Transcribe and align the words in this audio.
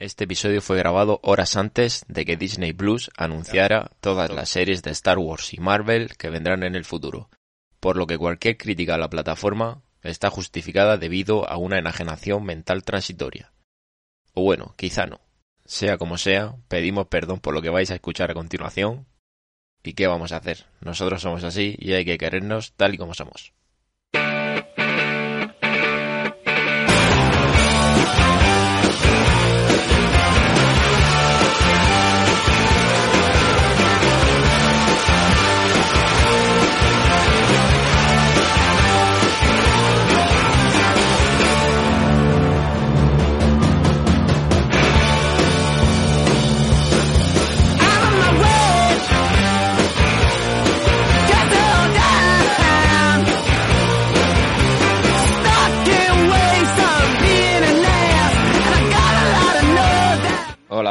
Este 0.00 0.24
episodio 0.24 0.62
fue 0.62 0.78
grabado 0.78 1.20
horas 1.22 1.58
antes 1.58 2.06
de 2.08 2.24
que 2.24 2.38
Disney 2.38 2.72
Plus 2.72 3.10
anunciara 3.18 3.90
todas 4.00 4.30
las 4.30 4.48
series 4.48 4.82
de 4.82 4.92
Star 4.92 5.18
Wars 5.18 5.52
y 5.52 5.58
Marvel 5.58 6.16
que 6.16 6.30
vendrán 6.30 6.62
en 6.62 6.74
el 6.74 6.86
futuro, 6.86 7.28
por 7.80 7.98
lo 7.98 8.06
que 8.06 8.16
cualquier 8.16 8.56
crítica 8.56 8.94
a 8.94 8.98
la 8.98 9.10
plataforma 9.10 9.82
está 10.02 10.30
justificada 10.30 10.96
debido 10.96 11.46
a 11.46 11.58
una 11.58 11.78
enajenación 11.78 12.44
mental 12.44 12.82
transitoria. 12.82 13.52
O 14.32 14.42
bueno, 14.42 14.72
quizá 14.78 15.04
no. 15.04 15.20
Sea 15.66 15.98
como 15.98 16.16
sea, 16.16 16.56
pedimos 16.68 17.08
perdón 17.08 17.40
por 17.40 17.52
lo 17.52 17.60
que 17.60 17.68
vais 17.68 17.90
a 17.90 17.96
escuchar 17.96 18.30
a 18.30 18.34
continuación. 18.34 19.06
¿Y 19.82 19.92
qué 19.92 20.06
vamos 20.06 20.32
a 20.32 20.38
hacer? 20.38 20.64
Nosotros 20.80 21.20
somos 21.20 21.44
así 21.44 21.76
y 21.78 21.92
hay 21.92 22.06
que 22.06 22.16
querernos 22.16 22.72
tal 22.72 22.94
y 22.94 22.96
como 22.96 23.12
somos. 23.12 23.52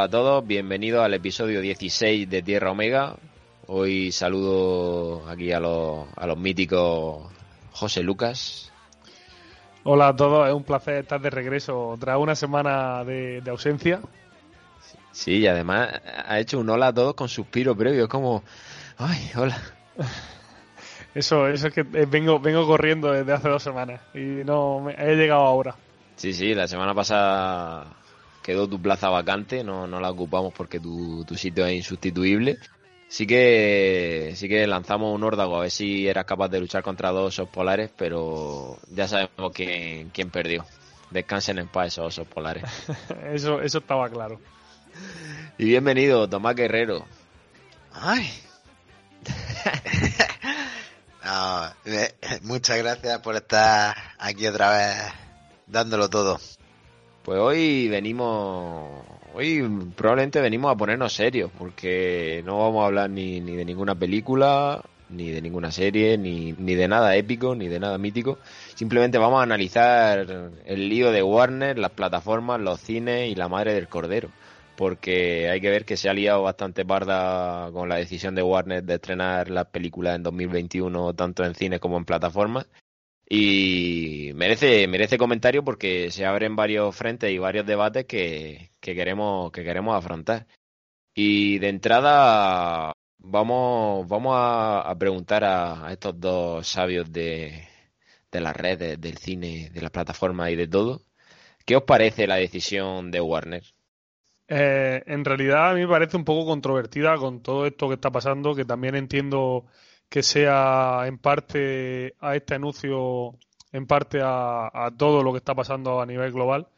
Hola 0.00 0.06
a 0.06 0.10
todos, 0.12 0.46
bienvenidos 0.46 1.04
al 1.04 1.12
episodio 1.12 1.60
16 1.60 2.30
de 2.30 2.40
Tierra 2.40 2.70
Omega. 2.70 3.16
Hoy 3.66 4.10
saludo 4.12 5.28
aquí 5.28 5.52
a 5.52 5.60
los, 5.60 6.06
a 6.16 6.26
los 6.26 6.38
míticos 6.38 7.30
José 7.72 8.02
Lucas. 8.02 8.72
Hola 9.84 10.08
a 10.08 10.16
todos, 10.16 10.48
es 10.48 10.54
un 10.54 10.64
placer 10.64 11.02
estar 11.02 11.20
de 11.20 11.28
regreso 11.28 11.98
tras 12.00 12.16
una 12.16 12.34
semana 12.34 13.04
de, 13.04 13.42
de 13.42 13.50
ausencia. 13.50 14.00
Sí, 15.12 15.40
y 15.40 15.46
además 15.46 15.90
ha 16.26 16.38
hecho 16.38 16.58
un 16.58 16.70
hola 16.70 16.86
a 16.86 16.94
todos 16.94 17.12
con 17.12 17.28
suspiro 17.28 17.76
previo, 17.76 18.08
como, 18.08 18.42
ay, 18.96 19.30
hola. 19.36 19.60
Eso, 21.14 21.46
eso 21.46 21.66
es 21.66 21.74
que 21.74 21.82
vengo, 21.82 22.40
vengo 22.40 22.66
corriendo 22.66 23.12
desde 23.12 23.32
hace 23.32 23.50
dos 23.50 23.62
semanas 23.62 24.00
y 24.14 24.44
no 24.46 24.80
me, 24.80 24.94
he 24.94 25.14
llegado 25.16 25.42
ahora. 25.42 25.74
Sí, 26.16 26.32
sí, 26.32 26.54
la 26.54 26.68
semana 26.68 26.94
pasada 26.94 27.99
quedó 28.42 28.68
tu 28.68 28.80
plaza 28.80 29.08
vacante, 29.08 29.64
no, 29.64 29.86
no 29.86 30.00
la 30.00 30.10
ocupamos 30.10 30.52
porque 30.52 30.80
tu, 30.80 31.24
tu 31.24 31.36
sitio 31.36 31.66
es 31.66 31.74
insustituible. 31.74 32.58
Sí 33.08 33.26
que, 33.26 34.34
sí 34.36 34.48
que 34.48 34.66
lanzamos 34.68 35.12
un 35.12 35.24
órdago 35.24 35.56
a 35.56 35.62
ver 35.62 35.70
si 35.70 36.06
eras 36.06 36.26
capaz 36.26 36.48
de 36.48 36.60
luchar 36.60 36.84
contra 36.84 37.10
dos 37.10 37.40
osos 37.40 37.48
polares, 37.48 37.90
pero 37.96 38.78
ya 38.88 39.08
sabemos 39.08 39.52
quién, 39.52 40.10
quién 40.10 40.30
perdió. 40.30 40.64
Descansen 41.10 41.58
en 41.58 41.66
paz 41.66 41.88
esos 41.88 42.06
osos 42.06 42.28
polares. 42.28 42.62
eso, 43.32 43.60
eso 43.60 43.78
estaba 43.78 44.08
claro. 44.08 44.38
Y 45.58 45.64
bienvenido, 45.64 46.28
Tomás 46.28 46.54
Guerrero. 46.54 47.04
Ay. 47.92 48.30
no, 51.24 51.74
muchas 52.42 52.78
gracias 52.78 53.18
por 53.20 53.34
estar 53.34 53.96
aquí 54.18 54.46
otra 54.46 54.70
vez 54.70 55.12
dándolo 55.66 56.08
todo. 56.08 56.38
Pues 57.22 57.38
hoy 57.38 57.88
venimos, 57.88 59.04
hoy 59.34 59.62
probablemente 59.94 60.40
venimos 60.40 60.72
a 60.72 60.76
ponernos 60.76 61.12
serios, 61.12 61.50
porque 61.58 62.42
no 62.46 62.58
vamos 62.60 62.82
a 62.82 62.86
hablar 62.86 63.10
ni, 63.10 63.40
ni 63.40 63.56
de 63.56 63.64
ninguna 63.66 63.94
película, 63.94 64.82
ni 65.10 65.30
de 65.30 65.42
ninguna 65.42 65.70
serie, 65.70 66.16
ni, 66.16 66.52
ni 66.52 66.74
de 66.74 66.88
nada 66.88 67.14
épico, 67.16 67.54
ni 67.54 67.68
de 67.68 67.78
nada 67.78 67.98
mítico. 67.98 68.38
Simplemente 68.74 69.18
vamos 69.18 69.40
a 69.40 69.42
analizar 69.42 70.50
el 70.64 70.88
lío 70.88 71.12
de 71.12 71.22
Warner, 71.22 71.78
las 71.78 71.90
plataformas, 71.90 72.58
los 72.58 72.80
cines 72.80 73.30
y 73.30 73.34
la 73.34 73.48
madre 73.48 73.74
del 73.74 73.88
cordero. 73.88 74.30
Porque 74.76 75.50
hay 75.50 75.60
que 75.60 75.68
ver 75.68 75.84
que 75.84 75.98
se 75.98 76.08
ha 76.08 76.14
liado 76.14 76.42
bastante 76.42 76.86
parda 76.86 77.70
con 77.72 77.90
la 77.90 77.96
decisión 77.96 78.34
de 78.34 78.42
Warner 78.42 78.82
de 78.82 78.94
estrenar 78.94 79.50
las 79.50 79.66
películas 79.66 80.16
en 80.16 80.22
2021, 80.22 81.12
tanto 81.12 81.44
en 81.44 81.54
cines 81.54 81.80
como 81.80 81.98
en 81.98 82.06
plataformas 82.06 82.66
y 83.32 84.32
merece 84.34 84.88
merece 84.88 85.16
comentario 85.16 85.62
porque 85.64 86.10
se 86.10 86.26
abren 86.26 86.56
varios 86.56 86.96
frentes 86.96 87.30
y 87.30 87.38
varios 87.38 87.64
debates 87.64 88.04
que, 88.06 88.72
que 88.80 88.94
queremos 88.94 89.52
que 89.52 89.64
queremos 89.64 89.96
afrontar. 89.96 90.46
Y 91.14 91.58
de 91.60 91.68
entrada 91.68 92.92
vamos 93.18 94.08
vamos 94.08 94.34
a, 94.36 94.94
preguntar 94.98 95.44
a, 95.44 95.86
a, 95.86 95.92
estos 95.92 96.18
dos 96.20 96.66
sabios 96.66 97.12
de, 97.12 97.68
de 98.32 98.40
las 98.40 98.56
redes 98.56 99.00
del 99.00 99.18
cine 99.18 99.70
de 99.70 99.82
las 99.82 99.92
plataformas 99.92 100.50
y 100.50 100.56
de 100.56 100.68
todo 100.68 101.02
qué 101.66 101.76
os 101.76 101.84
parece 101.84 102.26
la 102.26 102.36
decisión 102.36 103.10
de 103.10 103.20
Warner 103.20 103.62
eh, 104.48 105.02
en 105.06 105.24
realidad 105.24 105.70
a 105.70 105.74
mí 105.74 105.80
me 105.82 105.88
parece 105.88 106.16
un 106.16 106.24
poco 106.24 106.46
controvertida 106.46 107.16
con 107.16 107.42
todo 107.42 107.66
esto 107.66 107.88
que 107.88 107.94
está 107.94 108.10
pasando 108.10 108.54
que 108.54 108.64
también 108.64 108.96
entiendo 108.96 109.66
que 110.10 110.22
sea 110.24 111.04
en 111.06 111.18
parte 111.18 112.16
a 112.20 112.34
este 112.34 112.56
anuncio, 112.56 113.38
en 113.72 113.86
parte 113.86 114.20
a, 114.22 114.90
todo 114.98 115.22
lo 115.22 115.32
que 115.32 115.38
está 115.38 115.54
pasando 115.54 116.00
a 116.00 116.06
nivel 116.06 116.32
global. 116.32 116.68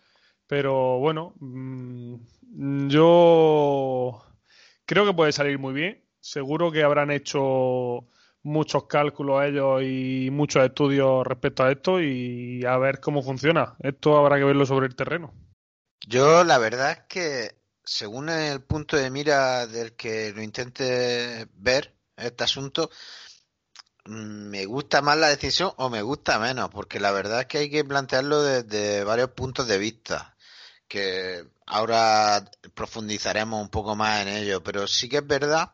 Pero 0.46 0.98
bueno, 0.98 1.32
mmm, 1.40 2.88
yo 2.88 4.22
creo 4.84 5.06
que 5.06 5.14
puede 5.14 5.32
salir 5.32 5.58
muy 5.58 5.72
bien. 5.72 6.04
Seguro 6.20 6.70
que 6.70 6.84
habrán 6.84 7.10
hecho 7.10 8.06
muchos 8.42 8.84
cálculos 8.84 9.44
ellos 9.44 9.82
y 9.82 10.28
muchos 10.30 10.64
estudios 10.64 11.26
respecto 11.26 11.64
a 11.64 11.72
esto 11.72 12.00
y 12.02 12.64
a 12.66 12.76
ver 12.76 13.00
cómo 13.00 13.22
funciona. 13.22 13.76
Esto 13.80 14.18
habrá 14.18 14.36
que 14.36 14.44
verlo 14.44 14.66
sobre 14.66 14.86
el 14.86 14.94
terreno. 14.94 15.32
Yo 16.06 16.44
la 16.44 16.58
verdad 16.58 16.90
es 16.92 17.00
que 17.08 17.54
según 17.82 18.28
el 18.28 18.60
punto 18.60 18.96
de 18.96 19.10
mira 19.10 19.66
del 19.66 19.94
que 19.94 20.32
lo 20.34 20.42
intente 20.42 21.46
ver 21.54 21.94
este 22.16 22.44
asunto, 22.44 22.90
me 24.04 24.64
gusta 24.66 25.02
más 25.02 25.16
la 25.16 25.28
decisión 25.28 25.72
o 25.76 25.88
me 25.88 26.02
gusta 26.02 26.38
menos, 26.38 26.70
porque 26.70 27.00
la 27.00 27.12
verdad 27.12 27.40
es 27.40 27.46
que 27.46 27.58
hay 27.58 27.70
que 27.70 27.84
plantearlo 27.84 28.42
desde 28.42 29.04
varios 29.04 29.30
puntos 29.30 29.68
de 29.68 29.78
vista, 29.78 30.36
que 30.88 31.46
ahora 31.66 32.50
profundizaremos 32.74 33.60
un 33.60 33.70
poco 33.70 33.96
más 33.96 34.22
en 34.22 34.28
ello, 34.28 34.62
pero 34.62 34.86
sí 34.86 35.08
que 35.08 35.18
es 35.18 35.26
verdad 35.26 35.72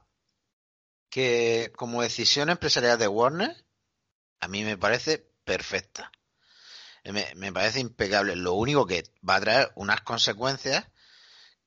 que 1.10 1.72
como 1.76 2.02
decisión 2.02 2.50
empresarial 2.50 2.98
de 2.98 3.08
Warner, 3.08 3.64
a 4.40 4.48
mí 4.48 4.64
me 4.64 4.76
parece 4.76 5.26
perfecta. 5.44 6.12
Me, 7.04 7.32
me 7.36 7.52
parece 7.52 7.80
impecable. 7.80 8.36
Lo 8.36 8.52
único 8.54 8.86
que 8.86 9.04
va 9.26 9.36
a 9.36 9.40
traer 9.40 9.72
unas 9.76 10.02
consecuencias 10.02 10.86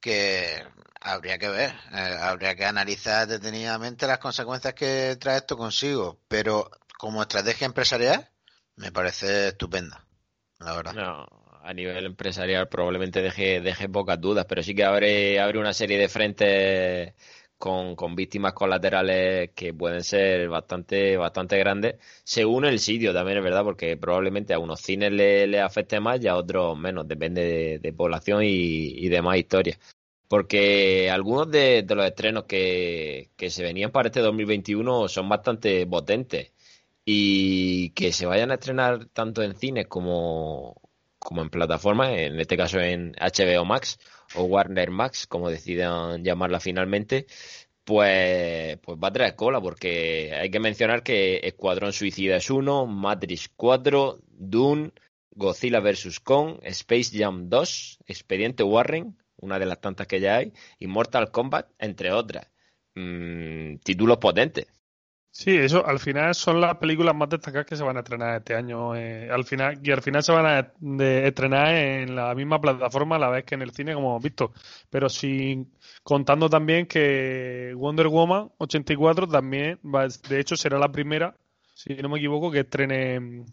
que 0.01 0.63
habría 0.99 1.37
que 1.37 1.49
ver, 1.49 1.71
eh, 1.93 2.17
habría 2.19 2.55
que 2.55 2.65
analizar 2.65 3.27
detenidamente 3.27 4.07
las 4.07 4.19
consecuencias 4.19 4.73
que 4.73 5.15
trae 5.17 5.37
esto 5.37 5.55
consigo, 5.55 6.19
pero 6.27 6.69
como 6.97 7.21
estrategia 7.21 7.65
empresarial 7.65 8.29
me 8.75 8.91
parece 8.91 9.49
estupenda, 9.49 10.05
la 10.59 10.75
verdad. 10.75 10.93
No, 10.93 11.25
a 11.63 11.73
nivel 11.73 12.05
empresarial 12.05 12.67
probablemente 12.67 13.21
deje, 13.21 13.61
deje 13.61 13.87
pocas 13.89 14.19
dudas, 14.19 14.45
pero 14.47 14.63
sí 14.63 14.75
que 14.75 14.83
abre, 14.83 15.39
abre 15.39 15.59
una 15.59 15.73
serie 15.73 15.97
de 15.97 16.09
frentes 16.09 17.13
con, 17.61 17.95
con 17.95 18.15
víctimas 18.15 18.53
colaterales 18.53 19.51
que 19.55 19.73
pueden 19.73 20.03
ser 20.03 20.49
bastante, 20.49 21.15
bastante 21.15 21.57
grandes, 21.59 21.95
según 22.23 22.65
el 22.65 22.79
sitio 22.79 23.13
también 23.13 23.37
es 23.37 23.43
verdad, 23.43 23.63
porque 23.63 23.97
probablemente 23.97 24.53
a 24.53 24.59
unos 24.59 24.81
cines 24.81 25.11
le, 25.11 25.47
le 25.47 25.61
afecte 25.61 25.99
más 25.99 26.21
y 26.23 26.27
a 26.27 26.35
otros 26.37 26.77
menos, 26.77 27.07
depende 27.07 27.79
de, 27.79 27.93
población 27.93 28.43
y, 28.43 28.47
y 29.05 29.09
demás 29.09 29.37
historias. 29.37 29.79
Porque 30.27 31.09
algunos 31.11 31.51
de, 31.51 31.83
de 31.83 31.95
los 31.95 32.05
estrenos 32.05 32.45
que, 32.45 33.29
que, 33.37 33.49
se 33.51 33.63
venían 33.63 33.91
para 33.91 34.07
este 34.07 34.21
2021 34.21 35.07
son 35.07 35.29
bastante 35.29 35.85
potentes 35.85 36.53
y 37.05 37.91
que 37.91 38.11
se 38.11 38.25
vayan 38.25 38.51
a 38.51 38.55
estrenar 38.55 39.05
tanto 39.13 39.43
en 39.43 39.55
cines 39.55 39.87
como, 39.87 40.81
como 41.19 41.43
en 41.43 41.49
plataformas, 41.51 42.09
en 42.17 42.39
este 42.39 42.57
caso 42.57 42.79
en 42.79 43.13
HBO 43.13 43.65
Max 43.65 43.99
o 44.35 44.43
Warner 44.43 44.89
Max, 44.91 45.27
como 45.27 45.49
decidan 45.49 46.23
llamarla 46.23 46.59
finalmente, 46.59 47.27
pues, 47.91 48.77
pues 48.77 48.97
va 48.97 49.09
a 49.09 49.11
traer 49.11 49.35
cola, 49.35 49.59
porque 49.59 50.31
hay 50.33 50.49
que 50.49 50.61
mencionar 50.61 51.03
que 51.03 51.41
Escuadrón 51.43 51.91
Suicida 51.91 52.37
es 52.37 52.49
uno, 52.49 52.85
Matrix 52.85 53.49
4, 53.53 54.19
Dune, 54.29 54.93
Godzilla 55.31 55.81
vs. 55.81 56.21
Kong, 56.21 56.59
Space 56.63 57.17
Jam 57.17 57.49
2, 57.49 57.99
Expediente 58.07 58.63
Warren, 58.63 59.17
una 59.35 59.59
de 59.59 59.65
las 59.65 59.81
tantas 59.81 60.07
que 60.07 60.21
ya 60.21 60.37
hay, 60.37 60.53
y 60.79 60.87
Mortal 60.87 61.31
Kombat, 61.31 61.69
entre 61.79 62.13
otras. 62.13 62.49
Mm, 62.95 63.75
títulos 63.83 64.19
potentes. 64.19 64.67
Sí, 65.33 65.55
eso 65.55 65.85
al 65.87 65.99
final 65.99 66.35
son 66.35 66.59
las 66.59 66.75
películas 66.77 67.15
más 67.15 67.29
destacadas 67.29 67.65
que 67.65 67.77
se 67.77 67.83
van 67.83 67.95
a 67.95 68.01
estrenar 68.01 68.37
este 68.37 68.53
año. 68.53 68.95
Eh, 68.95 69.29
al 69.31 69.45
final 69.45 69.79
y 69.81 69.91
al 69.91 70.01
final 70.01 70.21
se 70.23 70.31
van 70.33 70.45
a 70.45 70.59
estrenar 71.25 71.73
en 71.73 72.15
la 72.15 72.35
misma 72.35 72.59
plataforma 72.59 73.15
a 73.15 73.19
la 73.19 73.29
vez 73.29 73.45
que 73.45 73.55
en 73.55 73.61
el 73.61 73.71
cine, 73.71 73.93
como 73.93 74.09
hemos 74.09 74.23
visto. 74.23 74.51
Pero 74.89 75.07
sin 75.09 75.73
contando 76.03 76.49
también 76.49 76.85
que 76.85 77.73
Wonder 77.77 78.07
Woman 78.07 78.51
84 78.57 79.27
también, 79.27 79.79
va, 79.83 80.05
de 80.07 80.39
hecho, 80.39 80.57
será 80.57 80.77
la 80.77 80.91
primera, 80.91 81.35
si 81.73 81.95
no 81.95 82.09
me 82.09 82.17
equivoco, 82.19 82.51
que 82.51 82.59
estrene 82.61 83.45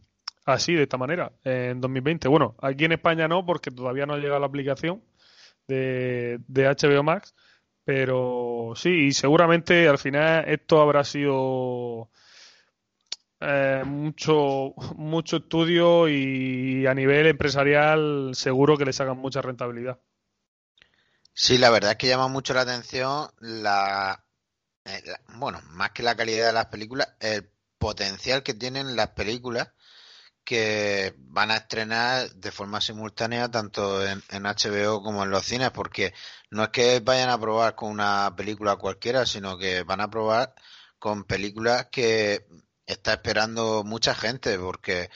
así 0.47 0.75
de 0.75 0.83
esta 0.83 0.97
manera 0.99 1.33
en 1.45 1.81
2020. 1.81 2.27
Bueno, 2.29 2.57
aquí 2.61 2.87
en 2.87 2.93
España 2.93 3.29
no, 3.29 3.47
porque 3.47 3.71
todavía 3.71 4.05
no 4.07 4.15
ha 4.15 4.19
llegado 4.19 4.41
la 4.41 4.47
aplicación 4.47 5.03
de, 5.69 6.41
de 6.49 6.69
HBO 6.69 7.03
Max 7.03 7.35
pero 7.89 8.75
sí, 8.77 9.07
y 9.07 9.13
seguramente 9.15 9.89
al 9.89 9.97
final 9.97 10.47
esto 10.47 10.83
habrá 10.83 11.05
sido 11.05 12.11
eh, 13.41 13.83
mucho, 13.87 14.75
mucho 14.97 15.39
estudio 15.39 16.07
y 16.07 16.87
a 16.87 16.93
nivel 16.93 17.29
empresarial 17.29 18.33
seguro 18.35 18.77
que 18.77 18.85
le 18.85 18.93
sacan 18.93 19.17
mucha 19.17 19.41
rentabilidad. 19.41 19.99
Sí, 21.33 21.57
la 21.57 21.71
verdad 21.71 21.93
es 21.93 21.97
que 21.97 22.09
llama 22.09 22.29
mucho 22.29 22.53
la 22.53 22.61
atención 22.61 23.31
la, 23.39 24.23
eh, 24.85 25.03
bueno, 25.39 25.63
más 25.71 25.93
que 25.93 26.03
la 26.03 26.15
calidad 26.15 26.49
de 26.49 26.53
las 26.53 26.67
películas, 26.67 27.17
el 27.21 27.49
potencial 27.79 28.43
que 28.43 28.53
tienen 28.53 28.97
las 28.97 29.13
películas 29.13 29.71
que 30.49 31.15
van 31.19 31.51
a 31.51 31.57
estrenar 31.57 32.31
de 32.31 32.51
forma 32.51 32.81
simultánea 32.81 33.51
tanto 33.51 34.03
en, 34.07 34.23
HBO 34.31 35.03
como 35.03 35.23
en 35.23 35.31
los 35.31 35.45
cines, 35.45 35.71
porque 35.73 36.15
no 36.51 36.63
es 36.63 36.69
que 36.71 37.01
vayan 37.01 37.29
a 37.29 37.39
probar 37.39 37.75
con 37.75 37.91
una 37.91 38.35
película 38.35 38.77
cualquiera, 38.77 39.27
sino 39.27 39.59
que 39.59 39.83
van 39.83 40.01
a 40.01 40.09
probar 40.09 40.55
con 40.99 41.25
películas 41.25 41.89
que 41.93 42.47
está 42.87 43.13
esperando 43.13 43.85
mucha 43.85 44.15
gente, 44.15 44.59
porque 44.59 45.11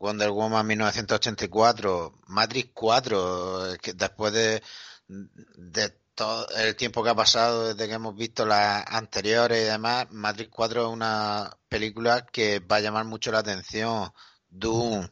Wonder 0.00 0.30
Woman 0.30 0.66
1984, 0.66 2.18
Matrix 2.26 2.70
4, 2.74 3.76
que 3.80 3.92
después 3.92 4.32
de, 4.32 4.64
de 5.06 5.90
todo 6.16 6.48
el 6.56 6.74
tiempo 6.74 7.04
que 7.04 7.10
ha 7.10 7.14
pasado 7.14 7.68
desde 7.68 7.86
que 7.86 7.94
hemos 7.94 8.16
visto 8.16 8.44
las 8.44 8.84
anteriores 8.88 9.62
y 9.62 9.66
demás, 9.66 10.10
Matrix 10.10 10.50
4 10.50 10.86
es 10.88 10.92
una 10.92 11.56
película 11.68 12.26
que 12.26 12.58
va 12.58 12.76
a 12.76 12.80
llamar 12.80 13.04
mucho 13.04 13.30
la 13.30 13.38
atención 13.38 14.12
Doom, 14.52 15.08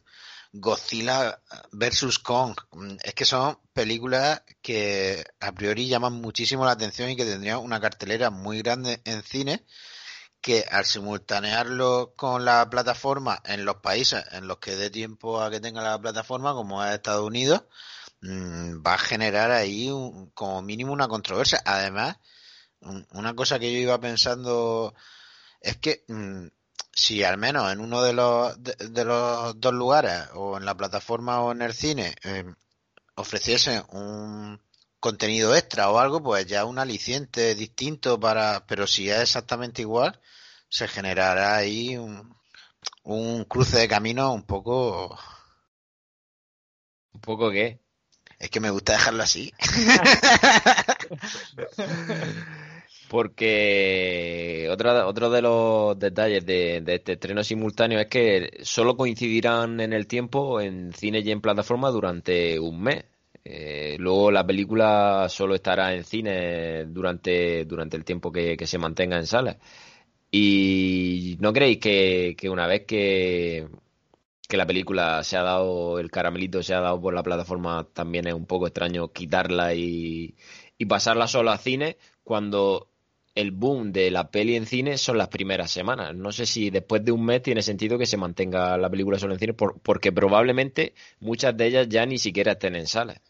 Godzilla 0.53 1.41
vs. 1.71 2.19
Kong. 2.19 2.55
Es 3.03 3.13
que 3.13 3.25
son 3.25 3.59
películas 3.73 4.43
que 4.61 5.23
a 5.39 5.51
priori 5.53 5.87
llaman 5.87 6.13
muchísimo 6.13 6.65
la 6.65 6.71
atención 6.71 7.09
y 7.09 7.15
que 7.15 7.25
tendrían 7.25 7.59
una 7.59 7.79
cartelera 7.81 8.29
muy 8.29 8.61
grande 8.61 9.01
en 9.05 9.23
cine 9.23 9.65
que 10.41 10.65
al 10.71 10.85
simultanearlo 10.85 12.13
con 12.15 12.45
la 12.45 12.67
plataforma 12.69 13.41
en 13.45 13.63
los 13.63 13.77
países 13.77 14.23
en 14.31 14.47
los 14.47 14.57
que 14.57 14.75
dé 14.75 14.89
tiempo 14.89 15.41
a 15.41 15.51
que 15.51 15.59
tenga 15.59 15.81
la 15.83 16.01
plataforma, 16.01 16.53
como 16.53 16.83
es 16.83 16.93
Estados 16.95 17.25
Unidos, 17.25 17.63
mm, 18.21 18.81
va 18.85 18.95
a 18.95 18.97
generar 18.97 19.51
ahí 19.51 19.89
como 20.33 20.61
mínimo 20.63 20.93
una 20.93 21.07
controversia. 21.07 21.61
Además, 21.65 22.17
una 23.11 23.35
cosa 23.35 23.59
que 23.59 23.71
yo 23.71 23.79
iba 23.79 23.99
pensando 23.99 24.95
es 25.61 25.77
que 25.77 26.03
mm, 26.07 26.47
si 26.93 27.23
al 27.23 27.37
menos 27.37 27.71
en 27.71 27.79
uno 27.79 28.01
de 28.01 28.13
los, 28.13 28.55
de, 28.63 29.05
los 29.05 29.59
dos 29.59 29.73
lugares, 29.73 30.27
o 30.35 30.57
en 30.57 30.65
la 30.65 30.75
plataforma 30.75 31.41
o 31.41 31.51
en 31.51 31.61
el 31.61 31.73
cine, 31.73 32.15
eh, 32.23 32.45
ofreciesen 33.15 33.83
un 33.91 34.61
contenido 34.99 35.55
extra 35.55 35.89
o 35.89 35.99
algo, 35.99 36.21
pues 36.21 36.45
ya 36.45 36.65
un 36.65 36.79
aliciente 36.79 37.55
distinto 37.55 38.19
para, 38.19 38.65
pero 38.67 38.87
si 38.87 39.09
es 39.09 39.21
exactamente 39.21 39.81
igual, 39.81 40.19
se 40.69 40.87
generará 40.87 41.55
ahí 41.55 41.97
un, 41.97 42.35
un 43.03 43.45
cruce 43.45 43.79
de 43.79 43.87
camino 43.87 44.33
un 44.33 44.43
poco... 44.43 45.17
¿Un 47.13 47.21
poco 47.21 47.51
qué? 47.51 47.79
Es 48.39 48.49
que 48.49 48.59
me 48.59 48.69
gusta 48.69 48.93
dejarlo 48.93 49.23
así. 49.23 49.53
porque 53.11 54.69
otro, 54.71 55.05
otro 55.05 55.29
de 55.29 55.41
los 55.41 55.99
detalles 55.99 56.45
de, 56.45 56.77
este 56.87 57.11
estreno 57.11 57.43
simultáneo 57.43 57.99
es 57.99 58.07
que 58.07 58.59
solo 58.61 58.95
coincidirán 58.95 59.81
en 59.81 59.91
el 59.91 60.07
tiempo 60.07 60.61
en 60.61 60.93
cine 60.93 61.19
y 61.19 61.29
en 61.29 61.41
plataforma 61.41 61.89
durante 61.89 62.57
un 62.57 62.81
mes. 62.81 63.03
Eh, 63.43 63.97
luego 63.99 64.31
la 64.31 64.47
película 64.47 65.27
solo 65.27 65.55
estará 65.55 65.93
en 65.93 66.05
cine 66.05 66.85
durante, 66.85 67.65
durante 67.65 67.97
el 67.97 68.05
tiempo 68.05 68.31
que, 68.31 68.55
se 68.65 68.77
mantenga 68.77 69.17
en 69.17 69.27
salas. 69.27 69.57
¿Y 70.31 71.35
no 71.41 71.51
creéis 71.51 71.79
que, 71.79 72.49
una 72.49 72.65
vez 72.65 72.85
que, 72.85 73.67
que 74.47 74.55
la 74.55 74.65
película 74.65 75.21
se 75.25 75.35
ha 75.35 75.43
dado, 75.43 75.99
el 75.99 76.09
caramelito 76.09 76.63
se 76.63 76.73
ha 76.73 76.79
dado 76.79 77.01
por 77.01 77.13
la 77.13 77.23
plataforma, 77.23 77.85
también 77.93 78.27
es 78.27 78.33
un 78.33 78.45
poco 78.45 78.67
extraño 78.67 79.09
quitarla 79.11 79.73
y, 79.73 80.33
y 80.77 80.85
pasarla 80.85 81.27
solo 81.27 81.51
a 81.51 81.57
cine 81.57 81.97
cuando 82.23 82.90
el 83.35 83.51
boom 83.51 83.91
de 83.91 84.11
la 84.11 84.29
peli 84.29 84.55
en 84.55 84.65
cine 84.65 84.97
son 84.97 85.17
las 85.17 85.29
primeras 85.29 85.71
semanas. 85.71 86.15
No 86.15 86.31
sé 86.31 86.45
si 86.45 86.69
después 86.69 87.03
de 87.03 87.11
un 87.11 87.25
mes 87.25 87.41
tiene 87.41 87.61
sentido 87.61 87.97
que 87.97 88.05
se 88.05 88.17
mantenga 88.17 88.77
la 88.77 88.89
película 88.89 89.19
solo 89.19 89.33
en 89.33 89.39
cine, 89.39 89.53
porque 89.53 90.11
probablemente 90.11 90.93
muchas 91.19 91.55
de 91.55 91.67
ellas 91.67 91.89
ya 91.89 92.05
ni 92.05 92.17
siquiera 92.17 92.53
estén 92.53 92.75
en 92.75 92.87
salas. 92.87 93.21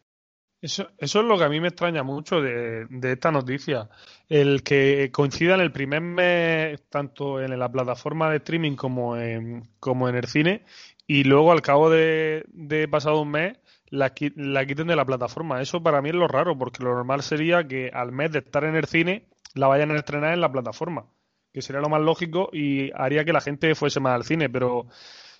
Eso, 0.61 0.89
eso 0.99 1.21
es 1.21 1.25
lo 1.25 1.39
que 1.39 1.43
a 1.43 1.49
mí 1.49 1.59
me 1.59 1.69
extraña 1.69 2.03
mucho 2.03 2.39
de, 2.39 2.87
esta 3.03 3.31
noticia. 3.31 3.89
El 4.29 4.61
que 4.61 5.09
coincida 5.11 5.55
en 5.55 5.61
el 5.61 5.71
primer 5.71 6.01
mes, 6.01 6.83
tanto 6.89 7.41
en 7.41 7.57
la 7.57 7.71
plataforma 7.71 8.29
de 8.29 8.37
streaming 8.37 8.75
como 8.75 9.17
en, 9.17 9.67
como 9.79 10.07
en 10.07 10.15
el 10.15 10.27
cine, 10.27 10.63
y 11.07 11.23
luego 11.23 11.51
al 11.51 11.63
cabo 11.63 11.89
de, 11.89 12.45
pasado 12.91 13.21
un 13.21 13.31
mes 13.31 13.57
la 13.89 14.13
quiten 14.13 14.87
de 14.87 14.95
la 14.95 15.05
plataforma. 15.05 15.61
Eso 15.61 15.81
para 15.81 16.01
mí 16.01 16.09
es 16.09 16.15
lo 16.15 16.27
raro, 16.27 16.57
porque 16.57 16.83
lo 16.83 16.93
normal 16.93 17.23
sería 17.23 17.67
que 17.67 17.89
al 17.91 18.11
mes 18.11 18.31
de 18.31 18.39
estar 18.39 18.63
en 18.63 18.75
el 18.75 18.85
cine 18.85 19.30
la 19.55 19.67
vayan 19.67 19.91
a 19.91 19.95
estrenar 19.95 20.33
en 20.33 20.41
la 20.41 20.51
plataforma, 20.51 21.05
que 21.53 21.61
sería 21.61 21.81
lo 21.81 21.89
más 21.89 22.01
lógico 22.01 22.49
y 22.53 22.91
haría 22.95 23.25
que 23.25 23.33
la 23.33 23.41
gente 23.41 23.75
fuese 23.75 23.99
más 23.99 24.15
al 24.15 24.23
cine, 24.23 24.49
pero 24.49 24.87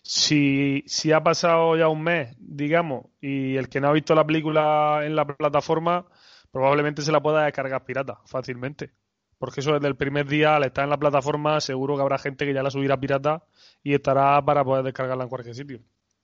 si, 0.03 0.83
si 0.87 1.11
ha 1.11 1.23
pasado 1.23 1.77
ya 1.77 1.87
un 1.87 2.03
mes, 2.03 2.35
digamos, 2.39 3.05
y 3.21 3.55
el 3.55 3.69
que 3.69 3.79
no 3.79 3.89
ha 3.89 3.93
visto 3.93 4.15
la 4.15 4.25
película 4.25 5.01
en 5.03 5.15
la 5.15 5.25
plataforma, 5.25 6.05
probablemente 6.51 7.01
se 7.01 7.11
la 7.11 7.21
pueda 7.21 7.45
descargar 7.45 7.85
pirata 7.85 8.19
fácilmente. 8.25 8.91
Porque 9.37 9.61
eso 9.61 9.73
desde 9.73 9.87
el 9.87 9.95
primer 9.95 10.27
día, 10.27 10.55
al 10.55 10.65
estar 10.65 10.83
en 10.83 10.91
la 10.91 10.99
plataforma, 10.99 11.59
seguro 11.61 11.95
que 11.95 12.01
habrá 12.01 12.19
gente 12.19 12.45
que 12.45 12.53
ya 12.53 12.61
la 12.61 12.69
subirá 12.69 12.99
pirata 12.99 13.43
y 13.81 13.95
estará 13.95 14.43
para 14.45 14.63
poder 14.63 14.83
descargarla 14.83 15.23
en 15.23 15.29
cualquier 15.29 15.55
sitio. 15.55 15.79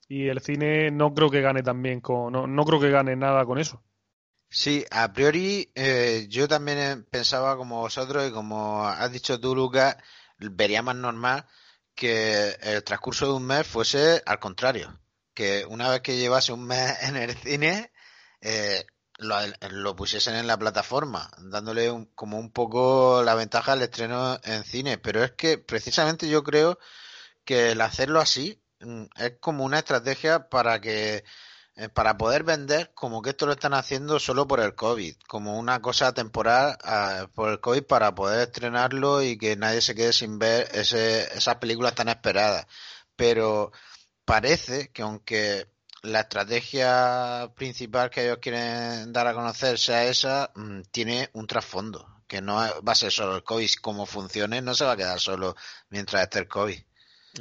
Y 0.07 0.27
el 0.27 0.39
cine 0.39 0.91
no 0.91 1.13
creo 1.13 1.29
que 1.29 1.41
gane 1.41 1.63
también 1.63 1.99
con, 1.99 2.31
no, 2.31 2.45
no 2.47 2.65
creo 2.65 2.79
que 2.79 2.91
gane 2.91 3.15
nada 3.15 3.43
con 3.45 3.57
eso. 3.57 3.81
Sí, 4.49 4.85
a 4.91 5.11
priori 5.11 5.71
eh, 5.75 6.27
yo 6.29 6.47
también 6.47 7.05
pensaba 7.11 7.57
como 7.57 7.81
vosotros 7.81 8.27
y 8.27 8.31
como 8.31 8.87
has 8.87 9.11
dicho 9.11 9.39
tú, 9.39 9.55
Lucas, 9.55 9.97
vería 10.37 10.81
más 10.81 10.95
normal 10.95 11.45
que 11.95 12.51
el 12.61 12.83
transcurso 12.83 13.25
de 13.27 13.33
un 13.33 13.45
mes 13.45 13.67
fuese 13.67 14.21
al 14.25 14.39
contrario, 14.39 14.99
que 15.33 15.65
una 15.65 15.89
vez 15.89 16.01
que 16.01 16.17
llevase 16.17 16.53
un 16.53 16.65
mes 16.65 16.95
en 17.03 17.17
el 17.17 17.35
cine, 17.35 17.91
eh, 18.41 18.85
lo, 19.17 19.95
pusiesen 19.95 20.35
en 20.35 20.47
la 20.47 20.57
plataforma, 20.57 21.29
dándole 21.39 22.07
como 22.15 22.37
un 22.39 22.51
poco 22.51 23.23
la 23.23 23.35
ventaja 23.35 23.73
al 23.73 23.81
estreno 23.81 24.39
en 24.43 24.63
cine. 24.63 24.97
Pero 24.97 25.23
es 25.23 25.31
que 25.31 25.57
precisamente 25.57 26.29
yo 26.29 26.43
creo 26.43 26.79
que 27.45 27.71
el 27.71 27.81
hacerlo 27.81 28.19
así 28.19 28.61
mm, 28.79 29.05
es 29.17 29.33
como 29.39 29.65
una 29.65 29.79
estrategia 29.79 30.49
para 30.49 30.79
que 30.81 31.23
eh, 31.77 31.89
para 31.89 32.17
poder 32.17 32.43
vender 32.43 32.91
como 32.95 33.21
que 33.21 33.29
esto 33.31 33.45
lo 33.45 33.51
están 33.53 33.75
haciendo 33.75 34.19
solo 34.19 34.47
por 34.47 34.59
el 34.61 34.73
COVID, 34.73 35.15
como 35.27 35.59
una 35.59 35.79
cosa 35.79 36.11
temporal 36.11 36.75
uh, 36.83 37.27
por 37.33 37.49
el 37.49 37.59
COVID 37.59 37.83
para 37.83 38.15
poder 38.15 38.47
estrenarlo 38.47 39.21
y 39.21 39.37
que 39.37 39.55
nadie 39.55 39.81
se 39.81 39.93
quede 39.93 40.11
sin 40.11 40.39
ver 40.39 40.67
ese, 40.73 41.25
esas 41.37 41.57
películas 41.57 41.93
tan 41.93 42.09
esperadas. 42.09 42.65
Pero 43.15 43.71
parece 44.25 44.91
que 44.91 45.03
aunque 45.03 45.69
la 46.01 46.21
estrategia 46.21 47.51
principal 47.55 48.09
que 48.09 48.25
ellos 48.25 48.39
quieren 48.41 49.13
dar 49.13 49.27
a 49.27 49.33
conocer 49.35 49.77
sea 49.77 50.05
esa, 50.05 50.51
mmm, 50.55 50.81
tiene 50.91 51.29
un 51.33 51.45
trasfondo, 51.47 52.23
que 52.27 52.41
no 52.41 52.55
va 52.55 52.91
a 52.91 52.95
ser 52.95 53.11
solo 53.11 53.35
el 53.35 53.43
COVID, 53.43 53.69
como 53.81 54.05
funcione, 54.07 54.61
no 54.61 54.73
se 54.73 54.85
va 54.85 54.93
a 54.93 54.97
quedar 54.97 55.19
solo 55.19 55.55
mientras 55.89 56.23
esté 56.23 56.39
el 56.39 56.47
COVID. 56.47 56.86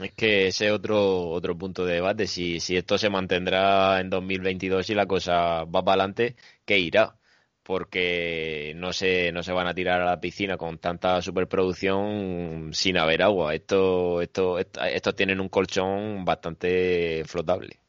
Es 0.00 0.12
que 0.12 0.48
ese 0.48 0.66
es 0.66 0.72
otro, 0.72 1.28
otro 1.30 1.56
punto 1.56 1.84
de 1.84 1.94
debate. 1.94 2.26
Si, 2.26 2.60
si 2.60 2.76
esto 2.76 2.98
se 2.98 3.08
mantendrá 3.08 4.00
en 4.00 4.10
2022 4.10 4.90
y 4.90 4.94
la 4.94 5.06
cosa 5.06 5.64
va 5.64 5.82
para 5.82 6.02
adelante, 6.02 6.36
¿qué 6.64 6.78
irá? 6.78 7.16
Porque 7.62 8.72
no 8.76 8.92
se, 8.92 9.32
no 9.32 9.42
se 9.42 9.52
van 9.52 9.66
a 9.66 9.74
tirar 9.74 10.00
a 10.02 10.06
la 10.06 10.20
piscina 10.20 10.56
con 10.56 10.78
tanta 10.78 11.20
superproducción 11.22 12.70
sin 12.72 12.98
haber 12.98 13.22
agua. 13.22 13.54
Esto, 13.54 14.20
esto, 14.20 14.58
estos 14.58 15.16
tienen 15.16 15.40
un 15.40 15.48
colchón 15.48 16.24
bastante 16.24 17.24
flotable. 17.26 17.80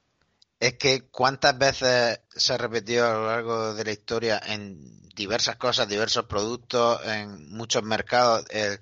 Es 0.59 0.73
que 0.73 1.09
cuántas 1.11 1.57
veces 1.57 2.21
se 2.29 2.53
ha 2.53 2.57
repetido 2.57 3.05
a 3.05 3.13
lo 3.13 3.27
largo 3.27 3.73
de 3.75 3.83
la 3.83 3.91
historia 3.91 4.41
en 4.43 5.01
diversas 5.13 5.57
cosas, 5.57 5.87
diversos 5.87 6.25
productos, 6.25 7.05
en 7.05 7.51
muchos 7.51 7.83
mercados. 7.83 8.45
El 8.49 8.79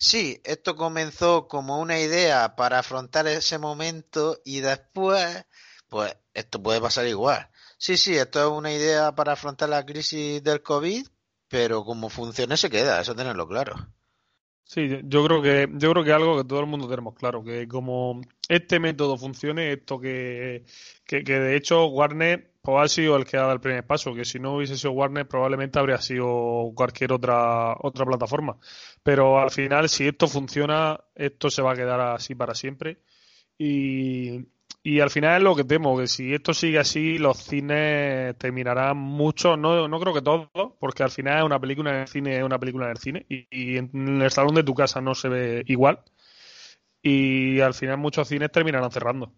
sí, 0.00 0.40
esto 0.44 0.74
comenzó 0.74 1.46
como 1.46 1.78
una 1.78 2.00
idea 2.00 2.56
para 2.56 2.80
afrontar 2.80 3.28
ese 3.28 3.58
momento 3.58 4.40
y 4.44 4.60
después, 4.60 5.44
pues 5.88 6.16
esto 6.34 6.60
puede 6.60 6.80
pasar 6.80 7.06
igual. 7.06 7.48
Sí, 7.78 7.96
sí, 7.96 8.16
esto 8.16 8.40
es 8.40 8.58
una 8.58 8.72
idea 8.72 9.14
para 9.14 9.34
afrontar 9.34 9.68
la 9.68 9.86
crisis 9.86 10.42
del 10.42 10.62
COVID, 10.62 11.06
pero 11.48 11.84
como 11.84 12.08
funcione 12.08 12.56
se 12.56 12.70
queda, 12.70 13.00
eso 13.00 13.14
tenerlo 13.14 13.46
claro. 13.46 13.74
Sí, 14.64 14.88
yo 15.02 15.24
creo 15.24 15.42
que 15.42 15.68
yo 15.72 15.90
creo 15.90 16.04
que 16.04 16.12
algo 16.12 16.36
que 16.36 16.44
todo 16.44 16.60
el 16.60 16.66
mundo 16.66 16.88
tenemos 16.88 17.14
claro, 17.14 17.42
que 17.42 17.66
como 17.66 18.20
este 18.48 18.78
método 18.78 19.18
funcione, 19.18 19.72
esto 19.72 19.98
que, 19.98 20.64
que, 21.04 21.22
de 21.24 21.56
hecho 21.56 21.86
Warner 21.86 22.49
pues 22.62 22.84
ha 22.84 22.88
sido 22.88 23.16
el 23.16 23.24
que 23.24 23.36
ha 23.36 23.40
dado 23.40 23.52
el 23.52 23.60
primer 23.60 23.86
paso, 23.86 24.14
que 24.14 24.24
si 24.24 24.38
no 24.38 24.56
hubiese 24.56 24.76
sido 24.76 24.92
Warner 24.92 25.26
probablemente 25.26 25.78
habría 25.78 25.98
sido 25.98 26.72
cualquier 26.74 27.12
otra 27.12 27.74
otra 27.80 28.04
plataforma. 28.04 28.58
Pero 29.02 29.38
al 29.40 29.50
final, 29.50 29.88
si 29.88 30.06
esto 30.08 30.28
funciona, 30.28 31.00
esto 31.14 31.50
se 31.50 31.62
va 31.62 31.72
a 31.72 31.76
quedar 31.76 32.00
así 32.00 32.34
para 32.34 32.54
siempre. 32.54 32.98
Y, 33.58 34.46
y 34.82 35.00
al 35.00 35.10
final 35.10 35.38
es 35.38 35.42
lo 35.44 35.54
que 35.54 35.64
temo, 35.64 35.98
que 35.98 36.06
si 36.06 36.32
esto 36.32 36.54
sigue 36.54 36.78
así, 36.78 37.18
los 37.18 37.36
cines 37.38 38.36
terminarán 38.38 38.96
mucho, 38.96 39.56
no, 39.56 39.86
no 39.88 40.00
creo 40.00 40.14
que 40.14 40.22
todos, 40.22 40.48
porque 40.78 41.02
al 41.02 41.10
final 41.10 41.44
una 41.44 41.60
película 41.60 41.90
en 41.90 41.96
el 42.02 42.08
cine 42.08 42.38
es 42.38 42.42
una 42.42 42.58
película 42.58 42.86
en 42.86 42.90
el 42.92 42.96
cine 42.98 43.26
y, 43.28 43.76
en 43.76 44.22
el 44.22 44.30
salón 44.30 44.54
de 44.54 44.64
tu 44.64 44.74
casa 44.74 45.00
no 45.02 45.14
se 45.14 45.28
ve 45.28 45.64
igual. 45.66 46.00
Y 47.02 47.60
al 47.60 47.74
final 47.74 47.98
muchos 47.98 48.28
cines 48.28 48.50
terminarán 48.52 48.90
cerrando. 48.90 49.32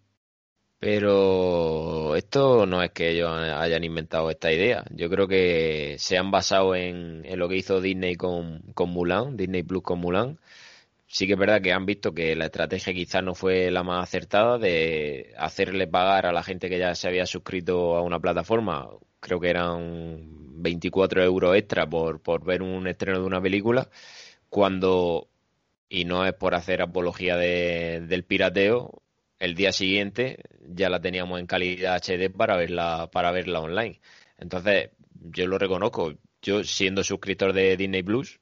Pero 0.83 2.15
esto 2.15 2.65
no 2.65 2.83
es 2.83 2.91
que 2.91 3.11
ellos 3.11 3.29
hayan 3.31 3.83
inventado 3.83 4.29
esta 4.29 4.51
idea. 4.51 4.83
Yo 4.91 5.09
creo 5.09 5.27
que 5.27 5.95
se 5.97 6.17
han 6.17 6.29
basado 6.31 6.75
en, 6.75 7.23
en 7.25 7.39
lo 7.39 7.47
que 7.47 7.57
hizo 7.57 7.79
Disney 7.81 8.15
con, 8.15 8.61
con 8.73 8.89
Mulan, 8.89 9.37
Disney 9.37 9.63
Plus 9.63 9.83
con 9.83 9.99
Mulan 9.99 10.39
sí 11.13 11.27
que 11.27 11.33
es 11.33 11.39
verdad 11.39 11.61
que 11.61 11.71
han 11.71 11.85
visto 11.85 12.13
que 12.13 12.35
la 12.35 12.45
estrategia 12.45 12.91
quizás 12.91 13.23
no 13.23 13.35
fue 13.35 13.69
la 13.69 13.83
más 13.83 14.01
acertada 14.03 14.57
de 14.57 15.33
hacerle 15.37 15.87
pagar 15.87 16.25
a 16.25 16.31
la 16.33 16.41
gente 16.41 16.69
que 16.69 16.79
ya 16.79 16.95
se 16.95 17.07
había 17.07 17.27
suscrito 17.27 17.95
a 17.95 18.01
una 18.01 18.19
plataforma, 18.19 18.89
creo 19.19 19.39
que 19.39 19.49
eran 19.51 20.61
24 20.63 21.23
euros 21.23 21.55
extra 21.55 21.87
por, 21.87 22.19
por 22.21 22.43
ver 22.43 22.63
un 22.63 22.87
estreno 22.87 23.19
de 23.19 23.25
una 23.27 23.39
película, 23.41 23.89
cuando, 24.49 25.27
y 25.87 26.05
no 26.05 26.25
es 26.25 26.33
por 26.33 26.55
hacer 26.55 26.81
apología 26.81 27.37
del 27.37 28.23
pirateo, 28.25 29.02
el 29.43 29.55
día 29.55 29.73
siguiente 29.73 30.41
ya 30.61 30.89
la 30.89 31.01
teníamos 31.01 31.37
en 31.39 31.47
calidad 31.47 31.95
HD 31.97 32.29
para 32.29 32.55
verla, 32.55 33.09
para 33.11 33.31
verla 33.31 33.59
online. 33.59 33.99
Entonces, 34.37 34.91
yo 35.15 35.47
lo 35.47 35.57
reconozco, 35.57 36.13
yo 36.41 36.63
siendo 36.63 37.03
suscriptor 37.03 37.51
de 37.51 37.75
Disney 37.75 38.03
Plus, 38.03 38.39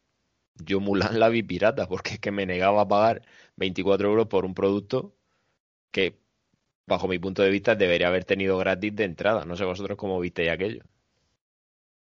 yo 0.56 0.80
Mulan 0.80 1.20
la 1.20 1.30
vi 1.30 1.42
pirata 1.44 1.88
porque 1.88 2.14
es 2.16 2.20
que 2.20 2.32
me 2.32 2.46
negaba 2.46 2.84
a 2.84 2.88
pagar 2.88 3.24
24 3.58 4.10
euros 4.10 4.28
por 4.28 4.46
un 4.46 4.54
producto 4.54 5.16
que, 5.92 6.20
bajo 6.88 7.08
mi 7.08 7.20
punto 7.20 7.42
de 7.44 7.50
vista, 7.52 7.76
debería 7.76 8.10
haber 8.10 8.26
tenido 8.26 8.58
gratis 8.60 8.96
de 8.96 9.06
entrada. 9.06 9.46
No 9.46 9.56
sé 9.58 9.66
vosotros 9.66 9.98
cómo 9.98 10.20
visteis 10.20 10.52
aquello. 10.52 10.84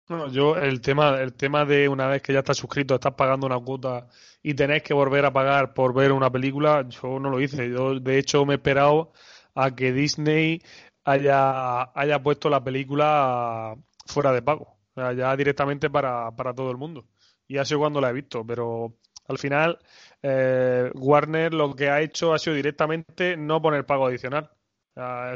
No, 0.10 0.28
yo 0.30 0.56
el 0.56 0.80
tema, 0.82 1.20
el 1.22 1.34
tema 1.34 1.66
de 1.66 1.90
una 1.90 2.08
vez 2.08 2.22
que 2.22 2.32
ya 2.34 2.40
estás 2.40 2.58
suscrito, 2.58 2.96
estás 2.96 3.14
pagando 3.16 3.46
una 3.46 3.60
cuota 3.60 4.08
y 4.42 4.54
tenés 4.54 4.82
que 4.84 4.94
volver 4.94 5.26
a 5.26 5.34
pagar 5.34 5.74
por 5.74 5.94
ver 5.94 6.14
una 6.14 6.32
película, 6.32 6.88
yo 6.88 7.20
no 7.20 7.30
lo 7.30 7.42
hice. 7.42 7.70
Yo 7.70 8.00
de 8.00 8.18
hecho 8.18 8.46
me 8.46 8.54
he 8.54 8.58
esperado 8.58 9.12
a 9.54 9.76
que 9.76 9.92
Disney 9.92 10.62
haya, 11.04 11.92
haya 11.94 12.24
puesto 12.24 12.50
la 12.50 12.64
película 12.64 13.76
fuera 14.06 14.32
de 14.32 14.42
pago. 14.42 14.78
O 14.96 15.02
sea, 15.02 15.14
ya 15.14 15.36
directamente 15.36 15.90
para, 15.90 16.32
para 16.36 16.54
todo 16.54 16.72
el 16.72 16.78
mundo 16.78 17.06
y 17.48 17.58
ha 17.58 17.66
sido 17.66 17.80
cuando 17.80 18.02
la 18.02 18.10
he 18.10 18.14
visto, 18.14 18.46
pero 18.46 18.98
al 19.28 19.38
final 19.38 19.80
eh, 20.22 20.92
Warner 20.96 21.54
lo 21.54 21.76
que 21.76 21.90
ha 21.90 22.02
hecho 22.02 22.34
ha 22.34 22.40
sido 22.40 22.56
directamente 22.56 23.38
no 23.38 23.62
poner 23.62 23.86
pago 23.86 24.08
adicional. 24.08 24.52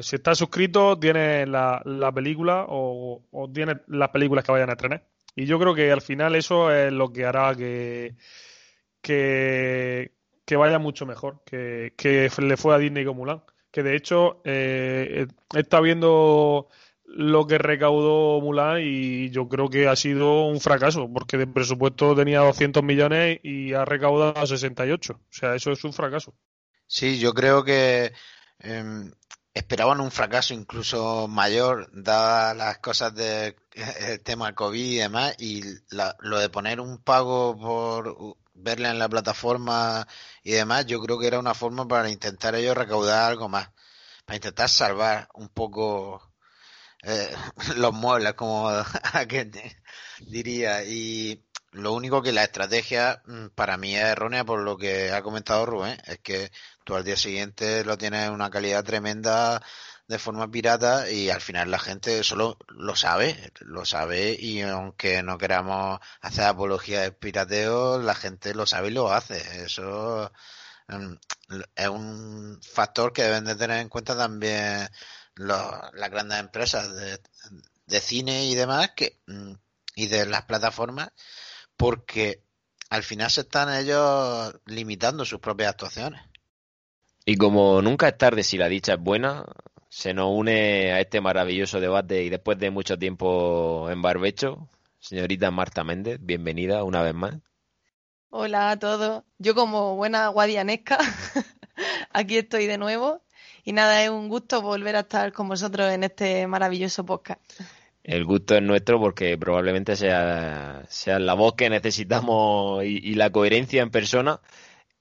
Si 0.01 0.15
estás 0.15 0.37
suscrito, 0.37 0.97
tienes 0.97 1.47
la, 1.47 1.81
la 1.85 2.11
película 2.11 2.65
o, 2.67 3.23
o, 3.31 3.51
tienes 3.51 3.77
las 3.87 4.09
películas 4.09 4.43
que 4.43 4.51
vayan 4.51 4.69
a 4.69 4.73
estrenar. 4.73 5.05
Y 5.35 5.45
yo 5.45 5.59
creo 5.59 5.75
que 5.75 5.91
al 5.91 6.01
final 6.01 6.35
eso 6.35 6.71
es 6.71 6.91
lo 6.91 7.13
que 7.13 7.25
hará 7.25 7.55
que, 7.55 8.15
que, 9.01 10.11
vaya 10.57 10.79
mucho 10.79 11.05
mejor, 11.05 11.41
que, 11.45 11.93
que 11.95 12.29
le 12.39 12.57
fue 12.57 12.75
a 12.75 12.77
Disney 12.77 13.05
con 13.05 13.17
Mulan. 13.17 13.43
Que 13.71 13.83
de 13.83 13.95
hecho, 13.95 14.41
eh, 14.43 15.27
está 15.55 15.79
viendo 15.79 16.67
lo 17.05 17.47
que 17.47 17.57
recaudó 17.57 18.41
Mulan 18.41 18.81
y 18.81 19.29
yo 19.29 19.47
creo 19.47 19.69
que 19.69 19.87
ha 19.87 19.95
sido 19.95 20.45
un 20.45 20.59
fracaso, 20.59 21.09
porque 21.13 21.37
de 21.37 21.47
presupuesto 21.47 22.15
tenía 22.15 22.39
200 22.39 22.83
millones 22.83 23.39
y 23.43 23.73
ha 23.73 23.85
recaudado 23.85 24.45
68. 24.45 25.13
O 25.13 25.19
sea, 25.29 25.55
eso 25.55 25.71
es 25.71 25.83
un 25.83 25.93
fracaso. 25.93 26.33
Sí, 26.87 27.19
yo 27.19 27.33
creo 27.33 27.63
que 27.63 28.11
em, 28.59 29.11
esperaban 29.53 29.99
un 29.99 30.11
fracaso 30.11 30.53
incluso 30.53 31.27
mayor, 31.27 31.89
dadas 31.93 32.55
las 32.55 32.77
cosas 32.79 33.13
del 33.15 33.55
tema 34.23 34.53
COVID 34.55 34.91
y 34.91 34.97
demás, 34.97 35.35
y 35.39 35.63
lo 36.19 36.39
de 36.39 36.49
poner 36.49 36.79
un 36.79 36.97
pago 36.99 37.57
por 37.57 38.37
verla 38.53 38.91
en 38.91 38.99
la 38.99 39.09
plataforma 39.09 40.07
y 40.43 40.51
demás, 40.51 40.85
yo 40.85 41.01
creo 41.01 41.19
que 41.19 41.27
era 41.27 41.39
una 41.39 41.53
forma 41.53 41.87
para 41.87 42.09
intentar 42.09 42.55
ellos 42.55 42.77
recaudar 42.77 43.31
algo 43.31 43.49
más, 43.49 43.69
para 44.25 44.37
intentar 44.37 44.69
salvar 44.69 45.27
un 45.33 45.49
poco 45.49 46.31
eh, 47.03 47.35
los 47.77 47.93
muebles, 47.93 48.33
como 48.33 48.69
diría. 50.19 50.83
Y 50.83 51.43
lo 51.71 51.93
único 51.93 52.21
que 52.21 52.33
la 52.33 52.43
estrategia 52.43 53.21
mm, 53.25 53.47
para 53.55 53.77
mí 53.77 53.95
es 53.95 54.03
errónea 54.03 54.43
por 54.45 54.59
lo 54.61 54.77
que 54.77 55.11
ha 55.11 55.21
comentado 55.23 55.65
Rubén, 55.65 55.97
es 56.05 56.19
que 56.19 56.51
tú 56.83 56.95
al 56.95 57.03
día 57.03 57.17
siguiente 57.17 57.83
lo 57.85 57.97
tienes 57.97 58.27
en 58.27 58.33
una 58.33 58.49
calidad 58.49 58.83
tremenda 58.83 59.61
de 60.07 60.19
forma 60.19 60.51
pirata 60.51 61.09
y 61.09 61.29
al 61.29 61.39
final 61.41 61.71
la 61.71 61.79
gente 61.79 62.23
solo 62.23 62.57
lo 62.67 62.95
sabe, 62.97 63.53
lo 63.61 63.85
sabe 63.85 64.35
y 64.37 64.61
aunque 64.61 65.23
no 65.23 65.37
queramos 65.37 65.99
hacer 66.21 66.45
apología 66.45 67.01
del 67.01 67.15
pirateo, 67.15 67.99
la 67.99 68.15
gente 68.15 68.53
lo 68.53 68.65
sabe 68.65 68.89
y 68.89 68.91
lo 68.91 69.13
hace. 69.13 69.63
Eso 69.63 70.31
mm, 70.87 71.13
es 71.75 71.87
un 71.87 72.59
factor 72.61 73.13
que 73.13 73.23
deben 73.23 73.45
de 73.45 73.55
tener 73.55 73.79
en 73.79 73.89
cuenta 73.89 74.17
también 74.17 74.89
las 75.35 76.09
grandes 76.11 76.39
empresas 76.39 76.89
de, 76.95 78.01
cine 78.01 78.45
y 78.45 78.55
demás 78.55 78.91
que 78.95 79.19
mm, 79.27 79.53
y 79.95 80.07
de 80.07 80.25
las 80.25 80.43
plataformas 80.43 81.11
porque 81.81 82.43
al 82.91 83.01
final 83.01 83.31
se 83.31 83.41
están 83.41 83.75
ellos 83.75 84.53
limitando 84.67 85.25
sus 85.25 85.39
propias 85.39 85.71
actuaciones. 85.71 86.21
Y 87.25 87.37
como 87.37 87.81
nunca 87.81 88.07
es 88.07 88.19
tarde 88.19 88.43
si 88.43 88.55
la 88.59 88.69
dicha 88.69 88.93
es 88.93 88.99
buena, 88.99 89.45
se 89.89 90.13
nos 90.13 90.29
une 90.29 90.91
a 90.91 90.99
este 90.99 91.21
maravilloso 91.21 91.79
debate 91.79 92.21
y 92.21 92.29
después 92.29 92.59
de 92.59 92.69
mucho 92.69 92.99
tiempo 92.99 93.89
en 93.89 94.03
barbecho, 94.03 94.69
señorita 94.99 95.49
Marta 95.49 95.83
Méndez, 95.83 96.19
bienvenida 96.21 96.83
una 96.83 97.01
vez 97.01 97.15
más. 97.15 97.37
Hola 98.29 98.69
a 98.69 98.77
todos. 98.77 99.23
Yo 99.39 99.55
como 99.55 99.95
buena 99.95 100.27
guadianesca, 100.27 100.99
aquí 102.11 102.37
estoy 102.37 102.67
de 102.67 102.77
nuevo 102.77 103.23
y 103.63 103.73
nada, 103.73 104.03
es 104.03 104.11
un 104.11 104.29
gusto 104.29 104.61
volver 104.61 104.97
a 104.97 104.99
estar 104.99 105.33
con 105.33 105.47
vosotros 105.47 105.91
en 105.91 106.03
este 106.03 106.45
maravilloso 106.45 107.03
podcast. 107.07 107.41
El 108.03 108.25
gusto 108.25 108.55
es 108.55 108.63
nuestro 108.63 108.99
porque 108.99 109.37
probablemente 109.37 109.95
sea, 109.95 110.83
sea 110.89 111.19
la 111.19 111.33
voz 111.35 111.53
que 111.55 111.69
necesitamos 111.69 112.83
y, 112.83 113.13
la 113.15 113.29
coherencia 113.31 113.81
en 113.81 113.91
persona. 113.91 114.41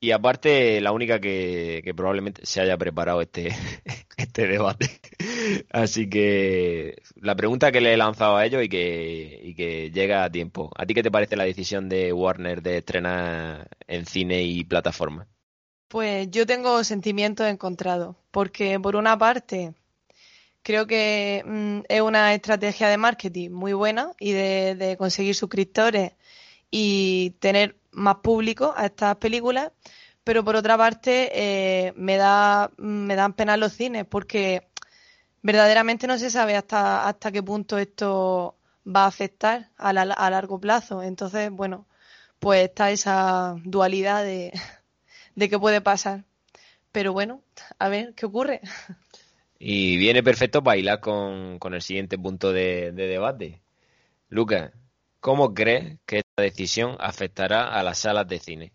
Y 0.01 0.13
aparte, 0.13 0.81
la 0.81 0.93
única 0.93 1.21
que, 1.21 1.93
probablemente 1.97 2.47
se 2.47 2.61
haya 2.61 2.77
preparado 2.79 3.21
este, 3.21 3.49
este 4.17 4.47
debate. 4.47 5.01
Así 5.71 6.09
que 6.09 7.03
la 7.17 7.35
pregunta 7.37 7.73
que 7.73 7.81
le 7.81 7.95
he 7.95 7.97
lanzado 7.97 8.37
a 8.37 8.47
ellos 8.47 8.63
y 8.65 8.69
que, 8.69 9.41
y 9.43 9.55
que 9.55 9.91
llega 9.91 10.25
a 10.25 10.31
tiempo. 10.31 10.71
¿A 10.77 10.87
ti 10.87 10.95
qué 10.95 11.03
te 11.03 11.11
parece 11.11 11.37
la 11.37 11.45
decisión 11.45 11.89
de 11.89 12.13
Warner 12.13 12.63
de 12.63 12.79
estrenar 12.79 13.69
en 13.87 14.07
cine 14.07 14.43
y 14.43 14.65
plataforma? 14.65 15.27
Pues 15.89 16.31
yo 16.31 16.47
tengo 16.47 16.85
sentimientos 16.85 17.47
encontrados, 17.49 18.17
porque 18.31 18.79
por 18.79 18.95
una 18.95 19.19
parte 19.19 19.75
creo 20.63 20.87
que 20.87 21.43
mm, 21.47 21.81
es 21.89 22.01
una 22.01 22.35
estrategia 22.35 22.89
de 22.89 22.97
marketing 22.99 23.51
muy 23.51 23.73
buena 23.73 24.13
y 24.19 24.33
de, 24.33 24.97
conseguir 24.99 25.35
suscriptores 25.35 26.13
y 26.71 27.31
tener 27.41 27.77
más 27.93 28.17
público 28.17 28.75
a 28.77 28.87
estas 28.87 29.17
películas, 29.17 29.73
pero 30.25 30.45
por 30.45 30.57
otra 30.57 30.77
parte 30.79 31.31
eh, 31.35 31.93
me 31.97 32.17
da 32.17 32.71
me 32.77 33.17
dan 33.17 33.33
pena 33.35 33.57
los 33.57 33.73
cines 33.73 34.07
porque 34.07 34.69
verdaderamente 35.43 36.07
no 36.07 36.19
se 36.19 36.31
sabe 36.31 36.57
hasta 36.57 37.09
hasta 37.09 37.33
qué 37.33 37.43
punto 37.43 37.79
esto 37.79 38.57
va 38.87 39.05
a 39.05 39.07
afectar 39.09 39.71
a, 39.77 39.91
a 39.91 40.31
largo 40.31 40.61
plazo. 40.61 41.03
Entonces, 41.03 41.51
bueno, 41.51 41.87
pues 42.39 42.65
está 42.69 42.91
esa 42.91 43.57
dualidad 43.65 44.25
de 44.25 44.53
de 45.37 45.49
qué 45.49 45.59
puede 45.59 45.81
pasar. 45.81 46.25
Pero 46.93 47.13
bueno, 47.13 47.43
a 47.79 47.89
ver 47.89 48.15
qué 48.15 48.27
ocurre. 48.27 48.61
Y 49.63 49.99
viene 49.99 50.23
perfecto 50.23 50.63
bailar 50.63 51.01
con, 51.01 51.59
con 51.59 51.75
el 51.75 51.83
siguiente 51.83 52.17
punto 52.17 52.51
de, 52.51 52.93
debate. 52.93 53.61
Lucas, 54.31 54.73
¿cómo 55.21 55.53
crees 55.53 55.99
que 56.07 56.21
esta 56.21 56.43
decisión 56.43 56.97
afectará 56.99 57.69
a 57.69 57.83
las 57.83 57.99
salas 57.99 58.27
de 58.27 58.39
cine? 58.39 58.73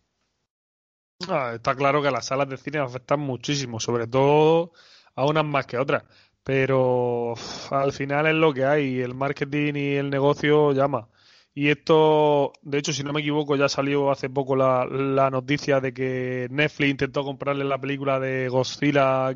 Ah, 1.28 1.54
está 1.56 1.74
claro 1.76 2.04
que 2.04 2.12
las 2.12 2.28
salas 2.28 2.48
de 2.50 2.58
cine 2.58 2.78
afectan 2.78 3.20
muchísimo, 3.20 3.80
sobre 3.80 4.06
todo 4.06 4.74
a 5.16 5.26
unas 5.26 5.44
más 5.44 5.66
que 5.66 5.80
otras. 5.80 6.04
Pero 6.44 7.34
al 7.72 7.92
final 7.92 8.28
es 8.28 8.36
lo 8.36 8.54
que 8.54 8.66
hay, 8.66 9.00
el 9.00 9.16
marketing 9.16 9.74
y 9.76 9.96
el 9.96 10.12
negocio 10.12 10.72
llama. 10.72 11.10
Y 11.56 11.70
esto, 11.70 12.54
de 12.62 12.78
hecho, 12.78 12.94
si 12.94 13.04
no 13.04 13.12
me 13.12 13.22
equivoco, 13.22 13.56
ya 13.56 13.70
salió 13.70 14.12
hace 14.12 14.30
poco 14.30 14.56
la, 14.56 14.86
la 14.86 15.32
noticia 15.32 15.80
de 15.80 15.94
que 15.96 16.48
Netflix 16.52 16.92
intentó 16.92 17.24
comprarle 17.24 17.64
la 17.64 17.80
película 17.80 18.20
de 18.20 18.50
Godzilla 18.50 19.36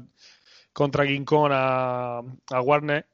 contra 0.79 1.05
King 1.05 1.25
Kong 1.25 1.51
a, 1.53 2.23
Warner 2.63 3.05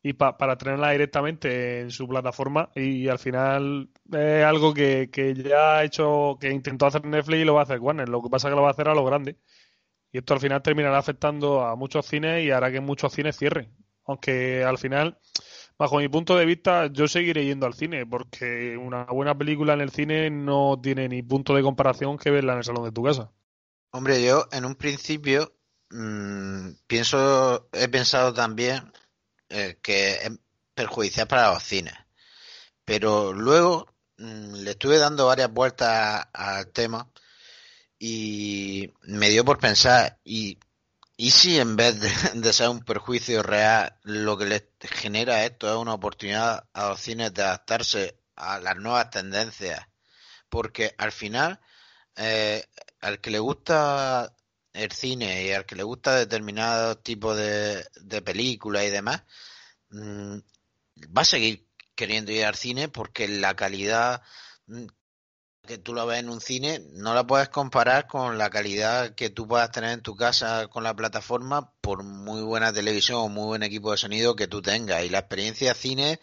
y 0.00 0.12
para 0.12 0.56
tenerla 0.56 0.92
directamente 0.92 1.80
en 1.80 1.90
su 1.90 2.06
plataforma 2.06 2.70
y 2.76 3.08
al 3.08 3.18
final 3.18 3.90
es 4.12 4.44
algo 4.44 4.72
que, 4.72 5.10
que, 5.10 5.34
ya 5.34 5.78
ha 5.78 5.84
hecho, 5.84 6.38
que 6.40 6.50
intentó 6.52 6.86
hacer 6.86 7.04
Netflix 7.04 7.40
y 7.40 7.44
lo 7.44 7.54
va 7.54 7.62
a 7.62 7.64
hacer 7.64 7.80
Warner. 7.80 8.08
Lo 8.08 8.22
que 8.22 8.30
pasa 8.30 8.46
es 8.46 8.52
que 8.52 8.56
lo 8.56 8.62
va 8.62 8.68
a 8.68 8.70
hacer 8.70 8.88
a 8.88 8.94
lo 8.94 9.04
grande. 9.04 9.36
Y 10.12 10.18
esto 10.18 10.34
al 10.34 10.40
final 10.40 10.62
terminará 10.62 10.98
afectando 10.98 11.62
a 11.66 11.74
muchos 11.74 12.06
cines 12.06 12.44
y 12.44 12.52
hará 12.52 12.70
que 12.70 12.80
muchos 12.80 13.12
cines 13.12 13.36
cierren. 13.36 13.74
Aunque 14.06 14.62
al 14.62 14.78
final 14.78 15.18
bajo 15.76 15.98
mi 15.98 16.08
punto 16.08 16.36
de 16.36 16.46
vista, 16.46 16.86
yo 16.92 17.08
seguiré 17.08 17.44
yendo 17.44 17.66
al 17.66 17.74
cine, 17.74 18.06
porque 18.06 18.76
una 18.76 19.04
buena 19.06 19.36
película 19.36 19.74
en 19.74 19.80
el 19.80 19.90
cine 19.90 20.30
no 20.30 20.78
tiene 20.80 21.08
ni 21.08 21.22
punto 21.24 21.56
de 21.56 21.62
comparación 21.62 22.18
que 22.18 22.30
verla 22.30 22.52
en 22.52 22.58
el 22.58 22.64
salón 22.64 22.84
de 22.84 22.92
tu 22.92 23.02
casa. 23.02 23.32
Hombre, 23.90 24.22
yo 24.22 24.46
en 24.52 24.64
un 24.64 24.76
principio 24.76 25.52
mmm, 25.90 26.72
pienso, 26.86 27.68
he 27.72 27.88
pensado 27.88 28.32
también 28.34 28.92
eh, 29.48 29.78
que 29.82 30.12
es 30.14 30.30
perjudicial 30.74 31.26
para 31.28 31.52
los 31.52 31.62
cines, 31.62 31.94
pero 32.84 33.32
luego 33.32 33.86
mmm, 34.18 34.54
le 34.56 34.72
estuve 34.72 34.98
dando 34.98 35.26
varias 35.26 35.52
vueltas 35.52 36.26
al 36.32 36.68
tema 36.72 37.10
y 37.98 38.92
me 39.02 39.28
dio 39.30 39.44
por 39.44 39.58
pensar 39.58 40.18
y 40.24 40.58
¿Y 41.20 41.32
si 41.32 41.60
en 41.60 41.76
vez 41.76 42.00
de, 42.00 42.08
ser 42.54 42.70
un 42.70 42.80
perjuicio 42.80 43.42
real, 43.42 43.94
lo 44.04 44.38
que 44.38 44.46
les 44.46 44.64
genera 44.80 45.44
esto 45.44 45.68
es 45.68 45.76
una 45.76 45.92
oportunidad 45.92 46.64
a 46.72 46.88
los 46.88 47.00
cines 47.00 47.34
de 47.34 47.42
adaptarse 47.42 48.16
a 48.36 48.58
las 48.58 48.76
nuevas 48.76 49.10
tendencias? 49.10 49.86
Porque 50.48 50.94
al 50.96 51.12
final, 51.12 51.60
eh, 52.16 52.64
al 53.02 53.20
que 53.20 53.30
le 53.30 53.38
gusta 53.38 54.34
el 54.72 54.92
cine 54.92 55.46
y 55.46 55.52
al 55.52 55.66
que 55.66 55.76
le 55.76 55.82
gusta 55.82 56.14
determinados 56.16 57.02
tipos 57.02 57.36
de, 57.36 57.84
de 58.02 58.22
películas 58.22 58.84
y 58.84 58.90
demás, 58.90 59.22
mm, 59.90 60.38
va 61.16 61.22
a 61.22 61.24
seguir 61.24 61.66
queriendo 61.94 62.32
ir 62.32 62.44
al 62.44 62.54
cine 62.54 62.88
porque 62.88 63.28
la 63.28 63.54
calidad 63.56 64.22
mm, 64.66 64.86
que 65.66 65.78
tú 65.78 65.94
lo 65.94 66.06
ves 66.06 66.20
en 66.20 66.30
un 66.30 66.40
cine, 66.40 66.80
no 66.94 67.14
la 67.14 67.26
puedes 67.26 67.48
comparar 67.48 68.06
con 68.06 68.38
la 68.38 68.50
calidad 68.50 69.14
que 69.14 69.30
tú 69.30 69.46
puedas 69.46 69.70
tener 69.70 69.90
en 69.90 70.02
tu 70.02 70.16
casa 70.16 70.68
con 70.68 70.82
la 70.82 70.96
plataforma 70.96 71.72
por 71.80 72.02
muy 72.02 72.42
buena 72.42 72.72
televisión 72.72 73.18
o 73.18 73.28
muy 73.28 73.44
buen 73.44 73.62
equipo 73.62 73.92
de 73.92 73.98
sonido 73.98 74.34
que 74.34 74.48
tú 74.48 74.62
tengas. 74.62 75.04
Y 75.04 75.10
la 75.10 75.20
experiencia 75.20 75.74
cine, 75.74 76.18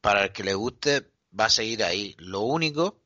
para 0.00 0.24
el 0.24 0.32
que 0.32 0.44
le 0.44 0.54
guste, 0.54 1.12
va 1.38 1.44
a 1.44 1.50
seguir 1.50 1.84
ahí. 1.84 2.16
Lo 2.18 2.40
único 2.40 3.00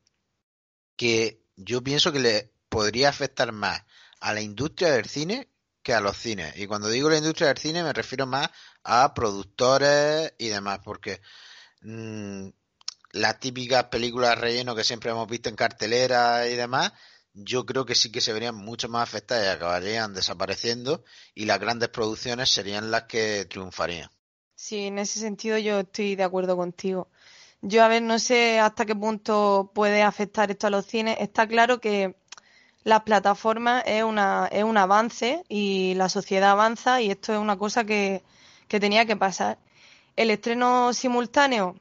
que 0.96 1.42
yo 1.56 1.82
pienso 1.82 2.12
que 2.12 2.20
le 2.20 2.52
podría 2.68 3.08
afectar 3.08 3.52
más 3.52 3.82
a 4.24 4.32
la 4.32 4.40
industria 4.40 4.90
del 4.90 5.04
cine 5.04 5.48
que 5.82 5.92
a 5.92 6.00
los 6.00 6.16
cines. 6.16 6.56
Y 6.56 6.66
cuando 6.66 6.88
digo 6.88 7.10
la 7.10 7.18
industria 7.18 7.48
del 7.48 7.58
cine 7.58 7.82
me 7.82 7.92
refiero 7.92 8.26
más 8.26 8.48
a 8.82 9.12
productores 9.12 10.32
y 10.38 10.48
demás, 10.48 10.80
porque 10.82 11.20
mmm, 11.82 12.48
las 13.12 13.38
típicas 13.38 13.84
películas 13.84 14.38
relleno 14.38 14.74
que 14.74 14.82
siempre 14.82 15.10
hemos 15.10 15.28
visto 15.28 15.50
en 15.50 15.56
cartelera 15.56 16.48
y 16.48 16.56
demás, 16.56 16.92
yo 17.34 17.66
creo 17.66 17.84
que 17.84 17.94
sí 17.94 18.10
que 18.10 18.22
se 18.22 18.32
verían 18.32 18.54
mucho 18.54 18.88
más 18.88 19.02
afectadas 19.02 19.44
y 19.44 19.48
acabarían 19.50 20.14
desapareciendo 20.14 21.04
y 21.34 21.44
las 21.44 21.60
grandes 21.60 21.90
producciones 21.90 22.48
serían 22.48 22.90
las 22.90 23.02
que 23.02 23.44
triunfarían. 23.44 24.10
Sí, 24.54 24.86
en 24.86 24.98
ese 24.98 25.20
sentido 25.20 25.58
yo 25.58 25.80
estoy 25.80 26.16
de 26.16 26.24
acuerdo 26.24 26.56
contigo. 26.56 27.10
Yo, 27.60 27.82
a 27.82 27.88
ver, 27.88 28.02
no 28.02 28.18
sé 28.18 28.58
hasta 28.58 28.84
qué 28.84 28.94
punto 28.94 29.70
puede 29.74 30.02
afectar 30.02 30.50
esto 30.50 30.66
a 30.66 30.70
los 30.70 30.86
cines. 30.86 31.16
Está 31.20 31.46
claro 31.48 31.80
que 31.80 32.14
las 32.84 33.02
plataformas 33.02 33.82
es, 33.86 34.04
una, 34.04 34.48
es 34.52 34.62
un 34.62 34.76
avance 34.76 35.42
y 35.48 35.94
la 35.94 36.08
sociedad 36.08 36.50
avanza 36.50 37.00
y 37.00 37.10
esto 37.10 37.32
es 37.32 37.38
una 37.38 37.56
cosa 37.56 37.84
que, 37.84 38.22
que 38.68 38.78
tenía 38.78 39.06
que 39.06 39.16
pasar. 39.16 39.58
El 40.16 40.30
estreno 40.30 40.92
simultáneo, 40.92 41.76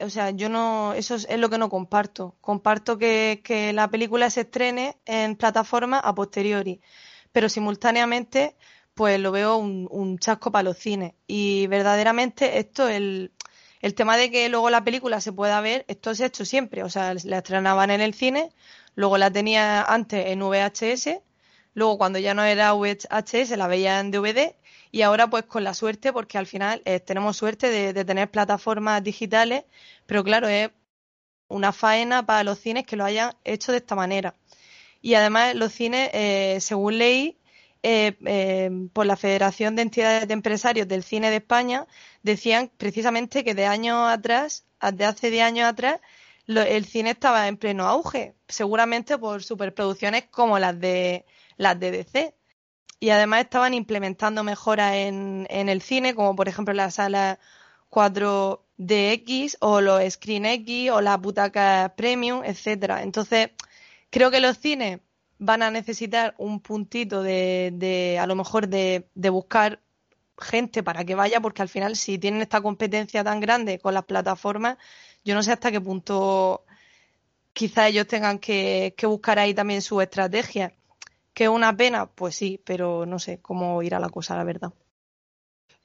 o 0.00 0.10
sea, 0.10 0.30
yo 0.30 0.48
no, 0.48 0.92
eso 0.94 1.14
es, 1.14 1.38
lo 1.38 1.48
que 1.50 1.58
no 1.58 1.70
comparto. 1.70 2.36
Comparto 2.40 2.98
que, 2.98 3.40
que, 3.44 3.72
la 3.72 3.88
película 3.88 4.28
se 4.30 4.42
estrene 4.42 4.96
en 5.06 5.36
plataforma 5.36 5.98
a 5.98 6.14
posteriori, 6.14 6.80
pero 7.32 7.48
simultáneamente, 7.48 8.56
pues 8.94 9.20
lo 9.20 9.32
veo 9.32 9.56
un, 9.56 9.88
un 9.90 10.18
chasco 10.18 10.50
para 10.52 10.64
los 10.64 10.78
cines. 10.78 11.14
Y 11.26 11.68
verdaderamente 11.68 12.58
esto, 12.58 12.88
el, 12.88 13.32
el 13.80 13.94
tema 13.94 14.16
de 14.16 14.30
que 14.30 14.48
luego 14.48 14.68
la 14.70 14.84
película 14.84 15.20
se 15.20 15.32
pueda 15.32 15.60
ver, 15.60 15.84
esto 15.88 16.14
se 16.14 16.24
ha 16.24 16.26
hecho 16.26 16.44
siempre. 16.44 16.82
O 16.82 16.90
sea, 16.90 17.14
la 17.24 17.38
estrenaban 17.38 17.90
en 17.90 18.00
el 18.00 18.14
cine, 18.14 18.50
luego 19.00 19.18
la 19.18 19.30
tenía 19.30 19.82
antes 19.82 20.26
en 20.26 20.40
VHS, 20.40 21.20
luego 21.74 21.98
cuando 21.98 22.18
ya 22.18 22.34
no 22.34 22.44
era 22.44 22.74
VHS 22.74 23.56
la 23.56 23.66
veía 23.66 23.98
en 23.98 24.10
DVD 24.10 24.54
y 24.92 25.02
ahora 25.02 25.28
pues 25.28 25.44
con 25.44 25.64
la 25.64 25.74
suerte, 25.74 26.12
porque 26.12 26.36
al 26.38 26.46
final 26.46 26.82
eh, 26.84 27.00
tenemos 27.00 27.36
suerte 27.36 27.70
de, 27.70 28.04
tener 28.04 28.30
plataformas 28.30 29.02
digitales, 29.02 29.64
pero 30.06 30.22
claro, 30.22 30.48
es 30.48 30.70
una 31.48 31.72
faena 31.72 32.26
para 32.26 32.44
los 32.44 32.58
cines 32.58 32.86
que 32.86 32.96
lo 32.96 33.04
hayan 33.04 33.32
hecho 33.44 33.72
de 33.72 33.78
esta 33.78 33.94
manera. 33.94 34.34
Y 35.00 35.14
además 35.14 35.54
los 35.54 35.72
cines, 35.72 36.10
eh, 36.12 36.58
según 36.60 36.98
ley, 36.98 37.38
eh, 37.82 38.70
por 38.92 39.06
la 39.06 39.16
Federación 39.16 39.76
de 39.76 39.82
Entidades 39.82 40.28
de 40.28 40.34
Empresarios 40.34 40.86
del 40.88 41.02
Cine 41.02 41.30
de 41.30 41.36
España, 41.36 41.86
decían 42.22 42.70
precisamente 42.76 43.44
que 43.44 43.54
de 43.54 43.64
años 43.66 44.10
atrás, 44.10 44.66
de 44.92 45.04
hace 45.06 45.30
10 45.30 45.44
años 45.44 45.68
atrás, 45.68 46.00
el 46.58 46.84
cine 46.84 47.10
estaba 47.10 47.48
en 47.48 47.56
pleno 47.56 47.86
auge, 47.86 48.34
seguramente 48.48 49.18
por 49.18 49.42
superproducciones 49.42 50.24
como 50.30 50.58
las 50.58 50.78
de 50.80 51.24
las 51.56 51.78
de 51.78 51.90
DC 51.90 52.34
y 53.00 53.10
además 53.10 53.40
estaban 53.42 53.74
implementando 53.74 54.44
mejoras 54.44 54.94
en, 54.94 55.46
en 55.50 55.68
el 55.68 55.82
cine, 55.82 56.14
como 56.14 56.36
por 56.36 56.48
ejemplo 56.48 56.74
la 56.74 56.90
sala 56.90 57.38
4DX 57.90 59.56
o 59.60 59.80
los 59.80 60.02
Screen 60.12 60.46
X 60.46 60.90
o 60.90 61.00
las 61.00 61.20
butacas 61.20 61.92
Premium, 61.96 62.44
etcétera. 62.44 63.02
Entonces, 63.02 63.50
creo 64.10 64.30
que 64.30 64.40
los 64.40 64.58
cines 64.58 65.00
van 65.38 65.62
a 65.62 65.70
necesitar 65.70 66.34
un 66.38 66.60
puntito 66.60 67.22
de, 67.22 67.70
de 67.74 68.18
a 68.18 68.26
lo 68.26 68.36
mejor 68.36 68.68
de, 68.68 69.08
de 69.14 69.30
buscar 69.30 69.80
gente 70.38 70.82
para 70.82 71.04
que 71.04 71.14
vaya, 71.14 71.40
porque 71.40 71.62
al 71.62 71.68
final 71.68 71.96
si 71.96 72.18
tienen 72.18 72.42
esta 72.42 72.60
competencia 72.60 73.24
tan 73.24 73.40
grande 73.40 73.78
con 73.78 73.94
las 73.94 74.04
plataformas, 74.04 74.78
yo 75.24 75.34
no 75.34 75.42
sé 75.42 75.52
hasta 75.52 75.70
qué 75.70 75.80
punto 75.80 76.64
quizá 77.52 77.88
ellos 77.88 78.06
tengan 78.06 78.38
que, 78.38 78.94
buscar 79.02 79.38
ahí 79.38 79.54
también 79.54 79.82
su 79.82 80.00
estrategia. 80.00 80.74
¿Que 81.34 81.48
una 81.48 81.76
pena? 81.76 82.06
Pues 82.06 82.34
sí, 82.34 82.60
pero 82.64 83.06
no 83.06 83.18
sé 83.18 83.40
cómo 83.40 83.82
irá 83.82 84.00
la 84.00 84.08
cosa, 84.08 84.36
la 84.36 84.44
verdad. 84.44 84.72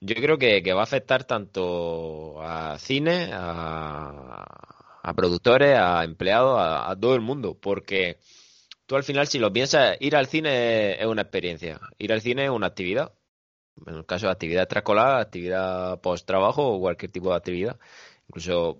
Yo 0.01 0.15
creo 0.15 0.37
que, 0.37 0.61
va 0.73 0.81
a 0.81 0.83
afectar 0.83 1.23
tanto 1.23 2.41
a 2.41 2.77
cine, 2.79 3.29
a, 3.33 5.13
productores, 5.15 5.77
a 5.77 6.03
empleados, 6.03 6.59
a, 6.59 6.95
todo 6.99 7.15
el 7.15 7.21
mundo, 7.21 7.57
porque 7.59 8.19
tú 8.85 8.95
al 8.95 9.03
final, 9.03 9.27
si 9.27 9.39
lo 9.39 9.53
piensas, 9.53 9.97
ir 9.99 10.15
al 10.15 10.27
cine 10.27 10.99
es 10.99 11.05
una 11.05 11.21
experiencia, 11.21 11.79
ir 11.97 12.11
al 12.11 12.21
cine 12.21 12.45
es 12.45 12.49
una 12.49 12.67
actividad. 12.67 13.13
En 13.85 13.95
el 13.95 14.05
caso 14.05 14.27
de 14.27 14.31
actividad 14.31 14.63
extraescolar, 14.63 15.19
actividad 15.19 15.99
post-trabajo 15.99 16.65
o 16.67 16.79
cualquier 16.79 17.11
tipo 17.11 17.29
de 17.29 17.35
actividad. 17.35 17.77
Incluso 18.27 18.77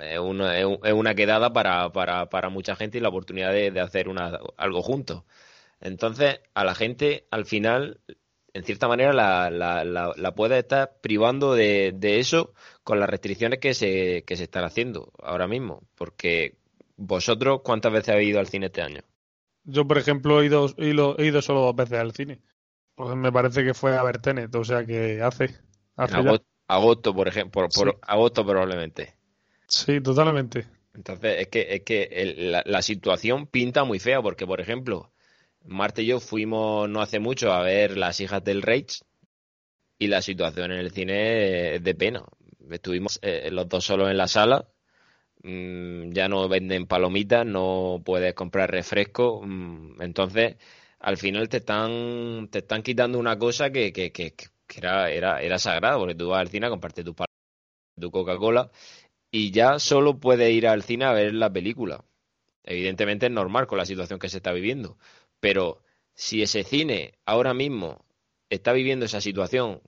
es 0.00 0.18
una, 0.18 0.58
es 0.58 0.92
una 0.92 1.14
quedada 1.14 1.52
para, 1.52 1.92
para, 1.92 2.28
para 2.28 2.48
mucha 2.48 2.76
gente 2.76 2.98
y 2.98 3.00
la 3.00 3.08
oportunidad 3.08 3.52
de, 3.52 3.70
de 3.70 3.80
hacer 3.80 4.08
una, 4.08 4.38
algo 4.56 4.82
juntos. 4.82 5.24
Entonces, 5.80 6.40
a 6.54 6.64
la 6.64 6.74
gente, 6.74 7.26
al 7.30 7.44
final, 7.44 8.00
en 8.52 8.64
cierta 8.64 8.88
manera, 8.88 9.12
la, 9.12 9.50
la, 9.50 9.84
la, 9.84 10.34
puede 10.34 10.58
estar 10.58 10.96
privando 11.02 11.54
de, 11.54 11.92
de, 11.94 12.18
eso 12.18 12.54
con 12.82 12.98
las 12.98 13.10
restricciones 13.10 13.58
que 13.58 13.74
se, 13.74 14.24
que 14.26 14.36
se 14.36 14.44
están 14.44 14.64
haciendo 14.64 15.12
ahora 15.22 15.46
mismo. 15.46 15.82
Porque 15.94 16.56
vosotros, 16.96 17.60
¿cuántas 17.62 17.92
veces 17.92 18.14
habéis 18.14 18.30
ido 18.30 18.40
al 18.40 18.48
cine 18.48 18.66
este 18.66 18.82
año? 18.82 19.02
Yo, 19.64 19.86
por 19.86 19.98
ejemplo, 19.98 20.40
he 20.40 20.46
ido, 20.46 20.74
he 20.78 21.26
ido, 21.26 21.42
solo 21.42 21.60
dos 21.60 21.76
veces 21.76 21.98
al 21.98 22.12
cine. 22.12 22.40
Pues 22.94 23.14
me 23.14 23.30
parece 23.30 23.62
que 23.62 23.74
fue 23.74 23.96
a 23.96 24.02
ver 24.02 24.18
Tenet, 24.18 24.54
o 24.54 24.64
sea 24.64 24.86
que 24.86 25.20
hace. 25.20 25.54
agosto, 25.96 26.46
por 26.66 27.28
ejemplo, 27.28 27.68
por, 27.68 27.98
agosto 28.02 28.44
probablemente. 28.44 29.14
Sí, 29.68 30.00
totalmente. 30.00 30.66
Entonces, 30.94 31.40
es 31.40 31.48
que, 31.48 31.66
es 31.74 31.82
que 31.82 32.34
la, 32.36 32.62
la, 32.64 32.82
situación 32.82 33.46
pinta 33.46 33.84
muy 33.84 33.98
fea, 33.98 34.22
porque, 34.22 34.46
por 34.46 34.60
ejemplo, 34.60 35.12
Marte 35.66 36.02
y 36.02 36.06
yo 36.06 36.20
fuimos 36.20 36.88
no 36.88 37.02
hace 37.02 37.18
mucho 37.18 37.52
a 37.52 37.62
ver 37.62 37.96
Las 37.96 38.20
hijas 38.20 38.42
del 38.44 38.62
Rage 38.62 39.00
y 39.98 40.08
la 40.08 40.22
situación 40.22 40.72
en 40.72 40.78
el 40.78 40.90
cine 40.92 41.76
es 41.76 41.82
de 41.82 41.94
pena. 41.94 42.24
Estuvimos 42.70 43.18
eh, 43.22 43.48
los 43.52 43.68
dos 43.68 43.84
solos 43.84 44.10
en 44.10 44.16
la 44.16 44.28
sala, 44.28 44.68
mm, 45.42 46.12
ya 46.12 46.28
no 46.28 46.48
venden 46.48 46.86
palomitas, 46.86 47.46
no 47.46 48.02
puedes 48.04 48.34
comprar 48.34 48.70
refresco, 48.70 49.42
mm, 49.44 50.02
entonces 50.02 50.56
al 50.98 51.16
final 51.16 51.48
te 51.48 51.58
están, 51.58 52.48
te 52.50 52.58
están 52.60 52.82
quitando 52.82 53.18
una 53.18 53.38
cosa 53.38 53.70
que, 53.70 53.92
que, 53.92 54.12
que, 54.12 54.34
era, 54.76 55.10
era, 55.10 55.42
era 55.42 55.58
sagrada, 55.58 55.98
porque 55.98 56.14
tú 56.14 56.28
vas 56.28 56.40
al 56.40 56.48
cine 56.48 56.66
a 56.66 56.70
comprarte 56.70 57.04
tu, 57.04 57.14
tu 58.00 58.10
Coca-Cola 58.10 58.70
y 59.30 59.50
ya 59.50 59.78
solo 59.78 60.18
puedes 60.18 60.50
ir 60.52 60.66
al 60.66 60.82
cine 60.82 61.04
a 61.04 61.12
ver 61.12 61.34
la 61.34 61.52
película. 61.52 62.04
Evidentemente 62.64 63.26
es 63.26 63.32
normal 63.32 63.66
con 63.66 63.78
la 63.78 63.86
situación 63.86 64.18
que 64.18 64.28
se 64.28 64.38
está 64.38 64.52
viviendo, 64.52 64.98
pero 65.40 65.82
si 66.14 66.42
ese 66.42 66.64
cine 66.64 67.14
ahora 67.24 67.54
mismo 67.54 68.04
está 68.50 68.72
viviendo 68.72 69.06
esa 69.06 69.20
situación, 69.20 69.82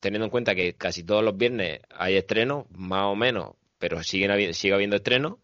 teniendo 0.00 0.24
en 0.26 0.30
cuenta 0.30 0.54
que 0.54 0.74
casi 0.74 1.04
todos 1.04 1.22
los 1.22 1.36
viernes 1.36 1.80
hay 1.90 2.16
estrenos, 2.16 2.66
más 2.70 3.04
o 3.04 3.14
menos, 3.14 3.54
pero 3.78 4.02
siguen 4.02 4.54
sigue 4.54 4.74
habiendo 4.74 4.96
estrenos, 4.96 5.38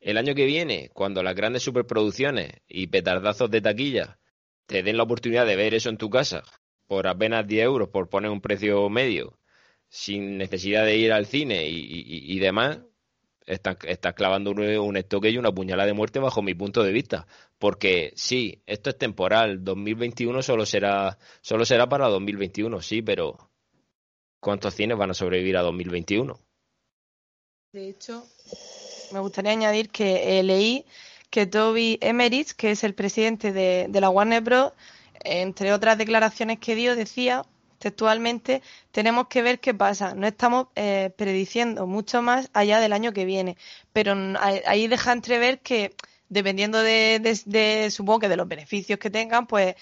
el 0.00 0.18
año 0.18 0.34
que 0.34 0.44
viene, 0.44 0.90
cuando 0.92 1.22
las 1.22 1.34
grandes 1.34 1.62
superproducciones 1.62 2.52
y 2.68 2.88
petardazos 2.88 3.50
de 3.50 3.60
taquilla 3.60 4.18
te 4.66 4.82
den 4.82 4.96
la 4.96 5.04
oportunidad 5.04 5.46
de 5.46 5.56
ver 5.56 5.74
eso 5.74 5.88
en 5.88 5.96
tu 5.96 6.10
casa 6.10 6.44
por 6.86 7.06
apenas 7.06 7.46
10 7.46 7.64
euros, 7.64 7.88
por 7.88 8.08
poner 8.08 8.30
un 8.30 8.40
precio 8.40 8.88
medio, 8.88 9.38
sin 9.88 10.38
necesidad 10.38 10.84
de 10.84 10.96
ir 10.96 11.12
al 11.12 11.26
cine 11.26 11.66
y, 11.68 12.38
demás, 12.38 12.80
estás, 13.46 13.76
clavando 14.14 14.50
un, 14.50 14.96
estoque 14.96 15.30
y 15.30 15.38
una 15.38 15.52
puñalada 15.52 15.86
de 15.86 15.94
muerte 15.94 16.18
bajo 16.18 16.42
mi 16.42 16.54
punto 16.54 16.82
de 16.82 16.92
vista. 16.92 17.26
Porque 17.58 18.12
sí, 18.16 18.62
esto 18.66 18.90
es 18.90 18.98
temporal, 18.98 19.64
2021 19.64 20.42
solo 20.42 20.66
será, 20.66 21.18
solo 21.40 21.64
será 21.64 21.88
para 21.88 22.08
2021, 22.08 22.80
sí, 22.82 23.02
pero 23.02 23.50
¿cuántos 24.40 24.74
cines 24.74 24.96
van 24.96 25.10
a 25.10 25.14
sobrevivir 25.14 25.56
a 25.56 25.62
2021? 25.62 26.38
De 27.72 27.88
hecho, 27.90 28.24
me 29.12 29.20
gustaría 29.20 29.52
añadir 29.52 29.90
que 29.90 30.42
leí 30.42 30.84
que 31.30 31.46
Toby 31.46 31.98
Emmerich, 32.00 32.52
que 32.52 32.70
es 32.70 32.84
el 32.84 32.94
presidente 32.94 33.52
de, 33.52 33.88
la 34.00 34.08
Warner 34.08 34.42
Bros., 34.42 34.72
entre 35.24 35.72
otras 35.72 35.98
declaraciones 35.98 36.58
que 36.58 36.74
dio, 36.74 36.96
decía 36.96 37.42
textualmente, 37.78 38.62
tenemos 38.90 39.28
que 39.28 39.42
ver 39.42 39.60
qué 39.60 39.74
pasa. 39.74 40.14
No 40.14 40.26
estamos 40.26 40.68
eh, 40.76 41.10
prediciendo 41.16 41.86
mucho 41.86 42.22
más 42.22 42.50
allá 42.52 42.80
del 42.80 42.92
año 42.92 43.12
que 43.12 43.24
viene, 43.24 43.56
pero 43.92 44.14
ahí 44.40 44.88
deja 44.88 45.12
entrever 45.12 45.60
que 45.60 45.94
dependiendo 46.28 46.80
de, 46.80 47.88
supongo 47.90 48.20
que 48.20 48.28
de 48.28 48.36
los 48.36 48.48
beneficios 48.48 48.98
que 48.98 49.10
tengan, 49.10 49.46
pues 49.46 49.76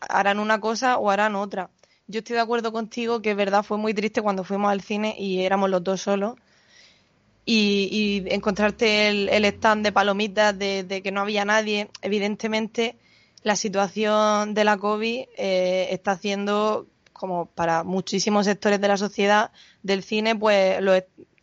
harán 0.00 0.38
una 0.38 0.60
cosa 0.60 0.98
o 0.98 1.10
harán 1.10 1.36
otra. 1.36 1.70
Yo 2.06 2.18
estoy 2.18 2.36
de 2.36 2.42
acuerdo 2.42 2.72
contigo 2.72 3.20
que 3.20 3.34
verdad 3.34 3.62
fue 3.62 3.78
muy 3.78 3.94
triste 3.94 4.22
cuando 4.22 4.44
fuimos 4.44 4.70
al 4.70 4.80
cine 4.80 5.14
y 5.18 5.42
éramos 5.42 5.70
los 5.70 5.82
dos 5.82 6.00
solos 6.02 6.36
y, 7.44 8.24
encontrarte 8.28 9.08
el, 9.08 9.44
stand 9.44 9.84
de 9.84 9.92
palomitas 9.92 10.58
de, 10.58 11.00
que 11.02 11.12
no 11.12 11.20
había 11.20 11.44
nadie, 11.44 11.88
evidentemente 12.02 12.96
la 13.46 13.54
situación 13.54 14.54
de 14.54 14.64
la 14.64 14.76
COVID 14.76 15.24
eh, 15.36 15.86
está 15.92 16.10
haciendo, 16.10 16.88
como 17.12 17.46
para 17.46 17.84
muchísimos 17.84 18.46
sectores 18.46 18.80
de 18.80 18.88
la 18.88 18.96
sociedad, 18.96 19.52
del 19.84 20.02
cine, 20.02 20.34
pues 20.34 20.80
lo 20.82 20.92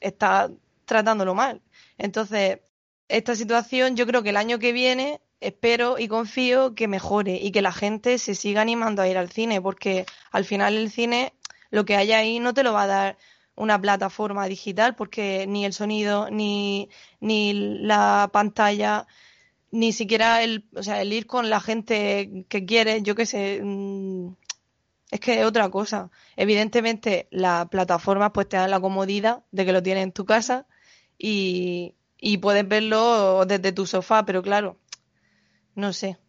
está 0.01 0.51
tratándolo 0.83 1.33
mal. 1.33 1.61
Entonces, 1.97 2.59
esta 3.07 3.37
situación 3.37 3.95
yo 3.95 4.05
creo 4.05 4.21
que 4.21 4.31
el 4.31 4.35
año 4.35 4.59
que 4.59 4.73
viene 4.73 5.21
espero 5.39 5.97
y 5.97 6.09
confío 6.09 6.75
que 6.75 6.89
mejore 6.89 7.35
y 7.41 7.53
que 7.53 7.61
la 7.61 7.71
gente 7.71 8.17
se 8.17 8.35
siga 8.35 8.59
animando 8.59 9.01
a 9.01 9.07
ir 9.07 9.17
al 9.17 9.31
cine, 9.31 9.61
porque 9.61 10.05
al 10.33 10.43
final 10.43 10.75
el 10.75 10.91
cine, 10.91 11.31
lo 11.71 11.85
que 11.85 11.95
hay 11.95 12.11
ahí 12.11 12.39
no 12.41 12.53
te 12.53 12.63
lo 12.63 12.73
va 12.73 12.83
a 12.83 12.87
dar 12.87 13.17
una 13.55 13.79
plataforma 13.79 14.45
digital 14.47 14.93
porque 14.95 15.47
ni 15.47 15.63
el 15.63 15.71
sonido, 15.71 16.29
ni, 16.29 16.89
ni 17.21 17.53
la 17.53 18.29
pantalla, 18.33 19.07
ni 19.73 19.91
siquiera 19.91 20.43
el, 20.43 20.69
o 20.75 20.83
sea, 20.83 21.01
el 21.01 21.11
ir 21.11 21.25
con 21.25 21.49
la 21.49 21.59
gente 21.59 22.45
que 22.47 22.63
quiere, 22.63 23.01
yo 23.01 23.15
qué 23.15 23.25
sé, 23.25 23.59
mm, 23.63 24.35
es 25.09 25.19
que 25.19 25.39
es 25.39 25.45
otra 25.47 25.67
cosa. 25.69 26.11
Evidentemente, 26.35 27.27
las 27.31 27.67
plataformas 27.69 28.29
pues 28.35 28.47
te 28.47 28.57
dan 28.57 28.69
la 28.69 28.79
comodidad 28.79 29.43
de 29.51 29.65
que 29.65 29.71
lo 29.71 29.81
tienes 29.81 30.03
en 30.03 30.11
tu 30.11 30.25
casa 30.25 30.67
y, 31.17 31.95
y 32.19 32.37
puedes 32.37 32.67
verlo 32.67 33.45
desde 33.47 33.71
tu 33.71 33.87
sofá, 33.87 34.23
pero 34.25 34.43
claro, 34.43 34.77
no 35.73 35.91
sé. 35.91 36.19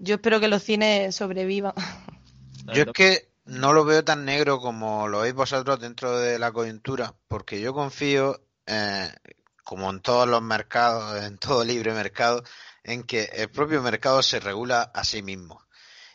Yo 0.00 0.16
espero 0.16 0.40
que 0.40 0.48
los 0.48 0.64
cines 0.64 1.14
sobrevivan. 1.14 1.74
Yo 2.74 2.82
es 2.82 2.92
que 2.94 3.28
no 3.44 3.72
lo 3.72 3.84
veo 3.84 4.02
tan 4.02 4.24
negro 4.24 4.58
como 4.58 5.06
lo 5.06 5.20
veis 5.20 5.34
vosotros 5.34 5.78
dentro 5.78 6.18
de 6.18 6.40
la 6.40 6.50
coyuntura, 6.50 7.14
porque 7.28 7.60
yo 7.60 7.72
confío, 7.72 8.42
eh, 8.66 9.08
como 9.68 9.90
en 9.90 10.00
todos 10.00 10.26
los 10.26 10.40
mercados, 10.40 11.22
en 11.22 11.36
todo 11.36 11.62
libre 11.62 11.92
mercado, 11.92 12.42
en 12.84 13.02
que 13.02 13.24
el 13.24 13.50
propio 13.50 13.82
mercado 13.82 14.22
se 14.22 14.40
regula 14.40 14.80
a 14.94 15.04
sí 15.04 15.20
mismo. 15.20 15.62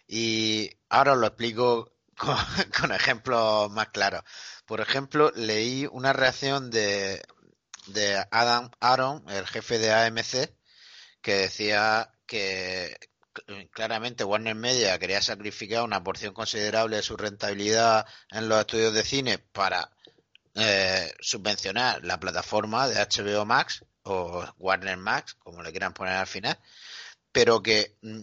Y 0.08 0.72
ahora 0.89 1.12
os 1.13 1.20
lo 1.20 1.28
explico 1.28 1.94
con, 2.18 2.92
ejemplos 2.92 3.70
más 3.70 3.89
claros. 3.89 4.24
Por 4.66 4.82
ejemplo, 4.82 5.32
leí 5.36 5.88
una 5.92 6.13
reacción 6.13 6.72
de, 6.72 7.22
de 7.86 8.26
Adam 8.32 8.72
Aaron, 8.80 9.24
el 9.30 9.46
jefe 9.46 9.78
de 9.78 9.94
AMC, 9.94 10.52
que 11.22 11.36
decía 11.36 12.12
que, 12.26 12.98
claramente 13.72 14.24
Warner 14.24 14.56
Media 14.56 14.98
quería 14.98 15.22
sacrificar 15.22 15.84
una 15.84 16.04
porción 16.04 16.34
considerable 16.34 16.96
de 16.96 17.04
su 17.04 17.18
rentabilidad 17.18 18.08
en 18.32 18.50
los 18.50 18.60
estudios 18.62 18.96
de 18.96 19.04
cine 19.04 19.38
para 19.38 19.92
eh, 20.56 21.13
subvencionar 21.20 22.04
la 22.04 22.20
plataforma 22.20 22.88
de 22.88 22.96
HBO 22.96 23.46
Max 23.46 23.84
o 24.04 24.46
Warner 24.58 24.98
Max, 24.98 25.36
como 25.36 25.63
le 25.63 25.72
quieran 25.72 25.94
poner 25.94 26.13
al 26.13 26.28
final, 26.28 26.60
pero 27.32 27.62
que 27.62 27.98
mm, 28.02 28.22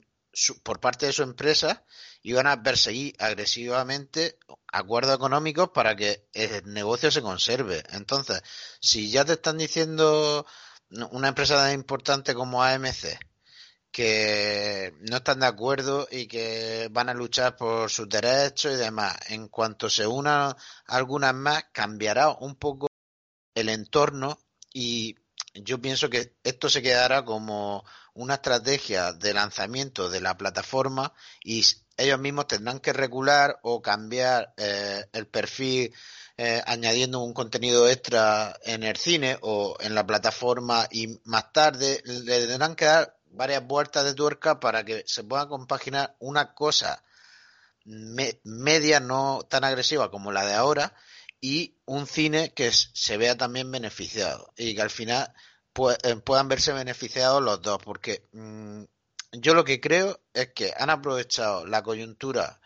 por 0.62 0.81
parte 0.81 1.07
de 1.07 1.12
su 1.12 1.23
empresa 1.23 1.85
iban 2.23 2.47
a 2.47 2.62
perseguir 2.62 3.16
agresivamente 3.19 4.38
acuerdos 4.69 5.14
económicos 5.14 5.71
para 5.71 5.97
que 5.97 6.29
el 6.33 6.73
negocio 6.73 7.11
se 7.11 7.23
conserve. 7.23 7.83
Entonces, 7.90 8.43
si 8.81 9.11
ya 9.11 9.25
te 9.25 9.33
están 9.33 9.59
diciendo 9.59 10.47
una 11.11 11.29
empresa 11.29 11.57
tan 11.57 11.73
importante 11.73 12.35
como 12.35 12.62
AMC 12.62 13.19
que 13.90 14.94
no 15.00 15.16
están 15.16 15.40
de 15.40 15.46
acuerdo 15.46 16.07
y 16.11 16.26
que 16.26 16.88
van 16.92 17.09
a 17.09 17.14
luchar 17.14 17.57
por 17.57 17.90
sus 17.90 18.09
derechos 18.09 18.74
y 18.74 18.76
demás. 18.76 19.16
En 19.29 19.48
cuanto 19.48 19.90
se 19.90 20.07
unan 20.07 20.55
algunas 20.87 21.35
más, 21.35 21.64
cambiará 21.72 22.31
un 22.31 22.57
poco 22.57 22.88
el 23.55 23.68
entorno 23.68 24.38
y 24.72 25.16
yo 25.55 25.81
pienso 25.81 26.09
que 26.09 26.37
esto 26.44 26.68
se 26.68 26.83
quedará 26.83 27.24
como 27.24 27.85
una 28.14 28.35
estrategia 28.35 29.12
de 29.12 29.35
lanzamiento 29.35 30.09
de 30.09 30.20
la 30.20 30.37
plataforma 30.37 31.12
y 31.42 31.64
ellos 31.96 32.18
mismos 32.18 32.46
tendrán 32.46 32.81
que 32.81 32.92
regular 32.92 33.59
o 33.62 33.83
cambiar 33.83 34.55
eh, 34.57 35.05
el 35.12 35.26
perfil 35.26 35.92
eh, 36.37 36.62
añadiendo 36.66 37.20
un 37.20 37.35
contenido 37.35 37.88
extra 37.88 38.59
en 38.64 38.85
el 38.85 38.96
cine 38.96 39.38
o 39.42 39.76
en 39.81 39.94
la 39.94 40.07
plataforma 40.07 40.87
y 40.90 41.20
más 41.24 41.53
tarde 41.53 42.00
le 42.05 42.46
tendrán 42.46 42.76
que 42.76 42.87
dar 42.87 43.19
varias 43.31 43.66
vueltas 43.66 44.05
de 44.05 44.14
tuerca 44.14 44.61
para 44.61 44.85
que 44.85 45.05
se 45.07 45.25
pueda 45.25 45.49
compaginar 45.49 46.16
una 46.19 46.55
cosa 46.55 47.03
media 47.85 49.01
no 49.01 49.47
tan 49.49 49.64
agresiva 49.64 50.11
como 50.11 50.33
la 50.33 50.45
de 50.45 50.55
ahora 50.55 50.95
y 51.40 51.79
un 51.87 52.07
cine 52.07 52.53
que 52.53 52.71
se 52.73 53.16
vea 53.16 53.37
también 53.37 53.71
beneficiado 53.71 54.53
y 54.57 54.75
que 54.75 54.83
al 54.83 54.90
final 54.90 55.33
eh, 56.05 56.16
puedan 56.16 56.49
verse 56.49 56.73
beneficiados 56.73 57.43
los 57.43 57.62
dos 57.62 57.81
porque 57.83 58.29
mm, 58.33 58.85
yo 59.33 59.55
lo 59.55 59.64
que 59.64 59.81
creo 59.81 60.21
es 60.35 60.53
que 60.53 60.75
han 60.77 60.90
aprovechado 60.90 61.66
la 61.66 61.83
coyuntura 61.83 62.61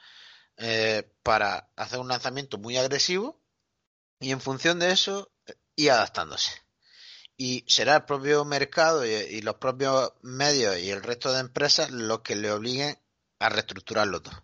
eh, 0.57 1.09
para 1.23 1.71
hacer 1.77 2.01
un 2.01 2.09
lanzamiento 2.09 2.59
muy 2.59 2.77
agresivo 2.77 3.41
y 4.19 4.33
en 4.33 4.41
función 4.41 4.79
de 4.79 4.91
eso 4.91 5.31
eh, 5.47 5.55
ir 5.77 5.93
adaptándose 5.93 6.64
y 7.37 7.65
será 7.67 7.97
el 7.97 8.05
propio 8.05 8.45
mercado 8.45 9.05
y, 9.05 9.41
los 9.43 9.57
propios 9.57 10.13
medios 10.23 10.79
y 10.79 10.91
el 10.91 11.03
resto 11.03 11.33
de 11.33 11.41
empresas 11.41 11.91
los 11.91 12.21
que 12.21 12.37
le 12.37 12.51
obliguen 12.51 12.97
a 13.41 13.49
reestructurarlo 13.49 14.23
todo. 14.23 14.35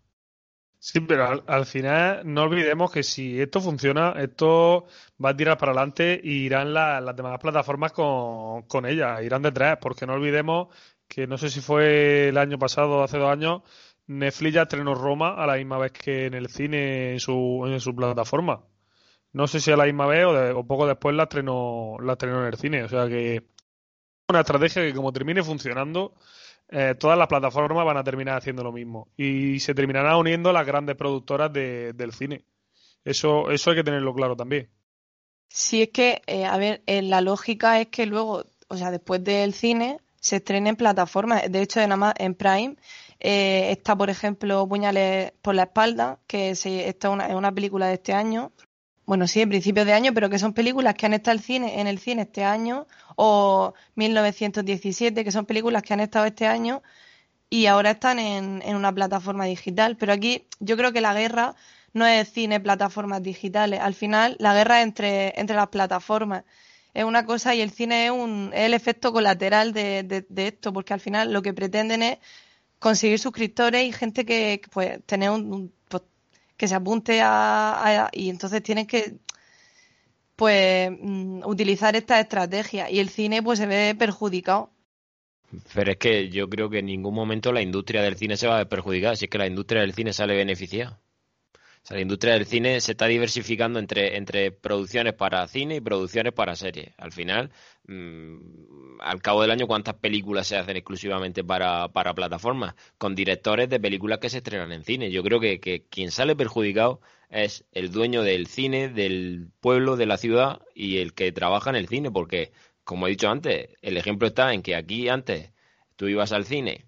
Sí, 0.78 1.00
pero 1.00 1.44
al, 1.46 1.66
final 1.66 2.22
no 2.24 2.44
olvidemos 2.44 2.90
que 2.90 3.02
si 3.02 3.38
esto 3.38 3.60
funciona, 3.60 4.14
esto 4.16 4.86
va 5.22 5.30
a 5.30 5.36
tirar 5.36 5.58
para 5.58 5.72
adelante 5.72 6.18
y 6.22 6.46
irán 6.46 6.72
las 6.72 7.14
demás 7.14 7.38
plataformas 7.38 7.92
con, 7.92 8.62
con 8.62 8.86
ella, 8.86 9.22
irán 9.22 9.42
detrás, 9.42 9.76
porque 9.80 10.06
no 10.06 10.14
olvidemos 10.14 10.68
que 11.06 11.26
no 11.26 11.36
sé 11.36 11.50
si 11.50 11.60
fue 11.60 12.28
el 12.28 12.38
año 12.38 12.58
pasado 12.58 12.98
o 12.98 13.02
hace 13.02 13.18
dos 13.18 13.30
años, 13.30 13.62
Netflix 14.06 14.54
ya 14.54 14.62
estrenó 14.62 14.94
Roma 14.94 15.34
a 15.34 15.46
la 15.46 15.56
misma 15.56 15.78
vez 15.78 15.92
que 15.92 16.26
en 16.26 16.34
el 16.34 16.48
cine 16.48 17.12
en 17.12 17.20
su, 17.20 17.64
en 17.66 17.78
su 17.80 17.94
plataforma. 17.94 18.64
No 19.32 19.46
sé 19.46 19.60
si 19.60 19.70
a 19.70 19.76
la 19.76 19.84
misma 19.84 20.06
vez 20.06 20.26
o, 20.26 20.64
poco 20.64 20.86
después 20.86 21.14
la 21.14 21.24
estrenó, 21.24 21.96
la 22.00 22.12
estrenó 22.12 22.40
en 22.40 22.46
el 22.48 22.58
cine. 22.58 22.82
O 22.82 22.88
sea 22.88 23.06
que 23.08 23.44
una 24.28 24.40
estrategia 24.40 24.82
que 24.82 24.94
como 24.94 25.12
termine 25.12 25.42
funcionando, 25.42 26.14
eh, 26.68 26.94
todas 26.98 27.18
las 27.18 27.28
plataformas 27.28 27.84
van 27.84 27.96
a 27.96 28.04
terminar 28.04 28.38
haciendo 28.38 28.64
lo 28.64 28.72
mismo. 28.72 29.08
Y 29.16 29.60
se 29.60 29.74
terminarán 29.74 30.16
uniendo 30.16 30.52
las 30.52 30.66
grandes 30.66 30.96
productoras 30.96 31.52
de, 31.52 31.92
del 31.92 32.12
cine. 32.12 32.44
Eso, 33.04 33.50
eso 33.50 33.70
hay 33.70 33.76
que 33.76 33.84
tenerlo 33.84 34.14
claro 34.14 34.36
también. 34.36 34.68
Sí, 35.48 35.82
es 35.82 35.88
que, 35.90 36.22
eh, 36.26 36.44
a 36.44 36.56
ver, 36.58 36.82
eh, 36.86 37.02
la 37.02 37.20
lógica 37.20 37.80
es 37.80 37.88
que 37.88 38.06
luego, 38.06 38.44
o 38.68 38.76
sea, 38.76 38.90
después 38.90 39.22
del 39.24 39.52
cine, 39.52 39.98
se 40.20 40.36
estrene 40.36 40.70
en 40.70 40.76
plataformas. 40.76 41.50
De 41.50 41.62
hecho, 41.62 41.80
en, 41.80 41.92
en 42.18 42.34
Prime 42.34 42.76
está, 43.18 43.96
por 43.96 44.10
ejemplo, 44.10 44.66
Puñales 44.68 45.32
por 45.42 45.54
la 45.54 45.64
espalda, 45.64 46.18
que 46.26 46.54
se, 46.54 46.88
esta 46.88 47.08
es 47.08 47.14
una, 47.14 47.26
es 47.26 47.34
una 47.34 47.52
película 47.52 47.86
de 47.86 47.94
este 47.94 48.12
año. 48.12 48.52
Bueno, 49.10 49.26
sí, 49.26 49.40
en 49.40 49.48
principios 49.48 49.86
de 49.86 49.92
año, 49.92 50.14
pero 50.14 50.30
que 50.30 50.38
son 50.38 50.52
películas 50.52 50.94
que 50.94 51.04
han 51.04 51.14
estado 51.14 51.36
el 51.36 51.42
cine, 51.42 51.80
en 51.80 51.88
el 51.88 51.98
cine 51.98 52.22
este 52.22 52.44
año, 52.44 52.86
o 53.16 53.74
1917, 53.96 55.24
que 55.24 55.32
son 55.32 55.46
películas 55.46 55.82
que 55.82 55.92
han 55.92 55.98
estado 55.98 56.26
este 56.26 56.46
año 56.46 56.80
y 57.50 57.66
ahora 57.66 57.90
están 57.90 58.20
en, 58.20 58.62
una 58.76 58.94
plataforma 58.94 59.46
digital. 59.46 59.96
Pero 59.96 60.12
aquí 60.12 60.46
yo 60.60 60.76
creo 60.76 60.92
que 60.92 61.00
la 61.00 61.12
guerra 61.12 61.56
no 61.92 62.06
es 62.06 62.30
cine, 62.32 62.60
plataformas 62.60 63.20
digitales. 63.20 63.80
Al 63.80 63.94
final, 63.94 64.36
la 64.38 64.54
guerra 64.54 64.82
entre, 64.82 65.32
entre 65.40 65.56
las 65.56 65.70
plataformas 65.70 66.44
es 66.94 67.02
una 67.04 67.26
cosa 67.26 67.52
y 67.56 67.62
el 67.62 67.72
cine 67.72 68.06
es, 68.06 68.10
un, 68.12 68.52
es 68.54 68.60
el 68.66 68.74
efecto 68.74 69.12
colateral 69.12 69.72
de, 69.72 70.24
esto, 70.36 70.72
porque 70.72 70.94
al 70.94 71.00
final 71.00 71.32
lo 71.32 71.42
que 71.42 71.52
pretenden 71.52 72.04
es 72.04 72.18
conseguir 72.78 73.18
suscriptores 73.18 73.82
y 73.88 73.92
gente 73.92 74.24
que, 74.24 74.60
pues, 74.70 75.04
tener 75.04 75.30
un, 75.30 75.72
que 76.60 76.68
se 76.68 76.74
apunte 76.74 77.22
a, 77.22 78.10
y 78.12 78.28
entonces 78.28 78.62
tienen 78.62 78.86
que 78.86 79.14
pues 80.36 80.90
mm, 80.90 81.40
utilizar 81.46 81.96
esta 81.96 82.20
estrategia 82.20 82.90
y 82.90 82.98
el 82.98 83.08
cine 83.08 83.42
pues 83.42 83.58
se 83.58 83.66
ve 83.66 83.94
perjudicado. 83.98 84.70
Pero 85.74 85.92
es 85.92 85.96
que 85.96 86.28
yo 86.28 86.50
creo 86.50 86.68
que 86.68 86.80
en 86.80 86.86
ningún 86.86 87.14
momento 87.14 87.50
la 87.50 87.62
industria 87.62 88.02
del 88.02 88.16
cine 88.16 88.36
se 88.36 88.46
va 88.46 88.56
a 88.56 88.58
ver 88.58 88.68
perjudicada, 88.68 89.16
si 89.16 89.24
es 89.24 89.30
que 89.30 89.38
la 89.38 89.46
industria 89.46 89.80
del 89.80 89.94
cine 89.94 90.12
sale 90.12 90.36
beneficiada. 90.36 91.00
O 91.82 91.86
sea, 91.86 91.96
la 91.96 92.02
industria 92.02 92.34
del 92.34 92.46
cine 92.46 92.80
se 92.80 92.92
está 92.92 93.06
diversificando 93.06 93.78
entre, 93.78 94.16
entre 94.16 94.52
producciones 94.52 95.14
para 95.14 95.46
cine 95.48 95.76
y 95.76 95.80
producciones 95.80 96.32
para 96.32 96.54
series. 96.54 96.92
Al 96.98 97.10
final, 97.12 97.50
mm, 97.86 99.00
al 99.00 99.22
cabo 99.22 99.42
del 99.42 99.50
año, 99.50 99.66
¿cuántas 99.66 99.94
películas 99.94 100.46
se 100.46 100.56
hacen 100.56 100.76
exclusivamente 100.76 101.42
para, 101.42 101.88
para 101.88 102.14
plataformas? 102.14 102.74
Con 102.98 103.14
directores 103.14 103.68
de 103.68 103.80
películas 103.80 104.18
que 104.18 104.28
se 104.28 104.38
estrenan 104.38 104.72
en 104.72 104.84
cine. 104.84 105.10
Yo 105.10 105.22
creo 105.22 105.40
que, 105.40 105.58
que 105.60 105.86
quien 105.86 106.10
sale 106.10 106.36
perjudicado 106.36 107.00
es 107.30 107.64
el 107.72 107.90
dueño 107.92 108.22
del 108.22 108.46
cine, 108.46 108.88
del 108.88 109.48
pueblo, 109.60 109.96
de 109.96 110.06
la 110.06 110.18
ciudad 110.18 110.60
y 110.74 110.98
el 110.98 111.14
que 111.14 111.32
trabaja 111.32 111.70
en 111.70 111.76
el 111.76 111.88
cine, 111.88 112.10
porque, 112.10 112.52
como 112.84 113.06
he 113.06 113.10
dicho 113.10 113.30
antes, 113.30 113.70
el 113.82 113.96
ejemplo 113.96 114.28
está 114.28 114.52
en 114.52 114.62
que 114.62 114.76
aquí 114.76 115.08
antes 115.08 115.52
tú 115.96 116.08
ibas 116.08 116.32
al 116.32 116.44
cine 116.44 116.86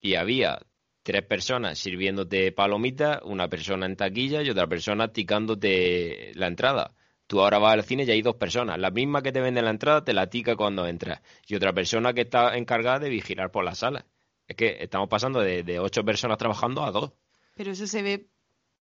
y 0.00 0.14
había 0.14 0.60
tres 1.06 1.22
personas 1.22 1.78
sirviéndote 1.78 2.50
palomitas, 2.50 3.20
una 3.22 3.48
persona 3.48 3.86
en 3.86 3.94
taquilla 3.94 4.42
y 4.42 4.50
otra 4.50 4.66
persona 4.66 5.12
ticándote 5.12 6.32
la 6.34 6.48
entrada. 6.48 6.94
Tú 7.28 7.40
ahora 7.40 7.58
vas 7.58 7.74
al 7.74 7.84
cine 7.84 8.02
y 8.02 8.10
hay 8.10 8.22
dos 8.22 8.34
personas. 8.34 8.76
La 8.80 8.90
misma 8.90 9.22
que 9.22 9.30
te 9.30 9.40
vende 9.40 9.62
la 9.62 9.70
entrada 9.70 10.02
te 10.02 10.12
la 10.12 10.28
tica 10.28 10.56
cuando 10.56 10.84
entras. 10.84 11.22
Y 11.46 11.54
otra 11.54 11.72
persona 11.72 12.12
que 12.12 12.22
está 12.22 12.56
encargada 12.56 12.98
de 12.98 13.10
vigilar 13.10 13.52
por 13.52 13.64
la 13.64 13.76
sala. 13.76 14.04
Es 14.48 14.56
que 14.56 14.78
estamos 14.80 15.08
pasando 15.08 15.38
de, 15.38 15.78
ocho 15.78 16.04
personas 16.04 16.38
trabajando 16.38 16.82
a 16.82 16.90
dos. 16.90 17.12
Pero 17.54 17.70
eso 17.70 17.86
se 17.86 18.02
ve 18.02 18.26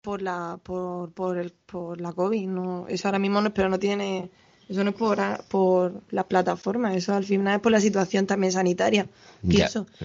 por 0.03 0.21
la 0.21 0.59
por, 0.61 1.13
por, 1.13 1.39
el, 1.39 1.53
por 1.53 2.01
la 2.01 2.13
COVID. 2.13 2.49
No, 2.49 2.87
eso 2.89 3.07
ahora 3.07 3.21
mismo 3.21 3.41
no, 3.41 3.55
pero 3.55 3.69
no 3.69 3.79
tiene... 3.79 4.29
Eso 4.69 4.83
no 4.85 4.91
es 4.91 4.97
por, 4.97 5.19
por 5.49 6.03
las 6.11 6.27
plataformas, 6.27 6.95
eso 6.95 7.15
al 7.15 7.25
final 7.25 7.55
es 7.55 7.63
por 7.63 7.73
la 7.73 7.81
situación 7.81 8.27
también 8.27 8.53
sanitaria. 8.53 9.09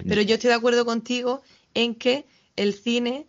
Pero 0.08 0.22
yo 0.22 0.36
estoy 0.36 0.48
de 0.48 0.54
acuerdo 0.54 0.86
contigo 0.86 1.42
en 1.74 1.94
que 1.94 2.26
el 2.56 2.74
cine, 2.74 3.26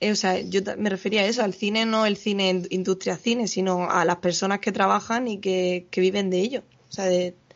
eh, 0.00 0.12
o 0.12 0.16
sea, 0.16 0.40
yo 0.40 0.60
me 0.78 0.90
refería 0.90 1.22
a 1.22 1.26
eso, 1.26 1.42
al 1.42 1.54
cine 1.54 1.84
no 1.84 2.06
el 2.06 2.16
cine 2.16 2.62
industria 2.70 3.16
cine, 3.16 3.48
sino 3.48 3.90
a 3.90 4.04
las 4.04 4.16
personas 4.16 4.60
que 4.60 4.72
trabajan 4.72 5.28
y 5.28 5.40
que, 5.40 5.86
viven 5.96 6.30
de 6.30 6.40
ello. 6.40 6.62
O 6.88 6.92
sea, 6.92 7.06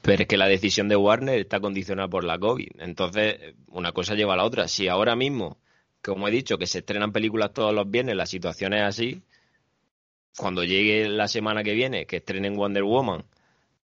Pero 0.02 0.22
es 0.22 0.28
que 0.28 0.36
la 0.36 0.48
decisión 0.48 0.88
de 0.88 0.96
Warner 0.96 1.38
está 1.38 1.60
condicionada 1.60 2.08
por 2.08 2.24
la 2.24 2.38
COVID. 2.38 2.80
Entonces, 2.80 3.54
una 3.68 3.92
cosa 3.92 4.14
lleva 4.14 4.34
a 4.34 4.36
la 4.36 4.44
otra. 4.44 4.68
Si 4.68 4.88
ahora 4.88 5.16
mismo, 5.16 5.58
como 6.02 6.28
he 6.28 6.30
dicho, 6.30 6.58
que 6.58 6.66
se 6.66 6.80
estrenan 6.80 7.12
películas 7.12 7.54
todos 7.54 7.72
los 7.72 7.90
viernes, 7.90 8.16
la 8.16 8.26
situación 8.26 8.74
es 8.74 8.82
así, 8.82 9.22
cuando 10.36 10.64
llegue 10.64 11.08
la 11.08 11.28
semana 11.28 11.62
que 11.62 11.74
viene, 11.74 12.06
que 12.06 12.16
estrenen 12.16 12.56
Wonder 12.56 12.84
Woman 12.84 13.24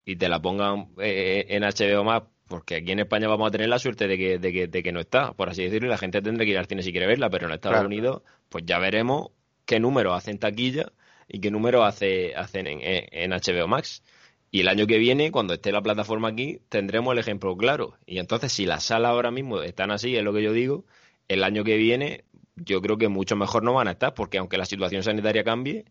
y 0.05 0.17
te 0.17 0.29
la 0.29 0.41
pongan 0.41 0.89
eh, 0.99 1.47
en 1.49 1.63
HBO 1.63 2.05
más 2.05 2.23
porque 2.51 2.75
aquí 2.75 2.91
en 2.91 2.99
España 2.99 3.29
vamos 3.29 3.47
a 3.47 3.51
tener 3.53 3.69
la 3.69 3.79
suerte 3.79 4.09
de 4.09 4.19
que, 4.19 4.39
de 4.41 4.53
que, 4.53 4.67
de 4.67 4.83
que 4.83 4.91
no 4.91 4.99
está, 4.99 5.33
por 5.35 5.49
así 5.49 5.63
decirlo, 5.63 5.87
y 5.87 5.91
la 5.91 5.99
gente 5.99 6.21
tendrá 6.21 6.45
que 6.45 6.51
ir 6.51 6.59
al 6.59 6.67
cine 6.67 6.83
si 6.83 6.91
quiere 6.91 7.07
verla, 7.07 7.31
pero 7.31 7.47
en 7.47 7.53
Estados 7.53 7.87
Unidos, 7.87 8.23
pues 8.49 8.65
ya 8.67 8.81
veremos 8.81 9.29
qué 9.65 9.79
número 9.79 10.15
hacen 10.15 10.39
taquilla 10.39 10.93
y 11.29 11.41
qué 11.41 11.53
número 11.53 11.85
hace, 11.85 12.35
hacen 12.35 12.67
en, 12.67 12.81
en 12.83 13.31
HBO 13.31 13.69
Max. 13.69 14.03
Y 14.51 14.63
el 14.63 14.69
año 14.69 14.89
que 14.89 14.99
viene, 14.99 15.31
cuando 15.31 15.55
esté 15.55 15.71
la 15.71 15.81
plataforma 15.81 16.27
aquí, 16.27 16.61
tendremos 16.69 17.13
el 17.13 17.21
ejemplo 17.21 17.57
claro. 17.57 17.95
Y 18.05 18.19
entonces, 18.19 18.51
si 18.51 18.67
las 18.67 18.83
salas 18.83 19.13
ahora 19.13 19.31
mismo 19.31 19.63
están 19.63 19.93
así, 19.93 20.17
es 20.17 20.25
lo 20.25 20.33
que 20.33 20.43
yo 20.43 20.53
digo, 20.53 20.85
el 21.29 21.45
año 21.45 21.63
que 21.63 21.77
viene 21.77 22.25
yo 22.57 22.83
creo 22.83 22.99
que 22.99 23.07
mucho 23.07 23.37
mejor 23.37 23.63
no 23.63 23.75
van 23.75 23.87
a 23.87 23.93
estar, 23.93 24.13
porque 24.13 24.39
aunque 24.39 24.59
la 24.59 24.65
situación 24.65 25.05
sanitaria 25.05 25.45
cambie, 25.45 25.85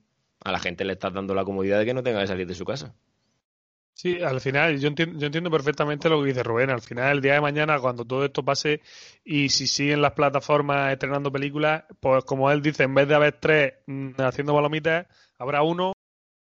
a 0.43 0.51
la 0.51 0.59
gente 0.59 0.83
le 0.83 0.93
estás 0.93 1.13
dando 1.13 1.33
la 1.33 1.45
comodidad 1.45 1.79
de 1.79 1.85
que 1.85 1.93
no 1.93 2.03
tenga 2.03 2.19
que 2.19 2.27
salir 2.27 2.47
de 2.47 2.53
su 2.53 2.65
casa. 2.65 2.93
Sí, 4.01 4.21
al 4.23 4.39
final, 4.39 4.79
yo 4.79 4.87
entiendo, 4.87 5.19
yo 5.19 5.25
entiendo 5.25 5.51
perfectamente 5.51 6.07
lo 6.07 6.21
que 6.21 6.27
dice 6.27 6.41
Rubén. 6.41 6.69
Al 6.69 6.79
final, 6.81 7.17
el 7.17 7.21
día 7.21 7.33
de 7.33 7.41
mañana, 7.41 7.81
cuando 7.81 8.05
todo 8.05 8.23
esto 8.23 8.45
pase 8.45 8.79
y 9.25 9.49
si 9.49 9.67
siguen 9.67 10.01
las 10.01 10.13
plataformas 10.13 10.93
estrenando 10.93 11.29
películas, 11.33 11.83
pues 11.99 12.23
como 12.23 12.49
él 12.49 12.61
dice, 12.61 12.83
en 12.83 12.95
vez 12.95 13.09
de 13.09 13.15
haber 13.15 13.41
tres 13.41 13.73
mm, 13.87 14.11
haciendo 14.21 14.55
palomitas, 14.55 15.05
habrá 15.37 15.63
uno, 15.63 15.91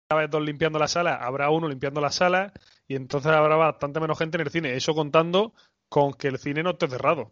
haber 0.09 0.29
dos 0.29 0.41
limpiando 0.43 0.79
la 0.79 0.89
sala, 0.89 1.15
habrá 1.15 1.49
uno 1.49 1.69
limpiando 1.69 2.01
la 2.01 2.11
sala 2.11 2.51
y 2.89 2.95
entonces 2.97 3.31
habrá 3.31 3.55
bastante 3.55 4.01
menos 4.01 4.17
gente 4.19 4.35
en 4.35 4.41
el 4.41 4.51
cine. 4.51 4.75
Eso 4.75 4.93
contando 4.93 5.53
con 5.87 6.11
que 6.13 6.27
el 6.27 6.39
cine 6.39 6.61
no 6.61 6.71
esté 6.71 6.89
cerrado 6.89 7.31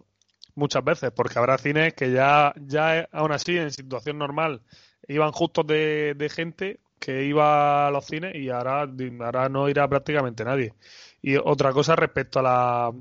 muchas 0.56 0.86
veces, 0.86 1.12
porque 1.12 1.38
habrá 1.38 1.58
cines 1.58 1.96
que 1.96 2.14
ya, 2.14 2.54
ya 2.62 3.10
aún 3.12 3.34
así, 3.34 3.58
en 3.58 3.72
situación 3.72 4.20
normal, 4.20 4.62
iban 5.06 5.34
justos 5.34 5.68
de 5.68 6.32
gente 6.34 6.80
que 7.04 7.26
iba 7.26 7.88
a 7.88 7.92
los 7.92 8.06
cines 8.06 8.34
y 8.34 8.50
ahora, 8.50 8.88
ahora 9.20 9.50
no 9.50 9.68
irá 9.68 9.90
prácticamente 9.90 10.46
nadie. 10.46 10.74
Y 11.22 11.36
otra 11.36 11.74
cosa 11.74 11.98
respecto 11.98 12.40
a, 12.40 12.42
la, 12.42 12.94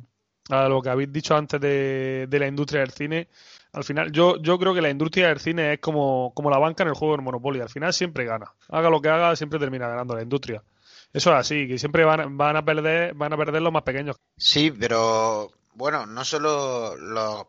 a 0.50 0.68
lo 0.68 0.82
que 0.82 0.88
habéis 0.88 1.12
dicho 1.12 1.36
antes 1.36 1.60
de, 1.60 2.26
la 2.28 2.48
industria 2.48 2.80
del 2.80 2.90
cine, 2.90 3.28
al 3.72 3.84
final 3.84 4.10
yo, 4.10 4.42
yo 4.42 4.58
creo 4.58 4.74
que 4.74 4.82
la 4.82 4.90
industria 4.90 5.28
del 5.28 5.38
cine 5.38 5.74
es 5.74 5.78
como, 5.78 6.32
como 6.34 6.50
la 6.50 6.58
banca 6.58 6.82
en 6.82 6.88
el 6.88 6.96
juego 6.96 7.14
del 7.14 7.22
Monopoly, 7.22 7.60
al 7.60 7.68
final 7.68 7.92
siempre 7.92 8.24
gana. 8.24 8.52
Haga 8.70 8.90
lo 8.90 9.00
que 9.00 9.08
haga, 9.08 9.36
siempre 9.36 9.60
termina 9.60 9.86
ganando 9.86 10.16
la 10.16 10.22
industria. 10.22 10.64
Eso 11.12 11.30
es 11.30 11.36
así, 11.36 11.68
que 11.68 11.78
siempre 11.78 12.04
van, 12.04 12.36
van 12.36 12.56
a 12.56 12.64
perder, 12.64 13.14
van 13.14 13.32
a 13.32 13.36
perder 13.36 13.62
los 13.62 13.72
más 13.72 13.84
pequeños. 13.84 14.16
Sí, 14.36 14.72
pero 14.72 15.52
bueno, 15.74 16.06
no 16.06 16.24
solo 16.24 16.96
los, 16.96 17.44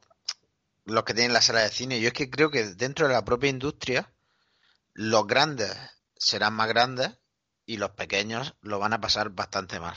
los 0.86 1.04
que 1.04 1.16
tienen 1.16 1.34
la 1.34 1.42
sala 1.42 1.62
de 1.62 1.70
cine, 1.70 2.00
yo 2.00 2.10
es 2.10 2.14
que 2.14 2.30
creo 2.30 2.52
que 2.52 2.64
dentro 2.76 3.08
de 3.08 3.14
la 3.16 3.26
propia 3.26 3.50
industria, 3.50 4.12
los 4.94 5.26
grandes 5.26 5.76
serán 6.24 6.54
más 6.54 6.68
grandes 6.70 7.20
y 7.66 7.78
los 7.78 7.92
pequeños 7.92 8.56
lo 8.62 8.80
van 8.80 8.94
a 8.94 9.02
pasar 9.02 9.30
bastante 9.32 9.80
mal. 9.80 9.96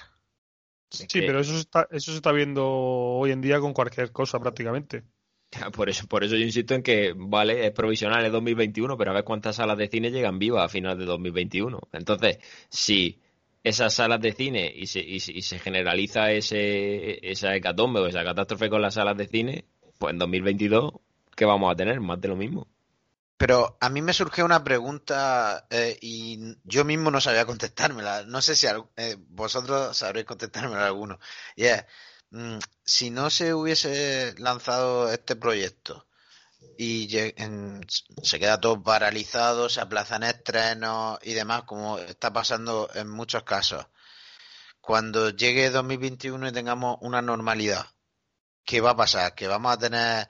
Sí, 0.91 1.07
pero 1.21 1.41
eso 1.41 1.53
se, 1.53 1.61
está, 1.61 1.89
eso 1.91 2.13
se 2.13 2.17
está 2.19 2.33
viendo 2.33 2.67
hoy 2.67 3.33
en 3.33 3.41
día 3.41 3.61
con 3.61 3.73
cualquier 3.73 4.13
cosa 4.13 4.39
prácticamente. 4.39 5.05
Por 5.75 5.89
eso, 5.89 6.07
por 6.07 6.25
eso 6.25 6.37
yo 6.37 6.45
insisto 6.45 6.75
en 6.75 6.83
que, 6.83 7.15
vale, 7.17 7.67
es 7.67 7.73
provisional, 7.73 8.25
es 8.25 8.33
2021, 8.33 8.97
pero 8.97 9.11
a 9.11 9.15
ver 9.15 9.25
cuántas 9.25 9.57
salas 9.57 9.79
de 9.79 9.89
cine 9.89 10.11
llegan 10.11 10.39
vivas 10.39 10.65
a 10.65 10.69
final 10.69 10.99
de 10.99 11.05
2021. 11.05 11.81
Entonces, 11.93 12.39
si 12.69 13.21
esas 13.63 13.95
salas 13.95 14.21
de 14.21 14.33
cine 14.33 14.73
y 14.75 14.87
se, 14.87 15.01
y, 15.01 15.21
se 15.21 15.59
generaliza 15.59 16.31
ese, 16.31 17.19
esa 17.29 17.55
hecatombe 17.55 18.01
o 18.01 18.07
esa 18.07 18.25
catástrofe 18.25 18.69
con 18.69 18.83
las 18.83 18.95
salas 18.95 19.17
de 19.17 19.27
cine, 19.29 19.65
pues 19.99 20.13
en 20.13 20.19
2022, 20.19 20.93
¿qué 21.35 21.45
vamos 21.45 21.73
a 21.73 21.77
tener? 21.77 22.01
Más 22.01 22.21
de 22.21 22.29
lo 22.29 22.37
mismo. 22.37 22.69
Pero 23.37 23.77
a 23.81 23.91
mí 23.91 24.01
me 24.03 24.15
surgió 24.15 24.45
una 24.45 24.65
pregunta 24.65 25.67
eh, 25.71 25.99
y 26.01 26.57
yo 26.65 26.85
mismo 26.85 27.11
no 27.11 27.21
sabía 27.21 27.45
contestármela. 27.47 28.25
No 28.25 28.41
sé 28.41 28.57
si 28.57 28.67
eh, 28.97 29.17
vosotros 29.29 29.97
sabréis 29.97 30.27
contestármela 30.27 30.87
alguno. 30.87 31.19
Y 31.55 31.67
es, 31.67 31.85
mm, 32.31 32.59
si 32.85 33.11
no 33.11 33.29
se 33.31 33.53
hubiese 33.55 34.35
lanzado 34.39 35.13
este 35.13 35.37
proyecto 35.37 36.07
y 36.79 37.09
se 38.23 38.39
queda 38.39 38.61
todo 38.61 38.83
paralizado, 38.83 39.69
se 39.69 39.81
aplazan 39.81 40.23
estrenos 40.23 41.19
y 41.23 41.35
demás, 41.35 41.65
como 41.65 41.99
está 41.99 42.33
pasando 42.33 42.89
en 42.95 43.09
muchos 43.09 43.43
casos, 43.45 43.87
cuando 44.81 45.31
llegue 45.31 45.71
2021 45.71 46.49
y 46.49 46.53
tengamos 46.53 46.99
una 47.01 47.23
normalidad, 47.23 47.87
¿qué 48.65 48.81
va 48.81 48.91
a 48.93 48.97
pasar? 48.97 49.35
¿Que 49.35 49.49
vamos 49.49 49.73
a 49.73 49.79
tener 49.79 50.29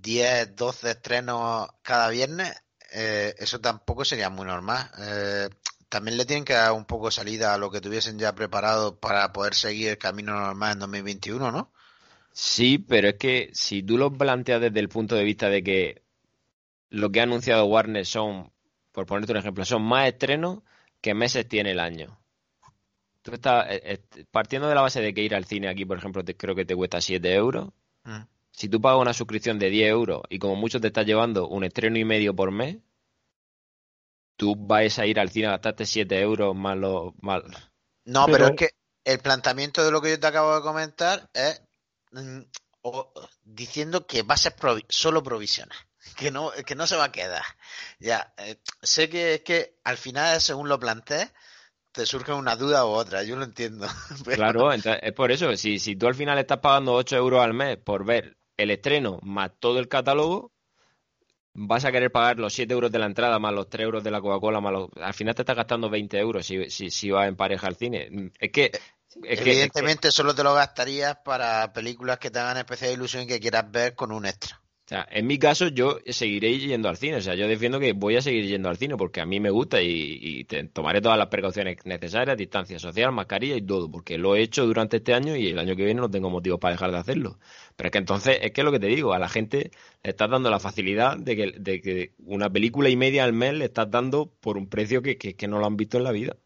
10, 0.00 0.56
12 0.56 0.90
estrenos 0.90 1.68
cada 1.82 2.08
viernes, 2.10 2.54
eh, 2.92 3.34
eso 3.38 3.60
tampoco 3.60 4.04
sería 4.04 4.30
muy 4.30 4.46
normal. 4.46 4.90
Eh, 4.98 5.48
también 5.88 6.16
le 6.16 6.24
tienen 6.24 6.44
que 6.44 6.54
dar 6.54 6.72
un 6.72 6.84
poco 6.84 7.10
salida 7.10 7.54
a 7.54 7.58
lo 7.58 7.70
que 7.70 7.80
tuviesen 7.80 8.18
ya 8.18 8.34
preparado 8.34 8.98
para 8.98 9.32
poder 9.32 9.54
seguir 9.54 9.90
el 9.90 9.98
camino 9.98 10.32
normal 10.38 10.72
en 10.72 10.78
2021, 10.80 11.52
¿no? 11.52 11.72
Sí, 12.32 12.78
pero 12.78 13.08
es 13.08 13.14
que 13.14 13.50
si 13.52 13.82
tú 13.82 13.96
lo 13.96 14.12
planteas 14.12 14.60
desde 14.60 14.80
el 14.80 14.88
punto 14.88 15.14
de 15.14 15.24
vista 15.24 15.48
de 15.48 15.62
que 15.62 16.02
lo 16.90 17.10
que 17.10 17.20
ha 17.20 17.24
anunciado 17.24 17.66
Warner 17.66 18.04
son, 18.06 18.52
por 18.92 19.06
ponerte 19.06 19.32
un 19.32 19.38
ejemplo, 19.38 19.64
son 19.64 19.82
más 19.82 20.08
estrenos 20.08 20.60
que 21.00 21.14
meses 21.14 21.48
tiene 21.48 21.72
el 21.72 21.80
año. 21.80 22.18
tú 23.22 23.32
estás 23.32 23.66
eh, 23.68 24.02
partiendo 24.30 24.68
de 24.68 24.74
la 24.74 24.80
base 24.82 25.00
de 25.00 25.14
que 25.14 25.22
ir 25.22 25.34
al 25.34 25.44
cine 25.44 25.68
aquí, 25.68 25.84
por 25.84 25.98
ejemplo, 25.98 26.24
te, 26.24 26.36
creo 26.36 26.54
que 26.54 26.64
te 26.64 26.74
cuesta 26.76 27.00
7 27.00 27.34
euros. 27.34 27.68
Mm. 28.04 28.22
Si 28.56 28.68
tú 28.68 28.80
pagas 28.80 29.00
una 29.00 29.12
suscripción 29.12 29.58
de 29.58 29.68
10 29.68 29.88
euros 29.90 30.22
y 30.28 30.38
como 30.38 30.54
mucho 30.54 30.80
te 30.80 30.86
estás 30.86 31.04
llevando 31.06 31.48
un 31.48 31.64
estreno 31.64 31.98
y 31.98 32.04
medio 32.04 32.34
por 32.36 32.50
mes, 32.52 32.78
tú 34.36 34.54
vas 34.56 34.98
a 34.98 35.06
ir 35.06 35.18
al 35.20 35.30
cine 35.30 35.46
a 35.48 35.50
gastarte 35.52 35.86
7 35.86 36.20
euros 36.20 36.54
más 36.54 36.76
los... 36.76 37.12
Más... 37.20 37.42
No, 38.04 38.26
Pero- 38.26 38.32
pero... 38.38 38.46
es 38.48 38.56
que 38.56 38.70
el 39.04 39.18
planteamiento 39.18 39.84
de 39.84 39.90
lo 39.90 40.00
que 40.00 40.10
yo 40.10 40.20
te 40.20 40.26
acabo 40.26 40.54
de 40.54 40.62
comentar 40.62 41.28
es 41.34 41.62
mm, 42.12 42.40
o- 42.82 43.12
diciendo 43.42 44.06
que 44.06 44.22
va 44.22 44.34
a 44.34 44.38
ser 44.38 44.54
provi- 44.56 44.86
solo 44.88 45.22
provisional, 45.22 45.76
que 46.16 46.30
no, 46.30 46.50
que 46.66 46.74
no 46.74 46.86
se 46.86 46.96
va 46.96 47.04
a 47.04 47.12
quedar. 47.12 47.42
Ya, 47.98 48.32
eh, 48.38 48.56
sé 48.82 49.08
que 49.08 49.34
es 49.34 49.40
que 49.42 49.78
al 49.84 49.96
final, 49.96 50.40
según 50.40 50.68
lo 50.68 50.78
plantees, 50.78 51.32
te 51.92 52.06
surgen 52.06 52.34
una 52.36 52.56
duda 52.56 52.84
u 52.86 52.90
otra, 52.90 53.22
yo 53.24 53.34
lo 53.36 53.44
entiendo. 53.44 53.86
pero- 54.24 54.36
Claro, 54.36 54.72
entonces, 54.72 55.00
es 55.02 55.12
por 55.12 55.32
eso. 55.32 55.56
Si, 55.56 55.78
si 55.78 55.96
tú 55.96 56.06
al 56.06 56.14
final 56.14 56.38
estás 56.38 56.58
pagando 56.58 56.92
8 56.94 57.16
euros 57.16 57.40
al 57.42 57.54
mes 57.54 57.76
por 57.78 58.04
ver 58.04 58.36
el 58.56 58.70
estreno 58.70 59.18
más 59.22 59.52
todo 59.58 59.78
el 59.78 59.88
catálogo, 59.88 60.52
vas 61.54 61.84
a 61.84 61.92
querer 61.92 62.10
pagar 62.10 62.38
los 62.38 62.52
7 62.52 62.74
euros 62.74 62.90
de 62.90 62.98
la 62.98 63.06
entrada 63.06 63.38
más 63.38 63.52
los 63.52 63.68
3 63.68 63.84
euros 63.84 64.02
de 64.04 64.10
la 64.10 64.20
Coca-Cola 64.20 64.60
más 64.60 64.72
los... 64.72 64.88
Al 65.00 65.14
final 65.14 65.34
te 65.34 65.42
estás 65.42 65.56
gastando 65.56 65.88
20 65.88 66.18
euros 66.18 66.44
si, 66.46 66.68
si, 66.70 66.90
si 66.90 67.10
vas 67.10 67.28
en 67.28 67.36
pareja 67.36 67.66
al 67.66 67.76
cine. 67.76 68.32
Es 68.38 68.50
que... 68.50 68.64
Es 68.66 69.20
que, 69.20 69.28
es 69.28 69.40
que- 69.40 69.50
Evidentemente 69.50 70.10
solo 70.10 70.34
te 70.34 70.42
lo 70.42 70.54
gastarías 70.54 71.18
para 71.24 71.72
películas 71.72 72.18
que 72.18 72.32
te 72.32 72.40
hagan 72.40 72.56
especial 72.56 72.92
ilusión 72.92 73.22
y 73.22 73.26
que 73.28 73.38
quieras 73.38 73.70
ver 73.70 73.94
con 73.94 74.10
un 74.10 74.26
extra. 74.26 74.60
O 74.84 74.88
sea, 74.88 75.08
en 75.10 75.26
mi 75.26 75.38
caso 75.38 75.68
yo 75.68 75.98
seguiré 76.06 76.58
yendo 76.58 76.90
al 76.90 76.98
cine. 76.98 77.16
O 77.16 77.20
sea, 77.22 77.34
yo 77.34 77.48
defiendo 77.48 77.80
que 77.80 77.94
voy 77.94 78.16
a 78.16 78.22
seguir 78.22 78.44
yendo 78.46 78.68
al 78.68 78.76
cine 78.76 78.96
porque 78.98 79.20
a 79.22 79.26
mí 79.26 79.40
me 79.40 79.48
gusta 79.48 79.80
y, 79.80 80.44
te- 80.44 80.64
tomaré 80.64 81.00
todas 81.00 81.16
las 81.16 81.28
precauciones 81.28 81.78
necesarias, 81.86 82.36
distancia 82.36 82.78
social, 82.78 83.10
mascarilla 83.12 83.56
y 83.56 83.62
todo, 83.62 83.90
porque 83.90 84.18
lo 84.18 84.36
he 84.36 84.42
hecho 84.42 84.66
durante 84.66 84.98
este 84.98 85.14
año 85.14 85.36
y 85.36 85.48
el 85.48 85.58
año 85.58 85.74
que 85.74 85.84
viene 85.86 86.00
no 86.02 86.10
tengo 86.10 86.28
motivos 86.28 86.60
para 86.60 86.72
dejar 86.74 86.90
de 86.92 86.98
hacerlo. 86.98 87.38
Pero 87.76 87.86
es 87.88 87.92
que 87.92 87.98
entonces, 87.98 88.38
es 88.42 88.52
que 88.52 88.60
es 88.60 88.64
lo 88.66 88.72
que 88.72 88.80
te 88.80 88.86
digo, 88.88 89.14
a 89.14 89.18
la 89.18 89.28
gente 89.30 89.70
le 90.02 90.10
estás 90.10 90.28
dando 90.30 90.50
la 90.50 90.60
facilidad 90.60 91.16
de 91.16 91.34
que, 91.36 91.52
de 91.58 91.80
que 91.80 92.12
una 92.18 92.50
película 92.50 92.90
y 92.90 92.96
media 92.96 93.24
al 93.24 93.32
mes 93.32 93.54
le 93.54 93.64
estás 93.66 93.90
dando 93.90 94.34
por 94.40 94.58
un 94.58 94.68
precio 94.68 95.00
que, 95.02 95.16
que, 95.16 95.34
que 95.34 95.48
no 95.48 95.58
lo 95.58 95.66
han 95.66 95.76
visto 95.78 95.96
en 95.96 96.04
la 96.04 96.12
vida. 96.12 96.36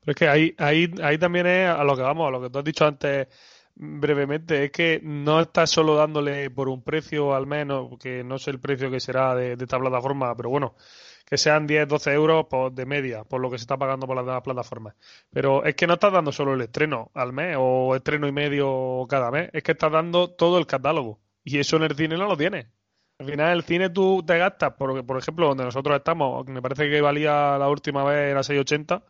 Pero 0.00 0.12
es 0.12 0.16
que 0.16 0.28
ahí, 0.28 0.54
ahí, 0.58 0.90
ahí 1.02 1.18
también 1.18 1.46
es 1.46 1.68
a 1.68 1.84
lo 1.84 1.96
que 1.96 2.02
vamos, 2.02 2.28
a 2.28 2.30
lo 2.30 2.40
que 2.40 2.50
tú 2.50 2.58
has 2.58 2.64
dicho 2.64 2.86
antes 2.86 3.28
brevemente, 3.76 4.64
es 4.64 4.70
que 4.72 5.00
no 5.02 5.40
estás 5.40 5.70
solo 5.70 5.94
dándole 5.94 6.50
por 6.50 6.68
un 6.68 6.82
precio 6.82 7.34
al 7.34 7.46
menos, 7.46 7.98
que 7.98 8.24
no 8.24 8.38
sé 8.38 8.50
el 8.50 8.60
precio 8.60 8.90
que 8.90 9.00
será 9.00 9.34
de, 9.34 9.52
esta 9.52 9.78
plataforma, 9.78 10.34
pero 10.34 10.48
bueno, 10.50 10.74
que 11.26 11.36
sean 11.36 11.66
10, 11.66 11.86
12 11.86 12.12
euros 12.12 12.46
por, 12.46 12.72
de 12.72 12.86
media, 12.86 13.24
por 13.24 13.40
lo 13.40 13.50
que 13.50 13.58
se 13.58 13.62
está 13.62 13.76
pagando 13.76 14.06
por 14.06 14.24
las 14.24 14.42
plataformas. 14.42 14.94
Pero 15.30 15.64
es 15.64 15.74
que 15.74 15.86
no 15.86 15.94
estás 15.94 16.12
dando 16.12 16.32
solo 16.32 16.54
el 16.54 16.62
estreno 16.62 17.10
al 17.14 17.32
mes 17.32 17.56
o 17.58 17.94
estreno 17.94 18.26
y 18.26 18.32
medio 18.32 19.06
cada 19.08 19.30
mes, 19.30 19.50
es 19.52 19.62
que 19.62 19.72
estás 19.72 19.92
dando 19.92 20.30
todo 20.30 20.58
el 20.58 20.66
catálogo. 20.66 21.20
Y 21.44 21.58
eso 21.58 21.76
en 21.76 21.84
el 21.84 21.94
cine 21.94 22.16
no 22.16 22.26
lo 22.26 22.36
tienes. 22.36 22.66
Al 23.18 23.26
final 23.26 23.56
el 23.56 23.64
cine 23.64 23.90
tú 23.90 24.22
te 24.26 24.36
gastas, 24.38 24.74
porque 24.78 25.02
por 25.02 25.18
ejemplo, 25.18 25.48
donde 25.48 25.64
nosotros 25.64 25.96
estamos, 25.96 26.46
me 26.46 26.60
parece 26.62 26.90
que 26.90 27.00
valía 27.00 27.56
la 27.58 27.68
última 27.68 28.04
vez 28.04 28.30
era 28.30 28.40
6,80 28.40 29.02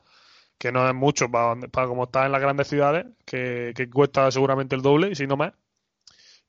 que 0.58 0.72
no 0.72 0.88
es 0.88 0.94
mucho 0.94 1.30
para, 1.30 1.54
para 1.68 1.86
como 1.86 2.04
está 2.04 2.26
en 2.26 2.32
las 2.32 2.40
grandes 2.40 2.68
ciudades, 2.68 3.06
que, 3.24 3.72
que 3.76 3.90
cuesta 3.90 4.30
seguramente 4.30 4.74
el 4.74 4.82
doble, 4.82 5.14
si 5.14 5.26
no 5.26 5.36
más. 5.36 5.52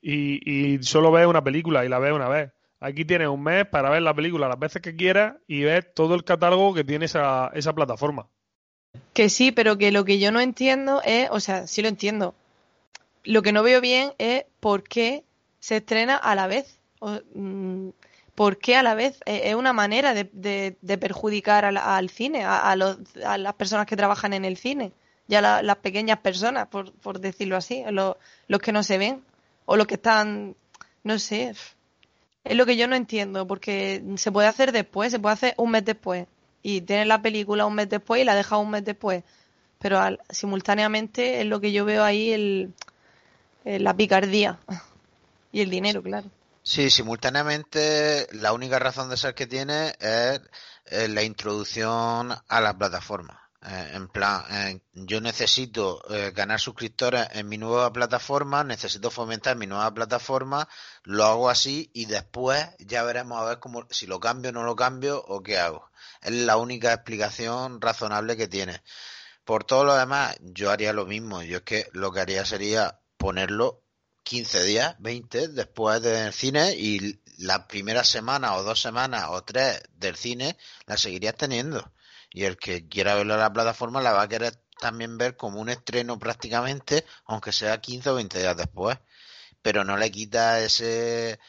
Y, 0.02 0.76
y 0.76 0.84
solo 0.84 1.12
ves 1.12 1.28
una 1.28 1.43
película 1.43 1.86
y 1.86 1.89
la 1.89 2.00
ves 2.00 2.13
una 2.13 2.30
vez. 2.30 2.52
Aquí 2.80 3.06
tienes 3.06 3.28
un 3.28 3.41
mes 3.41 3.65
para 3.65 3.89
ver 3.89 4.04
la 4.04 4.13
película 4.13 4.48
las 4.48 4.60
veces 4.60 4.82
que 4.82 4.96
quieras 4.96 5.36
y 5.48 5.63
ves 5.63 5.93
todo 5.96 6.13
el 6.13 6.24
catálogo 6.24 6.74
que 6.74 6.84
tiene 6.84 7.06
esa, 7.06 7.52
esa 7.54 7.74
plataforma. 7.74 8.28
Que 9.13 9.30
sí, 9.30 9.52
pero 9.52 9.78
que 9.78 9.91
lo 9.91 10.06
que 10.06 10.20
yo 10.20 10.32
no 10.32 10.39
entiendo 10.39 11.02
es, 11.04 11.28
o 11.32 11.39
sea, 11.39 11.65
sí 11.65 11.82
lo 11.82 11.88
entiendo. 11.88 12.36
Lo 13.24 13.41
que 13.41 13.52
no 13.52 13.63
veo 13.63 13.82
bien 13.82 14.13
es 14.20 14.46
por 14.60 14.84
qué 14.84 15.24
se 15.60 15.78
estrena 15.78 16.15
a 16.15 16.36
la 16.36 16.48
vez. 16.48 16.80
O, 17.00 17.20
mm, 17.34 17.89
¿Por 18.39 18.54
qué 18.60 18.76
a 18.78 18.84
la 18.84 18.93
vez? 18.95 19.19
Eh, 19.26 19.41
Es 19.50 19.56
una 19.56 19.73
manera 19.73 20.13
de, 20.13 20.26
perjudicar 20.97 21.65
al, 21.65 22.10
cine, 22.10 22.43
a, 22.45 22.76
los- 22.76 22.97
a 23.26 23.38
las 23.38 23.54
personas 23.56 23.86
que 23.88 23.95
trabajan 23.97 24.34
en 24.34 24.45
el 24.45 24.58
cine, 24.58 24.91
y 25.28 25.36
a 25.36 25.41
la- 25.41 25.62
las 25.63 25.78
pequeñas 25.78 26.19
personas, 26.19 26.67
por, 26.67 26.91
por 26.93 27.19
decirlo 27.19 27.56
así, 27.58 27.84
los, 27.91 28.15
los 28.47 28.60
que 28.62 28.71
no 28.71 28.84
se 28.84 28.97
ven, 29.00 29.23
o 29.65 29.76
los 29.76 29.88
que 29.88 29.95
están, 29.95 30.56
no 31.04 31.17
sé. 31.19 31.54
Es 32.43 32.56
lo 32.58 32.65
que 32.65 32.78
yo 32.78 32.88
no 32.88 32.95
entiendo, 32.95 33.47
porque 33.47 34.04
se 34.17 34.32
puede 34.32 34.47
hacer 34.50 34.71
después, 34.71 35.12
se 35.12 35.19
puede 35.19 35.34
hacer 35.34 35.54
un 35.58 35.71
mes 35.71 35.86
después 35.86 36.28
y 36.63 36.82
tienes 36.82 37.08
la 37.08 37.21
película 37.21 37.65
un 37.67 37.76
mes 37.76 37.89
después 37.89 38.21
y 38.21 38.26
la 38.26 38.36
dejas 38.36 38.60
un 38.60 38.71
mes 38.71 38.86
después. 38.86 39.23
Pero 39.80 40.00
al- 40.00 40.21
simultáneamente 40.30 41.41
es 41.41 41.47
lo 41.47 41.62
que 41.62 41.71
yo 41.73 41.86
veo 41.86 42.04
ahí 42.04 42.32
el, 42.34 42.73
eh, 43.65 43.80
la 43.80 43.95
picardía 43.95 44.60
y 45.54 45.62
el 45.62 45.69
dinero, 45.71 46.04
claro. 46.04 46.30
Sí, 46.69 46.89
simultáneamente 46.89 48.27
la 48.34 48.51
única 48.51 48.77
razón 48.77 49.10
de 49.10 49.15
ser 49.15 49.34
que 49.34 49.47
tiene 49.47 49.95
es 50.01 50.41
eh, 50.88 51.08
la 51.08 51.23
introducción 51.23 52.34
a 52.45 52.62
la 52.62 52.77
plataforma. 52.77 53.49
Eh, 53.62 53.91
en 53.93 54.10
plan, 54.10 54.43
yo 54.91 55.21
necesito 55.21 56.03
eh, 56.13 56.32
ganar 56.36 56.60
suscriptores 56.60 57.25
en 57.32 57.47
mi 57.47 57.58
nueva 57.58 57.93
plataforma, 57.93 58.65
necesito 58.65 59.10
fomentar 59.10 59.56
mi 59.56 59.65
nueva 59.65 59.93
plataforma, 59.93 60.67
lo 61.03 61.23
hago 61.23 61.49
así 61.49 61.89
y 61.93 62.06
después 62.06 62.67
ya 62.80 63.01
veremos 63.03 63.39
a 63.41 63.45
ver 63.45 63.60
cómo, 63.60 63.88
si 63.89 64.06
lo 64.06 64.19
cambio 64.19 64.49
o 64.49 64.53
no 64.53 64.63
lo 64.63 64.75
cambio 64.75 65.23
o 65.25 65.41
qué 65.41 65.58
hago. 65.60 65.89
Es 66.21 66.34
la 66.34 66.58
única 66.58 66.91
explicación 66.91 67.80
razonable 67.80 68.36
que 68.36 68.49
tiene. 68.49 68.84
Por 69.45 69.63
todo 69.63 69.86
lo 69.86 69.95
demás, 69.95 70.36
yo 70.41 70.69
haría 70.69 70.91
lo 70.91 71.06
mismo. 71.06 71.43
Yo 71.43 71.60
es 71.60 71.63
que 71.63 71.88
lo 71.93 72.12
que 72.12 72.19
haría 72.19 72.43
sería 72.43 72.99
ponerlo 73.17 73.87
15 74.28 74.63
días, 74.63 74.96
20 75.00 75.48
después 75.50 76.02
del 76.02 76.34
cine 76.34 76.76
y 76.76 77.22
la 77.38 77.66
primera 77.66 78.04
semana 78.04 78.56
o 78.56 78.63
dos 78.63 78.82
semanas 78.82 79.28
o 79.30 79.42
tres 79.44 79.82
del 79.96 80.18
cine 80.18 80.58
la 80.86 80.98
seguirías 80.98 81.36
teniendo. 81.36 81.94
Y 82.30 82.44
el 82.44 82.58
que 82.58 82.90
quiera 82.90 83.16
verlo 83.16 83.36
en 83.36 83.40
la 83.40 83.54
plataforma 83.54 84.02
la 84.02 84.12
va 84.12 84.24
a 84.24 84.28
querer 84.28 84.54
también 84.82 85.18
ver 85.18 85.38
como 85.38 85.62
un 85.62 85.70
estreno 85.70 86.20
prácticamente, 86.20 87.06
aunque 87.26 87.54
sea 87.54 87.80
15 87.80 88.10
o 88.10 88.16
20 88.16 88.40
días 88.40 88.58
después. 88.58 89.00
Pero 89.62 89.86
no 89.86 89.96
le 89.96 90.12
quita 90.12 90.60
ese 90.62 91.40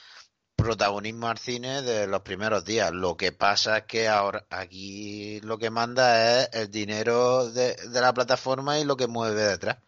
protagonismo 0.57 1.29
al 1.29 1.38
cine 1.38 1.83
de 1.83 2.07
los 2.07 2.23
primeros 2.23 2.64
días. 2.64 2.93
Lo 2.93 3.17
que 3.17 3.33
pasa 3.33 3.79
es 3.79 3.85
que 3.87 4.09
ahora 4.09 4.47
aquí 4.51 5.41
lo 5.41 5.59
que 5.59 5.71
manda 5.71 6.43
es 6.43 6.51
el 6.53 6.71
dinero 6.71 7.51
de, 7.51 7.75
de 7.75 8.01
la 8.01 8.14
plataforma 8.14 8.79
y 8.79 8.85
lo 8.85 8.97
que 8.97 9.09
mueve 9.09 9.43
detrás. 9.43 9.79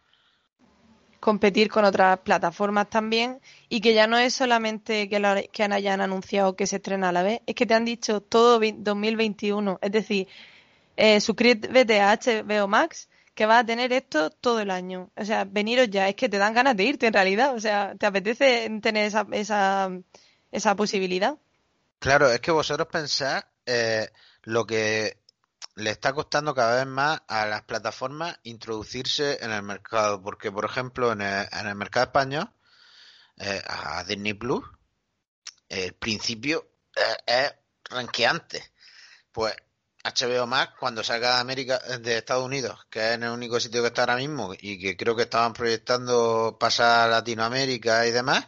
Competir 1.21 1.69
con 1.69 1.85
otras 1.85 2.19
plataformas 2.19 2.89
también 2.89 3.39
y 3.69 3.79
que 3.81 3.93
ya 3.93 4.07
no 4.07 4.17
es 4.17 4.33
solamente 4.33 5.07
que, 5.07 5.19
lo- 5.19 5.35
que 5.53 5.63
hayan 5.63 6.01
anunciado 6.01 6.55
que 6.57 6.67
se 6.67 6.77
estrena 6.77 7.09
a 7.09 7.11
la 7.13 7.23
vez, 7.23 7.41
es 7.45 7.55
que 7.55 7.65
te 7.67 7.75
han 7.75 7.85
dicho 7.85 8.21
todo 8.21 8.59
vi- 8.59 8.75
2021. 8.77 9.79
Es 9.81 9.91
decir, 9.93 10.27
eh, 10.97 11.21
suscríbete 11.21 12.01
a 12.01 12.11
HBO 12.13 12.67
Max 12.67 13.09
que 13.35 13.45
vas 13.45 13.61
a 13.63 13.65
tener 13.65 13.93
esto 13.93 14.29
todo 14.31 14.59
el 14.61 14.71
año. 14.71 15.11
O 15.15 15.25
sea, 15.25 15.45
veniros 15.45 15.89
ya, 15.89 16.09
es 16.09 16.15
que 16.15 16.27
te 16.29 16.37
dan 16.39 16.53
ganas 16.53 16.75
de 16.77 16.83
irte 16.85 17.07
en 17.07 17.13
realidad. 17.13 17.55
O 17.55 17.59
sea, 17.59 17.95
te 17.97 18.05
apetece 18.07 18.69
tener 18.81 19.05
esa, 19.05 19.25
esa, 19.31 19.89
esa 20.51 20.75
posibilidad. 20.75 21.37
Claro, 21.99 22.31
es 22.31 22.39
que 22.41 22.51
vosotros 22.51 22.87
pensáis 22.91 23.43
eh, 23.65 24.09
lo 24.43 24.65
que 24.65 25.20
le 25.75 25.89
está 25.89 26.13
costando 26.13 26.53
cada 26.53 26.77
vez 26.77 26.87
más 26.87 27.21
a 27.27 27.45
las 27.45 27.63
plataformas 27.63 28.37
introducirse 28.43 29.43
en 29.43 29.51
el 29.51 29.63
mercado, 29.63 30.21
porque 30.21 30.51
por 30.51 30.65
ejemplo 30.65 31.11
en 31.11 31.21
el, 31.21 31.47
en 31.51 31.67
el 31.67 31.75
mercado 31.75 32.07
español, 32.07 32.51
eh, 33.37 33.61
a 33.65 34.03
Disney 34.03 34.33
Plus, 34.33 34.63
el 35.69 35.93
principio 35.93 36.67
es 37.25 37.53
ranqueante. 37.85 38.73
Pues 39.31 39.55
HBO 40.03 40.47
Max, 40.47 40.73
cuando 40.79 41.03
salga 41.03 41.35
de 41.35 41.41
América, 41.41 41.79
de 41.99 42.17
Estados 42.17 42.45
Unidos, 42.45 42.85
que 42.89 42.99
es 42.99 43.21
el 43.21 43.29
único 43.29 43.59
sitio 43.59 43.81
que 43.81 43.87
está 43.87 44.01
ahora 44.01 44.17
mismo 44.17 44.53
y 44.59 44.79
que 44.79 44.97
creo 44.97 45.15
que 45.15 45.23
estaban 45.23 45.53
proyectando 45.53 46.57
pasar 46.59 47.07
a 47.07 47.11
Latinoamérica 47.11 48.05
y 48.07 48.11
demás, 48.11 48.47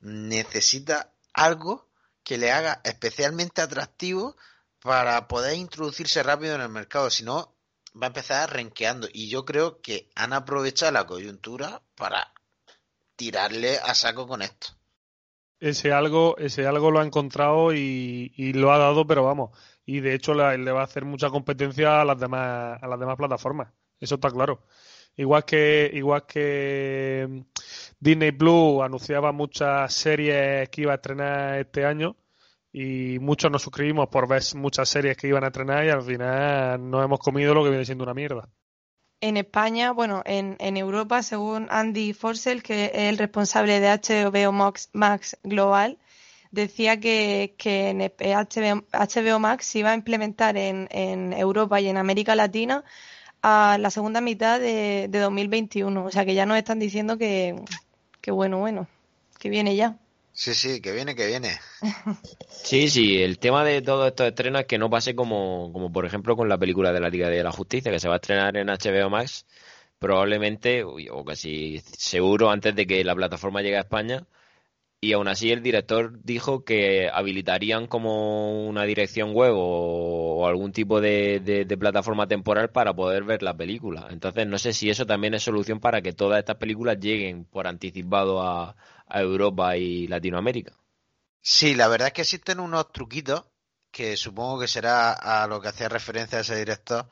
necesita 0.00 1.12
algo 1.32 1.88
que 2.22 2.38
le 2.38 2.52
haga 2.52 2.80
especialmente 2.84 3.60
atractivo 3.60 4.36
para 4.84 5.26
poder 5.28 5.56
introducirse 5.56 6.22
rápido 6.22 6.54
en 6.54 6.60
el 6.60 6.68
mercado. 6.68 7.08
Si 7.08 7.24
no, 7.24 7.54
va 7.96 8.06
a 8.06 8.08
empezar 8.08 8.52
renqueando. 8.52 9.08
Y 9.10 9.30
yo 9.30 9.46
creo 9.46 9.80
que 9.80 10.10
han 10.14 10.34
aprovechado 10.34 10.92
la 10.92 11.06
coyuntura 11.06 11.80
para 11.94 12.34
tirarle 13.16 13.78
a 13.78 13.94
saco 13.94 14.28
con 14.28 14.42
esto. 14.42 14.68
Ese 15.58 15.90
algo, 15.90 16.36
ese 16.36 16.66
algo 16.66 16.90
lo 16.90 17.00
ha 17.00 17.04
encontrado 17.06 17.72
y, 17.72 18.34
y 18.36 18.52
lo 18.52 18.72
ha 18.74 18.78
dado, 18.78 19.06
pero 19.06 19.24
vamos. 19.24 19.58
Y 19.86 20.00
de 20.00 20.14
hecho 20.14 20.34
le, 20.34 20.58
le 20.58 20.70
va 20.70 20.82
a 20.82 20.84
hacer 20.84 21.06
mucha 21.06 21.30
competencia 21.30 22.02
a 22.02 22.04
las 22.04 22.20
demás, 22.20 22.78
a 22.82 22.86
las 22.86 23.00
demás 23.00 23.16
plataformas. 23.16 23.72
Eso 23.98 24.16
está 24.16 24.30
claro. 24.30 24.66
Igual 25.16 25.46
que, 25.46 25.90
igual 25.94 26.26
que 26.26 27.46
Disney 27.98 28.32
Plus 28.32 28.82
anunciaba 28.82 29.32
muchas 29.32 29.94
series 29.94 30.68
que 30.68 30.82
iba 30.82 30.92
a 30.92 30.96
estrenar 30.96 31.58
este 31.60 31.86
año 31.86 32.16
y 32.76 33.20
muchos 33.20 33.52
nos 33.52 33.62
suscribimos 33.62 34.08
por 34.08 34.26
ver 34.26 34.42
muchas 34.56 34.88
series 34.88 35.16
que 35.16 35.28
iban 35.28 35.44
a 35.44 35.46
estrenar 35.46 35.84
y 35.84 35.90
al 35.90 36.02
final 36.02 36.90
nos 36.90 37.04
hemos 37.04 37.20
comido 37.20 37.54
lo 37.54 37.62
que 37.62 37.70
viene 37.70 37.84
siendo 37.84 38.02
una 38.02 38.14
mierda. 38.14 38.48
en 39.20 39.36
España, 39.36 39.92
bueno, 39.92 40.22
en, 40.26 40.56
en 40.58 40.76
Europa, 40.76 41.22
según 41.22 41.68
Andy 41.70 42.12
Forsell, 42.12 42.64
que 42.64 42.86
es 42.86 42.90
el 43.10 43.16
responsable 43.18 43.78
de 43.78 43.88
HBO 43.90 44.50
Max, 44.52 44.90
Max 44.92 45.38
Global, 45.44 45.98
decía 46.50 46.98
que, 46.98 47.54
que 47.58 47.90
en 47.90 48.00
HBO, 48.00 48.84
HBO 48.92 49.38
Max 49.38 49.66
se 49.66 49.78
iba 49.78 49.92
a 49.92 49.94
implementar 49.94 50.56
en, 50.56 50.88
en 50.90 51.32
Europa 51.32 51.80
y 51.80 51.86
en 51.86 51.96
América 51.96 52.34
Latina 52.34 52.84
a 53.40 53.78
la 53.78 53.90
segunda 53.90 54.20
mitad 54.20 54.58
de, 54.58 55.06
de 55.08 55.18
2021. 55.20 56.04
O 56.04 56.10
sea 56.10 56.24
que 56.24 56.34
ya 56.34 56.44
nos 56.44 56.58
están 56.58 56.80
diciendo 56.80 57.18
que, 57.18 57.54
que 58.20 58.32
bueno, 58.32 58.58
bueno, 58.58 58.88
que 59.38 59.48
viene 59.48 59.76
ya. 59.76 59.96
Sí, 60.36 60.52
sí, 60.52 60.80
que 60.80 60.90
viene, 60.92 61.14
que 61.14 61.28
viene. 61.28 61.52
Sí, 62.48 62.88
sí, 62.88 63.22
el 63.22 63.38
tema 63.38 63.64
de 63.64 63.82
todos 63.82 64.08
estos 64.08 64.26
estrenos 64.26 64.62
es 64.62 64.66
que 64.66 64.78
no 64.78 64.90
pase 64.90 65.14
como, 65.14 65.70
como 65.72 65.92
por 65.92 66.06
ejemplo 66.06 66.34
con 66.36 66.48
la 66.48 66.58
película 66.58 66.92
de 66.92 67.00
la 67.00 67.08
Liga 67.08 67.28
de 67.28 67.42
la 67.42 67.52
Justicia, 67.52 67.92
que 67.92 68.00
se 68.00 68.08
va 68.08 68.14
a 68.14 68.16
estrenar 68.16 68.56
en 68.56 68.66
HBO 68.68 69.10
Max, 69.10 69.46
probablemente, 69.98 70.82
o 70.82 71.24
casi 71.24 71.78
seguro, 71.96 72.50
antes 72.50 72.74
de 72.74 72.86
que 72.86 73.04
la 73.04 73.14
plataforma 73.14 73.62
llegue 73.62 73.76
a 73.76 73.80
España. 73.82 74.26
Y 75.00 75.12
aún 75.12 75.28
así 75.28 75.52
el 75.52 75.62
director 75.62 76.20
dijo 76.24 76.64
que 76.64 77.10
habilitarían 77.12 77.86
como 77.86 78.66
una 78.66 78.84
dirección 78.84 79.34
web 79.34 79.52
o, 79.54 80.46
algún 80.48 80.72
tipo 80.72 81.00
de, 81.00 81.40
de 81.40 81.78
plataforma 81.78 82.26
temporal 82.26 82.70
para 82.70 82.94
poder 82.94 83.24
ver 83.24 83.42
la 83.42 83.56
película. 83.56 84.08
Entonces 84.10 84.46
no 84.46 84.58
sé 84.58 84.72
si 84.72 84.90
eso 84.90 85.06
también 85.06 85.34
es 85.34 85.42
solución 85.42 85.80
para 85.80 86.02
que 86.02 86.12
todas 86.12 86.38
estas 86.40 86.56
películas 86.56 86.98
lleguen 87.00 87.44
por 87.44 87.66
anticipado 87.66 88.42
a, 88.42 88.76
a 89.06 89.20
Europa 89.20 89.76
y 89.76 90.06
Latinoamérica. 90.06 90.76
Sí, 91.40 91.74
la 91.74 91.88
verdad 91.88 92.08
es 92.08 92.14
que 92.14 92.22
existen 92.22 92.60
unos 92.60 92.90
truquitos 92.92 93.44
que 93.90 94.16
supongo 94.16 94.60
que 94.60 94.68
será 94.68 95.12
a 95.12 95.46
lo 95.46 95.60
que 95.60 95.68
hacía 95.68 95.88
referencia 95.88 96.40
ese 96.40 96.56
director, 96.56 97.08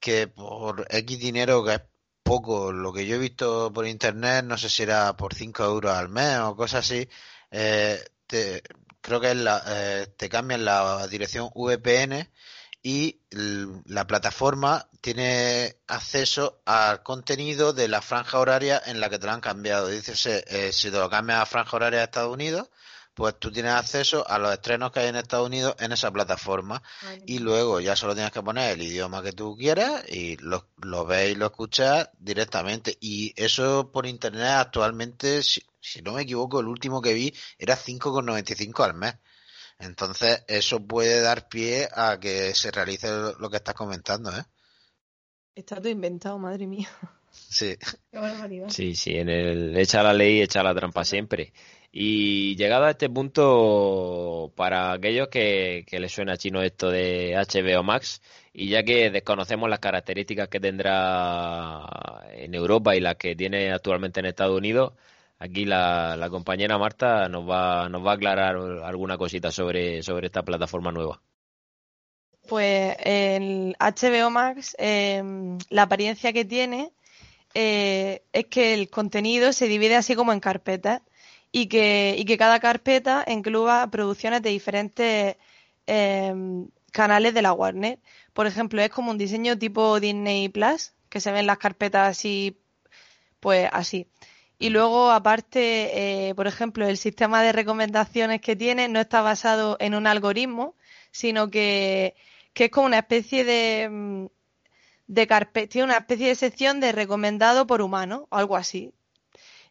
que 0.00 0.28
por 0.28 0.86
X 0.88 1.18
dinero, 1.18 1.64
que 1.64 1.74
es 1.74 1.82
poco, 2.22 2.72
lo 2.72 2.92
que 2.92 3.06
yo 3.06 3.16
he 3.16 3.18
visto 3.18 3.72
por 3.72 3.86
internet, 3.86 4.44
no 4.44 4.56
sé 4.56 4.68
si 4.70 4.84
era 4.84 5.16
por 5.16 5.34
5 5.34 5.64
euros 5.64 5.92
al 5.92 6.08
mes 6.08 6.38
o 6.38 6.56
cosas 6.56 6.84
así, 6.86 7.08
eh, 7.50 8.02
creo 9.00 9.20
que 9.20 9.32
eh, 9.66 10.06
te 10.16 10.28
cambian 10.28 10.64
la 10.64 11.06
dirección 11.08 11.50
VPN 11.54 12.30
y 12.82 13.20
la 13.30 14.06
plataforma 14.06 14.88
tiene 15.00 15.76
acceso 15.86 16.60
al 16.64 17.02
contenido 17.02 17.72
de 17.72 17.88
la 17.88 18.00
franja 18.02 18.38
horaria 18.38 18.80
en 18.86 19.00
la 19.00 19.10
que 19.10 19.18
te 19.18 19.26
lo 19.26 19.32
han 19.32 19.40
cambiado. 19.40 19.88
Dice, 19.88 20.44
eh, 20.48 20.72
si 20.72 20.90
te 20.90 20.98
lo 20.98 21.10
cambias 21.10 21.40
a 21.40 21.46
franja 21.46 21.76
horaria 21.76 22.00
de 22.00 22.04
Estados 22.04 22.32
Unidos, 22.32 22.68
pues 23.18 23.36
tú 23.36 23.50
tienes 23.50 23.72
acceso 23.72 24.24
a 24.28 24.38
los 24.38 24.52
estrenos 24.52 24.92
que 24.92 25.00
hay 25.00 25.08
en 25.08 25.16
Estados 25.16 25.48
Unidos 25.48 25.74
en 25.80 25.90
esa 25.90 26.08
plataforma 26.12 26.80
y 27.26 27.40
luego 27.40 27.80
ya 27.80 27.96
solo 27.96 28.14
tienes 28.14 28.30
que 28.30 28.42
poner 28.42 28.74
el 28.74 28.82
idioma 28.82 29.24
que 29.24 29.32
tú 29.32 29.56
quieras 29.56 30.04
y 30.08 30.36
lo, 30.36 30.68
lo 30.76 31.04
ves 31.04 31.32
y 31.32 31.34
lo 31.34 31.46
escuchas 31.46 32.10
directamente. 32.16 32.96
Y 33.00 33.32
eso 33.34 33.90
por 33.90 34.06
internet 34.06 34.50
actualmente, 34.50 35.42
si, 35.42 35.60
si 35.80 36.00
no 36.00 36.12
me 36.12 36.22
equivoco, 36.22 36.60
el 36.60 36.68
último 36.68 37.02
que 37.02 37.12
vi 37.12 37.34
era 37.58 37.76
5,95 37.76 38.84
al 38.84 38.94
mes. 38.94 39.14
Entonces, 39.78 40.44
eso 40.48 40.80
puede 40.80 41.20
dar 41.20 41.48
pie 41.48 41.88
a 41.94 42.18
que 42.18 42.54
se 42.54 42.70
realice 42.70 43.08
lo 43.38 43.48
que 43.48 43.56
estás 43.56 43.74
comentando, 43.74 44.30
¿eh? 44.36 44.44
Está 45.54 45.76
todo 45.76 45.88
inventado, 45.88 46.38
madre 46.38 46.66
mía. 46.66 46.88
Sí. 47.30 47.76
Qué 48.10 48.18
barbaridad. 48.18 48.68
Sí, 48.70 48.94
sí, 48.94 49.14
en 49.14 49.28
el 49.28 49.76
echa 49.78 50.02
la 50.02 50.14
ley, 50.14 50.40
echa 50.40 50.62
la 50.62 50.74
trampa 50.74 51.04
siempre. 51.04 51.52
Y 51.92 52.56
llegado 52.56 52.86
a 52.86 52.90
este 52.90 53.08
punto, 53.10 54.52
para 54.56 54.92
aquellos 54.92 55.28
que, 55.28 55.84
que 55.86 56.00
les 56.00 56.10
suena 56.10 56.36
chino 56.36 56.62
esto 56.62 56.90
de 56.90 57.34
HBO 57.36 57.82
Max, 57.82 58.22
y 58.52 58.68
ya 58.68 58.82
que 58.82 59.10
desconocemos 59.10 59.68
las 59.68 59.78
características 59.78 60.48
que 60.48 60.58
tendrá 60.58 62.26
en 62.32 62.54
Europa 62.54 62.96
y 62.96 63.00
las 63.00 63.16
que 63.16 63.36
tiene 63.36 63.72
actualmente 63.72 64.20
en 64.20 64.26
Estados 64.26 64.56
Unidos, 64.56 64.94
Aquí 65.40 65.64
la, 65.64 66.26
compañera 66.30 66.78
Marta 66.78 67.28
nos 67.28 67.48
va, 67.48 67.88
nos 67.88 68.04
va 68.04 68.12
a 68.12 68.14
aclarar 68.14 68.56
alguna 68.56 69.16
cosita 69.16 69.52
sobre, 69.52 70.02
sobre 70.02 70.26
esta 70.26 70.42
plataforma 70.42 70.90
nueva. 70.90 71.20
Pues 72.48 72.96
el 73.00 73.76
HBO 73.78 74.30
Max, 74.30 74.74
eh, 74.78 75.22
la 75.70 75.82
apariencia 75.82 76.32
que 76.32 76.44
tiene 76.44 76.92
eh, 77.54 78.22
es 78.32 78.46
que 78.46 78.74
el 78.74 78.90
contenido 78.90 79.52
se 79.52 79.68
divide 79.68 79.96
así 79.96 80.14
como 80.14 80.32
en 80.32 80.40
carpetas 80.40 81.02
y 81.52 81.66
que, 81.68 82.14
y 82.18 82.24
que 82.24 82.38
cada 82.38 82.60
carpeta 82.60 83.24
incluya 83.28 83.86
producciones 83.90 84.42
de 84.42 84.50
diferentes 84.50 85.36
eh, 85.86 86.34
canales 86.92 87.34
de 87.34 87.42
la 87.42 87.52
Warner. 87.52 87.98
Por 88.32 88.46
ejemplo, 88.46 88.82
es 88.82 88.90
como 88.90 89.10
un 89.10 89.18
diseño 89.18 89.58
tipo 89.58 90.00
Disney 90.00 90.48
Plus, 90.48 90.92
que 91.08 91.20
se 91.20 91.32
ven 91.32 91.46
las 91.46 91.58
carpetas 91.58 92.08
así, 92.08 92.58
pues 93.40 93.68
así. 93.72 94.06
Y 94.58 94.70
luego, 94.70 95.10
aparte, 95.10 96.28
eh, 96.30 96.34
por 96.34 96.46
ejemplo, 96.48 96.86
el 96.86 96.96
sistema 96.96 97.42
de 97.42 97.52
recomendaciones 97.52 98.40
que 98.40 98.56
tiene 98.56 98.88
no 98.88 99.00
está 99.00 99.22
basado 99.22 99.76
en 99.80 99.94
un 99.94 100.06
algoritmo, 100.06 100.74
sino 101.12 101.50
que, 101.50 102.16
es 102.54 102.70
como 102.70 102.86
una 102.86 102.98
especie 102.98 103.44
de, 103.44 103.88
mm, 103.88 104.26
carpeta, 105.28 105.68
tiene 105.70 105.84
una 105.86 105.98
especie 105.98 106.28
de 106.28 106.34
sección 106.34 106.80
de 106.80 106.92
recomendado 106.92 107.66
por 107.66 107.82
humano, 107.82 108.26
o 108.30 108.36
algo 108.36 108.56
así. 108.56 108.92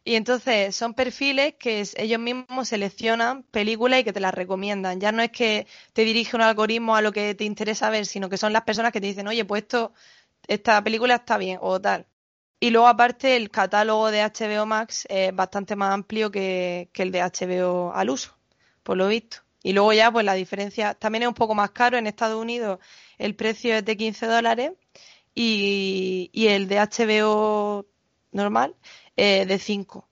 Y 0.04 0.14
entonces 0.16 0.74
son 0.76 0.94
perfiles 0.94 1.54
que 1.58 1.84
ellos 1.96 2.20
mismos 2.20 2.68
seleccionan 2.68 3.42
películas 3.44 4.00
y 4.00 4.04
que 4.04 4.12
te 4.12 4.20
las 4.20 4.34
recomiendan. 4.34 5.00
Ya 5.00 5.12
no 5.12 5.22
es 5.22 5.30
que 5.32 5.66
te 5.92 6.04
dirige 6.04 6.36
un 6.36 6.42
algoritmo 6.42 6.96
a 6.96 7.02
lo 7.02 7.12
que 7.12 7.34
te 7.34 7.44
interesa 7.44 7.90
ver, 7.90 8.06
sino 8.06 8.28
que 8.30 8.38
son 8.38 8.52
las 8.52 8.62
personas 8.62 8.92
que 8.92 9.00
te 9.00 9.08
dicen, 9.08 9.28
oye, 9.28 9.44
pues 9.44 9.62
esto, 9.62 9.92
esta 10.48 10.82
película 10.82 11.16
está 11.16 11.38
bien, 11.38 11.58
o 11.62 11.80
tal. 11.80 12.06
Y 12.60 12.70
luego, 12.70 12.88
aparte, 12.88 13.36
el 13.36 13.50
catálogo 13.50 14.10
de 14.10 14.22
HBO 14.22 14.66
Max 14.66 15.06
es 15.08 15.34
bastante 15.34 15.76
más 15.76 15.92
amplio 15.94 16.30
que, 16.30 16.90
el 16.94 17.12
de 17.12 17.22
HBO 17.22 17.92
al 17.94 18.10
uso, 18.10 18.36
por 18.82 18.96
lo 18.96 19.08
visto. 19.08 19.38
Y 19.62 19.72
luego 19.72 19.92
ya, 19.92 20.10
pues 20.10 20.24
la 20.24 20.34
diferencia 20.34 20.94
también 20.94 21.22
es 21.22 21.28
un 21.28 21.34
poco 21.34 21.54
más 21.54 21.70
caro. 21.70 21.98
En 21.98 22.06
Estados 22.06 22.40
Unidos 22.40 22.80
el 23.18 23.34
precio 23.36 23.74
es 23.76 23.84
de 23.84 23.96
15 23.96 24.26
dólares 24.26 24.72
y, 25.34 26.30
el 26.34 26.68
de 26.68 26.78
HBO 26.80 27.86
normal 28.32 28.76
eh, 29.16 29.46
de 29.46 29.58
5. 29.58 30.08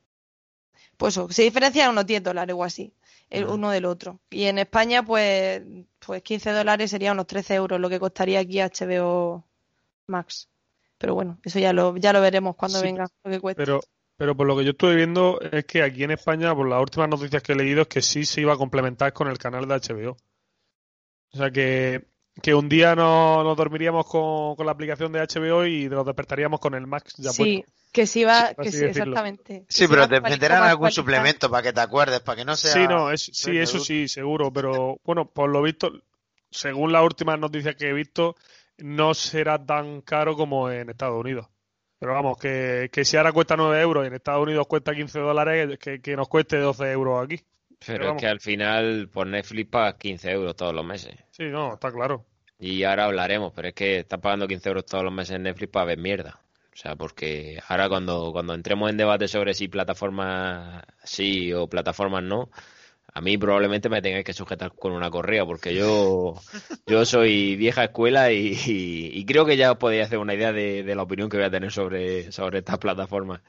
Pues 0.96 1.14
eso, 1.14 1.28
se 1.30 1.42
diferencia 1.42 1.90
unos 1.90 2.06
10 2.06 2.22
dólares 2.22 2.54
o 2.58 2.64
así, 2.64 2.94
el 3.30 3.46
uno 3.46 3.70
del 3.70 3.84
otro. 3.86 4.20
Y 4.30 4.44
en 4.44 4.58
España, 4.58 5.04
pues, 5.04 5.62
pues 5.98 6.22
15 6.22 6.52
dólares 6.52 6.90
sería 6.90 7.12
unos 7.12 7.26
13 7.26 7.54
euros 7.54 7.80
lo 7.80 7.88
que 7.90 8.00
costaría 8.00 8.40
aquí 8.40 8.60
HBO 8.60 9.44
Max. 10.06 10.48
Pero 10.98 11.14
bueno, 11.14 11.38
eso 11.44 11.58
ya 11.58 11.72
lo, 11.72 11.96
ya 11.96 12.12
lo 12.12 12.20
veremos 12.20 12.56
cuando 12.56 12.80
venga 12.80 13.06
lo 13.24 13.30
que 13.30 13.40
cueste. 13.40 13.62
Pero, 13.62 13.80
pero 14.16 14.36
por 14.36 14.46
lo 14.46 14.56
que 14.56 14.64
yo 14.64 14.70
estuve 14.70 14.96
viendo 14.96 15.40
es 15.40 15.64
que 15.66 15.82
aquí 15.82 16.04
en 16.04 16.12
España, 16.12 16.54
por 16.54 16.68
las 16.68 16.80
últimas 16.80 17.08
noticias 17.08 17.42
que 17.42 17.52
he 17.52 17.56
leído, 17.56 17.82
es 17.82 17.88
que 17.88 18.02
sí 18.02 18.24
se 18.24 18.40
iba 18.40 18.54
a 18.54 18.56
complementar 18.56 19.12
con 19.12 19.28
el 19.28 19.38
canal 19.38 19.68
de 19.68 19.74
HBO. 19.74 20.16
O 21.32 21.36
sea 21.36 21.50
que, 21.50 22.06
que 22.40 22.54
un 22.54 22.68
día 22.68 22.94
nos, 22.94 23.44
nos 23.44 23.56
dormiríamos 23.56 24.06
con, 24.06 24.54
la 24.64 24.72
aplicación 24.72 25.12
de 25.12 25.20
HBO 25.20 25.66
y 25.66 25.88
nos 25.88 26.06
despertaríamos 26.06 26.60
con 26.60 26.74
el 26.74 26.86
Max 26.86 27.14
ya 27.18 27.30
Sí, 27.30 27.64
que 27.92 28.06
sí 28.06 28.24
va, 28.24 28.54
que 28.54 28.72
sí, 28.72 28.84
exactamente. 28.84 29.66
Sí, 29.68 29.86
pero 29.86 30.08
te 30.08 30.20
meterán 30.20 30.62
algún 30.62 30.90
suplemento 30.90 31.50
para 31.50 31.62
que 31.62 31.72
te 31.72 31.80
acuerdes, 31.80 32.20
para 32.20 32.36
que 32.36 32.44
no 32.44 32.56
sea... 32.56 32.72
Sí, 32.72 32.86
no, 32.86 33.14
sí, 33.16 33.58
eso 33.58 33.80
sí, 33.80 34.08
seguro, 34.08 34.50
pero 34.50 34.98
bueno, 35.04 35.30
por 35.30 35.50
lo 35.50 35.60
visto, 35.60 35.90
según 36.50 36.92
las 36.92 37.02
últimas 37.02 37.38
noticias 37.38 37.74
que 37.74 37.88
he 37.88 37.92
visto, 37.92 38.36
no 38.78 39.14
será 39.14 39.64
tan 39.64 40.00
caro 40.02 40.36
como 40.36 40.70
en 40.70 40.90
Estados 40.90 41.18
Unidos. 41.18 41.48
Pero 41.98 42.12
vamos, 42.12 42.38
que, 42.38 42.90
que 42.92 43.04
si 43.04 43.16
ahora 43.16 43.32
cuesta 43.32 43.56
9 43.56 43.80
euros 43.80 44.04
y 44.04 44.08
en 44.08 44.14
Estados 44.14 44.42
Unidos 44.42 44.66
cuesta 44.66 44.94
15 44.94 45.18
dólares, 45.18 45.78
que, 45.78 46.00
que 46.00 46.16
nos 46.16 46.28
cueste 46.28 46.58
12 46.58 46.92
euros 46.92 47.24
aquí. 47.24 47.42
Pero, 47.86 48.12
es 48.12 48.20
que 48.20 48.26
al 48.26 48.40
final 48.40 49.08
por 49.12 49.26
Netflix 49.26 49.70
pagas 49.70 49.94
15 49.94 50.30
euros 50.30 50.56
todos 50.56 50.74
los 50.74 50.84
meses. 50.84 51.14
Sí, 51.30 51.44
no, 51.44 51.74
está 51.74 51.90
claro. 51.90 52.24
Y 52.58 52.84
ahora 52.84 53.04
hablaremos, 53.04 53.52
pero 53.54 53.68
es 53.68 53.74
que 53.74 53.98
estás 53.98 54.20
pagando 54.20 54.48
15 54.48 54.68
euros 54.68 54.86
todos 54.86 55.04
los 55.04 55.12
meses 55.12 55.36
en 55.36 55.42
Netflix 55.42 55.70
para 55.70 55.86
ver 55.86 55.98
mierda. 55.98 56.40
O 56.72 56.76
sea, 56.76 56.96
porque 56.96 57.58
ahora 57.68 57.88
cuando, 57.88 58.32
cuando 58.32 58.54
entremos 58.54 58.90
en 58.90 58.98
debate 58.98 59.28
sobre 59.28 59.54
si 59.54 59.68
plataformas 59.68 60.84
sí 61.04 61.52
o 61.52 61.68
plataformas 61.68 62.22
no, 62.22 62.50
a 63.16 63.22
mí 63.22 63.38
probablemente 63.38 63.88
me 63.88 64.02
tengáis 64.02 64.26
que 64.26 64.34
sujetar 64.34 64.74
con 64.74 64.92
una 64.92 65.10
correa, 65.10 65.46
porque 65.46 65.74
yo, 65.74 66.34
yo 66.86 67.06
soy 67.06 67.56
vieja 67.56 67.84
escuela 67.84 68.30
y, 68.30 69.24
creo 69.24 69.46
que 69.46 69.56
ya 69.56 69.72
os 69.72 69.78
podéis 69.78 70.04
hacer 70.04 70.18
una 70.18 70.34
idea 70.34 70.52
de, 70.52 70.94
la 70.94 71.02
opinión 71.02 71.30
que 71.30 71.38
voy 71.38 71.46
a 71.46 71.50
tener 71.50 71.72
sobre, 71.72 72.30
sobre 72.30 72.58
estas 72.58 72.76
plataformas. 72.76 73.40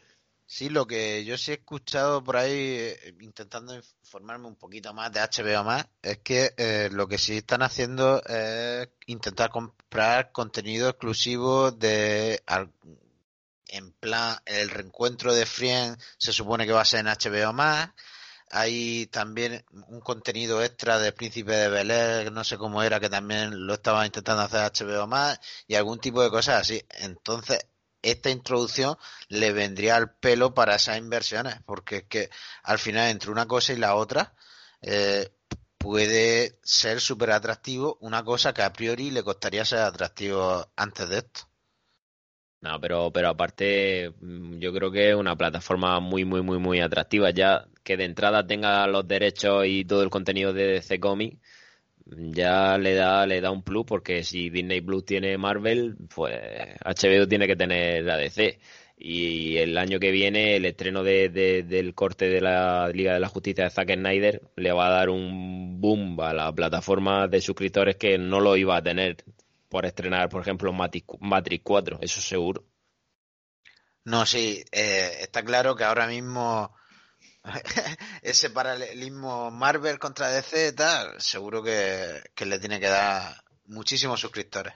Sí, 0.45 0.69
lo 0.69 0.87
que 0.87 1.25
yo 1.25 1.37
sí 1.37 1.51
he 1.51 1.55
escuchado 1.55 2.23
por 2.23 2.37
ahí, 2.37 2.53
eh, 2.53 3.13
intentando 3.19 3.75
informarme 3.75 4.47
un 4.47 4.55
poquito 4.55 4.93
más 4.93 5.11
de 5.11 5.19
HBO 5.19 5.65
más, 5.65 5.85
es 6.01 6.19
que 6.19 6.53
eh, 6.55 6.87
lo 6.93 7.09
que 7.09 7.17
sí 7.17 7.35
están 7.35 7.61
haciendo 7.61 8.23
es 8.23 8.87
intentar 9.07 9.49
comprar 9.49 10.31
contenido 10.31 10.87
exclusivo 10.87 11.71
de 11.71 12.41
en 13.67 13.91
plan 13.91 14.37
el 14.45 14.69
reencuentro 14.69 15.33
de 15.33 15.45
Friends 15.45 16.01
se 16.17 16.31
supone 16.31 16.65
que 16.65 16.71
va 16.71 16.83
a 16.83 16.85
ser 16.85 17.01
en 17.01 17.07
HBO 17.07 17.51
más 17.51 17.89
hay 18.51 19.07
también 19.07 19.65
un 19.87 19.99
contenido 20.01 20.63
extra 20.63 20.99
de 20.99 21.11
Príncipe 21.11 21.51
de 21.53 21.69
Bel 21.69 22.33
no 22.33 22.43
sé 22.43 22.57
cómo 22.57 22.83
era, 22.83 22.99
que 22.99 23.09
también 23.09 23.65
lo 23.67 23.73
estaba 23.75 24.05
intentando 24.05 24.43
hacer 24.43 24.61
HBO 24.61 25.07
más, 25.07 25.39
y 25.67 25.75
algún 25.75 25.99
tipo 25.99 26.23
de 26.23 26.29
cosas 26.29 26.61
así. 26.61 26.83
Entonces, 26.99 27.59
esta 28.01 28.29
introducción 28.29 28.97
le 29.29 29.51
vendría 29.53 29.95
al 29.95 30.15
pelo 30.15 30.53
para 30.53 30.75
esas 30.75 30.97
inversiones, 30.97 31.55
porque 31.65 31.97
es 31.97 32.03
que 32.05 32.29
al 32.63 32.79
final 32.79 33.09
entre 33.09 33.31
una 33.31 33.47
cosa 33.47 33.73
y 33.73 33.77
la 33.77 33.95
otra 33.95 34.33
eh, 34.81 35.29
puede 35.77 36.59
ser 36.63 37.01
súper 37.01 37.31
atractivo 37.31 37.97
una 38.01 38.23
cosa 38.23 38.53
que 38.53 38.63
a 38.63 38.73
priori 38.73 39.11
le 39.11 39.23
costaría 39.23 39.65
ser 39.65 39.79
atractivo 39.79 40.71
antes 40.75 41.09
de 41.09 41.17
esto. 41.19 41.41
No, 42.67 42.81
pero, 42.81 43.11
pero 43.13 43.29
aparte, 43.29 44.11
mm, 44.19 44.59
yo 44.59 44.73
creo 44.73 44.91
que 44.91 45.09
es 45.09 45.15
una 45.15 45.37
plataforma 45.37 45.99
muy, 46.01 46.25
muy, 46.25 46.41
muy, 46.41 46.59
muy 46.59 46.81
atractiva. 46.81 47.31
Ya 47.31 47.65
que 47.83 47.95
de 47.95 48.03
entrada 48.05 48.45
tenga 48.45 48.85
los 48.87 49.07
derechos 49.07 49.65
y 49.67 49.85
todo 49.85 50.03
el 50.03 50.09
contenido 50.09 50.51
de 50.51 50.67
DC 50.67 50.99
Comics, 50.99 51.37
ya 52.05 52.77
le 52.77 52.93
da, 52.95 53.25
le 53.25 53.41
da 53.41 53.51
un 53.51 53.63
plus, 53.63 53.85
porque 53.85 54.23
si 54.23 54.49
Disney 54.49 54.81
Plus 54.81 55.05
tiene 55.05 55.37
Marvel, 55.37 55.95
pues 56.13 56.35
HBO 56.85 57.27
tiene 57.27 57.47
que 57.47 57.55
tener 57.55 58.03
la 58.03 58.17
DC. 58.17 58.59
Y 58.97 59.57
el 59.57 59.77
año 59.77 59.99
que 59.99 60.11
viene, 60.11 60.55
el 60.57 60.65
estreno 60.65 61.03
de, 61.03 61.29
del 61.29 61.93
corte 61.93 62.27
de 62.29 62.41
la 62.41 62.89
Liga 62.89 63.13
de 63.13 63.19
la 63.19 63.29
Justicia 63.29 63.65
de 63.65 63.69
Zack 63.69 63.93
Snyder 63.93 64.41
le 64.55 64.71
va 64.71 64.87
a 64.87 64.91
dar 64.91 65.09
un 65.09 65.79
boom 65.79 66.19
a 66.19 66.33
la 66.33 66.51
plataforma 66.53 67.27
de 67.27 67.41
suscriptores 67.41 67.95
que 67.95 68.17
no 68.17 68.39
lo 68.41 68.57
iba 68.57 68.75
a 68.77 68.81
tener 68.83 69.17
por 69.77 69.85
estrenar, 69.85 70.27
por 70.27 70.41
ejemplo, 70.41 70.73
Matrix 70.73 71.61
4, 71.63 71.99
eso 72.01 72.19
seguro. 72.19 72.65
No, 74.05 74.25
sí, 74.25 74.63
eh, 74.71 75.17
está 75.21 75.45
claro 75.45 75.75
que 75.75 75.83
ahora 75.83 76.07
mismo 76.07 76.75
ese 78.23 78.49
paralelismo 78.49 79.51
Marvel 79.51 79.99
contra 79.99 80.31
DC 80.31 80.73
tal, 80.73 81.21
seguro 81.21 81.61
que, 81.61 82.23
le 82.43 82.57
tiene 82.57 82.79
que 82.79 82.87
dar 82.87 83.35
muchísimos 83.65 84.19
suscriptores. 84.19 84.73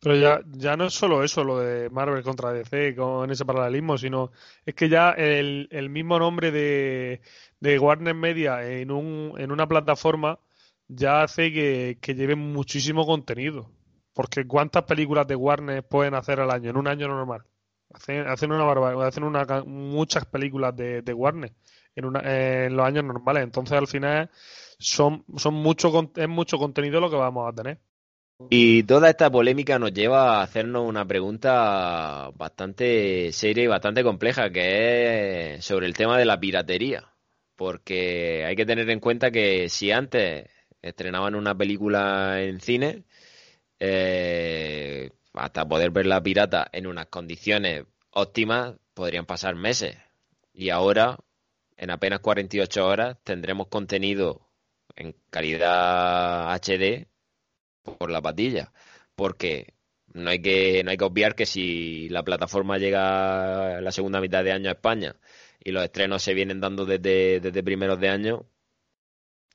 Pero 0.00 0.16
ya, 0.16 0.40
ya 0.46 0.78
no 0.78 0.86
es 0.86 0.94
solo 0.94 1.22
eso, 1.22 1.44
lo 1.44 1.58
de 1.58 1.90
Marvel 1.90 2.22
contra 2.22 2.54
DC 2.54 2.96
con 2.96 3.30
ese 3.30 3.44
paralelismo, 3.44 3.98
sino 3.98 4.32
es 4.64 4.74
que 4.74 4.88
ya 4.88 5.10
el, 5.10 5.68
el 5.70 5.90
mismo 5.90 6.18
nombre 6.18 6.50
de, 6.50 7.20
de 7.60 7.78
Warner 7.78 8.14
Media 8.14 8.66
en, 8.66 8.92
un, 8.92 9.34
en 9.36 9.52
una 9.52 9.68
plataforma 9.68 10.38
ya 10.88 11.22
hace 11.22 11.52
que, 11.52 11.98
que 12.00 12.14
lleven 12.14 12.38
muchísimo 12.38 13.04
contenido. 13.04 13.75
Porque 14.16 14.46
¿cuántas 14.46 14.84
películas 14.84 15.26
de 15.26 15.36
Warner 15.36 15.86
pueden 15.86 16.14
hacer 16.14 16.40
al 16.40 16.50
año, 16.50 16.70
en 16.70 16.78
un 16.78 16.88
año 16.88 17.06
normal? 17.06 17.42
Hacen, 17.92 18.26
hacen 18.26 18.50
una 18.50 18.64
barbaridad, 18.64 19.08
hacen 19.08 19.24
una, 19.24 19.44
muchas 19.66 20.24
películas 20.24 20.74
de, 20.74 21.02
Warner 21.12 21.52
en, 21.94 22.16
en 22.26 22.74
los 22.74 22.86
años 22.86 23.04
normales. 23.04 23.42
Entonces, 23.42 23.76
al 23.76 23.86
final, 23.86 24.30
son, 24.78 25.22
son 25.36 25.52
mucho, 25.52 25.92
es 26.16 26.28
mucho 26.30 26.56
contenido 26.56 26.98
lo 26.98 27.10
que 27.10 27.16
vamos 27.16 27.46
a 27.46 27.54
tener. 27.54 27.78
Y 28.48 28.84
toda 28.84 29.10
esta 29.10 29.30
polémica 29.30 29.78
nos 29.78 29.92
lleva 29.92 30.38
a 30.38 30.42
hacernos 30.42 30.88
una 30.88 31.06
pregunta 31.06 32.30
bastante 32.36 33.32
seria 33.32 33.64
y 33.64 33.66
bastante 33.66 34.02
compleja, 34.02 34.48
que 34.48 35.56
es 35.56 35.64
sobre 35.66 35.84
el 35.84 35.94
tema 35.94 36.16
de 36.16 36.24
la 36.24 36.40
piratería. 36.40 37.04
Porque 37.54 38.46
hay 38.46 38.56
que 38.56 38.64
tener 38.64 38.88
en 38.88 39.00
cuenta 39.00 39.30
que 39.30 39.68
si 39.68 39.90
antes 39.92 40.48
estrenaban 40.80 41.34
una 41.34 41.54
película 41.54 42.42
en 42.42 42.60
cine, 42.60 43.04
eh, 43.78 45.10
hasta 45.34 45.66
poder 45.68 45.90
ver 45.90 46.06
la 46.06 46.22
pirata 46.22 46.68
en 46.72 46.86
unas 46.86 47.06
condiciones 47.06 47.84
óptimas, 48.10 48.74
podrían 48.94 49.26
pasar 49.26 49.54
meses. 49.54 49.96
Y 50.52 50.70
ahora, 50.70 51.18
en 51.76 51.90
apenas 51.90 52.20
48 52.20 52.86
horas, 52.86 53.18
tendremos 53.24 53.68
contenido 53.68 54.48
en 54.96 55.14
calidad 55.30 56.54
HD 56.54 57.08
por 57.98 58.10
la 58.10 58.22
patilla. 58.22 58.72
Porque 59.14 59.74
no 60.14 60.30
hay 60.30 60.40
que, 60.40 60.82
no 60.84 60.90
hay 60.90 60.96
que 60.96 61.04
obviar 61.04 61.34
que 61.34 61.46
si 61.46 62.08
la 62.08 62.22
plataforma 62.22 62.78
llega 62.78 63.80
la 63.80 63.92
segunda 63.92 64.20
mitad 64.20 64.44
de 64.44 64.52
año 64.52 64.70
a 64.70 64.72
España 64.74 65.16
y 65.62 65.72
los 65.72 65.84
estrenos 65.84 66.22
se 66.22 66.34
vienen 66.34 66.60
dando 66.60 66.86
desde, 66.86 67.40
desde 67.40 67.62
primeros 67.62 68.00
de 68.00 68.08
año, 68.08 68.46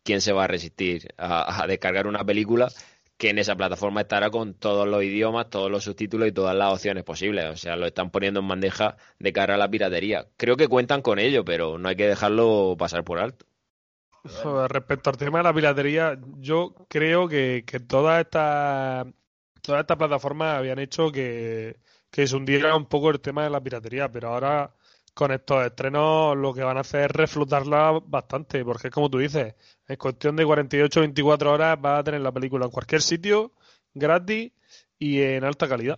¿quién 0.03 0.21
se 0.21 0.33
va 0.33 0.43
a 0.45 0.47
resistir 0.47 1.13
a 1.17 1.65
descargar 1.67 2.07
una 2.07 2.23
película 2.23 2.71
que 3.21 3.29
en 3.29 3.37
esa 3.37 3.55
plataforma 3.55 4.01
estará 4.01 4.31
con 4.31 4.55
todos 4.55 4.87
los 4.87 5.03
idiomas, 5.03 5.47
todos 5.51 5.69
los 5.69 5.83
subtítulos 5.83 6.27
y 6.27 6.31
todas 6.31 6.55
las 6.55 6.73
opciones 6.73 7.03
posibles. 7.03 7.45
O 7.51 7.55
sea, 7.55 7.75
lo 7.75 7.85
están 7.85 8.09
poniendo 8.09 8.39
en 8.39 8.47
bandeja 8.47 8.97
de 9.19 9.31
cara 9.31 9.53
a 9.53 9.57
la 9.59 9.69
piratería. 9.69 10.25
Creo 10.37 10.57
que 10.57 10.67
cuentan 10.67 11.03
con 11.03 11.19
ello, 11.19 11.45
pero 11.45 11.77
no 11.77 11.87
hay 11.87 11.95
que 11.95 12.07
dejarlo 12.07 12.75
pasar 12.79 13.03
por 13.03 13.19
alto. 13.19 13.45
Respecto 14.69 15.11
al 15.11 15.17
tema 15.17 15.37
de 15.37 15.43
la 15.43 15.53
piratería, 15.53 16.17
yo 16.39 16.73
creo 16.89 17.27
que, 17.27 17.63
que 17.63 17.79
todas 17.79 18.21
estas 18.21 19.05
todas 19.61 19.81
estas 19.81 19.97
plataformas 19.97 20.57
habían 20.57 20.79
hecho 20.79 21.11
que, 21.11 21.77
que 22.09 22.25
se 22.25 22.35
hundiera 22.35 22.75
un 22.75 22.87
poco 22.87 23.11
el 23.11 23.19
tema 23.19 23.43
de 23.43 23.51
la 23.51 23.61
piratería, 23.61 24.11
pero 24.11 24.29
ahora 24.29 24.73
con 25.13 25.31
estos 25.31 25.65
estrenos 25.65 26.37
lo 26.37 26.53
que 26.53 26.63
van 26.63 26.77
a 26.77 26.81
hacer 26.81 27.05
es 27.05 27.11
reflotarla 27.11 27.99
bastante, 28.05 28.63
porque 28.63 28.87
es 28.87 28.93
como 28.93 29.09
tú 29.09 29.17
dices, 29.19 29.55
en 29.87 29.95
cuestión 29.97 30.35
de 30.35 30.45
48 30.45 30.99
24 31.01 31.51
horas 31.51 31.81
vas 31.81 31.99
a 31.99 32.03
tener 32.03 32.21
la 32.21 32.31
película 32.31 32.65
en 32.65 32.71
cualquier 32.71 33.01
sitio, 33.01 33.53
gratis 33.93 34.51
y 34.97 35.21
en 35.21 35.43
alta 35.43 35.67
calidad. 35.67 35.97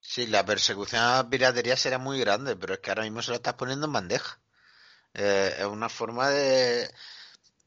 Sí, 0.00 0.26
la 0.26 0.44
persecución 0.44 1.02
a 1.02 1.16
la 1.16 1.28
piratería 1.28 1.76
será 1.76 1.98
muy 1.98 2.18
grande, 2.20 2.56
pero 2.56 2.74
es 2.74 2.80
que 2.80 2.90
ahora 2.90 3.02
mismo 3.02 3.22
se 3.22 3.30
lo 3.30 3.36
estás 3.36 3.54
poniendo 3.54 3.86
en 3.86 3.92
bandeja. 3.92 4.40
Eh, 5.14 5.56
es 5.58 5.66
una 5.66 5.88
forma 5.88 6.28
de, 6.30 6.88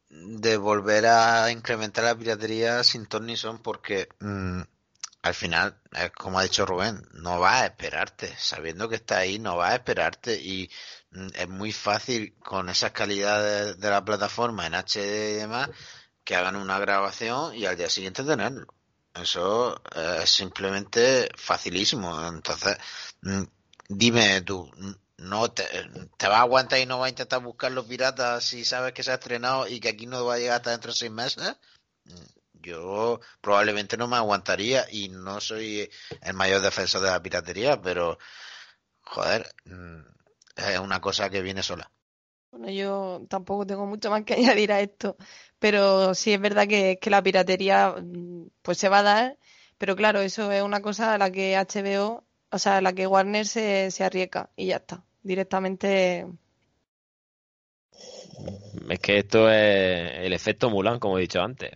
de 0.09 0.57
volver 0.57 1.05
a 1.07 1.51
incrementar 1.51 2.03
la 2.03 2.16
piratería 2.16 2.84
sin 2.84 3.05
ton 3.05 3.36
son, 3.38 3.62
porque 3.62 4.09
mm, 4.20 4.62
al 5.22 5.36
final, 5.36 5.80
como 6.17 6.39
ha 6.39 6.43
dicho 6.43 6.65
Rubén, 6.65 7.07
no 7.13 7.39
va 7.39 7.61
a 7.61 7.65
esperarte, 7.67 8.34
sabiendo 8.38 8.89
que 8.89 8.95
está 8.95 9.19
ahí, 9.19 9.38
no 9.39 9.55
va 9.57 9.69
a 9.69 9.76
esperarte 9.76 10.36
y 10.41 10.69
mm, 11.11 11.28
es 11.36 11.49
muy 11.49 11.72
fácil 11.72 12.36
con 12.39 12.69
esas 12.69 12.91
calidades 12.91 13.80
de 13.80 13.89
la 13.89 14.03
plataforma 14.03 14.65
en 14.65 14.74
HD 14.74 15.34
y 15.34 15.36
demás 15.36 15.69
que 16.24 16.36
hagan 16.36 16.55
una 16.55 16.80
grabación 16.80 17.55
y 17.55 17.65
al 17.65 17.78
día 17.78 17.89
siguiente 17.89 18.24
tenerlo. 18.24 18.67
Eso 19.13 19.82
es 19.95 20.30
simplemente 20.30 21.30
facilísimo. 21.36 22.28
Entonces, 22.28 22.78
mm, 23.22 23.43
dime 23.89 24.41
tú, 24.41 24.72
no 25.17 25.51
te, 25.51 25.63
te 26.17 26.28
vas 26.28 26.38
a 26.38 26.41
aguantar 26.41 26.80
y 26.80 26.86
no 26.86 26.99
vas 26.99 27.07
a 27.07 27.09
intentar 27.09 27.41
buscar 27.41 27.72
los 27.72 27.86
piratas 27.86 28.43
si 28.43 28.65
sabes 28.65 28.93
que 28.93 29.03
se 29.03 29.11
ha 29.11 29.15
estrenado 29.15 29.67
y 29.67 29.80
que 29.80 29.89
aquí 29.89 30.07
no 30.07 30.26
va 30.26 30.36
a 30.36 30.38
llegar 30.39 30.57
hasta 30.57 30.72
dentro 30.72 30.91
de 30.91 30.97
seis 30.97 31.11
meses 31.11 31.55
yo 32.62 33.20
probablemente 33.41 33.97
no 33.97 34.07
me 34.07 34.18
aguantaría 34.18 34.86
y 34.91 35.09
no 35.09 35.39
soy 35.41 35.89
el 36.22 36.34
mayor 36.34 36.62
defensor 36.62 37.01
de 37.01 37.09
la 37.09 37.22
piratería, 37.22 37.82
pero 37.82 38.18
joder, 39.01 39.47
mm, 39.66 40.01
es 40.55 40.80
una 40.80 41.01
cosa 41.01 41.30
que 41.30 41.41
viene 41.41 41.64
sola. 41.64 41.91
Bueno, 42.51 42.70
yo 42.70 43.22
tampoco 43.30 43.66
tengo 43.66 43.86
mucho 43.86 44.09
más 44.09 44.24
que 44.24 44.34
añadir 44.36 44.72
a 44.72 44.82
esto, 44.82 45.18
pero 45.59 46.14
sí 46.16 46.34
es 46.34 46.41
verdad 46.41 46.68
que, 46.68 46.99
que 47.01 47.09
la 47.09 47.24
piratería 47.24 47.95
mm, 48.01 48.49
pues 48.62 48.78
se 48.78 48.89
va 48.89 48.99
a 48.99 49.03
dar, 49.03 49.38
pero 49.78 49.95
claro, 49.95 50.22
eso 50.22 50.51
es 50.51 50.62
una 50.62 50.82
cosa 50.82 51.14
a 51.14 51.18
la 51.18 51.32
que 51.32 51.55
HBO, 51.57 52.24
o 52.51 52.59
sea, 52.59 52.78
a 52.78 52.82
la 52.82 52.93
que 52.93 53.07
Warner 53.07 53.47
se, 53.47 53.91
se 53.91 54.03
arriesga 54.03 54.49
y 54.55 54.68
ya 54.68 54.78
está, 54.78 55.03
directamente 55.24 56.28
es 58.89 58.99
que 58.99 59.20
esto 59.20 59.49
es 59.49 60.12
el 60.20 60.34
efecto 60.34 60.70
Mulan, 60.70 60.99
como 60.99 61.18
he 61.18 61.22
dicho 61.22 61.41
antes. 61.41 61.72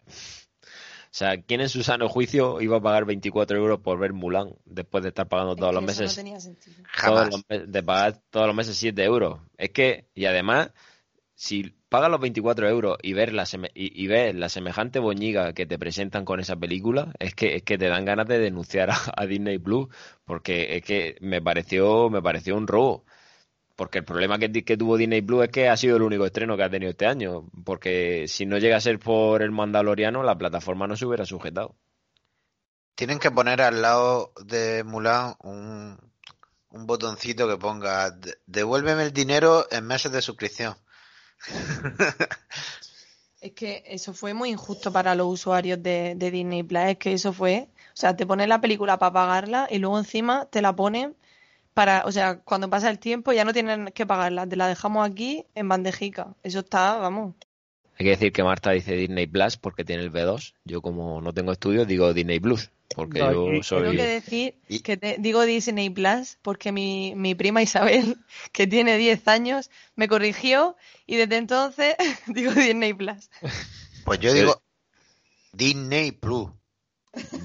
O 1.15 1.17
sea, 1.17 1.41
¿quién 1.41 1.61
en 1.61 1.69
su 1.69 1.81
sano 1.81 2.09
juicio 2.09 2.59
iba 2.59 2.75
a 2.75 2.81
pagar 2.81 3.05
24 3.05 3.55
euros 3.55 3.79
por 3.79 3.97
ver 3.97 4.11
Mulan 4.11 4.53
después 4.65 5.01
de 5.01 5.11
estar 5.11 5.29
pagando 5.29 5.55
todos 5.55 5.73
los 5.73 5.81
meses? 5.81 6.11
No 6.11 6.13
tenía 6.13 6.41
sentido. 6.41 6.75
de 7.47 7.83
pagar 7.83 8.19
todos 8.29 8.47
los 8.47 8.53
meses 8.53 8.75
7 8.75 9.01
euros. 9.01 9.39
Es 9.57 9.69
que, 9.69 10.09
y 10.13 10.25
además, 10.25 10.71
si 11.33 11.73
pagas 11.87 12.11
los 12.11 12.19
24 12.19 12.67
euros 12.67 12.97
y 13.01 13.13
ver 13.13 13.31
la 13.31 13.47
y, 13.73 14.07
ves 14.07 14.35
la 14.35 14.49
semejante 14.49 14.99
boñiga 14.99 15.53
que 15.53 15.65
te 15.65 15.79
presentan 15.79 16.25
con 16.25 16.41
esa 16.41 16.57
película, 16.57 17.13
es 17.17 17.33
que, 17.33 17.55
es 17.55 17.63
que 17.63 17.77
te 17.77 17.87
dan 17.87 18.03
ganas 18.03 18.27
de 18.27 18.37
denunciar 18.37 18.89
a, 18.89 18.97
a 19.15 19.25
Disney 19.25 19.57
Plus, 19.57 19.87
porque 20.25 20.75
es 20.75 20.83
que 20.83 21.15
me 21.21 21.41
pareció, 21.41 22.09
me 22.09 22.21
pareció 22.21 22.57
un 22.57 22.67
robo. 22.67 23.05
Porque 23.75 23.99
el 23.99 24.05
problema 24.05 24.39
que, 24.39 24.77
tuvo 24.77 24.97
Disney 24.97 25.21
Plus 25.21 25.45
es 25.45 25.49
que 25.49 25.67
ha 25.67 25.75
sido 25.75 25.97
el 25.97 26.03
único 26.03 26.25
estreno 26.25 26.55
que 26.55 26.63
ha 26.63 26.69
tenido 26.69 26.91
este 26.91 27.07
año. 27.07 27.49
Porque 27.65 28.25
si 28.27 28.45
no 28.45 28.57
llega 28.57 28.77
a 28.77 28.81
ser 28.81 28.99
por 28.99 29.41
el 29.41 29.51
Mandaloriano, 29.51 30.23
la 30.23 30.37
plataforma 30.37 30.87
no 30.87 30.95
se 30.95 31.05
hubiera 31.05 31.25
sujetado. 31.25 31.75
Tienen 32.95 33.19
que 33.19 33.31
poner 33.31 33.61
al 33.61 33.81
lado 33.81 34.31
de 34.45 34.85
Mulan 34.85 35.35
un, 35.41 35.99
un 36.69 36.87
botoncito 36.87 37.49
que 37.49 37.57
ponga 37.57 38.17
devuélveme 38.45 39.03
el 39.03 39.11
dinero 39.11 39.67
en 39.69 39.85
meses 39.85 40.13
de 40.13 40.21
suscripción. 40.21 40.77
es 43.41 43.51
que 43.51 43.83
eso 43.87 44.13
fue 44.13 44.33
muy 44.33 44.51
injusto 44.51 44.93
para 44.93 45.15
los 45.15 45.27
usuarios 45.27 45.83
de, 45.83 46.13
de 46.15 46.31
Disney 46.31 46.63
Plus. 46.63 46.83
Es 46.83 46.97
que 46.97 47.11
eso 47.11 47.33
fue. 47.33 47.67
O 47.89 47.97
sea, 47.97 48.15
te 48.15 48.25
ponen 48.25 48.47
la 48.47 48.61
película 48.61 48.97
para 48.97 49.11
pagarla 49.11 49.67
y 49.69 49.79
luego 49.79 49.99
encima 49.99 50.45
te 50.45 50.61
la 50.61 50.73
ponen 50.73 51.17
para, 51.75 52.03
o 52.05 52.11
sea, 52.11 52.39
cuando 52.39 52.69
pasa 52.69 52.89
el 52.89 52.97
tiempo 52.97 53.31
ya 53.33 53.45
no 53.45 53.53
tienen 53.53 53.87
que 53.93 54.07
pagarla, 54.07 54.47
te 54.47 54.55
la 54.55 54.67
dejamos 54.67 55.07
aquí 55.07 55.45
en 55.53 55.69
bandejica. 55.69 56.33
Eso 56.41 56.59
está, 56.59 56.95
vamos. 56.97 57.35
Hay 57.99 58.05
que 58.05 58.09
decir 58.11 58.31
que 58.33 58.43
Marta 58.43 58.71
dice 58.71 58.93
Disney 58.95 59.27
Plus 59.27 59.57
porque 59.57 59.85
tiene 59.85 60.03
el 60.03 60.11
B2. 60.11 60.53
Yo 60.65 60.81
como 60.81 61.21
no 61.21 61.33
tengo 61.33 61.51
estudios 61.51 61.85
digo 61.87 62.13
Disney 62.13 62.39
Plus 62.39 62.71
porque 62.95 63.19
No, 63.19 63.31
yo 63.55 63.63
soy... 63.63 63.81
Tengo 63.83 63.95
que 63.97 64.07
decir 64.07 64.55
Y- 64.69 64.79
que 64.79 64.97
te- 64.97 65.17
digo 65.19 65.43
Disney 65.43 65.89
Plus 65.89 66.37
porque 66.41 66.71
mi, 66.71 67.13
mi 67.15 67.35
prima 67.35 67.61
Isabel, 67.61 68.17
que 68.51 68.67
tiene 68.67 68.97
10 68.97 69.27
años, 69.27 69.69
me 69.95 70.07
corrigió 70.07 70.75
y 71.05 71.15
desde 71.17 71.37
entonces 71.37 71.95
digo 72.27 72.51
Disney 72.51 72.93
Plus. 72.93 73.29
Pues 74.05 74.19
yo 74.19 74.33
digo 74.33 74.61
Disney 75.53 76.11
Plus. 76.11 76.49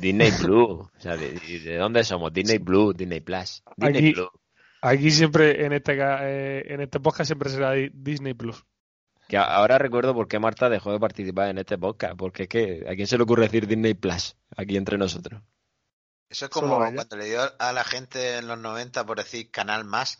Disney 0.00 0.30
Plus. 0.32 0.68
O 0.70 0.90
sea, 0.98 1.16
¿de, 1.16 1.32
de 1.32 1.76
dónde 1.76 2.04
somos? 2.04 2.32
Disney 2.32 2.58
Plus, 2.58 2.96
Disney 2.96 3.20
Plus. 3.20 3.62
Disney 3.76 3.98
Aquí- 4.08 4.12
Plus. 4.14 4.28
Aquí 4.82 5.10
siempre, 5.10 5.66
en 5.66 5.74
este, 5.74 5.96
ca- 5.98 6.20
eh, 6.22 6.64
en 6.72 6.80
este 6.80 7.00
podcast, 7.00 7.28
siempre 7.28 7.50
será 7.50 7.72
Di- 7.72 7.90
Disney 7.92 8.32
Plus. 8.34 8.64
Que 9.28 9.36
ahora 9.36 9.78
recuerdo 9.78 10.14
por 10.14 10.26
qué 10.26 10.38
Marta 10.38 10.68
dejó 10.70 10.90
de 10.92 10.98
participar 10.98 11.48
en 11.50 11.58
este 11.58 11.76
podcast. 11.78 12.16
Porque 12.16 12.44
es 12.44 12.48
que, 12.48 12.84
¿a 12.88 12.94
quién 12.94 13.06
se 13.06 13.16
le 13.18 13.22
ocurre 13.24 13.42
decir 13.42 13.66
Disney 13.66 13.94
Plus? 13.94 14.36
Aquí 14.56 14.76
entre 14.76 14.96
nosotros. 14.98 15.42
Eso 16.30 16.46
es 16.46 16.50
como 16.50 16.76
cuando 16.78 17.16
le 17.16 17.26
dio 17.26 17.40
a 17.58 17.72
la 17.72 17.84
gente 17.84 18.38
en 18.38 18.46
los 18.48 18.58
90 18.58 19.04
por 19.04 19.18
decir 19.18 19.50
Canal 19.50 19.84
Más. 19.84 20.18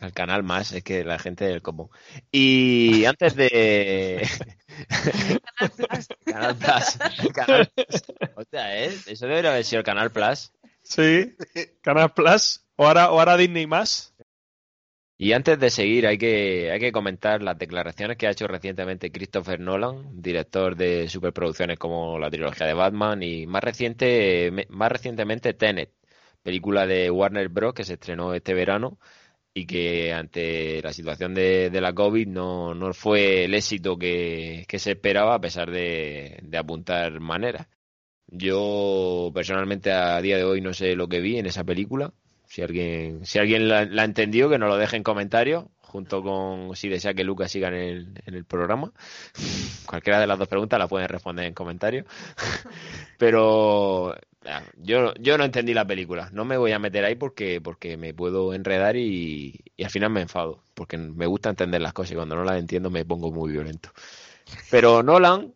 Al 0.00 0.12
canal 0.12 0.42
más, 0.42 0.72
es 0.72 0.82
que 0.84 1.04
la 1.04 1.18
gente 1.18 1.46
del 1.46 1.62
común. 1.62 1.88
Y 2.30 3.06
antes 3.06 3.34
de. 3.34 4.28
Canal 6.26 6.56
Plus. 6.56 6.98
Canal 7.34 7.70
Plus. 7.74 8.02
Hostia, 8.36 8.84
¿eh? 8.84 8.94
Eso 9.06 9.26
debería 9.26 9.52
haber 9.52 9.64
sido 9.64 9.80
el 9.80 9.86
Canal 9.86 10.12
Plus. 10.12 10.52
Sí, 10.82 11.34
Canal 11.80 12.12
Plus. 12.12 12.66
O 12.76 12.86
ahora, 12.86 13.10
o 13.10 13.18
ahora 13.18 13.38
Disney 13.38 13.66
más. 13.66 14.14
Y 15.18 15.32
antes 15.32 15.58
de 15.58 15.70
seguir, 15.70 16.06
hay 16.06 16.18
que, 16.18 16.70
hay 16.70 16.78
que 16.78 16.92
comentar 16.92 17.42
las 17.42 17.56
declaraciones 17.56 18.18
que 18.18 18.26
ha 18.26 18.30
hecho 18.32 18.46
recientemente 18.46 19.10
Christopher 19.10 19.60
Nolan, 19.60 20.20
director 20.20 20.76
de 20.76 21.08
superproducciones 21.08 21.78
como 21.78 22.18
la 22.18 22.28
trilogía 22.30 22.66
de 22.66 22.74
Batman 22.74 23.22
y 23.22 23.46
más, 23.46 23.64
reciente, 23.64 24.66
más 24.68 24.92
recientemente 24.92 25.54
Tenet, 25.54 25.94
película 26.42 26.86
de 26.86 27.10
Warner 27.10 27.48
Bros. 27.48 27.72
que 27.72 27.84
se 27.84 27.94
estrenó 27.94 28.34
este 28.34 28.52
verano 28.52 28.98
y 29.56 29.64
que 29.64 30.12
ante 30.12 30.82
la 30.82 30.92
situación 30.92 31.32
de, 31.32 31.70
la 31.72 31.94
COVID 31.94 32.28
no, 32.28 32.74
no 32.74 32.92
fue 32.92 33.44
el 33.44 33.54
éxito 33.54 33.98
que, 33.98 34.66
se 34.68 34.90
esperaba 34.90 35.34
a 35.36 35.40
pesar 35.40 35.70
de, 35.70 36.42
apuntar 36.58 37.20
maneras. 37.20 37.66
Yo 38.26 39.30
personalmente 39.32 39.92
a 39.92 40.20
día 40.20 40.36
de 40.36 40.44
hoy 40.44 40.60
no 40.60 40.74
sé 40.74 40.94
lo 40.94 41.08
que 41.08 41.20
vi 41.20 41.38
en 41.38 41.46
esa 41.46 41.64
película. 41.64 42.12
Si 42.44 42.60
alguien, 42.60 43.24
si 43.24 43.38
alguien 43.38 43.66
la, 43.66 43.86
la 43.86 44.04
entendió, 44.04 44.50
que 44.50 44.58
nos 44.58 44.68
lo 44.68 44.76
deje 44.76 44.98
en 44.98 45.02
comentarios, 45.02 45.64
junto 45.80 46.22
con 46.22 46.76
si 46.76 46.90
desea 46.90 47.14
que 47.14 47.24
Lucas 47.24 47.50
siga 47.50 47.68
en 47.68 47.74
el, 47.74 48.22
en 48.26 48.34
el 48.34 48.44
programa. 48.44 48.92
Cualquiera 49.86 50.20
de 50.20 50.26
las 50.26 50.38
dos 50.38 50.48
preguntas 50.48 50.78
la 50.78 50.86
pueden 50.86 51.08
responder 51.08 51.46
en 51.46 51.54
comentarios. 51.54 52.04
Pero 53.18 54.14
yo, 54.76 55.14
yo 55.14 55.38
no 55.38 55.44
entendí 55.44 55.74
la 55.74 55.86
película. 55.86 56.30
No 56.32 56.44
me 56.44 56.56
voy 56.56 56.72
a 56.72 56.78
meter 56.78 57.04
ahí 57.04 57.14
porque, 57.16 57.60
porque 57.60 57.96
me 57.96 58.14
puedo 58.14 58.54
enredar 58.54 58.96
y, 58.96 59.54
y 59.76 59.84
al 59.84 59.90
final 59.90 60.10
me 60.10 60.22
enfado. 60.22 60.62
Porque 60.74 60.96
me 60.98 61.26
gusta 61.26 61.50
entender 61.50 61.80
las 61.80 61.92
cosas 61.92 62.12
y 62.12 62.14
cuando 62.16 62.36
no 62.36 62.44
las 62.44 62.58
entiendo 62.58 62.90
me 62.90 63.04
pongo 63.04 63.32
muy 63.32 63.52
violento. 63.52 63.90
Pero 64.68 65.02
Nolan, 65.02 65.54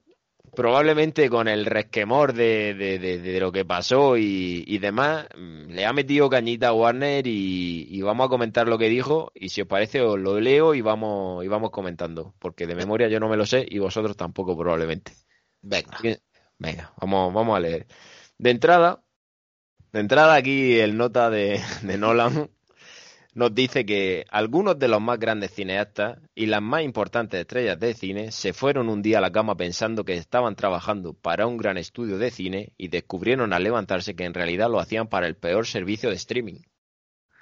probablemente 0.55 1.31
con 1.31 1.49
el 1.49 1.67
resquemor 1.67 2.33
de, 2.35 2.75
de, 2.75 2.99
de- 2.99 3.19
de 3.21 3.41
lo 3.41 3.53
que 3.53 3.65
pasó 3.65 4.17
y, 4.17 4.65
y 4.67 4.79
demás, 4.79 5.27
mm, 5.37 5.71
le 5.71 5.87
ha 5.87 5.93
metido 5.93 6.31
cañita 6.31 6.69
a 6.69 6.73
Warner 6.75 7.27
y, 7.27 7.87
y 7.91 8.03
vamos 8.03 8.27
a 8.27 8.31
comentar 8.31 8.69
lo 8.69 8.79
que 8.79 8.89
dijo 8.89 9.33
y 9.35 9.51
si 9.51 9.63
os 9.63 9.69
parece 9.69 10.01
os 10.03 10.19
lo 10.19 10.41
leo 10.41 10.75
y 10.75 10.81
vamos, 10.83 11.45
y 11.45 11.49
vamos 11.49 11.71
comentando, 11.71 12.35
porque 12.39 12.67
de 12.67 12.75
memoria 12.77 13.09
yo 13.09 13.21
no 13.21 13.29
me 13.29 13.37
lo 13.37 13.47
sé 13.47 13.67
y 13.69 13.79
vosotros 13.79 14.17
tampoco 14.17 14.57
probablemente. 14.59 15.13
Venga. 15.63 15.99
Venga, 16.59 16.93
vamos, 17.01 17.33
vamos 17.33 17.57
a 17.57 17.61
leer. 17.61 17.87
De 18.41 18.49
entrada, 18.49 19.05
de 19.93 20.01
entrada 20.01 20.35
aquí 20.35 20.79
el 20.79 20.97
nota 20.97 21.29
de, 21.29 21.61
Nolan 21.99 22.49
nos 23.35 23.55
dice 23.55 23.85
que 23.85 24.25
algunos 24.31 24.79
de 24.79 24.89
los 24.89 25.03
más 25.03 25.19
grandes 25.19 25.51
cineastas 25.51 26.21
y 26.35 26.47
las 26.47 26.63
más 26.63 26.83
importantes 26.83 27.39
estrellas 27.39 27.79
de 27.79 27.93
cine 27.93 28.33
se 28.33 28.55
fueron 28.55 28.89
un 28.89 29.03
día 29.03 29.19
a 29.19 29.21
la 29.21 29.31
cama 29.31 29.59
pensando 29.59 30.07
que 30.07 30.15
estaban 30.15 30.57
trabajando 30.57 31.13
para 31.13 31.47
un 31.47 31.59
gran 31.59 31.77
estudio 31.77 32.17
de 32.17 32.31
cine 32.31 32.73
y 32.79 32.89
descubrieron 32.89 33.53
al 33.53 33.63
levantarse 33.63 34.17
que 34.17 34.25
en 34.25 34.33
realidad 34.33 34.71
lo 34.71 34.81
hacían 34.81 35.07
para 35.07 35.27
el 35.27 35.37
peor 35.37 35.67
servicio 35.67 36.09
de 36.09 36.17
streaming. 36.17 36.63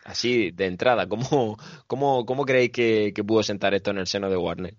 Así, 0.02 0.50
de 0.50 0.66
entrada, 0.66 1.06
¿cómo, 1.08 1.58
cómo, 1.86 2.26
cómo 2.26 2.44
creéis 2.44 2.72
que, 2.72 3.12
que 3.14 3.22
pudo 3.22 3.44
sentar 3.44 3.72
esto 3.72 3.92
en 3.92 3.98
el 3.98 4.08
seno 4.08 4.28
de 4.28 4.36
Warner? 4.36 4.74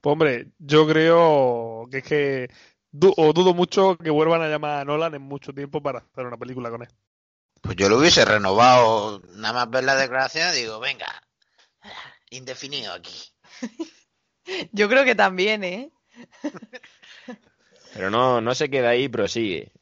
Pues 0.00 0.12
hombre, 0.12 0.48
yo 0.58 0.86
creo 0.86 1.88
que 1.90 1.98
es 1.98 2.04
que 2.04 2.48
du- 2.94 3.12
o 3.16 3.32
dudo 3.32 3.52
mucho 3.54 3.96
que 3.98 4.10
vuelvan 4.10 4.42
a 4.42 4.48
llamar 4.48 4.78
a 4.80 4.84
Nolan 4.84 5.14
en 5.14 5.22
mucho 5.22 5.52
tiempo 5.52 5.82
para 5.82 5.98
hacer 6.00 6.24
una 6.26 6.36
película 6.36 6.70
con 6.70 6.82
él. 6.82 6.88
Pues 7.60 7.76
yo 7.76 7.88
lo 7.88 7.98
hubiese 7.98 8.24
renovado. 8.24 9.20
Nada 9.34 9.54
más 9.54 9.70
ver 9.70 9.84
la 9.84 9.96
declaración, 9.96 10.54
digo, 10.54 10.78
venga. 10.80 11.06
Indefinido 12.30 12.92
aquí. 12.92 13.14
Yo 14.72 14.88
creo 14.90 15.04
que 15.04 15.14
también, 15.14 15.64
¿eh? 15.64 15.90
Pero 17.94 18.10
no, 18.10 18.40
no 18.40 18.54
se 18.54 18.68
queda 18.68 18.90
ahí, 18.90 19.08
prosigue. 19.08 19.72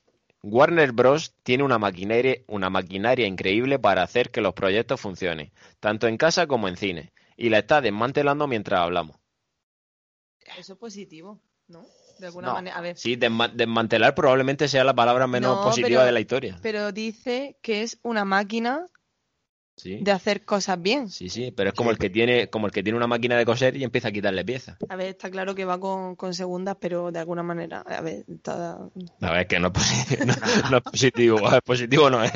Warner 0.43 0.93
Bros. 0.93 1.35
tiene 1.43 1.65
una 1.65 1.79
maquinaria, 1.79 2.37
una 2.47 2.69
maquinaria 2.71 3.27
increíble 3.27 3.79
para 3.79 4.03
hacer 4.03 4.31
que 4.31 4.41
los 4.41 4.55
proyectos 4.55 5.01
funcionen, 5.01 5.53
tanto 5.81 6.07
en 6.09 6.17
casa 6.17 6.47
como 6.47 6.69
en 6.69 6.77
cine, 6.77 7.13
y 7.37 7.49
la 7.49 7.59
está 7.59 7.81
desmantelando 7.81 8.47
mientras 8.49 8.81
hablamos. 8.81 9.17
Eso 10.59 10.73
es 10.75 10.79
positivo, 10.79 11.41
¿no? 11.69 11.87
De 12.23 12.29
alguna 12.29 12.49
No, 12.49 12.55
manera. 12.55 12.77
A 12.77 12.81
ver, 12.81 12.97
Sí, 12.97 13.17
desma- 13.17 13.51
desmantelar 13.53 14.15
probablemente 14.15 14.69
sea 14.69 14.85
la 14.85 14.95
palabra 14.95 15.27
menos 15.27 15.57
No, 15.57 15.65
positiva 15.65 15.89
pero- 16.01 16.07
de 16.07 16.13
la 16.13 16.21
historia. 16.21 16.59
pero 16.63 16.93
dice 16.93 17.59
que 17.63 17.83
es 17.83 17.99
una 18.03 18.25
máquina 18.25 18.87
Sí, 19.77 19.99
de 20.03 20.13
hacer 20.13 20.45
cosas 20.45 20.81
bien. 20.81 21.09
sí, 21.09 21.29
sí, 21.31 21.51
pero 21.51 21.71
es 21.71 21.75
como 21.75 21.91
el 21.91 21.99
que 21.99 22.11
tiene, 22.11 22.49
como 22.51 22.67
el 22.67 22.73
que 22.73 22.83
tiene 22.85 22.97
una 22.97 23.07
máquina 23.09 23.37
de 23.37 23.45
coser 23.45 23.75
y 23.77 23.83
empieza 23.83 24.09
a 24.09 24.13
quitarle 24.13 24.45
piezas. 24.45 24.77
A 24.89 24.95
ver, 24.97 25.09
está 25.09 25.31
claro 25.31 25.55
que 25.57 25.65
va 25.65 25.81
con, 25.81 26.15
con 26.15 26.35
segundas, 26.35 26.77
pero 26.79 27.11
de 27.11 27.19
alguna 27.19 27.43
manera, 27.43 27.81
a 27.81 28.01
ver, 28.03 28.25
está... 28.29 28.79
A 29.23 29.33
ver, 29.33 29.47
que 29.49 29.59
no 29.59 29.69
es, 29.69 29.73
posi- 29.73 30.19
no- 30.65 30.71
no 30.71 30.77
es 30.77 30.83
positivo, 30.85 31.49
a 31.49 31.53
ver, 31.53 31.63
positivo 31.63 32.09
no 32.11 32.23
es. 32.23 32.33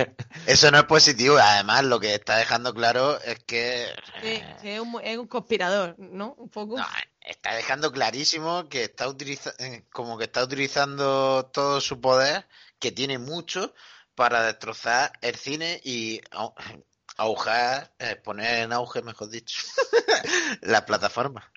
Eso 0.47 0.70
no 0.72 0.78
es 0.78 0.84
positivo. 0.84 1.37
Además, 1.41 1.84
lo 1.84 2.01
que 2.01 2.14
está 2.14 2.39
dejando 2.39 2.74
claro 2.74 3.20
es 3.20 3.39
que. 3.45 3.84
que 4.20 4.43
es, 4.64 4.80
un, 4.80 4.97
es 5.05 5.16
un 5.18 5.28
conspirador, 5.28 5.95
¿no? 5.99 6.34
Un 6.39 6.49
poco. 6.49 6.78
No, 6.78 6.84
está 7.26 7.54
dejando 7.54 7.92
clarísimo 7.92 8.68
que 8.68 8.84
está 8.84 9.08
utilizando, 9.08 9.56
como 9.92 10.16
que 10.18 10.24
está 10.24 10.42
utilizando 10.44 11.46
todo 11.52 11.80
su 11.80 12.00
poder, 12.00 12.46
que 12.78 12.92
tiene 12.92 13.18
mucho, 13.18 13.74
para 14.14 14.42
destrozar 14.42 15.12
el 15.20 15.34
cine 15.36 15.80
y 15.84 16.20
au- 16.30 16.54
aujar, 17.18 17.92
eh, 17.98 18.16
poner 18.16 18.62
en 18.64 18.72
auge, 18.72 19.02
mejor 19.02 19.28
dicho, 19.30 19.58
la 20.62 20.84
plataforma. 20.86 21.52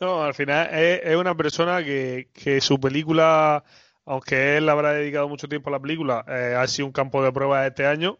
No, 0.00 0.22
al 0.22 0.34
final 0.34 0.68
es, 0.72 1.16
una 1.16 1.36
persona 1.36 1.82
que, 1.84 2.30
que 2.32 2.60
su 2.60 2.78
película, 2.78 3.64
aunque 4.04 4.56
él 4.56 4.68
habrá 4.68 4.92
dedicado 4.92 5.28
mucho 5.28 5.48
tiempo 5.48 5.70
a 5.70 5.72
la 5.72 5.80
película, 5.80 6.24
eh, 6.28 6.54
ha 6.56 6.66
sido 6.68 6.86
un 6.86 6.92
campo 6.92 7.22
de 7.22 7.32
pruebas 7.32 7.66
este 7.66 7.84
año, 7.86 8.18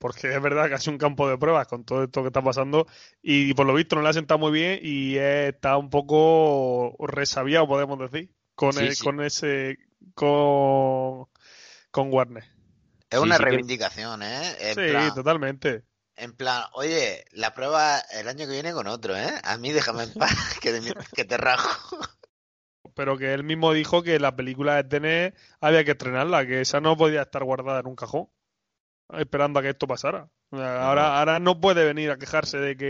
porque 0.00 0.34
es 0.34 0.42
verdad 0.42 0.66
que 0.68 0.74
ha 0.74 0.78
sido 0.78 0.94
un 0.94 0.98
campo 0.98 1.28
de 1.28 1.38
pruebas 1.38 1.68
con 1.68 1.84
todo 1.84 2.02
esto 2.02 2.22
que 2.22 2.28
está 2.28 2.42
pasando 2.42 2.86
y 3.22 3.54
por 3.54 3.66
lo 3.66 3.74
visto 3.74 3.94
no 3.96 4.02
le 4.02 4.08
ha 4.08 4.12
sentado 4.14 4.38
muy 4.38 4.50
bien 4.50 4.80
y 4.82 5.16
está 5.18 5.76
un 5.76 5.90
poco 5.90 6.96
resabiado, 7.06 7.68
podemos 7.68 7.98
decir, 8.10 8.34
con, 8.54 8.72
Sí, 8.72 8.80
el- 8.80 8.96
sí. 8.96 9.04
con 9.04 9.20
ese, 9.22 9.78
con, 10.14 11.26
con 11.90 12.12
Warner. 12.12 12.44
Es 13.10 13.18
Sí, 13.18 13.24
una 13.26 13.38
reivindicación, 13.38 14.22
¿eh? 14.22 14.56
En, 14.60 14.74
Sí, 14.76 14.86
plan, 14.88 15.14
totalmente. 15.14 15.84
en 16.16 16.32
plan, 16.34 16.64
oye, 16.74 17.24
la 17.32 17.54
prueba 17.54 17.98
el 18.12 18.28
año 18.28 18.46
que 18.46 18.52
viene 18.52 18.72
con 18.72 18.86
otro, 18.86 19.16
¿eh? 19.16 19.32
A 19.44 19.56
mí 19.58 19.70
déjame 19.72 20.04
en 20.04 20.12
paz, 20.14 20.58
que, 20.62 20.72
te- 20.72 20.94
que 21.14 21.24
te 21.24 21.36
rajo. 21.36 21.98
Pero 22.94 23.16
que 23.18 23.32
él 23.34 23.44
mismo 23.44 23.72
dijo 23.72 24.02
que 24.02 24.18
la 24.18 24.34
película 24.36 24.76
de 24.76 24.84
Tenet 24.84 25.36
había 25.60 25.84
que 25.84 25.92
estrenarla, 25.92 26.46
que 26.46 26.60
esa 26.60 26.80
no 26.80 26.96
podía 26.96 27.22
estar 27.22 27.44
guardada 27.44 27.80
en 27.80 27.86
un 27.86 27.96
cajón, 27.96 28.28
esperando 29.18 29.58
a 29.58 29.62
que 29.62 29.70
esto 29.70 29.86
pasara. 29.86 30.28
Ahora, 30.52 31.18
ahora 31.18 31.38
no 31.38 31.60
puede 31.60 31.84
venir 31.84 32.10
a 32.10 32.18
quejarse 32.18 32.58
de 32.58 32.76
que 32.76 32.86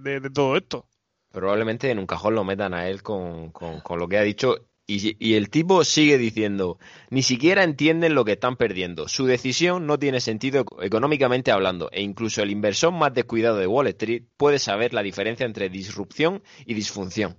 de, 0.00 0.20
de 0.20 0.30
todo 0.30 0.56
esto. 0.56 0.86
Probablemente 1.32 1.90
en 1.90 1.98
un 2.00 2.06
cajón 2.06 2.34
lo 2.34 2.42
metan 2.44 2.74
a 2.74 2.88
él 2.88 3.02
con, 3.02 3.52
con- 3.52 3.80
con 3.80 3.98
lo 3.98 4.08
que 4.08 4.18
ha 4.18 4.22
dicho. 4.22 4.66
Y, 4.86 5.14
y 5.24 5.34
el 5.36 5.50
tipo 5.50 5.84
sigue 5.84 6.18
diciendo, 6.18 6.80
ni 7.10 7.22
siquiera 7.22 7.62
entienden 7.62 8.16
lo 8.16 8.24
que 8.24 8.32
están 8.32 8.56
perdiendo. 8.56 9.06
Su 9.06 9.24
decisión 9.26 9.86
no 9.86 10.00
tiene 10.00 10.20
sentido 10.20 10.62
eco- 10.62 10.82
económicamente 10.82 11.52
hablando. 11.52 11.88
E 11.92 12.02
incluso 12.02 12.42
el 12.42 12.50
inversor 12.50 12.92
más 12.92 13.14
descuidado 13.14 13.58
de 13.58 13.68
Wall 13.68 13.86
Street 13.86 14.24
puede 14.36 14.58
saber 14.58 14.92
la 14.92 15.04
diferencia 15.04 15.46
entre 15.46 15.68
disrupción 15.68 16.42
y 16.66 16.74
disfunción. 16.74 17.36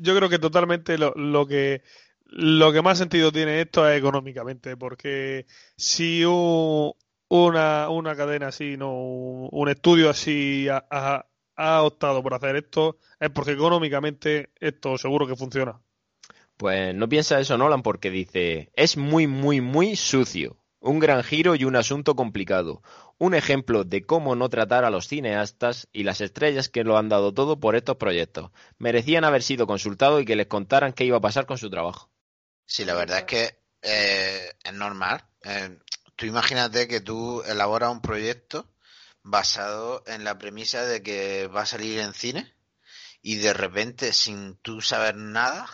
Yo 0.00 0.14
creo 0.16 0.28
que 0.28 0.38
totalmente 0.38 0.98
lo, 0.98 1.12
lo 1.14 1.46
que 1.46 1.82
lo 2.34 2.72
que 2.72 2.82
más 2.82 2.98
sentido 2.98 3.30
tiene 3.30 3.60
esto 3.60 3.88
es 3.88 3.98
económicamente, 3.98 4.76
porque 4.76 5.46
si 5.76 6.24
un- 6.24 6.92
una, 7.28 8.14
cadena 8.16 8.48
así, 8.48 8.76
no 8.76 8.92
un 8.92 9.68
estudio 9.68 10.10
así 10.10 10.68
a- 10.68 10.84
a- 10.90 11.26
ha 11.56 11.82
optado 11.82 12.22
por 12.22 12.34
hacer 12.34 12.56
esto 12.56 12.96
es 13.20 13.30
porque 13.30 13.52
económicamente 13.52 14.50
esto 14.60 14.96
seguro 14.98 15.26
que 15.26 15.36
funciona. 15.36 15.80
Pues 16.56 16.94
no 16.94 17.08
piensa 17.08 17.40
eso 17.40 17.58
Nolan 17.58 17.82
porque 17.82 18.10
dice, 18.10 18.70
es 18.74 18.96
muy, 18.96 19.26
muy, 19.26 19.60
muy 19.60 19.96
sucio. 19.96 20.58
Un 20.80 20.98
gran 20.98 21.22
giro 21.22 21.54
y 21.54 21.64
un 21.64 21.76
asunto 21.76 22.16
complicado. 22.16 22.82
Un 23.18 23.34
ejemplo 23.34 23.84
de 23.84 24.02
cómo 24.04 24.34
no 24.34 24.48
tratar 24.48 24.84
a 24.84 24.90
los 24.90 25.06
cineastas 25.06 25.88
y 25.92 26.02
las 26.02 26.20
estrellas 26.20 26.68
que 26.68 26.82
lo 26.84 26.98
han 26.98 27.08
dado 27.08 27.32
todo 27.32 27.60
por 27.60 27.76
estos 27.76 27.96
proyectos. 27.96 28.50
Merecían 28.78 29.24
haber 29.24 29.42
sido 29.42 29.66
consultados 29.66 30.22
y 30.22 30.24
que 30.24 30.36
les 30.36 30.46
contaran 30.48 30.92
qué 30.92 31.04
iba 31.04 31.18
a 31.18 31.20
pasar 31.20 31.46
con 31.46 31.58
su 31.58 31.70
trabajo. 31.70 32.10
Sí, 32.66 32.84
la 32.84 32.94
verdad 32.94 33.18
es 33.20 33.24
que 33.24 33.62
eh, 33.82 34.52
es 34.62 34.72
normal. 34.72 35.24
Eh, 35.42 35.78
tú 36.16 36.26
imagínate 36.26 36.88
que 36.88 37.00
tú 37.00 37.42
elaboras 37.42 37.90
un 37.90 38.00
proyecto 38.00 38.68
basado 39.22 40.02
en 40.06 40.24
la 40.24 40.38
premisa 40.38 40.84
de 40.84 41.02
que 41.02 41.46
va 41.48 41.62
a 41.62 41.66
salir 41.66 42.00
en 42.00 42.14
cine 42.14 42.54
y 43.22 43.36
de 43.36 43.52
repente, 43.54 44.12
sin 44.12 44.56
tú 44.56 44.80
saber 44.80 45.16
nada, 45.16 45.68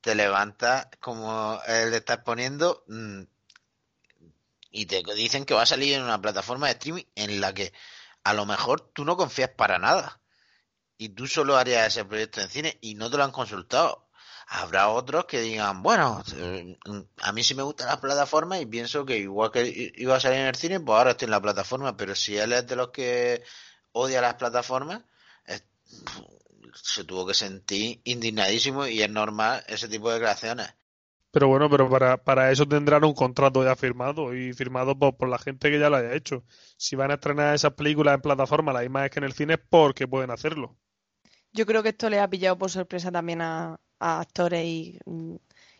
te 0.00 0.14
levantas 0.14 0.88
como 1.00 1.60
él 1.66 1.90
le 1.90 1.96
está 1.98 2.14
exponiendo 2.14 2.84
mm, 2.86 3.22
y 4.70 4.86
te 4.86 5.02
dicen 5.14 5.44
que 5.46 5.54
va 5.54 5.62
a 5.62 5.66
salir 5.66 5.94
en 5.94 6.02
una 6.02 6.20
plataforma 6.20 6.66
de 6.66 6.74
streaming 6.74 7.04
en 7.14 7.40
la 7.40 7.54
que 7.54 7.72
a 8.24 8.34
lo 8.34 8.44
mejor 8.44 8.92
tú 8.92 9.04
no 9.04 9.16
confías 9.16 9.50
para 9.50 9.78
nada 9.78 10.20
y 10.98 11.10
tú 11.10 11.26
solo 11.26 11.56
harías 11.56 11.86
ese 11.88 12.04
proyecto 12.04 12.40
en 12.40 12.48
cine 12.50 12.78
y 12.80 12.94
no 12.94 13.10
te 13.10 13.16
lo 13.16 13.24
han 13.24 13.32
consultado. 13.32 14.05
Habrá 14.48 14.90
otros 14.90 15.24
que 15.24 15.40
digan, 15.40 15.82
bueno, 15.82 16.22
eh, 16.36 16.78
a 17.22 17.32
mí 17.32 17.42
sí 17.42 17.54
me 17.54 17.64
gustan 17.64 17.88
las 17.88 17.98
plataformas 17.98 18.60
y 18.60 18.66
pienso 18.66 19.04
que 19.04 19.18
igual 19.18 19.50
que 19.50 19.92
iba 19.96 20.16
a 20.16 20.20
salir 20.20 20.38
en 20.38 20.46
el 20.46 20.54
cine, 20.54 20.78
pues 20.78 20.96
ahora 20.96 21.10
estoy 21.12 21.26
en 21.26 21.32
la 21.32 21.42
plataforma, 21.42 21.96
pero 21.96 22.14
si 22.14 22.36
él 22.36 22.52
es 22.52 22.66
de 22.66 22.76
los 22.76 22.90
que 22.90 23.42
odia 23.92 24.20
las 24.20 24.34
plataformas, 24.34 25.02
se 26.82 27.04
tuvo 27.04 27.26
que 27.26 27.34
sentir 27.34 28.00
indignadísimo 28.04 28.86
y 28.86 29.02
es 29.02 29.10
normal 29.10 29.64
ese 29.68 29.88
tipo 29.88 30.08
de 30.08 30.14
declaraciones. 30.14 30.74
Pero 31.30 31.48
bueno, 31.48 31.68
pero 31.68 31.90
para, 31.90 32.16
para 32.16 32.50
eso 32.50 32.66
tendrán 32.66 33.04
un 33.04 33.12
contrato 33.12 33.62
ya 33.62 33.76
firmado 33.76 34.34
y 34.34 34.52
firmado 34.54 34.98
por, 34.98 35.16
por, 35.16 35.28
la 35.28 35.38
gente 35.38 35.70
que 35.70 35.78
ya 35.78 35.90
lo 35.90 35.96
haya 35.96 36.14
hecho. 36.14 36.44
Si 36.78 36.96
van 36.96 37.10
a 37.10 37.14
estrenar 37.14 37.54
esas 37.54 37.74
películas 37.74 38.14
en 38.14 38.22
plataforma, 38.22 38.72
la 38.72 38.80
misma 38.80 39.04
es 39.04 39.10
que 39.10 39.18
en 39.18 39.24
el 39.24 39.34
cine, 39.34 39.54
es 39.54 39.60
porque 39.68 40.08
pueden 40.08 40.30
hacerlo. 40.30 40.76
Yo 41.52 41.66
creo 41.66 41.82
que 41.82 41.90
esto 41.90 42.08
le 42.08 42.20
ha 42.20 42.30
pillado 42.30 42.56
por 42.56 42.70
sorpresa 42.70 43.10
también 43.12 43.42
a, 43.42 43.78
a 43.98 44.20
actores 44.20 44.64
y, 44.64 44.98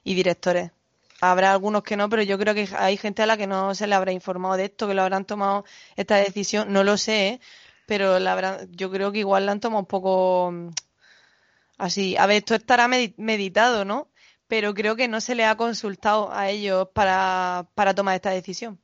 y, 0.04 0.14
directores. 0.14 0.70
Habrá 1.20 1.52
algunos 1.52 1.82
que 1.82 1.96
no, 1.96 2.08
pero 2.08 2.22
yo 2.22 2.38
creo 2.38 2.54
que 2.54 2.68
hay 2.76 2.96
gente 2.96 3.22
a 3.22 3.26
la 3.26 3.36
que 3.36 3.46
no 3.46 3.74
se 3.74 3.86
le 3.86 3.94
habrá 3.94 4.12
informado 4.12 4.56
de 4.56 4.66
esto, 4.66 4.86
que 4.86 4.94
lo 4.94 5.02
habrán 5.02 5.24
tomado 5.24 5.64
esta 5.96 6.16
decisión. 6.16 6.72
No 6.72 6.84
lo 6.84 6.96
sé, 6.98 7.28
¿eh? 7.28 7.40
pero 7.86 8.18
la 8.18 8.32
habrán, 8.32 8.70
yo 8.72 8.90
creo 8.90 9.12
que 9.12 9.20
igual 9.20 9.46
la 9.46 9.52
han 9.52 9.60
tomado 9.60 9.80
un 9.80 9.86
poco 9.86 10.52
así. 11.78 12.16
A 12.16 12.26
ver, 12.26 12.38
esto 12.38 12.54
estará 12.54 12.88
meditado, 12.88 13.84
¿no? 13.84 14.08
Pero 14.48 14.74
creo 14.74 14.96
que 14.96 15.08
no 15.08 15.20
se 15.20 15.34
le 15.34 15.44
ha 15.44 15.56
consultado 15.56 16.32
a 16.32 16.50
ellos 16.50 16.88
para, 16.92 17.66
para 17.74 17.94
tomar 17.94 18.14
esta 18.14 18.30
decisión. 18.30 18.80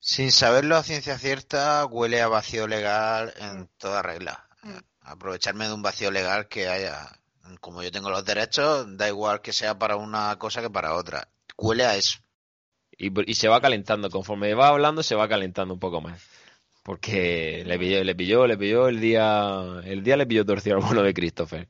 Sin 0.00 0.30
saberlo 0.30 0.76
a 0.76 0.82
ciencia 0.82 1.18
cierta, 1.18 1.84
huele 1.86 2.20
a 2.22 2.28
vacío 2.28 2.66
legal 2.66 3.34
en 3.38 3.68
toda 3.78 4.02
regla. 4.02 4.48
Mm. 4.62 4.78
Aprovecharme 5.00 5.66
de 5.66 5.74
un 5.74 5.82
vacío 5.82 6.10
legal 6.10 6.48
que 6.48 6.68
haya. 6.68 7.17
Como 7.60 7.82
yo 7.82 7.90
tengo 7.90 8.10
los 8.10 8.24
derechos, 8.24 8.96
da 8.96 9.08
igual 9.08 9.40
que 9.40 9.52
sea 9.52 9.78
para 9.78 9.96
una 9.96 10.36
cosa 10.38 10.60
que 10.62 10.70
para 10.70 10.94
otra. 10.94 11.28
Huele 11.56 11.84
a 11.84 11.96
eso. 11.96 12.18
Y, 12.96 13.12
y 13.30 13.34
se 13.34 13.48
va 13.48 13.60
calentando. 13.60 14.10
Conforme 14.10 14.54
va 14.54 14.68
hablando, 14.68 15.02
se 15.02 15.14
va 15.14 15.28
calentando 15.28 15.74
un 15.74 15.80
poco 15.80 16.00
más. 16.00 16.22
Porque 16.82 17.64
le 17.66 17.78
pilló, 17.78 18.02
le 18.04 18.14
pilló, 18.14 18.46
le 18.46 18.56
pilló 18.56 18.88
el 18.88 19.00
día. 19.00 19.80
El 19.84 20.02
día 20.02 20.16
le 20.16 20.26
pilló 20.26 20.44
torcido 20.44 20.76
al 20.76 20.82
bueno 20.82 21.02
de 21.02 21.14
Christopher. 21.14 21.68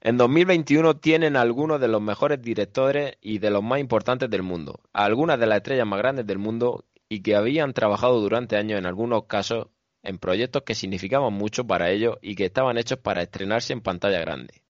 En 0.00 0.18
2021 0.18 0.98
tienen 0.98 1.34
algunos 1.34 1.80
de 1.80 1.88
los 1.88 2.02
mejores 2.02 2.42
directores 2.42 3.16
y 3.22 3.38
de 3.38 3.48
los 3.48 3.62
más 3.62 3.80
importantes 3.80 4.28
del 4.28 4.42
mundo, 4.42 4.80
algunas 4.92 5.40
de 5.40 5.46
las 5.46 5.56
estrellas 5.56 5.86
más 5.86 5.98
grandes 5.98 6.26
del 6.26 6.38
mundo 6.38 6.84
y 7.08 7.22
que 7.22 7.34
habían 7.34 7.72
trabajado 7.72 8.20
durante 8.20 8.58
años 8.58 8.78
en 8.78 8.84
algunos 8.84 9.24
casos 9.24 9.68
en 10.02 10.18
proyectos 10.18 10.62
que 10.62 10.74
significaban 10.74 11.32
mucho 11.32 11.66
para 11.66 11.90
ellos 11.90 12.18
y 12.20 12.34
que 12.34 12.44
estaban 12.44 12.76
hechos 12.76 12.98
para 12.98 13.22
estrenarse 13.22 13.72
en 13.72 13.80
pantalla 13.80 14.20
grande. 14.20 14.63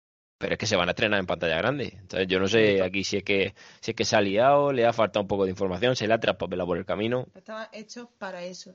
Pero 0.45 0.57
es 0.57 0.59
que 0.59 0.66
se 0.66 0.76
van 0.76 0.90
a 0.90 0.92
estrenar 0.92 1.18
en 1.18 1.24
pantalla 1.24 1.57
grande. 1.57 1.97
Entonces 1.99 2.28
yo 2.28 2.38
no 2.38 2.47
sé 2.47 2.82
aquí 2.82 3.03
si 3.03 3.16
es 3.16 3.22
que 3.24 3.55
si 3.80 3.92
es 3.92 3.97
que 3.97 4.05
se 4.05 4.14
ha 4.14 4.20
liado, 4.20 4.72
le 4.72 4.84
ha 4.84 4.92
faltado 4.92 5.22
un 5.22 5.26
poco 5.26 5.45
de 5.45 5.51
información, 5.51 5.97
se 5.97 6.07
le 6.07 6.12
ha 6.12 6.20
traspapelado 6.20 6.66
por 6.66 6.76
el 6.76 6.84
camino. 6.84 7.26
Estaban 7.34 7.66
hechos 7.72 8.09
para 8.18 8.45
eso. 8.45 8.74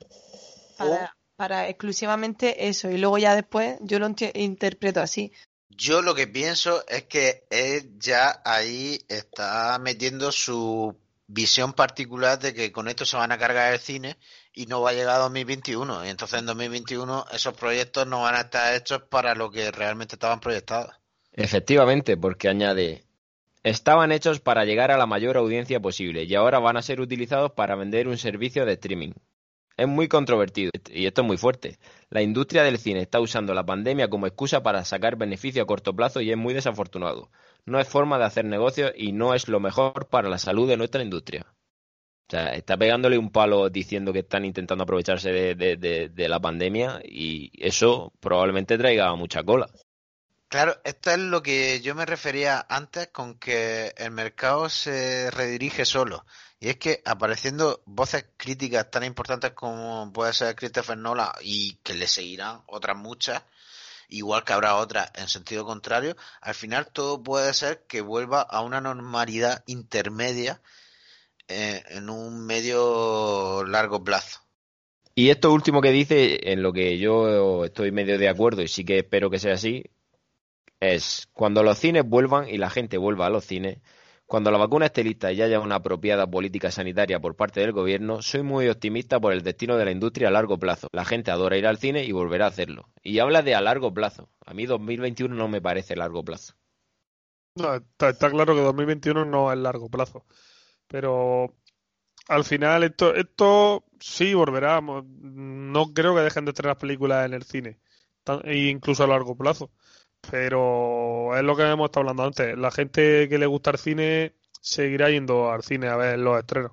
Para, 0.80 1.16
para 1.36 1.70
exclusivamente 1.70 2.68
eso. 2.70 2.90
Y 2.90 2.98
luego 2.98 3.20
ya 3.20 3.36
después 3.36 3.78
yo 3.82 4.00
lo 4.00 4.12
interpreto 4.34 5.00
así. 5.00 5.32
Yo 5.70 6.02
lo 6.02 6.16
que 6.16 6.26
pienso 6.26 6.84
es 6.88 7.04
que 7.04 7.46
él 7.52 8.00
ya 8.00 8.42
ahí 8.44 9.06
está 9.08 9.78
metiendo 9.78 10.32
su 10.32 10.98
visión 11.28 11.74
particular 11.74 12.40
de 12.40 12.56
que 12.56 12.72
con 12.72 12.88
esto 12.88 13.06
se 13.06 13.16
van 13.16 13.32
a 13.32 13.38
cargar 13.38 13.74
el 13.74 13.80
cine 13.80 14.18
y 14.54 14.66
no 14.66 14.82
va 14.82 14.90
a 14.90 14.94
llegar 14.94 15.18
a 15.18 15.20
2021. 15.20 16.04
Y 16.08 16.10
entonces 16.10 16.40
en 16.40 16.48
2021 16.48 17.28
esos 17.32 17.54
proyectos 17.54 18.08
no 18.08 18.24
van 18.24 18.34
a 18.34 18.42
estar 18.42 18.74
hechos 18.74 19.04
para 19.04 19.36
lo 19.36 19.52
que 19.52 19.70
realmente 19.70 20.16
estaban 20.16 20.40
proyectados. 20.40 21.00
Efectivamente, 21.40 22.18
porque 22.18 22.50
añade, 22.50 23.04
estaban 23.64 24.12
hechos 24.12 24.40
para 24.40 24.66
llegar 24.66 24.92
a 24.92 24.98
la 24.98 25.08
mayor 25.08 25.38
audiencia 25.38 25.80
posible 25.80 26.24
y 26.26 26.36
ahora 26.36 26.60
van 26.60 26.78
a 26.78 26.82
ser 26.82 27.02
utilizados 27.02 27.52
para 27.52 27.76
vender 27.76 28.08
un 28.08 28.18
servicio 28.18 28.66
de 28.66 28.74
streaming 28.74 29.14
es 29.80 29.88
muy 29.88 30.08
controvertido 30.08 30.72
y 30.92 31.06
esto 31.06 31.22
es 31.22 31.28
muy 31.28 31.38
fuerte. 31.38 31.80
La 32.10 32.22
industria 32.22 32.64
del 32.64 32.78
cine 32.78 33.02
está 33.02 33.20
usando 33.20 33.54
la 33.54 33.66
pandemia 33.66 34.10
como 34.10 34.28
excusa 34.28 34.62
para 34.62 34.84
sacar 34.84 35.16
beneficio 35.16 35.64
a 35.64 35.66
corto 35.66 35.96
plazo 35.96 36.22
y 36.22 36.32
es 36.32 36.38
muy 36.38 36.54
desafortunado. 36.54 37.32
No 37.66 37.80
es 37.80 37.88
forma 37.88 38.18
de 38.18 38.26
hacer 38.26 38.46
negocios 38.46 38.92
y 38.96 39.12
no 39.14 39.34
es 39.34 39.48
lo 39.48 39.60
mejor 39.60 40.08
para 40.08 40.30
la 40.30 40.38
salud 40.38 40.68
de 40.68 40.78
nuestra 40.78 41.02
industria. 41.02 41.46
O 42.28 42.32
sea, 42.32 42.54
está 42.54 42.78
pegándole 42.78 43.18
un 43.18 43.32
palo 43.32 43.70
diciendo 43.70 44.14
que 44.14 44.20
están 44.20 44.46
intentando 44.46 44.84
aprovecharse 44.84 45.32
de, 45.32 46.28
la 46.30 46.40
pandemia 46.40 47.02
y 47.04 47.52
eso 47.56 48.12
probablemente 48.20 48.78
traiga 48.78 49.16
mucha 49.16 49.44
cola. 49.44 49.70
Claro, 50.50 50.82
esto 50.84 51.12
es 51.12 51.20
lo 51.20 51.44
que 51.44 51.80
yo 51.82 51.94
me 51.94 52.08
refería 52.08 52.66
antes 52.70 53.10
con 53.10 53.36
que 53.38 53.94
el 53.98 54.10
mercado 54.10 54.68
se 54.68 55.30
redirige 55.30 55.86
solo. 55.86 56.26
Y 56.60 56.70
es 56.70 56.78
que 56.78 57.04
apareciendo 57.06 57.84
voces 57.86 58.26
críticas 58.36 58.90
tan 58.90 59.04
importantes 59.04 59.52
como 59.52 60.12
puede 60.12 60.34
ser 60.34 60.56
Christopher 60.56 60.98
Nolan 60.98 61.30
y 61.42 61.76
que 61.84 61.94
le 61.94 62.08
seguirán 62.08 62.64
otras 62.66 62.98
muchas, 62.98 63.44
igual 64.08 64.44
que 64.44 64.54
habrá 64.54 64.78
otras 64.78 65.12
en 65.14 65.28
sentido 65.28 65.66
contrario, 65.66 66.18
al 66.42 66.56
final 66.56 66.88
todo 66.92 67.22
puede 67.22 67.54
ser 67.54 67.86
que 67.88 68.02
vuelva 68.02 68.42
a 68.42 68.62
una 68.62 68.82
normalidad 68.82 69.64
intermedia 69.68 70.62
eh, 71.48 71.84
en 71.90 72.10
un 72.10 72.44
medio 72.48 73.64
largo 73.66 74.04
plazo. 74.04 74.40
Y 75.14 75.30
esto 75.30 75.54
último 75.54 75.80
que 75.80 75.92
dice, 75.92 76.52
en 76.52 76.64
lo 76.64 76.74
que 76.74 76.98
yo 76.98 77.66
estoy 77.66 77.92
medio 77.92 78.18
de 78.18 78.30
acuerdo 78.30 78.64
y 78.64 78.68
sí 78.68 78.84
que 78.84 79.00
espero 79.00 79.30
que 79.30 79.38
sea 79.38 79.54
así, 79.54 79.84
es 80.80 81.30
cuando 81.34 81.64
los 81.64 81.78
cines 81.78 82.04
vuelvan 82.06 82.48
y 82.50 82.58
la 82.58 82.70
gente 82.70 82.98
vuelva 82.98 83.28
a 83.28 83.30
los 83.30 83.46
cines, 83.46 83.80
cuando 84.30 84.52
la 84.52 84.60
vacuna 84.60 84.86
esté 84.86 85.04
lista 85.04 85.32
y 85.32 85.42
haya 85.42 85.60
una 85.60 85.76
apropiada 85.76 86.30
política 86.30 86.70
sanitaria 86.70 87.20
por 87.20 87.36
parte 87.36 87.62
del 87.62 87.72
gobierno, 87.72 88.22
soy 88.22 88.44
muy 88.44 88.70
optimista 88.70 89.20
por 89.20 89.34
el 89.34 89.42
destino 89.42 89.76
de 89.76 89.86
la 89.86 89.92
industria 89.92 90.28
a 90.28 90.32
largo 90.32 90.60
plazo. 90.60 90.88
La 90.92 91.04
gente 91.04 91.32
adora 91.32 91.58
ir 91.58 91.66
al 91.66 91.80
cine 91.80 92.04
y 92.04 92.12
volverá 92.12 92.46
a 92.46 92.50
hacerlo. 92.50 92.90
Y 93.02 93.18
habla 93.18 93.42
de 93.42 93.56
a 93.56 93.62
largo 93.62 93.92
plazo. 93.92 94.30
A 94.46 94.54
mí 94.54 94.68
2021 94.68 95.34
no 95.34 95.48
me 95.48 95.62
parece 95.62 95.96
largo 95.96 96.24
plazo. 96.24 96.54
No, 97.56 97.74
está, 97.76 98.14
claro 98.30 98.54
que 98.54 98.62
2021 98.62 99.26
no 99.26 99.52
es 99.52 99.58
largo 99.58 99.90
plazo. 99.90 100.24
Pero 100.88 101.56
al 102.28 102.44
final 102.44 102.84
esto, 102.84 103.16
esto 103.16 103.84
sí 104.00 104.36
volverá. 104.36 104.80
No 104.80 105.92
creo 105.92 106.14
que 106.14 106.22
dejen 106.22 106.46
de 106.46 106.54
las 106.64 106.78
películas 106.78 107.26
en 107.26 107.34
el 107.34 107.42
cine, 107.42 107.80
incluso 108.46 109.04
a 109.04 109.08
largo 109.08 109.36
plazo. 109.36 109.72
Pero 110.30 111.36
es 111.36 111.44
lo 111.44 111.56
que 111.56 111.64
hemos 111.64 111.86
estado 111.86 112.02
hablando 112.02 112.24
antes. 112.24 112.58
La 112.58 112.72
gente 112.72 113.28
que 113.30 113.38
le 113.38 113.46
gusta 113.46 113.72
el 113.72 113.78
cine 113.78 114.34
seguirá 114.62 115.10
yendo 115.10 115.52
al 115.52 115.64
cine 115.64 115.88
a 115.88 115.96
ver 115.96 116.20
los 116.20 116.38
estrenos. 116.40 116.72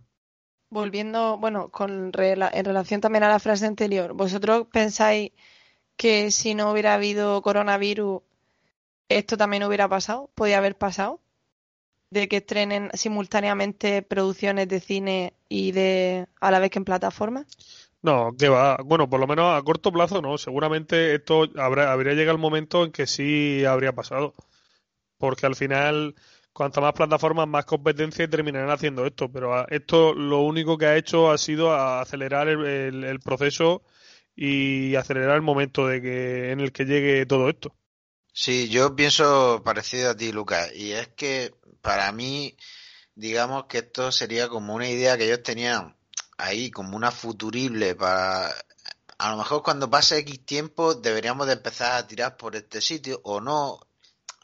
Volviendo, 0.69 1.39
bueno, 1.39 1.71
con 1.71 2.13
en 2.15 2.65
relación 2.65 3.01
también 3.01 3.25
a 3.25 3.29
la 3.29 3.39
frase 3.39 3.67
anterior, 3.67 4.15
¿vosotros 4.15 4.67
pensáis 4.73 5.31
que 5.97 6.31
si 6.31 6.55
no 6.55 6.73
hubiera 6.73 6.95
habido 6.95 7.41
coronavirus, 7.43 8.23
esto 9.09 9.37
también 9.37 9.63
hubiera 9.65 9.89
pasado? 9.89 10.31
¿Podría 10.35 10.59
haber 10.59 10.77
pasado? 10.77 11.21
De 12.11 12.29
que 12.29 12.39
estrenen 12.39 12.91
simultáneamente 12.95 14.03
producciones 14.03 14.69
de 14.69 14.81
cine 14.81 15.35
y 15.49 15.73
de 15.73 16.27
a 16.41 16.51
la 16.51 16.59
vez 16.59 16.71
que 16.71 16.79
en 16.79 16.85
plataformas. 16.85 17.47
No, 18.07 18.37
que 18.39 18.49
va. 18.49 18.77
Bueno, 18.85 19.11
por 19.11 19.19
lo 19.19 19.27
menos 19.27 19.59
a 19.59 19.63
corto 19.65 19.91
plazo 19.91 20.23
no. 20.23 20.39
Seguramente 20.39 21.17
esto 21.17 21.49
habrá, 21.57 21.91
habría 21.91 22.15
llegado 22.15 22.37
el 22.37 22.41
momento 22.41 22.85
en 22.85 22.93
que 22.93 23.05
sí 23.09 23.65
habría 23.65 23.93
pasado. 23.95 24.33
Porque 25.19 25.47
al 25.47 25.57
final, 25.57 26.15
cuanto 26.53 26.81
más 26.81 26.93
plataformas, 26.93 27.49
más 27.49 27.65
competencia 27.65 28.31
terminarán 28.31 28.71
haciendo 28.71 29.05
esto. 29.07 29.29
Pero 29.33 29.69
esto 29.69 30.15
lo 30.15 30.43
único 30.43 30.79
que 30.79 30.87
ha 30.87 30.97
hecho 30.97 31.33
ha 31.33 31.39
sido 31.39 31.75
acelerar 31.75 32.47
el, 32.47 33.21
proceso 33.25 33.83
y 34.37 34.95
acelerar 34.95 35.35
el 35.35 35.43
momento 35.43 35.89
de 35.89 36.01
que 36.01 36.53
en 36.53 36.61
el 36.61 36.71
que 36.71 36.85
llegue 36.85 37.27
todo 37.27 37.49
esto. 37.49 37.75
Sí, 38.33 38.69
yo 38.69 38.95
pienso 38.95 39.63
parecido 39.65 40.11
a 40.11 40.17
ti, 40.17 40.31
Lucas, 40.31 40.71
y 40.77 40.93
es 40.93 41.09
que 41.09 41.55
para 41.81 42.13
mí, 42.13 42.57
digamos 43.17 43.65
que 43.65 43.79
esto 43.79 44.13
sería 44.13 44.49
como 44.49 44.75
una 44.77 44.89
idea 44.89 45.17
que 45.17 45.25
ellos 45.25 45.43
tenían 45.43 45.97
ahí, 46.37 46.71
como 46.71 46.97
una 46.97 47.11
futurible 47.11 47.95
para... 47.95 48.55
A 49.19 49.31
lo 49.31 49.39
mejor 49.39 49.63
cuando 49.63 49.89
pase 49.89 50.19
X 50.19 50.45
tiempo 50.45 50.95
deberíamos 50.95 51.47
de 51.47 51.55
empezar 51.55 51.95
a 51.95 52.07
tirar 52.07 52.37
por 52.37 52.55
este 52.55 52.83
sitio 52.83 53.21
o 53.25 53.41
no, 53.41 53.81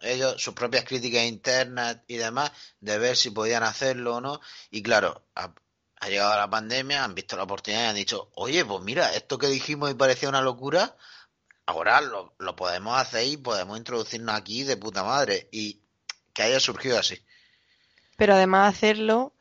ellos 0.01 0.43
sus 0.43 0.55
propias 0.55 0.85
críticas 0.85 1.25
internas 1.25 1.99
y 2.07 2.17
demás, 2.17 2.53
de 2.81 2.99
ver 2.99 3.17
si 3.17 3.31
podían 3.31 3.63
hacerlo 3.63 4.17
o 4.17 4.21
no. 4.21 4.41
Y 4.71 4.83
claro, 4.83 5.27
ha, 5.35 5.53
llegado 6.09 6.37
la 6.37 6.49
pandemia, 6.49 7.05
han 7.05 7.15
visto 7.15 7.37
la 7.37 7.43
oportunidad 7.43 7.85
y 7.85 7.89
han 7.89 7.95
dicho, 7.97 8.31
oye, 8.35 8.65
pues 8.65 8.83
mira, 8.83 9.15
esto 9.15 9.37
que 9.37 9.49
dijimos 9.49 9.91
y 9.91 9.95
parecía 9.95 10.31
una 10.31 10.41
locura, 10.41 10.97
ahora 11.67 12.01
lo, 12.01 12.35
lo 12.39 12.57
podemos 12.57 12.99
hacer 12.99 13.27
y 13.27 13.37
podemos 13.37 13.77
introducirnos 13.77 14.35
aquí 14.35 14.65
de 14.65 14.79
puta 14.79 15.05
madre. 15.05 15.49
Y 15.53 15.83
que 16.33 16.43
haya 16.43 16.61
surgido 16.61 16.99
así. 16.99 17.23
Pero 18.17 18.35
además 18.35 18.75
hacerlo, 18.75 19.33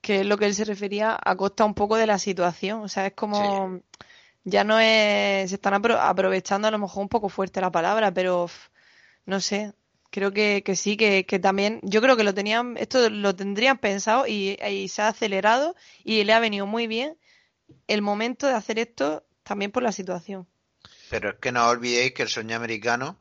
que 0.00 0.20
es 0.20 0.26
lo 0.26 0.38
que 0.38 0.46
él 0.46 0.54
se 0.54 0.64
refería, 0.64 1.18
a 1.22 1.36
costa 1.36 1.64
un 1.64 1.74
poco 1.74 1.96
de 1.96 2.06
la 2.06 2.18
situación. 2.18 2.80
O 2.80 2.88
sea, 2.88 3.06
es 3.06 3.14
como... 3.14 3.80
Ya 4.44 4.64
no 4.64 4.78
es... 4.78 5.50
Se 5.50 5.56
están 5.56 5.74
aprovechando 5.74 6.68
a 6.68 6.70
lo 6.70 6.78
mejor 6.78 7.02
un 7.02 7.08
poco 7.08 7.28
fuerte 7.28 7.60
la 7.60 7.72
palabra, 7.72 8.12
pero... 8.12 8.48
No 9.24 9.40
sé, 9.40 9.74
creo 10.16 10.32
que, 10.32 10.62
que 10.64 10.76
sí, 10.76 10.96
que, 10.96 11.26
que, 11.26 11.38
también, 11.38 11.80
yo 11.82 12.00
creo 12.00 12.16
que 12.16 12.24
lo 12.24 12.32
tenían, 12.32 12.76
esto 12.78 13.10
lo 13.10 13.36
tendrían 13.36 13.76
pensado 13.76 14.26
y, 14.26 14.56
se 14.88 15.02
ha 15.02 15.08
acelerado 15.08 15.74
y 16.04 16.24
le 16.24 16.32
ha 16.32 16.40
venido 16.40 16.66
muy 16.66 16.86
bien 16.86 17.18
el 17.86 18.00
momento 18.00 18.46
de 18.46 18.54
hacer 18.54 18.78
esto 18.78 19.24
también 19.42 19.70
por 19.72 19.82
la 19.82 19.92
situación. 19.92 20.46
Pero 21.10 21.30
es 21.30 21.36
que 21.36 21.52
no 21.52 21.68
olvidéis 21.68 22.12
que 22.12 22.22
el 22.22 22.28
sueño 22.28 22.56
americano, 22.56 23.18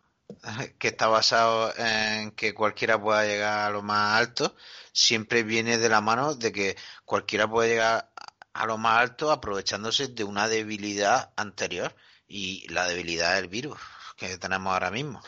que 0.79 0.89
está 0.89 1.07
basado 1.07 1.73
en 1.77 2.31
que 2.31 2.53
cualquiera 2.53 3.01
pueda 3.01 3.25
llegar 3.25 3.67
a 3.67 3.71
lo 3.71 3.81
más 3.81 4.19
alto, 4.19 4.55
siempre 4.91 5.43
viene 5.43 5.77
de 5.77 5.89
la 5.89 6.01
mano 6.01 6.35
de 6.35 6.51
que 6.51 6.75
cualquiera 7.05 7.47
puede 7.47 7.69
llegar 7.69 8.11
a 8.53 8.65
lo 8.65 8.77
más 8.77 8.99
alto 8.99 9.31
aprovechándose 9.31 10.07
de 10.07 10.23
una 10.23 10.47
debilidad 10.47 11.31
anterior 11.35 11.95
y 12.27 12.67
la 12.69 12.87
debilidad 12.87 13.35
del 13.35 13.49
virus 13.49 13.77
que 14.17 14.37
tenemos 14.37 14.73
ahora 14.73 14.91
mismo. 14.91 15.21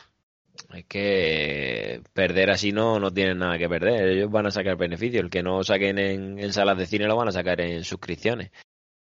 Es 0.74 0.86
que 0.86 2.02
perder 2.14 2.50
así 2.50 2.72
no, 2.72 3.00
no 3.00 3.14
tienen 3.14 3.38
nada 3.38 3.58
que 3.58 3.70
perder. 3.70 4.08
Ellos 4.10 4.32
van 4.32 4.48
a 4.48 4.52
sacar 4.52 4.76
beneficio. 4.76 5.22
El 5.22 5.30
que 5.30 5.44
no 5.44 5.64
saquen 5.64 6.00
en, 6.00 6.54
salas 6.54 6.78
de 6.78 6.88
cine 6.88 7.06
lo 7.06 7.16
van 7.16 7.28
a 7.28 7.32
sacar 7.32 7.62
en 7.62 7.84
suscripciones. 7.84 8.52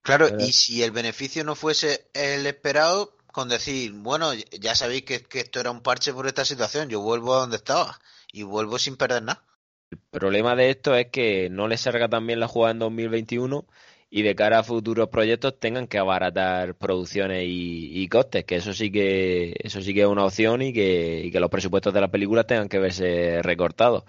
Claro, 0.01 0.27
y 0.39 0.51
si 0.51 0.83
el 0.83 0.91
beneficio 0.91 1.43
no 1.43 1.55
fuese 1.55 2.09
el 2.13 2.45
esperado, 2.45 3.17
con 3.35 3.49
decir, 3.49 3.91
bueno, 3.91 4.33
ya 4.33 4.75
sabéis 4.75 5.03
que, 5.03 5.21
que, 5.21 5.41
esto 5.41 5.59
era 5.59 5.69
un 5.69 5.81
parche 5.81 6.13
por 6.13 6.25
esta 6.25 6.45
situación, 6.45 6.87
yo 6.87 7.01
vuelvo 7.01 7.35
a 7.35 7.41
donde 7.41 7.57
estaba 7.57 7.99
y 8.31 8.43
vuelvo 8.43 8.79
sin 8.79 8.95
perder 8.95 9.23
nada. 9.23 9.43
El 9.91 9.99
problema 10.09 10.55
de 10.55 10.69
esto 10.69 10.95
es 10.95 11.07
que 11.07 11.49
no 11.49 11.67
les 11.67 11.81
salga 11.81 12.07
también 12.07 12.39
la 12.39 12.47
jugada 12.47 12.71
en 12.71 12.79
2021 12.79 13.67
y 14.09 14.21
de 14.21 14.35
cara 14.35 14.59
a 14.59 14.63
futuros 14.63 15.09
proyectos 15.09 15.59
tengan 15.59 15.87
que 15.87 15.97
abaratar 15.97 16.75
producciones 16.75 17.43
y, 17.45 18.07
costes, 18.07 18.45
que 18.45 18.55
eso 18.55 18.73
sí 18.73 18.89
que 18.89 19.53
eso 19.59 19.81
sí 19.81 19.93
que 19.93 20.03
es 20.03 20.07
una 20.07 20.23
opción 20.23 20.61
y 20.61 20.71
que, 20.71 21.29
los 21.33 21.49
presupuestos 21.49 21.93
de 21.93 21.99
las 21.99 22.11
películas 22.11 22.47
tengan 22.47 22.69
que 22.69 22.79
verse 22.79 23.41
recortados. 23.41 24.05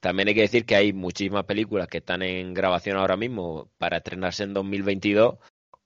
También 0.00 0.28
hay 0.28 0.34
que 0.34 0.40
decir 0.40 0.64
que 0.64 0.76
hay 0.76 0.94
muchísimas 0.94 1.44
películas 1.44 1.88
que 1.88 1.98
están 1.98 2.22
en 2.22 2.54
grabación 2.54 2.96
ahora 2.96 3.18
mismo 3.18 3.70
para 3.76 3.98
estrenarse 3.98 4.44
en 4.44 4.54
2022, 4.54 5.36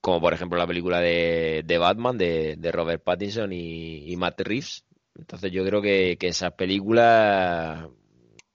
como 0.06 0.20
por 0.20 0.32
ejemplo 0.32 0.56
la 0.56 0.68
película 0.68 1.00
de, 1.00 1.78
Batman 1.80 2.16
de, 2.16 2.70
Robert 2.72 3.02
Pattinson 3.02 3.52
y, 3.52 4.14
Matt 4.16 4.40
Reeves. 4.40 4.84
Entonces 5.16 5.50
yo 5.50 5.64
creo 5.64 5.82
que, 5.82 6.16
que 6.16 6.28
esas 6.28 6.52
películas 6.52 7.88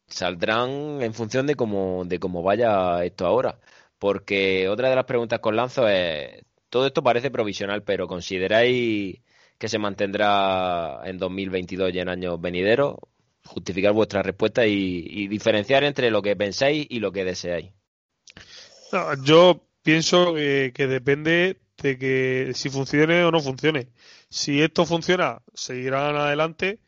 saldrán 0.07 1.01
en 1.01 1.13
función 1.13 1.45
de 1.47 1.55
cómo, 1.55 2.05
de 2.05 2.19
cómo 2.19 2.41
vaya 2.41 3.03
esto 3.03 3.25
ahora. 3.25 3.59
Porque 3.99 4.69
otra 4.69 4.89
de 4.89 4.95
las 4.95 5.03
preguntas 5.03 5.39
con 5.39 5.57
lanzo 5.57 5.89
es, 5.89 6.41
todo 6.69 6.87
esto 6.87 7.03
parece 7.03 7.31
provisional, 7.31 7.83
pero 7.83 8.07
¿consideráis 8.07 9.19
que 9.57 9.67
se 9.67 9.77
mantendrá 9.77 11.01
en 11.03 11.17
2022 11.17 11.93
y 11.93 11.99
en 11.99 12.07
años 12.07 12.39
venideros? 12.39 12.95
Justificar 13.43 13.91
vuestra 13.91 14.23
respuesta 14.23 14.65
y, 14.65 15.27
diferenciar 15.27 15.83
entre 15.83 16.11
lo 16.11 16.21
que 16.21 16.37
pensáis 16.37 16.87
y 16.89 16.99
lo 17.01 17.11
que 17.11 17.25
deseáis. 17.25 17.73
yo 19.25 19.67
pienso 19.83 20.33
que, 20.35 20.87
depende 20.87 21.61
de 21.77 21.97
que 21.97 22.51
si 22.55 22.69
funcione 22.69 23.23
o 23.23 23.31
no 23.31 23.39
funcione. 23.41 23.89
Si 24.29 24.61
esto 24.61 24.85
funciona, 24.85 25.41
seguirán 25.53 26.15
adelante 26.15 26.79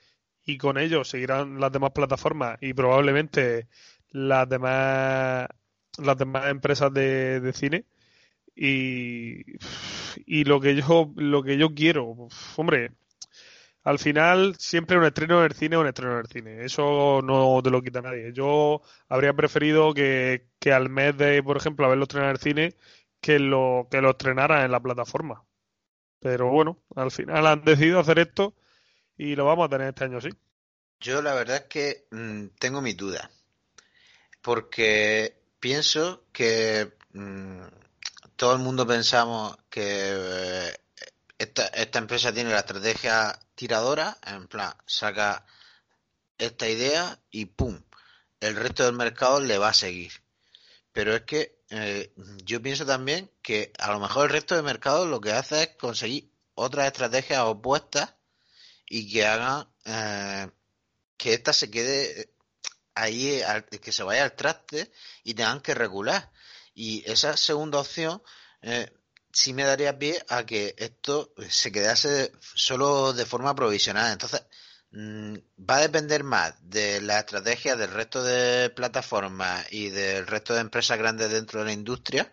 y 0.46 0.58
con 0.58 0.78
ello 0.78 1.04
seguirán 1.04 1.60
las 1.60 1.72
demás 1.72 1.92
plataformas 1.92 2.58
y 2.62 2.74
probablemente 2.74 3.68
las 4.12 4.48
demás 4.50 5.48
las 5.98 6.18
demás 6.18 6.48
empresas 6.48 6.94
de, 6.94 7.52
cine 7.54 7.86
y, 8.56 9.44
y 10.26 10.44
lo 10.46 10.60
que 10.60 10.76
yo 10.76 11.14
lo 11.16 11.44
que 11.44 11.58
yo 11.58 11.74
quiero 11.74 12.30
hombre 12.58 12.92
al 13.84 14.00
final 14.00 14.56
siempre 14.58 14.98
un 14.98 15.06
estreno 15.06 15.40
en 15.40 15.52
el 15.52 15.54
cine 15.54 15.78
un 15.78 15.88
estreno 15.88 16.14
en 16.14 16.20
el 16.20 16.28
cine. 16.28 16.66
Eso 16.66 17.22
no 17.24 17.62
te 17.62 17.70
lo 17.70 17.82
quita 17.82 18.02
nadie. 18.02 18.32
Yo 18.34 18.82
habría 19.10 19.34
preferido 19.34 19.94
que, 19.94 20.48
al 20.72 20.90
mes 20.90 21.18
de 21.18 21.44
por 21.44 21.58
ejemplo 21.58 21.86
haberlo 21.86 22.04
estrenado 22.04 22.32
en 22.32 22.36
el 22.36 22.42
cine 22.42 22.76
que 23.20 23.40
lo 23.40 23.88
que 23.92 24.02
lo 24.02 24.12
estrenara 24.12 24.66
en 24.66 24.72
la 24.72 24.82
plataforma. 24.82 25.44
Pero 26.20 26.50
bueno 26.50 26.80
al 26.96 27.12
final 27.12 27.46
han 27.48 27.64
decidido 27.64 28.00
hacer 28.00 28.20
esto 28.20 28.56
y 29.18 29.36
lo 29.36 29.46
vamos 29.46 29.66
a 29.66 29.70
tener 29.70 29.90
este 29.90 30.06
año 30.06 30.22
sí. 30.22 30.30
Yo 31.00 31.22
la 31.22 31.34
verdad 31.34 31.58
es 31.58 31.64
que 31.64 32.08
mm, 32.12 32.48
tengo 32.60 32.82
mis 32.82 32.96
dudas. 32.96 33.30
Porque 34.42 35.38
pienso 35.60 36.26
que 36.32 36.94
mm, 37.14 37.64
todo 38.38 38.54
el 38.54 38.60
mundo 38.60 38.88
pensamos 38.88 39.58
que 39.70 39.82
eh, 39.84 40.74
esta 41.38 42.00
empresa 42.00 42.34
tiene 42.34 42.52
la 42.52 42.60
estrategia 42.60 43.38
tiradora, 43.56 44.18
en 44.26 44.48
plan, 44.48 44.74
saca 44.86 45.46
esta 46.38 46.68
idea 46.68 47.20
y 47.32 47.46
¡pum! 47.46 47.82
El 48.40 48.56
resto 48.56 48.84
del 48.84 48.94
mercado 48.94 49.40
le 49.40 49.58
va 49.58 49.70
a 49.70 49.74
seguir. 49.74 50.12
Pero 50.92 51.16
es 51.16 51.22
que 51.24 51.64
eh, 51.70 52.14
yo 52.44 52.62
pienso 52.62 52.86
también 52.86 53.32
que 53.42 53.72
a 53.80 53.92
lo 53.92 54.00
mejor 54.00 54.26
el 54.26 54.34
resto 54.34 54.56
del 54.56 54.64
mercado 54.64 55.06
lo 55.06 55.22
que 55.22 55.32
hace 55.32 55.64
es 55.64 55.70
conseguir 55.78 56.32
otras 56.56 56.88
estrategias 56.88 57.42
opuestas 57.42 58.14
y 58.88 59.12
que 59.12 59.26
hagan 59.26 59.68
eh, 59.86 60.52
que 61.18 61.34
esta 61.34 61.54
se 61.54 61.72
quede 61.72 62.34
ahí 62.96 63.42
que 63.82 63.92
se 63.92 64.04
vaya 64.04 64.24
al 64.24 64.36
traste 64.36 64.92
y 65.24 65.34
tengan 65.34 65.62
que 65.62 65.74
regular. 65.74 66.32
Y 66.76 67.10
esa 67.10 67.38
segunda 67.38 67.80
opción 67.80 68.22
eh, 68.62 68.92
sí 69.34 69.54
me 69.54 69.64
daría 69.64 69.98
pie 69.98 70.24
a 70.30 70.46
que 70.46 70.76
esto 70.78 71.34
se 71.50 71.72
quedase 71.72 72.32
solo 72.56 73.14
de 73.14 73.26
forma 73.26 73.56
provisional. 73.56 74.12
Entonces, 74.14 74.44
mm, 74.92 75.36
va 75.70 75.78
a 75.78 75.82
depender 75.82 76.24
más 76.24 76.54
de 76.62 77.02
la 77.02 77.20
estrategia 77.20 77.76
del 77.76 77.92
resto 77.92 78.24
de 78.24 78.70
plataformas 78.70 79.66
y 79.72 79.90
del 79.90 80.28
resto 80.28 80.54
de 80.54 80.62
empresas 80.62 80.98
grandes 81.00 81.32
dentro 81.32 81.60
de 81.60 81.66
la 81.66 81.74
industria 81.74 82.32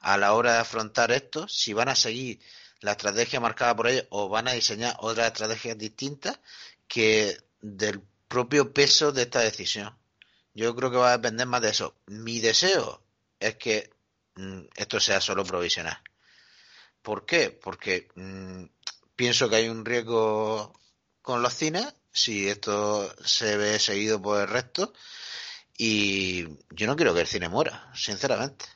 a 0.00 0.16
la 0.18 0.32
hora 0.34 0.54
de 0.54 0.58
afrontar 0.60 1.12
esto, 1.12 1.48
si 1.48 1.72
van 1.74 1.88
a 1.88 1.96
seguir 1.96 2.40
la 2.80 2.92
estrategia 2.92 3.40
marcada 3.40 3.76
por 3.76 3.88
ellos 3.88 4.06
o 4.10 4.28
van 4.28 4.48
a 4.48 4.52
diseñar 4.52 4.96
otras 5.00 5.26
estrategias 5.28 5.76
distintas 5.78 6.40
que 6.88 7.36
del 7.60 8.02
propio 8.28 8.72
peso 8.72 9.12
de 9.12 9.22
esta 9.22 9.40
decisión. 9.40 9.96
Yo 10.54 10.74
creo 10.76 10.90
que 10.90 10.96
va 10.96 11.10
a 11.10 11.18
depender 11.18 11.46
más 11.46 11.62
de 11.62 11.70
eso. 11.70 11.96
Mi 12.06 12.40
deseo 12.40 13.02
es 13.38 13.56
que 13.56 13.90
mm, 14.36 14.62
esto 14.76 15.00
sea 15.00 15.20
solo 15.20 15.44
provisional. 15.44 16.00
¿Por 17.02 17.26
qué? 17.26 17.50
Porque 17.50 18.08
mm, 18.14 18.64
pienso 19.16 19.48
que 19.48 19.56
hay 19.56 19.68
un 19.68 19.84
riesgo 19.84 20.72
con 21.22 21.42
los 21.42 21.54
cines 21.54 21.94
si 22.12 22.48
esto 22.48 23.08
se 23.24 23.56
ve 23.56 23.78
seguido 23.78 24.20
por 24.20 24.40
el 24.40 24.48
resto 24.48 24.92
y 25.76 26.44
yo 26.70 26.86
no 26.86 26.96
quiero 26.96 27.14
que 27.14 27.20
el 27.20 27.26
cine 27.26 27.48
muera, 27.48 27.90
sinceramente. 27.94 28.66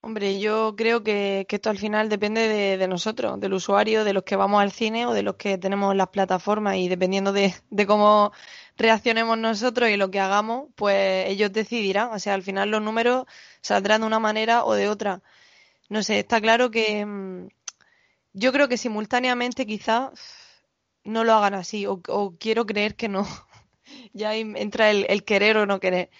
Hombre, 0.00 0.38
yo 0.38 0.74
creo 0.76 1.02
que, 1.02 1.46
esto 1.48 1.68
al 1.68 1.78
final 1.78 2.08
depende 2.08 2.76
de, 2.78 2.88
nosotros, 2.88 3.40
del 3.40 3.54
usuario, 3.54 4.04
de 4.04 4.12
los 4.12 4.22
que 4.22 4.36
vamos 4.36 4.62
al 4.62 4.70
cine 4.70 5.04
o 5.04 5.12
de 5.12 5.24
los 5.24 5.34
que 5.34 5.58
tenemos 5.58 5.96
las 5.96 6.08
plataformas 6.08 6.76
y 6.76 6.88
dependiendo 6.88 7.32
de 7.32 7.52
cómo 7.86 8.32
reaccionemos 8.76 9.36
nosotros 9.36 9.90
y 9.90 9.96
lo 9.96 10.10
que 10.10 10.20
hagamos, 10.20 10.68
pues 10.76 11.28
ellos 11.28 11.52
decidirán. 11.52 12.10
O 12.12 12.18
sea, 12.18 12.34
al 12.34 12.42
final 12.42 12.70
los 12.70 12.82
números 12.82 13.26
saldrán 13.60 14.02
de 14.02 14.06
una 14.06 14.20
manera 14.20 14.64
o 14.64 14.74
de 14.74 14.88
otra. 14.88 15.22
No 15.88 16.02
sé, 16.02 16.20
está 16.20 16.40
claro 16.40 16.70
que 16.70 17.04
mm, 17.04 17.48
yo 18.36 18.52
creo 18.52 18.68
que 18.68 18.76
simultáneamente 18.76 19.66
quizás 19.66 20.10
no 21.04 21.24
lo 21.24 21.32
hagan 21.34 21.54
así 21.54 21.86
o, 21.86 22.02
quiero 22.38 22.66
creer 22.66 22.94
que 22.96 23.08
no. 23.08 23.26
ya 24.12 24.34
entra 24.36 24.90
el, 24.90 25.24
querer 25.24 25.56
o 25.56 25.66
no 25.66 25.80
querer. 25.80 26.10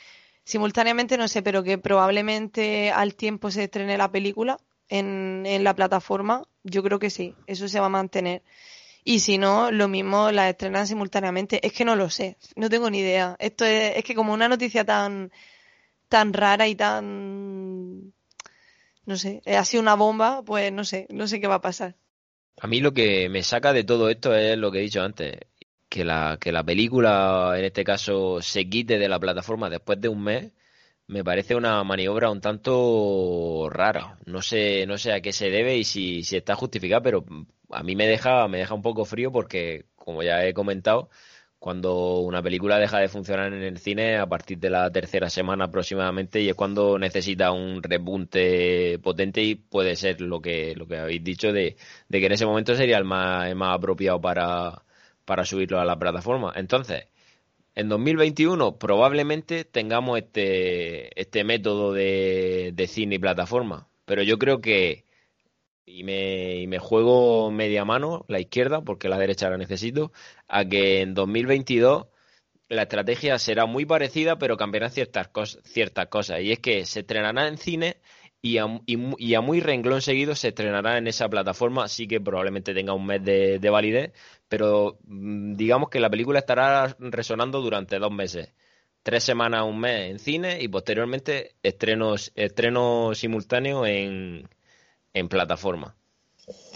Simultáneamente 0.45 1.19
no 1.19 1.29
sé, 1.29 1.43
pero 1.43 1.63
que 1.63 1.79
probablemente 1.79 2.91
al 2.91 3.15
tiempo 3.15 3.51
se 3.51 3.65
estrene 3.65 3.99
la 3.99 4.11
película 4.11 4.59
en, 4.89 5.45
en 5.47 5.65
la 5.65 5.75
plataforma 5.75 6.45
yo 6.67 6.83
creo 6.83 6.99
que 6.99 7.11
sí, 7.11 7.35
eso 7.47 7.69
se 7.69 7.81
va 7.81 7.87
a 7.87 7.91
mantener. 7.91 8.43
Y 9.05 9.21
si 9.21 9.39
no, 9.39 9.71
lo 9.71 9.89
mismo 9.89 10.33
las 10.33 10.51
estrenan 10.51 10.87
simultáneamente. 10.87 11.65
Es 11.67 11.73
que 11.73 11.85
no 11.85 11.97
lo 11.97 12.11
sé, 12.11 12.39
no 12.57 12.69
tengo 12.69 12.91
ni 12.91 13.01
idea. 13.01 13.37
Esto 13.39 13.65
es, 13.65 13.97
es 13.97 14.05
que 14.05 14.15
como 14.15 14.33
una 14.35 14.49
noticia 14.49 14.85
tan, 14.85 15.31
tan 16.09 16.33
rara 16.33 16.69
y 16.69 16.75
tan, 16.77 18.13
no 19.07 19.17
sé, 19.17 19.43
ha 19.47 19.65
sido 19.65 19.83
una 19.83 19.95
bomba, 19.95 20.43
pues 20.45 20.73
no 20.73 20.85
sé, 20.85 21.07
no 21.11 21.29
sé 21.29 21.41
qué 21.41 21.47
va 21.47 21.57
a 21.57 21.61
pasar. 21.61 21.97
A 22.59 22.67
mí 22.67 22.81
lo 22.81 22.93
que 22.93 23.29
me 23.29 23.43
saca 23.43 23.73
de 23.73 23.85
todo 23.85 24.09
esto 24.09 24.35
es 24.35 24.57
lo 24.59 24.71
que 24.73 24.79
he 24.79 24.83
dicho 24.83 25.03
antes, 25.03 25.39
que 25.89 26.05
la, 26.05 26.39
que 26.41 26.53
la 26.53 26.65
película, 26.65 27.55
en 27.59 27.65
este 27.65 27.85
caso, 27.85 28.41
se 28.41 28.69
quite 28.69 28.99
de 28.99 29.09
la 29.09 29.21
plataforma 29.21 29.69
después 29.71 30.01
de 30.01 30.09
un 30.09 30.23
mes, 30.23 30.53
me 31.07 31.23
parece 31.25 31.55
una 31.55 31.85
maniobra 31.85 32.31
un 32.31 32.41
tanto 32.41 33.69
rara. 33.71 34.19
No 34.27 34.43
sé, 34.43 34.87
no 34.87 34.99
sé 34.99 35.13
a 35.13 35.21
qué 35.21 35.33
se 35.33 35.51
debe 35.51 35.77
y 35.77 35.85
si, 35.85 36.23
si 36.25 36.37
está 36.37 36.55
justificada, 36.57 37.03
pero 37.03 37.25
a 37.71 37.83
mí 37.83 37.95
me 37.97 38.07
deja, 38.09 38.49
me 38.49 38.59
deja 38.59 38.75
un 38.75 38.83
poco 38.83 39.05
frío 39.05 39.31
porque, 39.33 39.87
como 39.97 40.23
ya 40.23 40.45
he 40.47 40.55
comentado, 40.55 41.11
cuando 41.59 42.21
una 42.21 42.43
película 42.43 42.79
deja 42.79 42.99
de 42.99 43.09
funcionar 43.09 43.53
en 43.53 43.63
el 43.63 43.79
cine 43.79 44.19
a 44.19 44.27
partir 44.27 44.59
de 44.59 44.71
la 44.71 44.91
tercera 44.91 45.31
semana 45.31 45.65
aproximadamente 45.65 46.41
y 46.41 46.49
es 46.49 46.55
cuando 46.55 46.99
necesita 46.99 47.51
un 47.53 47.83
repunte 47.83 48.99
potente 49.01 49.43
y 49.43 49.55
puede 49.57 49.97
ser 49.97 50.21
lo 50.21 50.41
que, 50.41 50.75
lo 50.77 50.87
que 50.87 50.99
habéis 50.99 51.25
dicho 51.25 51.53
de, 51.53 51.77
de 52.09 52.21
que 52.21 52.27
en 52.27 52.33
ese 52.33 52.47
momento 52.47 52.75
sería 52.77 52.99
el 52.99 53.05
más, 53.05 53.49
el 53.49 53.57
más 53.57 53.77
apropiado 53.77 54.21
para, 54.21 54.83
para 55.25 55.45
subirlo 55.45 55.81
a 55.81 55.85
la 55.85 55.99
plataforma. 55.99 56.53
Entonces, 56.57 57.09
en 57.75 57.89
2021 57.89 58.79
probablemente 58.79 59.65
tengamos 59.65 60.19
este, 60.19 61.21
este 61.21 61.45
método 61.45 61.93
de, 61.93 62.73
de 62.75 62.87
cine 62.87 63.17
y 63.17 63.19
plataforma, 63.19 63.89
pero 64.05 64.23
yo 64.23 64.39
creo 64.39 64.61
que 64.61 65.06
y 65.87 66.05
me, 66.05 66.57
y 66.57 66.67
me 66.67 66.79
juego 66.79 67.51
media 67.51 67.85
mano, 67.85 68.25
la 68.29 68.41
izquierda, 68.41 68.83
porque 68.83 69.09
la 69.09 69.19
derecha 69.19 69.49
la 69.49 69.57
necesito, 69.57 70.13
a 70.49 70.65
que 70.65 71.01
en 71.01 71.15
2022 71.15 72.07
la 72.69 72.83
estrategia 72.83 73.39
será 73.39 73.67
muy 73.67 73.87
parecida, 73.87 74.39
pero 74.39 74.57
cambiarán 74.57 74.91
ciertas, 74.91 75.29
cosas 75.29 75.63
ciertas 75.65 76.09
cosas. 76.09 76.41
Y 76.43 76.53
es 76.53 76.59
que 76.59 76.85
se 76.85 77.01
estrenará 77.01 77.49
en 77.49 77.59
cine 77.59 78.01
y 78.43 78.59
a, 78.59 78.67
y, 78.87 79.35
a, 79.35 79.41
muy 79.41 79.61
renglón 79.61 80.03
seguido 80.03 80.35
se 80.35 80.49
estrenará 80.49 80.99
en 80.99 81.07
esa 81.07 81.29
plataforma, 81.29 81.85
así 81.85 82.07
que 82.09 82.21
probablemente 82.21 82.75
tenga 82.75 82.93
un 82.93 83.07
mes 83.07 83.25
de, 83.25 83.59
de 83.59 83.71
validez, 83.71 84.13
pero 84.49 84.99
mm, 85.05 85.55
digamos 85.55 85.91
que 85.91 86.01
la 86.01 86.11
película 86.11 86.41
estará 86.41 86.97
resonando 86.99 87.61
durante 87.61 87.99
dos 87.99 88.13
meses 88.13 88.53
tres 89.03 89.23
semanas, 89.23 89.63
un 89.65 89.79
mes 89.79 90.11
en 90.11 90.19
cine 90.19 90.59
y 90.61 90.67
posteriormente 90.67 91.55
estrenos, 91.63 92.33
estrenos 92.35 93.17
simultáneos 93.17 93.87
en, 93.87 94.49
en 95.17 95.29
plataforma. 95.29 95.97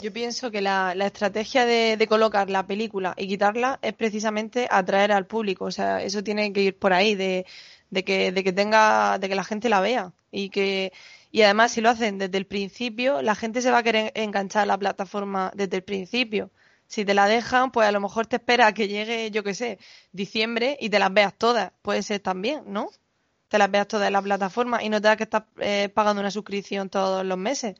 Yo 0.03 0.13
pienso 0.13 0.51
que 0.51 0.63
la, 0.63 0.93
estrategia 0.93 1.65
de, 1.65 2.07
colocar 2.09 2.51
la 2.51 2.67
película 2.67 3.15
y 3.17 3.29
quitarla 3.29 3.79
es 3.83 3.93
precisamente 3.93 4.67
atraer 4.71 5.13
al 5.13 5.27
público. 5.27 5.67
O 5.67 5.71
sea, 5.71 6.03
eso 6.03 6.25
tiene 6.25 6.53
que 6.53 6.63
ir 6.63 6.79
por 6.79 6.93
ahí, 6.93 7.15
de, 7.15 7.45
que, 8.05 8.33
de 8.33 8.43
que 8.43 8.53
tenga, 8.53 9.19
de 9.19 9.29
que 9.29 9.35
la 9.35 9.45
gente 9.45 9.69
la 9.69 9.81
vea. 9.81 10.13
Y 10.33 10.49
que, 10.49 10.93
y 11.31 11.43
además, 11.43 11.73
si 11.73 11.83
lo 11.83 11.91
hacen 11.91 12.19
desde 12.19 12.39
el 12.39 12.47
principio, 12.47 13.23
la 13.23 13.35
gente 13.35 13.61
se 13.63 13.71
va 13.71 13.79
a 13.79 13.83
querer 13.83 14.11
enganchar 14.15 14.63
a 14.63 14.67
la 14.67 14.79
plataforma 14.79 15.53
desde 15.55 15.77
el 15.77 15.85
principio. 15.85 16.51
Si 16.87 17.05
te 17.05 17.15
la 17.15 17.27
dejan, 17.27 17.71
pues 17.71 17.87
a 17.87 17.93
lo 17.93 18.01
mejor 18.01 18.27
te 18.27 18.37
espera 18.37 18.69
a 18.69 18.75
que 18.75 18.89
llegue, 18.89 19.31
yo 19.31 19.45
qué 19.45 19.55
sé, 19.55 19.79
diciembre 20.13 20.77
y 20.81 20.89
te 20.91 20.99
las 20.99 21.13
veas 21.13 21.35
todas. 21.37 21.73
Puede 21.83 22.03
ser 22.03 22.21
también, 22.21 22.65
¿no? 22.67 22.91
Te 23.49 23.59
las 23.59 23.71
veas 23.71 23.87
todas 23.87 24.07
en 24.09 24.15
la 24.15 24.23
plataforma 24.23 24.83
y 24.83 24.89
no 24.89 25.01
tengas 25.01 25.17
que 25.19 25.25
estar 25.25 25.47
eh, 25.59 25.89
pagando 25.93 26.21
una 26.21 26.31
suscripción 26.31 26.89
todos 26.89 27.25
los 27.25 27.39
meses. 27.39 27.77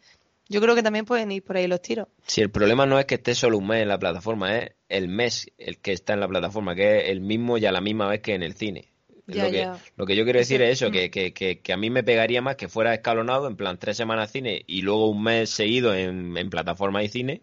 Yo 0.51 0.61
creo 0.61 0.75
que 0.75 0.83
también 0.83 1.05
pueden 1.05 1.31
ir 1.31 1.45
por 1.45 1.57
ahí 1.57 1.69
los 1.69 1.81
tiros. 1.81 2.09
Si 2.27 2.41
el 2.41 2.51
problema 2.51 2.85
no 2.85 2.99
es 2.99 3.07
que 3.07 3.15
esté 3.15 3.37
solo 3.37 3.57
un 3.57 3.69
mes 3.69 3.83
en 3.83 3.89
la 3.89 4.01
plataforma, 4.01 4.59
es 4.59 4.73
el 4.89 5.07
mes 5.07 5.49
el 5.59 5.79
que 5.79 5.93
está 5.93 6.15
en 6.15 6.21
la 6.21 6.27
plataforma, 6.27 6.75
que 6.75 6.99
es 6.99 7.11
el 7.11 7.21
mismo 7.21 7.57
y 7.57 7.67
a 7.67 7.73
la 7.73 7.81
misma 7.81 8.09
vez 8.09 8.21
que 8.21 8.35
en 8.35 8.43
el 8.43 8.57
cine. 8.57 8.89
lo, 9.27 9.49
que, 9.49 9.71
lo, 9.97 10.07
que, 10.07 10.17
yo 10.17 10.25
quiero 10.25 10.41
decir 10.41 10.61
es 10.61 10.73
eso, 10.73 10.91
que, 10.91 11.09
que, 11.09 11.33
que, 11.33 11.73
a 11.73 11.77
mí 11.77 11.89
me 11.89 12.03
pegaría 12.03 12.43
más 12.43 12.57
que 12.57 12.67
fuera 12.67 12.93
escalonado, 12.93 13.47
en 13.47 13.55
plan 13.55 13.79
tres 13.79 13.97
semanas 13.97 14.33
cine 14.33 14.65
y 14.67 14.83
luego 14.83 15.09
un 15.09 15.23
mes 15.23 15.51
seguido 15.51 15.95
en, 15.95 16.37
en 16.37 16.51
plataforma 16.51 17.05
y 17.05 17.09
cine, 17.09 17.43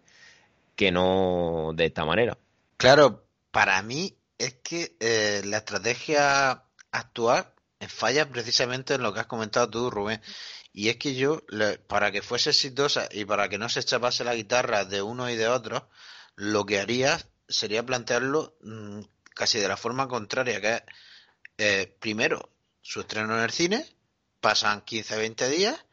que 0.76 0.92
no 0.92 1.72
de 1.74 1.86
esta 1.86 2.04
manera. 2.04 2.36
Claro, 2.76 3.24
para 3.50 3.80
mí 3.80 4.18
es 4.36 4.52
que 4.62 4.96
eh, 5.00 5.40
la 5.46 5.56
estrategia 5.56 6.62
actual 6.92 7.46
falla 7.86 8.28
precisamente 8.28 8.94
en 8.94 9.02
lo 9.02 9.14
que 9.14 9.20
has 9.20 9.26
comentado 9.26 9.70
tú, 9.70 9.90
Rubén. 9.90 10.20
Y 10.78 10.90
es 10.90 10.96
que 10.96 11.16
yo, 11.16 11.42
para 11.88 12.12
que 12.12 12.22
fuese 12.22 12.50
exitosa 12.50 13.08
y 13.10 13.24
para 13.24 13.48
que 13.48 13.58
no 13.58 13.68
se 13.68 13.80
echapase 13.80 14.22
la 14.22 14.36
guitarra 14.36 14.84
de 14.84 15.02
uno 15.02 15.28
y 15.28 15.34
de 15.34 15.48
otro, 15.48 15.90
lo 16.36 16.66
que 16.66 16.78
haría 16.78 17.18
sería 17.48 17.84
plantearlo 17.84 18.56
mm, 18.60 19.00
casi 19.34 19.58
de 19.58 19.66
la 19.66 19.76
forma 19.76 20.06
contraria, 20.06 20.60
que 20.60 20.74
es, 20.74 20.82
eh, 21.58 21.96
primero, 21.98 22.52
su 22.80 23.00
estreno 23.00 23.36
en 23.36 23.42
el 23.42 23.50
cine, 23.50 23.92
pasan 24.40 24.84
15-20 24.84 25.48
días, 25.48 25.84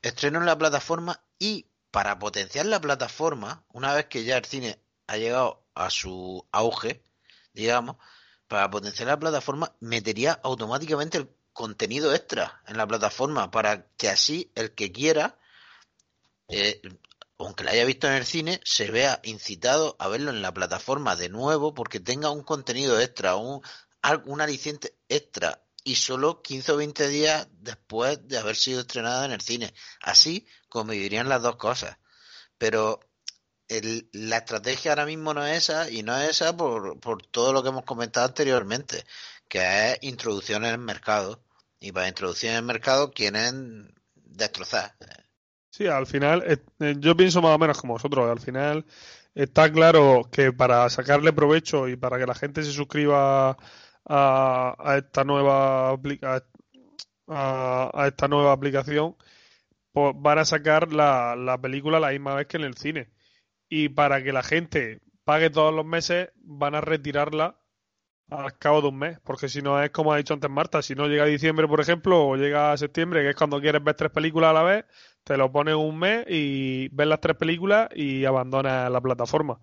estreno 0.00 0.38
en 0.38 0.46
la 0.46 0.56
plataforma 0.56 1.22
y 1.38 1.66
para 1.90 2.18
potenciar 2.18 2.64
la 2.64 2.80
plataforma, 2.80 3.62
una 3.74 3.92
vez 3.92 4.06
que 4.06 4.24
ya 4.24 4.38
el 4.38 4.46
cine 4.46 4.80
ha 5.06 5.18
llegado 5.18 5.66
a 5.74 5.90
su 5.90 6.48
auge, 6.50 7.02
digamos, 7.52 7.96
para 8.46 8.70
potenciar 8.70 9.08
la 9.08 9.18
plataforma, 9.18 9.76
metería 9.80 10.40
automáticamente 10.42 11.18
el 11.18 11.28
contenido 11.58 12.14
extra 12.14 12.62
en 12.68 12.76
la 12.76 12.86
plataforma 12.86 13.50
para 13.50 13.88
que 13.96 14.08
así 14.08 14.52
el 14.54 14.76
que 14.76 14.92
quiera, 14.92 15.40
eh, 16.46 16.80
aunque 17.36 17.64
la 17.64 17.72
haya 17.72 17.84
visto 17.84 18.06
en 18.06 18.12
el 18.12 18.24
cine, 18.24 18.60
se 18.64 18.92
vea 18.92 19.18
incitado 19.24 19.96
a 19.98 20.06
verlo 20.06 20.30
en 20.30 20.40
la 20.40 20.54
plataforma 20.54 21.16
de 21.16 21.30
nuevo 21.30 21.74
porque 21.74 21.98
tenga 21.98 22.30
un 22.30 22.44
contenido 22.44 23.00
extra, 23.00 23.34
un, 23.34 23.60
un 24.26 24.40
aliciente 24.40 24.94
extra 25.08 25.64
y 25.82 25.96
solo 25.96 26.42
15 26.42 26.70
o 26.70 26.76
20 26.76 27.08
días 27.08 27.48
después 27.50 28.20
de 28.28 28.38
haber 28.38 28.54
sido 28.54 28.82
estrenada 28.82 29.24
en 29.24 29.32
el 29.32 29.40
cine. 29.40 29.74
Así 30.00 30.46
convivirían 30.68 31.28
las 31.28 31.42
dos 31.42 31.56
cosas. 31.56 31.98
Pero 32.56 33.00
la 34.12 34.36
estrategia 34.36 34.92
ahora 34.92 35.06
mismo 35.06 35.34
no 35.34 35.44
es 35.44 35.64
esa 35.64 35.90
y 35.90 36.04
no 36.04 36.16
es 36.16 36.30
esa 36.30 36.56
por, 36.56 37.00
por 37.00 37.26
todo 37.26 37.52
lo 37.52 37.64
que 37.64 37.70
hemos 37.70 37.84
comentado 37.84 38.26
anteriormente, 38.26 39.04
que 39.48 39.90
es 39.90 39.98
introducción 40.02 40.64
en 40.64 40.70
el 40.70 40.78
mercado 40.78 41.42
y 41.80 41.92
para 41.92 42.08
introducir 42.08 42.50
en 42.50 42.56
el 42.56 42.62
mercado 42.62 43.12
quieren 43.12 43.94
destrozar. 44.14 44.94
Sí, 45.70 45.86
al 45.86 46.06
final, 46.06 46.42
eh, 46.46 46.58
eh, 46.80 46.96
yo 46.98 47.16
pienso 47.16 47.42
más 47.42 47.54
o 47.54 47.58
menos 47.58 47.80
como 47.80 47.94
vosotros, 47.94 48.28
al 48.28 48.40
final 48.40 48.84
está 49.34 49.70
claro 49.70 50.28
que 50.32 50.52
para 50.52 50.88
sacarle 50.90 51.32
provecho 51.32 51.88
y 51.88 51.96
para 51.96 52.18
que 52.18 52.26
la 52.26 52.34
gente 52.34 52.64
se 52.64 52.72
suscriba 52.72 53.56
a, 54.06 54.94
esta 54.96 55.24
nueva 55.24 55.92
a, 55.92 58.06
esta 58.06 58.28
nueva 58.28 58.52
aplicación, 58.52 59.16
pues 59.92 60.14
van 60.16 60.38
a 60.38 60.44
sacar 60.44 60.92
la, 60.92 61.36
la 61.36 61.60
película 61.60 62.00
la 62.00 62.10
misma 62.10 62.34
vez 62.34 62.46
que 62.46 62.56
en 62.56 62.64
el 62.64 62.76
cine. 62.76 63.10
Y 63.68 63.90
para 63.90 64.22
que 64.22 64.32
la 64.32 64.42
gente 64.42 65.00
pague 65.24 65.50
todos 65.50 65.74
los 65.74 65.84
meses, 65.84 66.30
van 66.36 66.74
a 66.74 66.80
retirarla 66.80 67.58
al 68.30 68.58
cabo 68.58 68.82
de 68.82 68.88
un 68.88 68.98
mes, 68.98 69.18
porque 69.24 69.48
si 69.48 69.62
no 69.62 69.82
es 69.82 69.90
como 69.90 70.12
ha 70.12 70.18
dicho 70.18 70.34
antes 70.34 70.50
Marta, 70.50 70.82
si 70.82 70.94
no 70.94 71.06
llega 71.06 71.24
diciembre, 71.24 71.66
por 71.66 71.80
ejemplo, 71.80 72.26
o 72.26 72.36
llega 72.36 72.76
septiembre, 72.76 73.22
que 73.22 73.30
es 73.30 73.36
cuando 73.36 73.60
quieres 73.60 73.82
ver 73.82 73.94
tres 73.94 74.10
películas 74.10 74.50
a 74.50 74.52
la 74.52 74.62
vez, 74.62 74.84
te 75.24 75.36
lo 75.36 75.50
pones 75.50 75.74
un 75.74 75.98
mes 75.98 76.26
y 76.28 76.88
ves 76.88 77.06
las 77.06 77.20
tres 77.20 77.36
películas 77.36 77.88
y 77.94 78.24
abandonas 78.24 78.90
la 78.90 79.00
plataforma. 79.00 79.60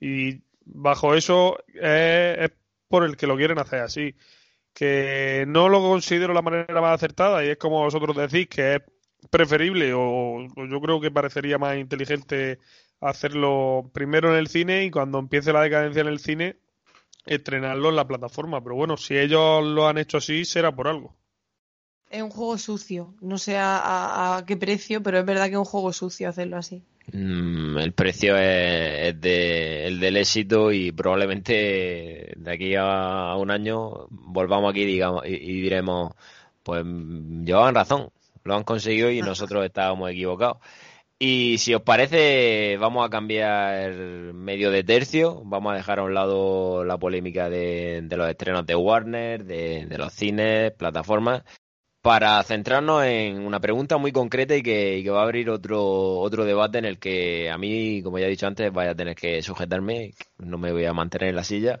Y 0.00 0.42
bajo 0.64 1.14
eso 1.14 1.58
es, 1.74 2.50
por 2.88 3.04
el 3.04 3.16
que 3.16 3.26
lo 3.26 3.36
quieren 3.36 3.58
hacer 3.58 3.80
así. 3.80 4.14
Que 4.74 5.44
no 5.48 5.68
lo 5.68 5.80
considero 5.80 6.34
la 6.34 6.42
manera 6.42 6.80
más 6.80 6.94
acertada 6.96 7.44
y 7.44 7.48
es 7.50 7.58
como 7.58 7.84
vosotros 7.84 8.16
decís 8.16 8.48
que 8.48 8.76
es 8.76 8.82
preferible 9.30 9.92
o 9.94 10.46
yo 10.68 10.80
creo 10.80 11.00
que 11.00 11.10
parecería 11.10 11.58
más 11.58 11.76
inteligente 11.78 12.58
hacerlo 13.00 13.90
primero 13.94 14.30
en 14.32 14.38
el 14.38 14.48
cine 14.48 14.84
y 14.84 14.90
cuando 14.90 15.18
empiece 15.18 15.52
la 15.52 15.62
decadencia 15.62 16.02
en 16.02 16.08
el 16.08 16.18
cine 16.18 16.56
estrenarlo 17.26 17.90
en 17.90 17.96
la 17.96 18.06
plataforma. 18.06 18.62
Pero 18.62 18.76
bueno, 18.76 18.96
si 18.96 19.16
ellos 19.16 19.64
lo 19.64 19.88
han 19.88 19.98
hecho 19.98 20.18
así, 20.18 20.44
será 20.44 20.74
por 20.74 20.88
algo. 20.88 21.14
Es 22.10 22.22
un 22.22 22.30
juego 22.30 22.58
sucio. 22.58 23.14
No 23.20 23.38
sé 23.38 23.56
a, 23.58 24.42
qué 24.46 24.56
precio, 24.56 25.02
pero 25.02 25.18
es 25.18 25.26
verdad 25.26 25.46
que 25.46 25.52
es 25.52 25.58
un 25.58 25.64
juego 25.64 25.92
sucio 25.92 26.28
hacerlo 26.28 26.56
así. 26.56 26.82
Mm, 27.12 27.78
el 27.78 27.92
precio 27.92 28.36
es, 28.36 29.20
de, 29.20 29.86
el 29.86 30.00
del 30.00 30.16
éxito 30.16 30.72
y 30.72 30.92
probablemente 30.92 32.32
de 32.36 32.50
aquí 32.50 32.74
a, 32.76 33.34
un 33.36 33.50
año 33.50 34.06
volvamos 34.10 34.70
aquí 34.70 34.86
digamos, 34.86 35.26
y, 35.26 35.34
y 35.34 35.60
diremos, 35.60 36.14
pues 36.62 36.82
llevaban 36.84 37.74
razón, 37.74 38.08
lo 38.44 38.54
han 38.54 38.64
conseguido 38.64 39.10
y 39.10 39.20
nosotros 39.20 39.64
estábamos 39.64 40.10
equivocados. 40.10 40.58
Y 41.26 41.56
si 41.56 41.72
os 41.72 41.80
parece, 41.80 42.76
vamos 42.76 43.02
a 43.02 43.08
cambiar 43.08 43.94
medio 44.34 44.70
de 44.70 44.84
tercio, 44.84 45.40
vamos 45.46 45.72
a 45.72 45.76
dejar 45.76 45.98
a 45.98 46.02
un 46.02 46.12
lado 46.12 46.84
la 46.84 46.98
polémica 46.98 47.48
de, 47.48 48.06
los 48.10 48.28
estrenos 48.28 48.66
de 48.66 48.76
Warner, 48.76 49.42
de, 49.46 49.88
los 49.96 50.12
cines, 50.12 50.72
plataformas, 50.72 51.42
para 52.02 52.42
centrarnos 52.42 53.04
en 53.04 53.38
una 53.38 53.58
pregunta 53.58 53.96
muy 53.96 54.12
concreta 54.12 54.54
y 54.54 54.62
que, 54.62 55.02
va 55.08 55.20
a 55.20 55.22
abrir 55.22 55.48
otro, 55.48 56.18
otro 56.18 56.44
debate 56.44 56.76
en 56.76 56.84
el 56.84 56.98
que 56.98 57.50
a 57.50 57.56
mí, 57.56 58.02
como 58.02 58.18
ya 58.18 58.26
he 58.26 58.28
dicho 58.28 58.46
antes, 58.46 58.70
vaya 58.70 58.90
a 58.90 58.94
tener 58.94 59.16
que 59.16 59.40
sujetarme, 59.40 60.12
no 60.36 60.58
me 60.58 60.72
voy 60.72 60.84
a 60.84 60.92
mantener 60.92 61.30
en 61.30 61.36
la 61.36 61.44
silla. 61.44 61.80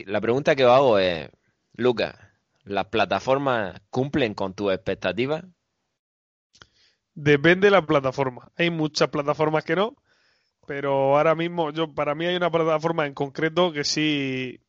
La 0.00 0.20
pregunta 0.20 0.54
que 0.54 0.66
os 0.66 0.70
hago 0.70 0.98
es, 0.98 1.30
Lucas, 1.76 2.14
¿las 2.64 2.88
plataformas 2.88 3.80
cumplen 3.88 4.34
con 4.34 4.52
tus 4.52 4.70
expectativas? 4.70 5.44
Depende 7.14 7.66
de 7.66 7.72
la 7.72 7.82
plataforma. 7.84 8.50
Hay 8.56 8.70
muchas 8.70 9.08
plataformas 9.08 9.64
que 9.64 9.76
no, 9.76 9.96
pero 10.66 11.16
ahora 11.16 11.34
mismo, 11.34 11.70
yo 11.70 11.92
para 11.94 12.14
mí 12.14 12.26
hay 12.26 12.36
una 12.36 12.50
plataforma 12.50 13.06
en 13.06 13.14
concreto 13.14 13.72
que 13.72 13.84
sí 13.84 14.60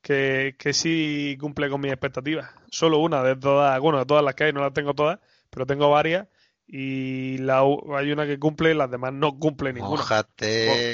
que, 0.00 0.54
que 0.58 0.72
sí 0.72 1.36
cumple 1.40 1.68
con 1.68 1.80
mis 1.80 1.92
expectativas. 1.92 2.50
Solo 2.70 2.98
una 2.98 3.22
de 3.22 3.36
todas, 3.36 3.78
bueno, 3.80 3.98
de 3.98 4.06
todas 4.06 4.24
las 4.24 4.34
que 4.34 4.44
hay, 4.44 4.52
no 4.52 4.60
las 4.60 4.72
tengo 4.72 4.94
todas, 4.94 5.18
pero 5.50 5.66
tengo 5.66 5.90
varias 5.90 6.28
y 6.66 7.38
la, 7.38 7.62
hay 7.96 8.12
una 8.12 8.26
que 8.26 8.38
cumple, 8.38 8.74
las 8.74 8.90
demás 8.90 9.12
no 9.12 9.38
cumple 9.38 9.72
ninguna. 9.72 10.02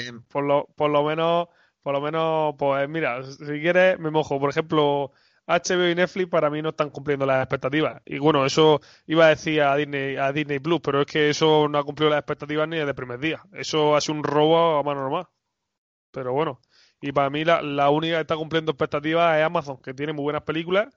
Por, 0.09 0.23
por, 0.29 0.43
lo, 0.43 0.67
por 0.75 0.89
lo 0.89 1.03
menos, 1.03 1.49
por 1.83 1.93
lo 1.93 2.01
menos, 2.01 2.55
pues 2.57 2.87
mira, 2.87 3.23
si 3.23 3.45
quieres 3.45 3.99
me 3.99 4.09
mojo. 4.09 4.39
Por 4.39 4.49
ejemplo, 4.49 5.11
HBO 5.47 5.89
y 5.89 5.95
Netflix 5.95 6.29
para 6.29 6.49
mí 6.49 6.61
no 6.61 6.69
están 6.69 6.89
cumpliendo 6.89 7.25
las 7.25 7.41
expectativas. 7.41 8.01
Y 8.05 8.19
bueno, 8.19 8.45
eso 8.45 8.81
iba 9.05 9.25
a 9.27 9.29
decir 9.29 9.61
a 9.61 9.75
Disney, 9.75 10.17
a 10.17 10.31
Disney 10.31 10.59
Plus, 10.59 10.81
pero 10.81 11.01
es 11.01 11.07
que 11.07 11.29
eso 11.29 11.67
no 11.67 11.77
ha 11.77 11.83
cumplido 11.83 12.09
las 12.09 12.19
expectativas 12.19 12.67
ni 12.67 12.77
desde 12.77 12.89
el 12.89 12.95
primer 12.95 13.19
día. 13.19 13.43
Eso 13.53 13.95
ha 13.95 14.01
sido 14.01 14.15
un 14.15 14.23
robo 14.23 14.77
a 14.77 14.83
mano 14.83 15.01
normal. 15.01 15.27
Pero 16.11 16.33
bueno, 16.33 16.61
y 17.01 17.11
para 17.11 17.29
mí 17.29 17.45
la, 17.45 17.61
la 17.61 17.89
única 17.89 18.15
que 18.15 18.21
está 18.21 18.35
cumpliendo 18.35 18.71
expectativas 18.71 19.37
es 19.37 19.43
Amazon, 19.43 19.77
que 19.81 19.93
tiene 19.93 20.13
muy 20.13 20.23
buenas 20.23 20.43
películas, 20.43 20.87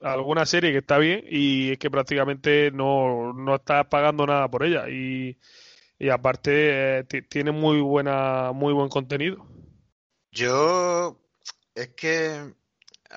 alguna 0.00 0.46
serie 0.46 0.72
que 0.72 0.78
está 0.78 0.98
bien 0.98 1.24
y 1.28 1.72
es 1.72 1.78
que 1.78 1.90
prácticamente 1.90 2.70
no, 2.72 3.32
no 3.32 3.56
está 3.56 3.88
pagando 3.88 4.26
nada 4.26 4.48
por 4.48 4.64
ella. 4.64 4.88
Y, 4.88 5.38
y 5.98 6.08
aparte 6.08 7.00
eh, 7.00 7.04
tiene 7.28 7.52
muy 7.52 7.80
buena 7.80 8.52
muy 8.52 8.72
buen 8.72 8.88
contenido. 8.88 9.46
Yo 10.30 11.20
es 11.74 11.88
que 11.88 12.54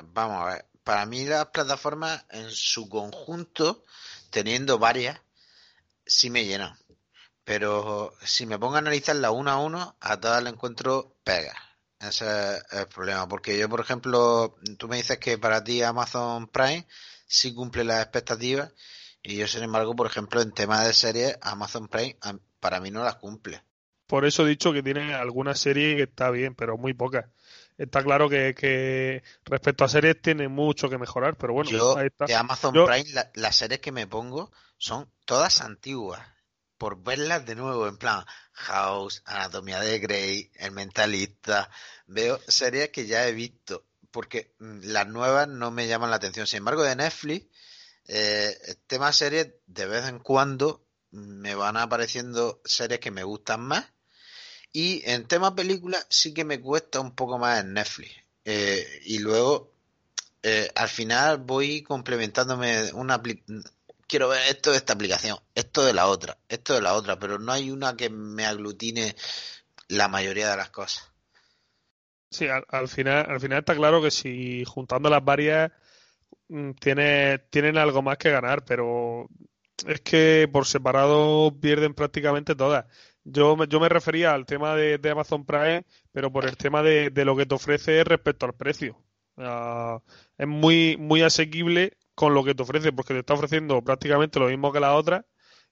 vamos 0.03 0.41
a 0.41 0.45
ver, 0.53 0.65
para 0.83 1.05
mí 1.05 1.25
las 1.25 1.47
plataformas 1.47 2.25
en 2.29 2.49
su 2.51 2.87
conjunto, 2.89 3.83
teniendo 4.29 4.77
varias, 4.77 5.19
sí 6.05 6.29
me 6.29 6.45
llenan. 6.45 6.77
Pero 7.43 8.13
si 8.23 8.45
me 8.45 8.57
pongo 8.57 8.75
a 8.75 8.79
analizarla 8.79 9.31
uno 9.31 9.51
a 9.51 9.57
uno, 9.57 9.97
a 9.99 10.19
todas 10.19 10.43
le 10.43 10.49
encuentro 10.49 11.15
pegas. 11.23 11.57
Ese 11.99 12.25
es 12.55 12.63
el 12.71 12.87
problema. 12.87 13.27
Porque 13.27 13.57
yo, 13.57 13.69
por 13.69 13.79
ejemplo, 13.79 14.57
tú 14.77 14.87
me 14.87 14.97
dices 14.97 15.17
que 15.19 15.37
para 15.37 15.63
ti 15.63 15.81
Amazon 15.81 16.47
Prime 16.47 16.87
sí 17.27 17.53
cumple 17.53 17.83
las 17.83 18.01
expectativas. 18.01 18.73
Y 19.21 19.37
yo, 19.37 19.47
sin 19.47 19.63
embargo, 19.63 19.95
por 19.95 20.07
ejemplo, 20.07 20.41
en 20.41 20.51
tema 20.51 20.83
de 20.83 20.93
series, 20.93 21.37
Amazon 21.41 21.87
Prime 21.87 22.17
para 22.59 22.79
mí 22.79 22.91
no 22.91 23.03
las 23.03 23.15
cumple. 23.15 23.63
Por 24.07 24.25
eso 24.25 24.45
he 24.45 24.49
dicho 24.49 24.71
que 24.71 24.83
tiene 24.83 25.15
alguna 25.15 25.55
serie 25.55 25.95
que 25.95 26.03
está 26.03 26.29
bien, 26.29 26.53
pero 26.53 26.77
muy 26.77 26.93
pocas. 26.93 27.25
Está 27.77 28.03
claro 28.03 28.29
que, 28.29 29.23
respecto 29.43 29.83
a 29.83 29.89
series 29.89 30.21
tiene 30.21 30.47
mucho 30.47 30.89
que 30.89 30.97
mejorar, 30.97 31.37
pero 31.37 31.53
bueno, 31.53 31.69
yo, 31.69 31.95
De 31.95 32.35
Amazon 32.35 32.73
Prime, 32.73 33.05
las 33.33 33.55
series 33.55 33.81
que 33.81 33.91
me 33.91 34.07
pongo 34.07 34.51
son 34.77 35.09
todas 35.25 35.61
antiguas 35.61 36.21
por 36.77 37.01
verlas 37.03 37.45
de 37.45 37.55
nuevo, 37.55 37.87
en 37.87 37.97
plan 37.97 38.23
House, 38.53 39.21
Anatomía 39.25 39.79
de 39.79 39.99
Grey, 39.99 40.51
El 40.55 40.71
Mentalista. 40.71 41.69
Veo 42.05 42.39
series 42.47 42.89
que 42.89 43.07
ya 43.07 43.27
he 43.27 43.31
visto, 43.33 43.85
porque 44.11 44.53
mm, 44.59 44.79
las 44.83 45.07
nuevas 45.07 45.47
no 45.47 45.71
me 45.71 45.87
llaman 45.87 46.09
la 46.09 46.17
atención. 46.17 46.47
Sin 46.47 46.57
embargo, 46.57 46.83
de 46.83 46.95
Netflix, 46.95 47.47
eh, 48.07 48.55
tema 48.87 49.11
series, 49.13 49.53
de 49.65 49.85
vez 49.85 50.07
en 50.07 50.19
cuando 50.19 50.85
me 51.11 51.55
van 51.55 51.77
apareciendo 51.77 52.61
series 52.65 52.99
que 52.99 53.11
me 53.11 53.23
gustan 53.23 53.61
más. 53.61 53.91
Y 54.75 55.09
en 55.09 55.25
tema 55.25 55.55
película 55.55 55.97
sí 56.09 56.33
que 56.33 56.43
me 56.43 56.59
cuesta 56.59 56.99
un 56.99 57.15
poco 57.15 57.39
más 57.39 57.61
en 57.61 57.71
Netflix. 57.75 58.11
Eh, 58.43 58.85
y 59.05 59.19
luego, 59.19 59.71
eh, 60.43 60.69
al 60.75 60.89
final 60.89 61.37
voy 61.37 61.81
complementándome 61.81 62.91
una, 62.91 63.21
quiero 64.05 64.27
ver 64.27 64.41
esto 64.49 64.71
de 64.71 64.77
esta 64.77 64.91
aplicación, 64.91 65.39
esto 65.55 65.85
de 65.85 65.93
la 65.93 66.07
otra, 66.07 66.37
esto 66.49 66.73
de 66.73 66.81
la 66.81 66.93
otra, 66.93 67.17
pero 67.17 67.39
no 67.39 67.53
hay 67.53 67.71
una 67.71 67.95
que 67.95 68.09
me 68.09 68.45
aglutine 68.45 69.15
la 69.87 70.09
mayoría 70.09 70.51
de 70.51 70.57
las 70.57 70.71
cosas. 70.71 71.09
Sí, 72.29 72.47
al, 72.49 72.89
final, 72.89 73.27
al 73.29 73.39
final 73.39 73.59
está 73.59 73.75
claro 73.75 74.01
que 74.01 74.11
si 74.11 74.65
juntando 74.65 75.09
las 75.09 75.23
varias 75.23 75.71
mm, 76.49 76.71
tiene, 76.71 77.39
tienen 77.49 77.77
algo 77.77 78.01
más 78.01 78.17
que 78.17 78.29
ganar, 78.29 78.65
pero 78.65 79.29
es 79.87 80.01
que 80.01 80.49
por 80.51 80.65
separado 80.65 81.57
pierden 81.61 81.93
prácticamente 81.93 82.55
todas. 82.55 82.87
Yo, 83.25 83.61
yo 83.65 83.79
me 83.79 83.89
refería 83.89 84.33
al 84.33 84.45
tema 84.45 84.75
de, 84.75 85.09
Amazon 85.09 85.45
Prime, 85.45 85.83
pero 86.11 86.31
por 86.31 86.45
el 86.45 86.55
tema 86.57 86.83
de, 86.83 87.11
lo 87.25 87.35
que 87.35 87.45
te 87.45 87.55
ofrece 87.55 88.03
respecto 88.03 88.45
al 88.45 88.53
precio. 88.53 88.97
es 90.37 90.47
muy, 90.47 90.95
muy 90.97 91.21
asequible 91.23 91.97
con 92.13 92.33
lo 92.33 92.43
que 92.43 92.55
te 92.55 92.63
ofrece, 92.63 92.93
porque 92.93 93.13
te 93.13 93.19
está 93.19 93.33
ofreciendo 93.33 93.81
prácticamente 93.81 94.39
lo 94.39 94.47
mismo 94.47 94.71
que 94.71 94.79
la 94.79 94.95
otra 94.95 95.25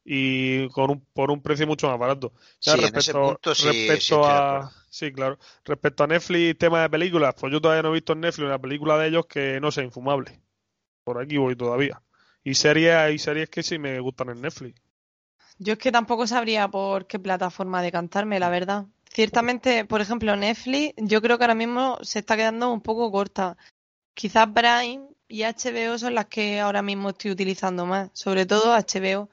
y 0.05 0.67
con 0.69 0.91
un, 0.91 1.05
por 1.13 1.31
un 1.31 1.41
precio 1.41 1.65
mucho 1.65 1.87
más 1.87 1.97
barato. 1.97 2.33
sí, 2.59 2.71
respecto, 2.75 3.39
respecto 3.43 4.25
a 4.25 4.71
sí, 4.89 5.11
claro. 5.11 5.39
Respecto 5.63 6.03
a 6.03 6.07
Netflix, 6.07 6.57
tema 6.57 6.81
de 6.81 6.89
películas, 6.89 7.35
pues 7.39 7.53
yo 7.53 7.61
todavía 7.61 7.83
no 7.83 7.89
he 7.89 7.93
visto 7.93 8.13
en 8.13 8.21
Netflix 8.21 8.45
una 8.45 8.59
película 8.59 8.97
de 8.97 9.07
ellos 9.07 9.25
que 9.27 9.59
no 9.61 9.71
sea 9.71 9.83
infumable. 9.83 10.41
Por 11.03 11.21
aquí 11.21 11.37
voy 11.37 11.55
todavía. 11.55 12.01
Y 12.43 12.55
series, 12.55 12.95
hay 12.95 13.19
series 13.19 13.49
que 13.49 13.63
sí 13.63 13.77
me 13.77 13.99
gustan 13.99 14.29
en 14.29 14.41
Netflix. 14.41 14.82
Yo 15.63 15.73
es 15.73 15.79
que 15.79 15.93
tampoco 15.93 16.27
sabría 16.27 16.67
por 16.67 17.07
qué 17.07 17.19
plataforma 17.19 17.81
decantarme, 17.81 18.37
la 18.37 18.49
verdad. 18.49 18.85
Ciertamente, 19.09 19.85
por 19.85 20.01
ejemplo, 20.01 20.35
Netflix, 20.35 20.93
yo 20.97 21.21
creo 21.21 21.37
que 21.37 21.45
ahora 21.45 21.55
mismo 21.55 21.97
se 22.01 22.19
está 22.19 22.35
quedando 22.35 22.69
un 22.69 22.81
poco 22.81 23.09
corta. 23.11 23.55
Quizás 24.13 24.49
Prime 24.53 25.07
y 25.29 25.43
HBO 25.43 25.97
son 25.97 26.15
las 26.15 26.25
que 26.25 26.59
ahora 26.59 26.81
mismo 26.81 27.11
estoy 27.11 27.31
utilizando 27.31 27.85
más, 27.85 28.09
sobre 28.11 28.45
todo 28.45 28.73
HBO. 28.73 29.29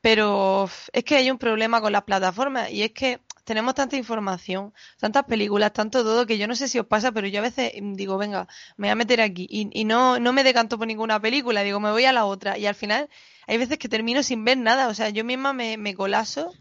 Pero 0.00 0.68
es 0.92 1.02
que 1.04 1.16
hay 1.16 1.30
un 1.32 1.38
problema 1.38 1.80
con 1.80 1.92
las 1.92 2.04
plataformas 2.04 2.70
y 2.70 2.84
es 2.84 2.92
que 2.92 3.18
tenemos 3.44 3.74
tanta 3.74 3.96
información, 3.96 4.72
tantas 4.98 5.24
películas, 5.24 5.72
tanto 5.72 6.02
todo, 6.02 6.26
que 6.26 6.38
yo 6.38 6.46
no 6.46 6.54
sé 6.54 6.68
si 6.68 6.78
os 6.78 6.86
pasa, 6.86 7.12
pero 7.12 7.26
yo 7.28 7.40
a 7.40 7.42
veces 7.42 7.72
digo, 7.94 8.18
venga, 8.18 8.46
me 8.76 8.88
voy 8.88 8.92
a 8.92 8.94
meter 8.94 9.20
aquí 9.20 9.46
y, 9.50 9.84
no, 9.84 10.18
no 10.18 10.32
me 10.32 10.44
decanto 10.44 10.78
por 10.78 10.86
ninguna 10.86 11.20
película, 11.20 11.62
digo, 11.62 11.80
me 11.80 11.90
voy 11.90 12.04
a 12.04 12.12
la 12.12 12.24
otra. 12.24 12.58
Y 12.58 12.66
al 12.66 12.74
final 12.74 13.08
hay 13.46 13.58
veces 13.58 13.78
que 13.78 13.88
termino 13.88 14.22
sin 14.22 14.44
ver 14.44 14.58
nada, 14.58 14.88
o 14.88 14.94
sea, 14.94 15.10
yo 15.10 15.24
misma 15.24 15.52
me, 15.52 15.76
me 15.76 15.94
colaso 15.94 16.52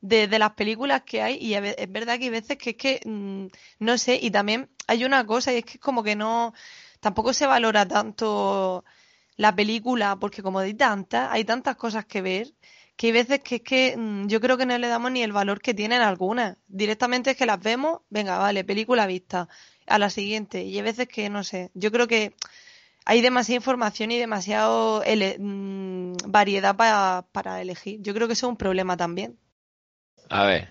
de, 0.00 0.38
las 0.38 0.52
películas 0.52 1.02
que 1.02 1.22
hay 1.22 1.36
y 1.36 1.54
es 1.54 1.92
verdad 1.92 2.18
que 2.18 2.24
hay 2.24 2.30
veces 2.30 2.56
que 2.58 2.70
es 2.70 2.76
que, 2.76 3.00
mm, 3.04 3.46
no 3.80 3.98
sé, 3.98 4.18
y 4.20 4.30
también 4.30 4.70
hay 4.86 5.04
una 5.04 5.24
cosa 5.26 5.52
y 5.52 5.58
es 5.58 5.64
que 5.64 5.72
es 5.74 5.80
como 5.80 6.02
que 6.02 6.16
no 6.16 6.54
tampoco 7.00 7.32
se 7.32 7.46
valora 7.46 7.86
tanto 7.86 8.84
la 9.36 9.54
película, 9.54 10.16
porque 10.16 10.42
como 10.42 10.58
hay 10.60 10.74
tantas, 10.74 11.28
hay 11.32 11.44
tantas 11.44 11.76
cosas 11.76 12.04
que 12.04 12.20
ver, 12.20 12.52
que 13.00 13.06
hay 13.06 13.12
veces 13.14 13.40
que 13.40 13.54
es 13.54 13.62
que 13.62 13.96
mm, 13.96 14.26
yo 14.26 14.42
creo 14.42 14.58
que 14.58 14.66
no 14.66 14.76
le 14.76 14.86
damos 14.86 15.10
ni 15.10 15.22
el 15.22 15.32
valor 15.32 15.62
que 15.62 15.72
tienen 15.72 16.02
algunas. 16.02 16.58
Directamente 16.68 17.30
es 17.30 17.36
que 17.38 17.46
las 17.46 17.58
vemos, 17.58 18.00
venga, 18.10 18.36
vale, 18.36 18.62
película 18.62 19.06
vista, 19.06 19.48
a 19.86 19.98
la 19.98 20.10
siguiente. 20.10 20.64
Y 20.64 20.76
hay 20.76 20.82
veces 20.82 21.08
que, 21.08 21.30
no 21.30 21.42
sé, 21.42 21.70
yo 21.72 21.90
creo 21.92 22.06
que 22.06 22.34
hay 23.06 23.22
demasiada 23.22 23.56
información 23.56 24.10
y 24.10 24.18
demasiada 24.18 25.02
mm, 25.38 26.16
variedad 26.26 26.76
para, 26.76 27.24
para 27.32 27.62
elegir. 27.62 28.02
Yo 28.02 28.12
creo 28.12 28.26
que 28.26 28.34
eso 28.34 28.48
es 28.48 28.50
un 28.50 28.58
problema 28.58 28.98
también. 28.98 29.38
A 30.28 30.44
ver, 30.44 30.68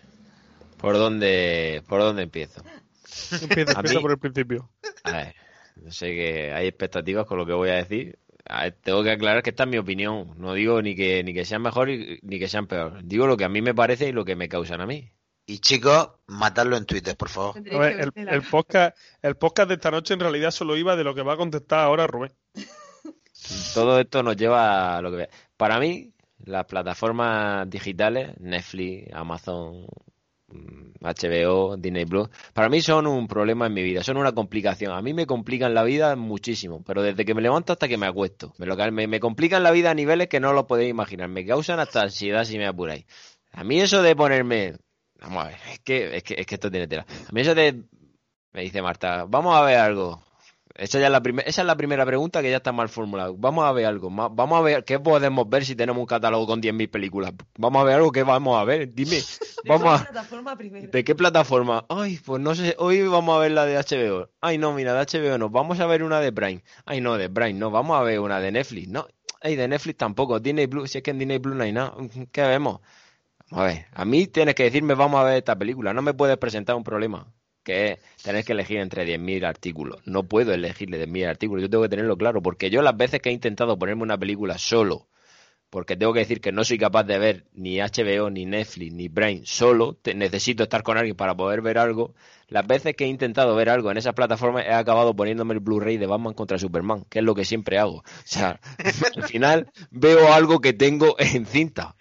¿por 0.78 1.00
dónde, 1.00 1.84
por 1.88 2.00
dónde 2.00 2.22
empiezo? 2.22 2.62
Empieza, 3.42 3.82
por 4.02 4.12
el 4.12 4.20
principio. 4.20 4.70
A 5.04 5.12
ver. 5.14 5.36
No 5.78 5.92
sé 5.92 6.14
que 6.14 6.54
hay 6.54 6.68
expectativas 6.68 7.26
con 7.26 7.40
lo 7.40 7.48
que 7.48 7.54
voy 7.54 7.70
a 7.70 7.78
decir. 7.78 8.20
Tengo 8.82 9.04
que 9.04 9.12
aclarar 9.12 9.44
que 9.44 9.52
esta 9.52 9.64
es 9.64 9.70
mi 9.70 9.78
opinión. 9.78 10.34
No 10.38 10.54
digo 10.54 10.82
ni 10.82 10.96
que, 10.96 11.24
ni 11.24 11.34
que 11.34 11.46
sean 11.46 11.62
mejor 11.62 11.90
ni 11.90 12.40
que 12.40 12.48
sean 12.48 12.68
peor. 12.68 13.04
Digo 13.04 13.28
lo 13.28 13.38
que 13.38 13.46
a 13.46 13.50
mí 13.50 13.62
me 13.62 13.76
parece 13.76 14.10
y 14.10 14.12
lo 14.12 14.26
que 14.26 14.36
me 14.36 14.50
causan 14.50 14.82
a 14.82 14.86
mí. 14.86 15.12
Y 15.46 15.60
chicos, 15.60 16.10
matarlo 16.28 16.78
en 16.78 16.86
Twitter, 16.86 17.18
por 17.18 17.30
favor. 17.30 17.56
el, 17.58 18.42
podcast, 18.44 18.96
el 19.24 19.36
podcast 19.36 19.70
de 19.70 19.76
esta 19.76 19.90
noche 19.90 20.14
en 20.14 20.20
realidad 20.20 20.52
solo 20.52 20.78
iba 20.78 20.96
de 20.96 21.04
lo 21.04 21.16
que 21.16 21.24
va 21.24 21.34
a 21.34 21.38
contestar 21.38 21.80
ahora 21.80 22.06
Rubén. 22.06 22.32
Todo 23.74 24.00
esto 24.00 24.22
nos 24.22 24.38
lleva 24.38 24.98
a 24.98 25.02
lo 25.02 25.12
que... 25.12 25.28
Para 25.58 25.80
mí, 25.80 26.14
las 26.46 26.66
plataformas 26.66 27.68
digitales, 27.68 28.40
Netflix, 28.40 29.12
Amazon, 29.12 29.88
HBO, 31.02 31.78
Disney 31.78 32.06
Plus, 32.06 32.30
para 32.54 32.70
mí 32.70 32.82
son 32.82 33.08
un 33.08 33.28
problema 33.28 33.68
en 33.68 33.74
mi 33.74 33.84
vida, 33.84 34.04
son 34.04 34.18
una 34.18 34.34
complicación. 34.34 34.92
A 34.92 35.02
mí 35.02 35.14
me 35.14 35.26
complican 35.26 35.74
la 35.74 35.84
vida 35.84 36.16
muchísimo, 36.16 36.84
pero 36.84 37.02
desde 37.02 37.26
que 37.26 37.34
me 37.34 37.42
levanto 37.42 37.74
hasta 37.74 37.88
que 37.88 37.98
me 37.98 38.08
acuesto. 38.08 38.54
Me, 38.58 39.08
me, 39.08 39.20
complican 39.20 39.64
la 39.64 39.72
vida 39.72 39.92
a 39.92 39.94
niveles 39.94 40.28
que 40.28 40.40
no 40.40 40.54
lo 40.54 40.68
podéis 40.68 40.90
imaginar. 40.90 41.30
Me 41.30 41.46
causan 41.46 41.80
hasta 41.80 42.02
ansiedad 42.02 42.44
si 42.44 42.58
me 42.58 42.68
apuráis. 42.68 43.06
A 43.52 43.64
mí 43.64 43.80
eso 43.80 44.02
de 44.02 44.16
ponerme... 44.16 44.76
Vamos 45.22 45.46
a 45.46 45.48
ver, 45.50 45.58
es 45.72 45.80
que, 45.80 46.18
es 46.18 46.24
que, 46.24 46.36
es 46.38 46.46
que 46.46 46.56
esto 46.56 46.72
tiene 46.72 46.88
tela. 46.88 47.06
A 47.28 47.32
mí 47.32 47.42
eso 47.42 47.56
de... 47.56 47.84
Me 48.52 48.62
dice 48.62 48.82
Marta, 48.82 49.26
vamos 49.28 49.56
a 49.56 49.62
ver 49.62 49.78
algo. 49.78 50.24
Esa, 50.80 50.98
ya 50.98 51.08
es 51.08 51.12
la 51.12 51.22
esa 51.46 51.62
es 51.62 51.68
la 51.68 51.76
primera 51.76 52.06
pregunta 52.06 52.42
que 52.42 52.50
ya 52.50 52.58
está 52.58 52.72
mal 52.72 52.88
formulada. 52.88 53.34
Vamos 53.36 53.66
a 53.66 53.72
ver 53.74 53.86
algo. 53.86 54.10
Vamos 54.10 54.58
a 54.58 54.62
ver 54.62 54.86
qué 54.86 54.98
podemos 54.98 55.50
ver 55.50 55.66
si 55.66 55.76
tenemos 55.76 56.00
un 56.00 56.06
catálogo 56.06 56.48
con 56.48 56.62
10.000 56.62 56.90
películas. 56.90 57.34
Vamos 57.58 57.82
a 57.82 57.84
ver 57.84 57.96
algo 57.96 58.14
que 58.14 58.24
vamos 58.24 58.58
a 58.58 58.64
ver. 58.64 58.94
Dime. 58.94 59.18
¿De 59.18 59.22
vamos 59.68 60.00
qué 60.00 60.08
plataforma 60.08 60.56
primero? 60.56 60.90
¿De 60.90 61.04
qué 61.04 61.16
plataforma? 61.16 61.86
Ay, 61.90 62.18
pues 62.26 62.42
no 62.42 62.56
sé. 62.56 62.76
Hoy 62.80 63.06
vamos 63.08 63.36
a 63.36 63.40
ver 63.40 63.52
la 63.52 63.66
de 63.66 63.76
HBO. 63.76 64.30
Ay, 64.40 64.58
no, 64.58 64.74
mira, 64.74 64.94
de 64.94 65.02
HBO 65.02 65.38
no. 65.38 65.50
Vamos 65.50 65.82
a 65.82 65.86
ver 65.86 66.02
una 66.02 66.22
de 66.22 66.32
Prime. 66.32 66.64
Ay, 66.86 67.02
no, 67.02 67.18
de 67.18 67.30
Prime 67.30 67.54
no. 67.54 67.72
Vamos 67.72 68.00
a 68.00 68.04
ver 68.04 68.22
una 68.22 68.40
de 68.40 68.54
Netflix. 68.54 68.88
No. 68.88 69.06
Ay, 69.42 69.58
de 69.58 69.68
Netflix 69.68 69.98
tampoco. 69.98 70.40
Disney 70.40 70.68
Plus. 70.68 70.92
Si 70.92 71.00
es 71.00 71.04
que 71.04 71.12
en 71.12 71.20
Disney 71.20 71.40
Plus 71.40 71.56
no 71.58 71.64
hay 71.64 71.74
nada. 71.74 71.94
¿Qué 72.32 72.42
vemos? 72.42 72.80
A 73.52 73.64
ver, 73.64 73.88
a 73.94 74.06
mí 74.06 74.28
tienes 74.28 74.56
que 74.56 74.64
decirme 74.64 74.94
vamos 74.94 75.20
a 75.20 75.24
ver 75.24 75.38
esta 75.38 75.58
película. 75.58 75.94
No 75.94 76.02
me 76.02 76.14
puedes 76.14 76.38
presentar 76.38 76.76
un 76.78 76.84
problema 76.84 77.28
que 77.70 77.92
es 77.92 78.00
tener 78.24 78.44
que 78.44 78.54
elegir 78.54 78.80
entre 78.80 79.06
10.000 79.06 79.46
artículos. 79.46 80.02
No 80.06 80.24
puedo 80.24 80.54
elegirle 80.54 81.06
10.000 81.06 81.30
artículos, 81.30 81.62
yo 81.62 81.70
tengo 81.70 81.84
que 81.84 81.90
tenerlo 81.90 82.18
claro, 82.18 82.42
porque 82.42 82.72
yo 82.72 82.82
las 82.82 82.98
veces 82.98 83.22
que 83.22 83.30
he 83.30 83.32
intentado 83.32 83.78
ponerme 83.78 84.02
una 84.02 84.18
película 84.18 84.58
solo, 84.58 85.08
porque 85.70 85.96
tengo 85.96 86.12
que 86.12 86.22
decir 86.22 86.42
que 86.42 86.52
no 86.52 86.64
soy 86.64 86.80
capaz 86.80 87.04
de 87.04 87.20
ver 87.20 87.46
ni 87.54 87.78
HBO, 87.78 88.32
ni 88.32 88.48
Netflix, 88.48 88.92
ni 88.92 89.08
Brain 89.08 89.46
solo, 89.46 90.00
necesito 90.16 90.64
estar 90.64 90.82
con 90.82 90.98
alguien 90.98 91.16
para 91.16 91.38
poder 91.38 91.62
ver 91.62 91.78
algo, 91.78 92.16
las 92.48 92.66
veces 92.66 92.96
que 92.96 93.04
he 93.04 93.08
intentado 93.08 93.56
ver 93.56 93.70
algo 93.70 93.92
en 93.92 93.98
esas 93.98 94.16
plataformas 94.16 94.66
he 94.66 94.74
acabado 94.74 95.16
poniéndome 95.16 95.54
el 95.54 95.60
Blu-ray 95.60 95.98
de 95.98 96.08
Batman 96.08 96.34
contra 96.34 96.58
Superman, 96.58 97.06
que 97.08 97.20
es 97.20 97.26
lo 97.26 97.36
que 97.36 97.46
siempre 97.46 97.78
hago. 97.78 97.98
O 97.98 98.04
sea, 98.26 98.60
al 99.16 99.24
final 99.26 99.72
veo 99.92 100.34
algo 100.34 100.60
que 100.60 100.74
tengo 100.74 101.16
en 101.20 101.46
cinta, 101.46 101.96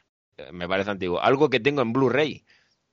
me 0.50 0.66
parece 0.66 0.90
antiguo, 0.90 1.20
algo 1.20 1.50
que 1.50 1.60
tengo 1.60 1.82
en 1.82 1.92
Blu-ray, 1.92 2.46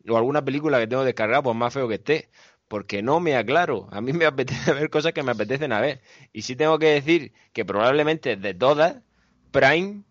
o 0.07 0.17
alguna 0.17 0.43
película 0.43 0.77
que 0.79 0.87
tengo 0.87 1.03
descargada, 1.03 1.41
pues 1.41 1.55
más 1.55 1.73
feo 1.73 1.87
que 1.87 1.95
esté 1.95 2.29
porque 2.67 3.01
no 3.01 3.19
me 3.19 3.35
aclaro. 3.35 3.87
A 3.91 4.01
mí 4.01 4.13
me 4.13 4.25
apetece 4.25 4.73
ver 4.73 4.89
cosas 4.89 5.13
que 5.13 5.23
me 5.23 5.31
apetecen 5.31 5.71
a 5.73 5.81
ver. 5.81 6.01
Y 6.33 6.43
sí 6.43 6.55
tengo 6.55 6.79
que 6.79 6.87
decir 6.87 7.33
que 7.53 7.65
probablemente 7.65 8.35
de 8.35 8.53
todas, 8.53 8.97
Prime 9.51 10.03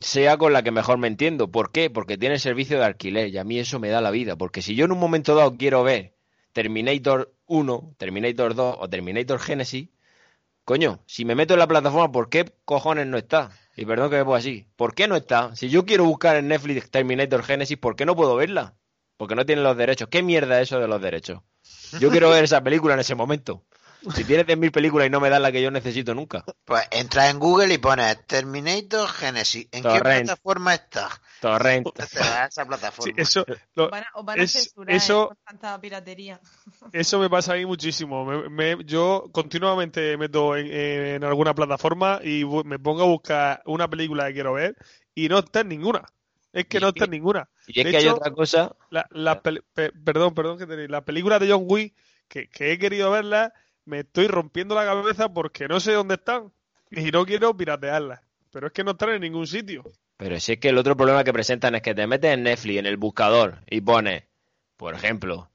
sea 0.00 0.36
con 0.36 0.52
la 0.52 0.62
que 0.62 0.70
mejor 0.70 0.98
me 0.98 1.08
entiendo. 1.08 1.50
¿Por 1.50 1.72
qué? 1.72 1.90
Porque 1.90 2.18
tiene 2.18 2.38
servicio 2.38 2.78
de 2.78 2.84
alquiler 2.84 3.28
y 3.28 3.38
a 3.38 3.44
mí 3.44 3.58
eso 3.58 3.78
me 3.78 3.88
da 3.88 4.00
la 4.00 4.10
vida. 4.10 4.36
Porque 4.36 4.62
si 4.62 4.74
yo 4.74 4.84
en 4.84 4.92
un 4.92 4.98
momento 4.98 5.34
dado 5.34 5.56
quiero 5.56 5.82
ver 5.84 6.14
Terminator 6.52 7.34
1, 7.46 7.94
Terminator 7.98 8.54
2 8.54 8.76
o 8.80 8.88
Terminator 8.90 9.38
Genesis, 9.38 9.88
coño, 10.64 11.02
si 11.06 11.24
me 11.24 11.34
meto 11.34 11.54
en 11.54 11.60
la 11.60 11.68
plataforma, 11.68 12.12
¿por 12.12 12.28
qué 12.28 12.52
cojones 12.64 13.06
no 13.06 13.16
está? 13.16 13.50
Y 13.76 13.86
perdón 13.86 14.10
que 14.10 14.16
me 14.16 14.24
ponga 14.24 14.38
así. 14.38 14.66
¿Por 14.76 14.94
qué 14.94 15.08
no 15.08 15.16
está? 15.16 15.54
Si 15.56 15.68
yo 15.68 15.86
quiero 15.86 16.04
buscar 16.04 16.36
en 16.36 16.48
Netflix 16.48 16.90
Terminator 16.90 17.42
Genesis, 17.42 17.78
¿por 17.78 17.96
qué 17.96 18.04
no 18.04 18.16
puedo 18.16 18.36
verla? 18.36 18.74
Porque 19.16 19.34
no 19.34 19.46
tiene 19.46 19.62
los 19.62 19.76
derechos. 19.76 20.08
¿Qué 20.08 20.22
mierda 20.22 20.60
es 20.60 20.68
eso 20.68 20.80
de 20.80 20.88
los 20.88 21.00
derechos? 21.00 21.40
Yo 21.98 22.10
quiero 22.10 22.30
ver 22.30 22.44
esa 22.44 22.62
película 22.62 22.94
en 22.94 23.00
ese 23.00 23.14
momento. 23.14 23.64
Si 24.14 24.24
tienes 24.24 24.46
10.000 24.46 24.72
películas 24.72 25.06
y 25.06 25.10
no 25.10 25.20
me 25.20 25.30
das 25.30 25.40
la 25.40 25.52
que 25.52 25.62
yo 25.62 25.70
necesito 25.70 26.14
nunca. 26.14 26.44
Pues 26.64 26.82
entra 26.90 27.30
en 27.30 27.38
Google 27.38 27.72
y 27.72 27.78
pones 27.78 28.26
Terminator 28.26 29.08
Genesis. 29.08 29.68
¿En 29.70 29.82
qué 29.82 30.00
plataforma 30.00 30.74
está? 30.74 31.08
Torrent. 31.40 31.86
esa 31.98 32.64
plataforma. 32.66 33.14
eso, 33.16 33.44
van 33.76 34.40
a, 34.40 34.46
censurar 34.46 34.94
eso, 34.94 35.36
tanta 35.44 35.80
piratería. 35.80 36.40
Eso 36.92 37.18
me 37.18 37.30
pasa 37.30 37.52
a 37.52 37.56
mí 37.56 37.66
muchísimo. 37.66 38.26
yo 38.84 39.28
continuamente 39.32 40.16
meto 40.16 40.56
en, 40.56 40.66
en, 40.66 41.24
alguna 41.24 41.54
plataforma 41.54 42.20
y 42.22 42.44
me 42.64 42.78
pongo 42.78 43.02
a 43.02 43.06
buscar 43.06 43.62
una 43.66 43.88
película 43.88 44.26
que 44.26 44.34
quiero 44.34 44.54
ver 44.54 44.76
y 45.14 45.28
no 45.28 45.38
está 45.38 45.60
en 45.60 45.68
ninguna. 45.68 46.04
Es 46.52 46.66
que 46.66 46.80
no 46.80 46.88
está 46.88 47.06
en 47.06 47.12
ninguna. 47.12 47.48
Y 47.66 47.80
es 47.80 47.86
que 47.90 47.96
hay 47.96 48.08
otra 48.08 48.30
cosa. 48.30 48.76
La, 48.90 49.42
perdón, 49.42 50.34
perdón, 50.34 50.58
que 50.58 50.66
te, 50.66 50.88
la 50.88 51.04
película 51.04 51.38
de 51.38 51.50
John 51.50 51.64
Wick, 51.66 51.94
que, 52.28 52.48
he 52.58 52.78
querido 52.78 53.10
verla, 53.10 53.54
me 53.84 54.00
estoy 54.00 54.26
rompiendo 54.26 54.74
la 54.74 54.84
cabeza 54.84 55.32
porque 55.32 55.66
no 55.66 55.80
sé 55.80 55.92
dónde 55.92 56.14
están. 56.14 56.52
Y 56.90 57.10
no 57.10 57.24
quiero 57.24 57.56
piratearla. 57.56 58.22
Pero 58.50 58.66
es 58.66 58.72
que 58.72 58.84
no 58.84 58.92
están 58.92 59.10
en 59.10 59.22
ningún 59.22 59.46
sitio. 59.46 59.82
Pero 60.18 60.38
si 60.40 60.52
es 60.52 60.58
que 60.58 60.68
el 60.68 60.78
otro 60.78 60.96
problema 60.96 61.24
que 61.24 61.32
presentan 61.32 61.74
es 61.74 61.82
que 61.82 61.94
te 61.94 62.06
metes 62.06 62.32
en 62.32 62.42
Netflix, 62.42 62.78
en 62.78 62.86
el 62.86 62.98
buscador, 62.98 63.60
y 63.68 63.80
pones, 63.80 64.24
por 64.76 64.94
ejemplo, 64.94 65.50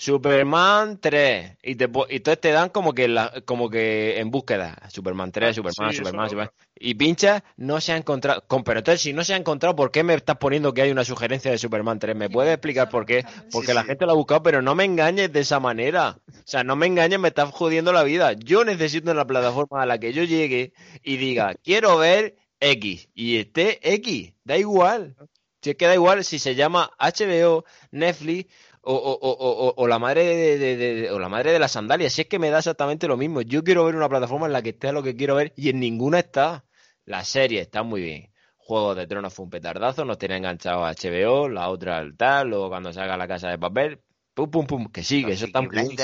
Superman 0.00 1.00
3 1.00 1.56
y, 1.60 1.74
te, 1.74 1.90
y 2.08 2.16
entonces 2.16 2.40
te 2.40 2.52
dan 2.52 2.68
como 2.68 2.94
que 2.94 3.08
la, 3.08 3.42
como 3.44 3.68
que 3.68 4.20
en 4.20 4.30
búsqueda 4.30 4.80
Superman 4.88 5.32
3, 5.32 5.56
Superman, 5.56 5.92
Superman, 5.92 6.30
Superman, 6.30 6.50
y 6.78 6.94
pincha 6.94 7.42
no 7.56 7.80
se 7.80 7.90
ha 7.90 7.96
encontrado 7.96 8.44
con, 8.46 8.62
pero 8.62 8.78
entonces 8.78 9.00
si 9.00 9.12
no 9.12 9.24
se 9.24 9.34
ha 9.34 9.36
encontrado 9.36 9.74
¿por 9.74 9.90
qué 9.90 10.04
me 10.04 10.14
estás 10.14 10.36
poniendo 10.36 10.72
que 10.72 10.82
hay 10.82 10.92
una 10.92 11.02
sugerencia 11.02 11.50
de 11.50 11.58
Superman 11.58 11.98
3? 11.98 12.14
¿Me 12.14 12.30
puedes 12.30 12.54
explicar 12.54 12.88
por 12.90 13.06
qué? 13.06 13.24
Porque 13.50 13.74
la 13.74 13.82
gente 13.82 14.06
lo 14.06 14.12
ha 14.12 14.14
buscado, 14.14 14.40
pero 14.40 14.62
no 14.62 14.76
me 14.76 14.84
engañes 14.84 15.32
de 15.32 15.40
esa 15.40 15.58
manera. 15.58 16.20
O 16.28 16.42
sea, 16.44 16.62
no 16.62 16.76
me 16.76 16.86
engañes, 16.86 17.18
me 17.18 17.28
estás 17.28 17.50
jodiendo 17.50 17.92
la 17.92 18.04
vida. 18.04 18.34
Yo 18.34 18.64
necesito 18.64 19.10
en 19.10 19.16
la 19.16 19.26
plataforma 19.26 19.82
a 19.82 19.86
la 19.86 19.98
que 19.98 20.12
yo 20.12 20.22
llegue 20.22 20.74
y 21.02 21.16
diga, 21.16 21.56
quiero 21.64 21.98
ver 21.98 22.36
X 22.60 23.08
y 23.14 23.38
esté 23.38 23.80
X, 23.94 24.32
da 24.44 24.56
igual. 24.56 25.16
Si 25.60 25.70
es 25.70 25.76
que 25.76 25.86
da 25.86 25.94
igual 25.94 26.24
si 26.24 26.38
se 26.38 26.54
llama 26.54 26.92
HBO, 27.00 27.64
Netflix 27.90 28.46
o, 28.90 29.18
o, 29.20 29.74
o, 29.76 29.86
la 29.86 29.98
madre 29.98 30.56
de, 30.56 31.10
o 31.10 31.18
la 31.18 31.28
madre 31.28 31.52
de 31.52 31.58
las 31.58 31.72
sandalias. 31.72 32.12
Si 32.12 32.22
es 32.22 32.26
que 32.26 32.38
me 32.38 32.48
da 32.48 32.58
exactamente 32.58 33.06
lo 33.06 33.16
mismo. 33.16 33.42
Yo 33.42 33.62
quiero 33.62 33.84
ver 33.84 33.94
una 33.94 34.08
plataforma 34.08 34.46
en 34.46 34.52
la 34.52 34.62
que 34.62 34.70
esté 34.70 34.92
lo 34.92 35.02
que 35.02 35.14
quiero 35.14 35.34
ver 35.34 35.52
y 35.56 35.68
en 35.68 35.80
ninguna 35.80 36.20
está. 36.20 36.64
La 37.04 37.24
serie 37.24 37.60
está 37.60 37.82
muy 37.82 38.00
bien. 38.00 38.30
Juego 38.56 38.94
de 38.94 39.06
Tronos 39.06 39.32
fue 39.32 39.44
un 39.44 39.50
petardazo, 39.50 40.04
nos 40.04 40.18
tiene 40.18 40.36
enganchado 40.36 40.84
a 40.84 40.92
HBO, 40.92 41.48
la 41.48 41.68
otra 41.68 41.98
al 41.98 42.16
tal, 42.16 42.48
luego 42.48 42.68
cuando 42.68 42.92
salga 42.92 43.16
la 43.16 43.26
casa 43.26 43.48
de 43.48 43.58
papel, 43.58 44.00
pum 44.34 44.50
pum 44.50 44.66
pum, 44.66 44.88
que 44.90 45.02
sí, 45.02 45.24
que 45.24 45.32
eso 45.32 45.46
está 45.46 45.62
muy 45.62 45.70
bien. 45.70 45.96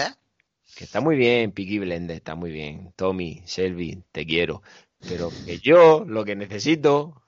Que 0.77 0.85
está 0.85 1.01
muy 1.01 1.17
bien, 1.17 1.53
Piki 1.53 1.79
Blender, 1.79 2.17
está 2.17 2.35
muy 2.35 2.51
bien. 2.51 2.93
Tommy, 2.97 3.43
Selby, 3.45 4.03
te 4.13 4.25
quiero. 4.25 4.63
Pero 5.07 5.31
que 5.45 5.59
yo 5.59 6.05
lo 6.07 6.25
que 6.25 6.37
necesito, 6.37 7.23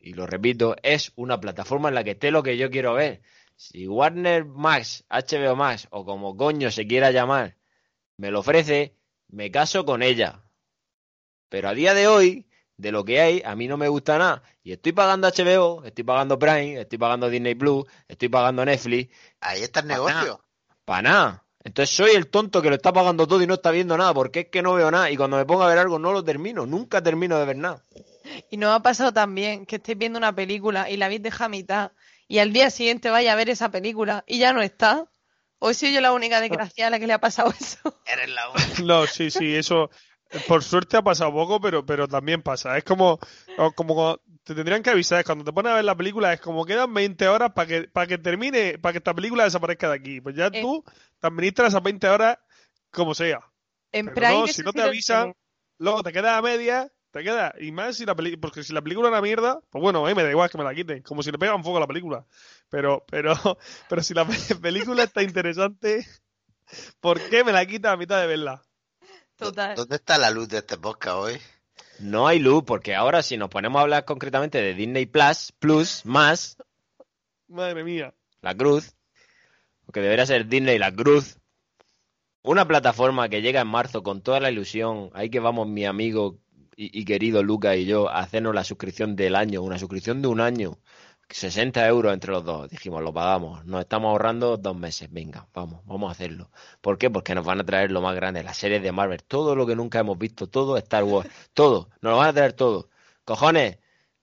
y 0.00 0.14
lo 0.14 0.26
repito, 0.26 0.76
es 0.82 1.12
una 1.14 1.40
plataforma 1.40 1.88
en 1.88 1.94
la 1.94 2.04
que 2.04 2.12
esté 2.12 2.30
lo 2.30 2.42
que 2.42 2.56
yo 2.56 2.68
quiero 2.70 2.94
ver. 2.94 3.22
Si 3.56 3.86
Warner 3.86 4.44
Max, 4.44 5.04
HBO 5.08 5.56
Max 5.56 5.86
o 5.90 6.04
como 6.04 6.36
coño 6.36 6.70
se 6.70 6.86
quiera 6.86 7.10
llamar, 7.10 7.56
me 8.16 8.30
lo 8.30 8.40
ofrece, 8.40 8.96
me 9.28 9.50
caso 9.50 9.84
con 9.84 10.02
ella. 10.02 10.42
Pero 11.48 11.68
a 11.68 11.74
día 11.74 11.94
de 11.94 12.08
hoy, 12.08 12.46
de 12.76 12.92
lo 12.92 13.04
que 13.04 13.20
hay, 13.20 13.42
a 13.44 13.54
mí 13.54 13.68
no 13.68 13.76
me 13.76 13.88
gusta 13.88 14.18
nada. 14.18 14.42
Y 14.62 14.72
estoy 14.72 14.92
pagando 14.92 15.28
HBO, 15.28 15.84
estoy 15.84 16.04
pagando 16.04 16.38
Prime, 16.38 16.80
estoy 16.80 16.98
pagando 16.98 17.30
Disney 17.30 17.54
Plus, 17.54 17.84
estoy 18.08 18.28
pagando 18.28 18.64
Netflix. 18.64 19.14
Ahí 19.40 19.62
está 19.62 19.80
el 19.80 19.86
negocio. 19.88 20.40
Para 20.84 21.02
nada. 21.02 21.44
Entonces 21.62 21.96
soy 21.96 22.10
el 22.10 22.28
tonto 22.28 22.60
que 22.60 22.68
lo 22.68 22.74
está 22.74 22.92
pagando 22.92 23.26
todo 23.26 23.42
y 23.42 23.46
no 23.46 23.54
está 23.54 23.70
viendo 23.70 23.96
nada, 23.96 24.12
porque 24.12 24.40
es 24.40 24.48
que 24.48 24.60
no 24.60 24.74
veo 24.74 24.90
nada. 24.90 25.10
Y 25.10 25.16
cuando 25.16 25.38
me 25.38 25.46
pongo 25.46 25.62
a 25.62 25.68
ver 25.68 25.78
algo 25.78 25.98
no 25.98 26.12
lo 26.12 26.22
termino, 26.22 26.66
nunca 26.66 27.02
termino 27.02 27.38
de 27.38 27.46
ver 27.46 27.56
nada. 27.56 27.82
Y 28.50 28.56
no 28.56 28.72
ha 28.72 28.80
pasado 28.82 29.12
también 29.12 29.64
que 29.64 29.76
estéis 29.76 29.96
viendo 29.96 30.18
una 30.18 30.34
película 30.34 30.90
y 30.90 30.96
la 30.96 31.06
habéis 31.06 31.22
dejado 31.22 31.46
a 31.46 31.48
mitad 31.48 31.92
y 32.28 32.38
al 32.38 32.52
día 32.52 32.70
siguiente 32.70 33.10
vaya 33.10 33.32
a 33.32 33.36
ver 33.36 33.50
esa 33.50 33.70
película 33.70 34.24
y 34.26 34.38
ya 34.38 34.52
no 34.52 34.62
está. 34.62 35.10
¿O 35.58 35.72
soy 35.72 35.94
yo 35.94 36.00
la 36.00 36.12
única 36.12 36.40
desgraciada 36.40 36.88
a 36.88 36.90
la 36.90 36.98
que 36.98 37.06
le 37.06 37.14
ha 37.14 37.20
pasado 37.20 37.52
eso? 37.58 37.78
Eres 38.06 38.28
la 38.28 38.50
única. 38.50 38.82
No, 38.84 39.06
sí, 39.06 39.30
sí, 39.30 39.54
eso 39.54 39.90
por 40.48 40.62
suerte 40.62 40.96
ha 40.96 41.02
pasado 41.02 41.32
poco, 41.32 41.60
pero, 41.60 41.84
pero 41.84 42.08
también 42.08 42.42
pasa. 42.42 42.76
Es 42.76 42.84
como, 42.84 43.18
como 43.74 44.18
te 44.42 44.54
tendrían 44.54 44.82
que 44.82 44.90
avisar, 44.90 45.20
es 45.20 45.24
cuando 45.24 45.44
te 45.44 45.52
pones 45.52 45.72
a 45.72 45.76
ver 45.76 45.84
la 45.84 45.96
película, 45.96 46.32
es 46.32 46.40
como 46.40 46.64
quedan 46.64 46.92
20 46.92 47.28
horas 47.28 47.52
para 47.54 47.66
que, 47.66 47.82
para 47.84 48.06
que 48.06 48.18
termine, 48.18 48.78
para 48.78 48.92
que 48.92 48.98
esta 48.98 49.14
película 49.14 49.44
desaparezca 49.44 49.88
de 49.88 49.94
aquí. 49.94 50.20
Pues 50.20 50.34
ya 50.34 50.46
eh. 50.46 50.60
tú 50.60 50.84
te 51.18 51.26
administras 51.26 51.68
esas 51.68 51.82
20 51.82 52.08
horas 52.08 52.38
como 52.90 53.14
sea. 53.14 53.40
En 53.92 54.06
no, 54.06 54.46
si 54.46 54.62
no 54.62 54.72
te 54.72 54.82
avisan, 54.82 55.34
luego 55.78 56.02
te 56.02 56.12
quedas 56.12 56.36
a 56.36 56.42
media 56.42 56.90
te 57.14 57.22
queda. 57.22 57.54
Y 57.60 57.70
más 57.70 57.96
si 57.96 58.04
la 58.04 58.16
película. 58.16 58.40
Porque 58.40 58.64
si 58.64 58.72
la 58.72 58.82
película 58.82 59.08
es 59.08 59.12
una 59.12 59.22
mierda, 59.22 59.60
pues 59.70 59.80
bueno, 59.80 60.02
me 60.02 60.22
da 60.22 60.30
igual 60.30 60.50
que 60.50 60.58
me 60.58 60.64
la 60.64 60.74
quiten. 60.74 61.00
Como 61.02 61.22
si 61.22 61.30
le 61.30 61.38
pegan 61.38 61.62
fuego 61.62 61.78
a 61.78 61.82
la 61.82 61.86
película. 61.86 62.26
Pero, 62.68 63.04
pero, 63.08 63.34
pero 63.88 64.02
si 64.02 64.14
la 64.14 64.26
película 64.60 65.04
está 65.04 65.22
interesante, 65.22 66.04
¿por 67.00 67.20
qué 67.20 67.44
me 67.44 67.52
la 67.52 67.64
quita 67.66 67.92
a 67.92 67.96
mitad 67.96 68.20
de 68.20 68.26
verla? 68.26 68.62
Total. 69.36 69.76
¿Dónde 69.76 69.96
está 69.96 70.18
la 70.18 70.30
luz 70.30 70.48
de 70.48 70.58
este 70.58 70.76
podcast 70.76 71.16
hoy? 71.16 71.40
No 72.00 72.26
hay 72.26 72.40
luz, 72.40 72.64
porque 72.64 72.96
ahora 72.96 73.22
si 73.22 73.36
nos 73.36 73.48
ponemos 73.48 73.78
a 73.78 73.82
hablar 73.82 74.04
concretamente 74.04 74.60
de 74.60 74.74
Disney 74.74 75.06
Plus, 75.06 75.52
Plus, 75.60 76.04
más. 76.04 76.56
Madre 77.46 77.84
mía. 77.84 78.12
La 78.40 78.56
Cruz. 78.56 78.96
Porque 79.86 80.00
debería 80.00 80.26
ser 80.26 80.48
Disney 80.48 80.78
La 80.78 80.92
Cruz. 80.92 81.38
Una 82.42 82.66
plataforma 82.66 83.28
que 83.28 83.40
llega 83.40 83.60
en 83.60 83.68
marzo 83.68 84.02
con 84.02 84.20
toda 84.20 84.40
la 84.40 84.50
ilusión. 84.50 85.10
Ahí 85.14 85.30
que 85.30 85.38
vamos, 85.38 85.68
mi 85.68 85.86
amigo 85.86 86.40
y, 86.76 87.04
querido 87.04 87.42
Luca 87.42 87.76
y 87.76 87.86
yo 87.86 88.08
hacernos 88.08 88.54
la 88.54 88.64
suscripción 88.64 89.16
del 89.16 89.36
año, 89.36 89.62
una 89.62 89.78
suscripción 89.78 90.22
de 90.22 90.28
un 90.28 90.40
año, 90.40 90.78
60 91.28 91.86
euros 91.88 92.12
entre 92.12 92.32
los 92.32 92.44
dos. 92.44 92.70
Dijimos, 92.70 93.02
lo 93.02 93.12
pagamos, 93.12 93.64
nos 93.64 93.80
estamos 93.80 94.10
ahorrando 94.10 94.56
dos 94.56 94.76
meses, 94.76 95.10
venga, 95.12 95.48
vamos, 95.54 95.84
vamos 95.86 96.08
a 96.08 96.12
hacerlo. 96.12 96.50
¿Por 96.80 96.98
qué? 96.98 97.10
Porque 97.10 97.34
nos 97.34 97.44
van 97.44 97.60
a 97.60 97.64
traer 97.64 97.90
lo 97.90 98.00
más 98.00 98.14
grande, 98.14 98.42
las 98.42 98.56
series 98.56 98.82
de 98.82 98.92
Marvel, 98.92 99.22
todo 99.24 99.54
lo 99.56 99.66
que 99.66 99.76
nunca 99.76 99.98
hemos 100.00 100.18
visto, 100.18 100.48
todo 100.48 100.76
Star 100.78 101.04
Wars, 101.04 101.28
todo, 101.54 101.88
nos 102.00 102.12
lo 102.12 102.16
van 102.18 102.28
a 102.28 102.32
traer 102.32 102.52
todo. 102.52 102.90
Cojones, 103.24 103.78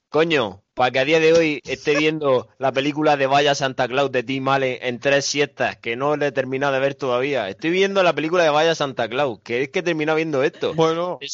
coño, 0.10 0.61
para 0.74 0.92
que 0.92 1.00
a 1.00 1.06
día 1.06 1.20
de 1.20 1.34
hoy 1.34 1.62
esté 1.66 1.96
viendo 1.96 2.48
la 2.58 2.72
película 2.72 3.18
de 3.18 3.28
Vaya 3.28 3.56
Santa 3.56 3.88
Claus 3.88 4.12
de 4.12 4.24
Tim 4.24 4.48
Allen 4.48 4.78
en 4.82 5.00
tres 5.00 5.26
siestas, 5.26 5.78
que 5.78 5.96
no 5.96 6.16
le 6.16 6.28
he 6.28 6.32
terminado 6.32 6.74
de 6.74 6.80
ver 6.80 6.96
todavía. 6.96 7.50
Estoy 7.50 7.72
viendo 7.72 8.04
la 8.04 8.14
película 8.14 8.44
de 8.44 8.50
Vaya 8.50 8.74
Santa 8.76 9.10
Claus, 9.10 9.40
que 9.44 9.64
es 9.64 9.70
que 9.70 9.80
he 9.80 9.84
terminado 9.84 10.16
viendo 10.16 10.44
esto. 10.44 10.74
Bueno, 10.74 11.18
Te 11.20 11.28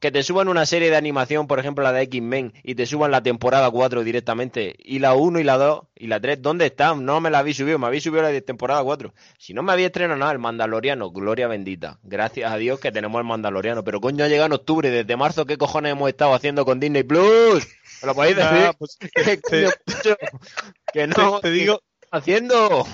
que 0.00 0.10
te 0.10 0.22
suban 0.22 0.48
una 0.48 0.66
serie 0.66 0.90
de 0.90 0.96
animación, 0.96 1.46
por 1.46 1.58
ejemplo 1.58 1.82
la 1.82 1.92
de 1.92 2.02
X-Men, 2.02 2.52
y 2.62 2.74
te 2.74 2.86
suban 2.86 3.10
la 3.10 3.22
temporada 3.22 3.70
4 3.70 4.04
directamente, 4.04 4.76
y 4.78 4.98
la 4.98 5.14
1 5.14 5.40
y 5.40 5.44
la 5.44 5.56
2 5.56 5.82
y 5.96 6.06
la 6.06 6.20
3, 6.20 6.42
¿dónde 6.42 6.66
están? 6.66 7.04
No 7.04 7.20
me 7.20 7.30
la 7.30 7.40
habéis 7.40 7.56
subido, 7.56 7.78
me 7.78 7.86
habéis 7.86 8.04
subido 8.04 8.22
la 8.22 8.28
de 8.28 8.42
temporada 8.42 8.82
4. 8.82 9.12
Si 9.38 9.54
no 9.54 9.62
me 9.62 9.72
había 9.72 9.86
estrenado 9.86 10.18
nada, 10.18 10.32
el 10.32 10.38
Mandaloriano, 10.38 11.10
gloria 11.10 11.48
bendita. 11.48 11.98
Gracias 12.02 12.52
a 12.52 12.56
Dios 12.56 12.78
que 12.78 12.92
tenemos 12.92 13.18
el 13.18 13.26
Mandaloriano, 13.26 13.82
pero 13.82 14.00
coño 14.00 14.24
ha 14.24 14.28
llegado 14.28 14.46
en 14.46 14.52
octubre, 14.52 14.90
desde 14.90 15.16
marzo, 15.16 15.46
¿qué 15.46 15.56
cojones 15.56 15.92
hemos 15.92 16.08
estado 16.08 16.34
haciendo 16.34 16.64
con 16.64 16.78
Disney 16.78 17.02
Plus? 17.02 17.66
¿Me 18.02 18.06
lo 18.08 18.14
podéis 18.14 18.36
decir? 18.36 18.52
nada, 18.52 18.72
pues, 18.74 18.98
que 20.92 21.06
no, 21.06 21.40
te, 21.40 21.48
te 21.48 21.50
digo, 21.50 21.80
¿qué 22.00 22.08
haciendo? 22.12 22.86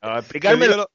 A 0.00 0.22
te 0.22 0.38
digo, 0.38 0.76
lo, 0.76 0.90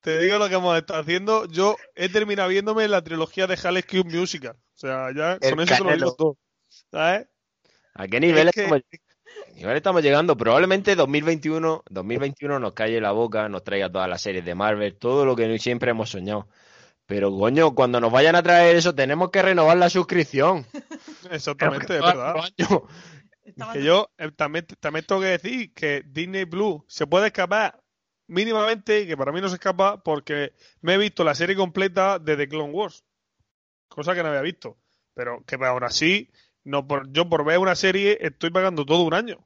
te 0.00 0.18
digo 0.18 0.38
lo 0.38 0.48
que 0.48 0.54
hemos 0.54 0.78
estado 0.78 1.00
haciendo. 1.00 1.46
Yo 1.46 1.76
he 1.94 2.08
terminado 2.08 2.48
viéndome 2.48 2.86
la 2.88 3.02
trilogía 3.02 3.46
de 3.46 3.56
High 3.56 3.82
School 3.82 4.04
Musical. 4.06 4.56
O 4.56 4.78
sea, 4.78 5.08
ya 5.14 5.32
El 5.40 5.50
con 5.50 5.60
eso 5.60 5.74
te 5.74 5.80
lo 5.80 5.84
Canelo. 5.86 5.96
digo 6.06 6.16
todo. 6.16 6.36
¿Sabes? 6.90 7.26
¿A 7.94 8.06
qué 8.06 8.20
nivel, 8.20 8.48
Es 8.48 8.54
que- 8.54 8.60
estamos, 8.62 8.80
a 8.82 9.46
qué 9.48 9.52
nivel 9.54 9.76
estamos 9.76 10.02
llegando? 10.02 10.36
Probablemente 10.36 10.94
2021, 10.94 11.82
2021 11.90 12.58
nos 12.60 12.72
calle 12.72 13.00
la 13.00 13.10
boca, 13.12 13.48
nos 13.48 13.64
traiga 13.64 13.90
todas 13.90 14.08
las 14.08 14.22
series 14.22 14.44
de 14.44 14.54
Marvel, 14.54 14.96
todo 14.96 15.24
lo 15.24 15.34
que 15.36 15.58
siempre 15.58 15.90
hemos 15.90 16.10
soñado. 16.10 16.48
Pero, 17.10 17.36
coño, 17.36 17.74
cuando 17.74 18.00
nos 18.00 18.12
vayan 18.12 18.36
a 18.36 18.42
traer 18.44 18.76
eso, 18.76 18.94
tenemos 18.94 19.32
que 19.32 19.42
renovar 19.42 19.76
la 19.76 19.90
suscripción. 19.90 20.64
Exactamente, 21.32 21.96
es 21.96 22.00
verdad. 22.00 22.36
Que 23.72 23.82
yo 23.82 24.12
eh, 24.16 24.30
también, 24.30 24.64
también 24.78 25.04
tengo 25.04 25.20
que 25.20 25.36
decir 25.36 25.74
que 25.74 26.04
Disney 26.06 26.44
Blue 26.44 26.84
se 26.86 27.08
puede 27.08 27.26
escapar 27.26 27.82
mínimamente, 28.28 29.08
que 29.08 29.16
para 29.16 29.32
mí 29.32 29.40
no 29.40 29.48
se 29.48 29.56
escapa, 29.56 30.00
porque 30.04 30.52
me 30.82 30.94
he 30.94 30.98
visto 30.98 31.24
la 31.24 31.34
serie 31.34 31.56
completa 31.56 32.20
de 32.20 32.36
The 32.36 32.48
Clone 32.48 32.72
Wars. 32.72 33.04
Cosa 33.88 34.14
que 34.14 34.22
no 34.22 34.28
había 34.28 34.42
visto. 34.42 34.78
Pero 35.12 35.42
que 35.44 35.56
aún 35.56 35.82
así, 35.82 36.30
no 36.62 36.86
por, 36.86 37.10
yo 37.10 37.28
por 37.28 37.44
ver 37.44 37.58
una 37.58 37.74
serie 37.74 38.18
estoy 38.20 38.50
pagando 38.50 38.86
todo 38.86 39.02
un 39.02 39.14
año. 39.14 39.44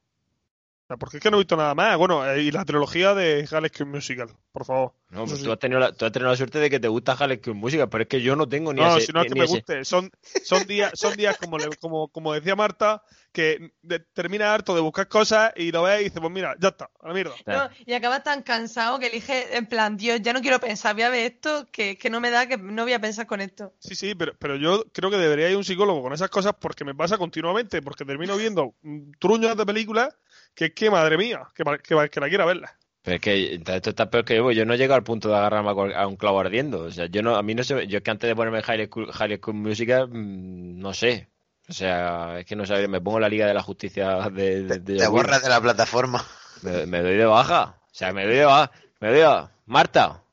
O 0.85 0.87
sea, 0.87 0.97
porque 0.97 1.17
es 1.17 1.23
que 1.23 1.31
no 1.31 1.37
he 1.37 1.39
visto 1.39 1.57
nada 1.57 1.73
más. 1.73 1.97
Bueno, 1.97 2.23
eh, 2.29 2.43
y 2.43 2.51
la 2.51 2.63
trilogía 2.63 3.15
de 3.15 3.47
School 3.47 3.87
Musical, 3.89 4.29
por 4.51 4.65
favor. 4.65 4.93
No, 5.09 5.25
pues 5.25 5.39
sí. 5.39 5.43
tú 5.45 5.51
has, 5.51 5.57
tenido 5.57 5.79
la, 5.79 5.91
tú 5.91 6.05
has 6.05 6.11
tenido 6.11 6.29
la 6.29 6.37
suerte 6.37 6.59
de 6.59 6.69
que 6.69 6.79
te 6.79 6.87
gusta 6.87 7.15
School 7.15 7.55
Música, 7.55 7.87
pero 7.87 8.03
es 8.03 8.07
que 8.07 8.21
yo 8.21 8.35
no 8.35 8.47
tengo 8.47 8.71
ni 8.71 8.81
No, 8.81 8.95
ese, 8.97 9.07
si 9.07 9.11
no 9.11 9.21
es 9.23 9.27
que 9.27 9.33
me 9.33 9.45
ese- 9.45 9.53
guste. 9.53 9.83
Son, 9.83 10.11
son 10.43 10.67
días, 10.67 10.91
son 10.93 11.17
días 11.17 11.37
como, 11.39 11.57
le- 11.57 11.75
como, 11.77 12.09
como 12.09 12.33
decía 12.33 12.55
Marta, 12.55 13.01
que 13.31 13.71
de- 13.81 13.99
termina 13.99 14.53
harto 14.53 14.75
de 14.75 14.81
buscar 14.81 15.07
cosas 15.07 15.53
y 15.55 15.71
lo 15.71 15.81
ves 15.81 16.01
y 16.01 16.03
dices, 16.05 16.19
pues 16.21 16.31
mira, 16.31 16.55
ya 16.59 16.67
está, 16.67 16.91
a 17.01 17.07
la 17.07 17.13
mierda. 17.15 17.33
No, 17.47 17.67
y 17.83 17.93
acabas 17.93 18.23
tan 18.23 18.43
cansado 18.43 18.99
que 18.99 19.07
elige, 19.07 19.57
en 19.57 19.65
plan, 19.65 19.97
Dios, 19.97 20.21
ya 20.21 20.33
no 20.33 20.41
quiero 20.41 20.59
pensar, 20.59 20.93
voy 20.93 21.03
a 21.03 21.09
ver 21.09 21.31
esto, 21.33 21.65
que, 21.71 21.97
que 21.97 22.11
no 22.11 22.21
me 22.21 22.29
da, 22.29 22.47
que 22.47 22.57
no 22.57 22.83
voy 22.83 22.93
a 22.93 22.99
pensar 23.01 23.25
con 23.25 23.41
esto. 23.41 23.73
Sí, 23.79 23.95
sí, 23.95 24.13
pero, 24.13 24.35
pero 24.37 24.55
yo 24.55 24.85
creo 24.93 25.09
que 25.09 25.17
debería 25.17 25.49
ir 25.49 25.57
un 25.57 25.63
psicólogo 25.63 26.03
con 26.03 26.13
esas 26.13 26.29
cosas 26.29 26.53
porque 26.59 26.85
me 26.85 26.93
pasa 26.93 27.17
continuamente, 27.17 27.81
porque 27.81 28.05
termino 28.05 28.37
viendo 28.37 28.75
mm, 28.83 29.13
truños 29.19 29.57
de 29.57 29.65
películas 29.65 30.15
que 30.55 30.65
es 30.65 30.71
que, 30.73 30.89
madre 30.89 31.17
mía, 31.17 31.41
que, 31.53 31.63
que, 31.83 32.19
la 32.19 32.29
quiera 32.29 32.45
verla. 32.45 32.75
Pero 33.03 33.15
es 33.15 33.21
que 33.21 33.53
entonces 33.53 33.75
esto 33.75 33.89
está 33.91 34.09
peor 34.09 34.25
que 34.25 34.35
yo. 34.35 34.51
Yo 34.51 34.65
no 34.65 34.73
he 34.73 34.77
llegado 34.77 34.95
al 34.95 35.03
punto 35.03 35.29
de 35.29 35.35
agarrarme 35.35 35.69
a 35.93 36.07
un 36.07 36.15
clavo 36.15 36.39
ardiendo. 36.39 36.79
O 36.81 36.91
sea, 36.91 37.05
yo 37.05 37.21
no, 37.21 37.35
a 37.35 37.43
mí 37.43 37.53
no 37.53 37.63
sé. 37.63 37.85
Yo 37.87 37.97
es 37.97 38.03
que 38.03 38.11
antes 38.11 38.27
de 38.27 38.35
ponerme 38.35 38.63
High 38.63 38.87
School, 38.87 39.11
High 39.11 39.37
School 39.37 39.55
Musical, 39.55 40.07
mm, 40.07 40.79
no 40.79 40.93
sé. 40.93 41.29
O 41.69 41.73
sea, 41.73 42.39
es 42.39 42.45
que 42.45 42.55
no 42.55 42.65
sabía. 42.65 42.87
Me 42.87 43.01
pongo 43.01 43.19
la 43.19 43.29
Liga 43.29 43.45
de 43.45 43.53
la 43.53 43.61
Justicia 43.61 44.29
de. 44.31 44.63
de- 44.63 44.79
de 44.79 44.97
Te 44.97 45.07
borras 45.07 45.43
de 45.43 45.49
la 45.49 45.61
plataforma. 45.61 46.25
Me, 46.63 46.85
me 46.87 47.01
doy 47.01 47.15
de 47.15 47.25
baja. 47.25 47.77
O 47.85 47.93
sea, 47.93 48.11
me 48.11 48.25
doy 48.25 48.35
de 48.35 48.45
baja. 48.45 48.71
Me 48.99 49.09
doy 49.09 49.17
de 49.19 49.23
baja. 49.25 49.51
Marta, 49.67 50.23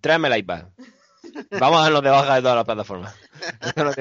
tráeme 0.00 0.28
el 0.28 0.38
iPad. 0.38 0.64
Vamos 1.58 1.78
a 1.78 1.82
darnos 1.84 2.02
de 2.02 2.10
baja 2.10 2.34
de 2.36 2.40
todas 2.42 2.56
las 2.56 2.64
plataformas. 2.64 3.14
No. 3.76 3.92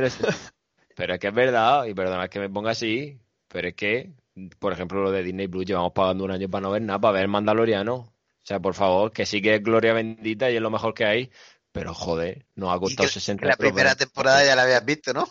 Pero 0.96 1.14
es 1.14 1.20
que 1.20 1.28
es 1.28 1.34
verdad, 1.34 1.86
y 1.86 1.94
perdona 1.94 2.28
que 2.28 2.40
me 2.40 2.50
ponga 2.50 2.72
así, 2.72 3.20
pero 3.48 3.68
es 3.68 3.76
que, 3.76 4.10
por 4.60 4.74
ejemplo, 4.74 5.02
lo 5.02 5.12
de 5.12 5.24
Disney 5.24 5.48
Plus, 5.48 5.66
llevamos 5.66 5.94
pagando 5.94 6.24
un 6.24 6.32
año 6.32 6.50
para 6.50 6.62
no 6.62 6.72
ver 6.72 6.82
nada, 6.82 7.00
para 7.00 7.14
ver 7.14 7.22
el 7.24 7.28
Mandaloriano. 7.28 7.96
O 7.96 8.14
sea, 8.44 8.60
por 8.60 8.74
favor, 8.74 9.12
que 9.12 9.26
sí 9.26 9.42
que 9.42 9.56
es 9.56 9.64
gloria 9.64 9.94
bendita 9.94 10.50
y 10.50 10.56
es 10.56 10.62
lo 10.62 10.70
mejor 10.70 10.94
que 10.94 11.06
hay, 11.06 11.30
pero 11.72 11.94
joder, 11.94 12.46
nos 12.56 12.72
ha 12.74 12.78
Y 12.78 12.80
costado 12.80 13.08
que- 13.10 13.14
60 13.14 13.42
que 13.42 13.48
la 13.50 13.56
primera 13.58 13.96
temporada 13.96 14.46
ya 14.46 14.56
la 14.56 14.64
habías 14.64 14.86
visto, 14.86 15.14
¿no? 15.14 15.28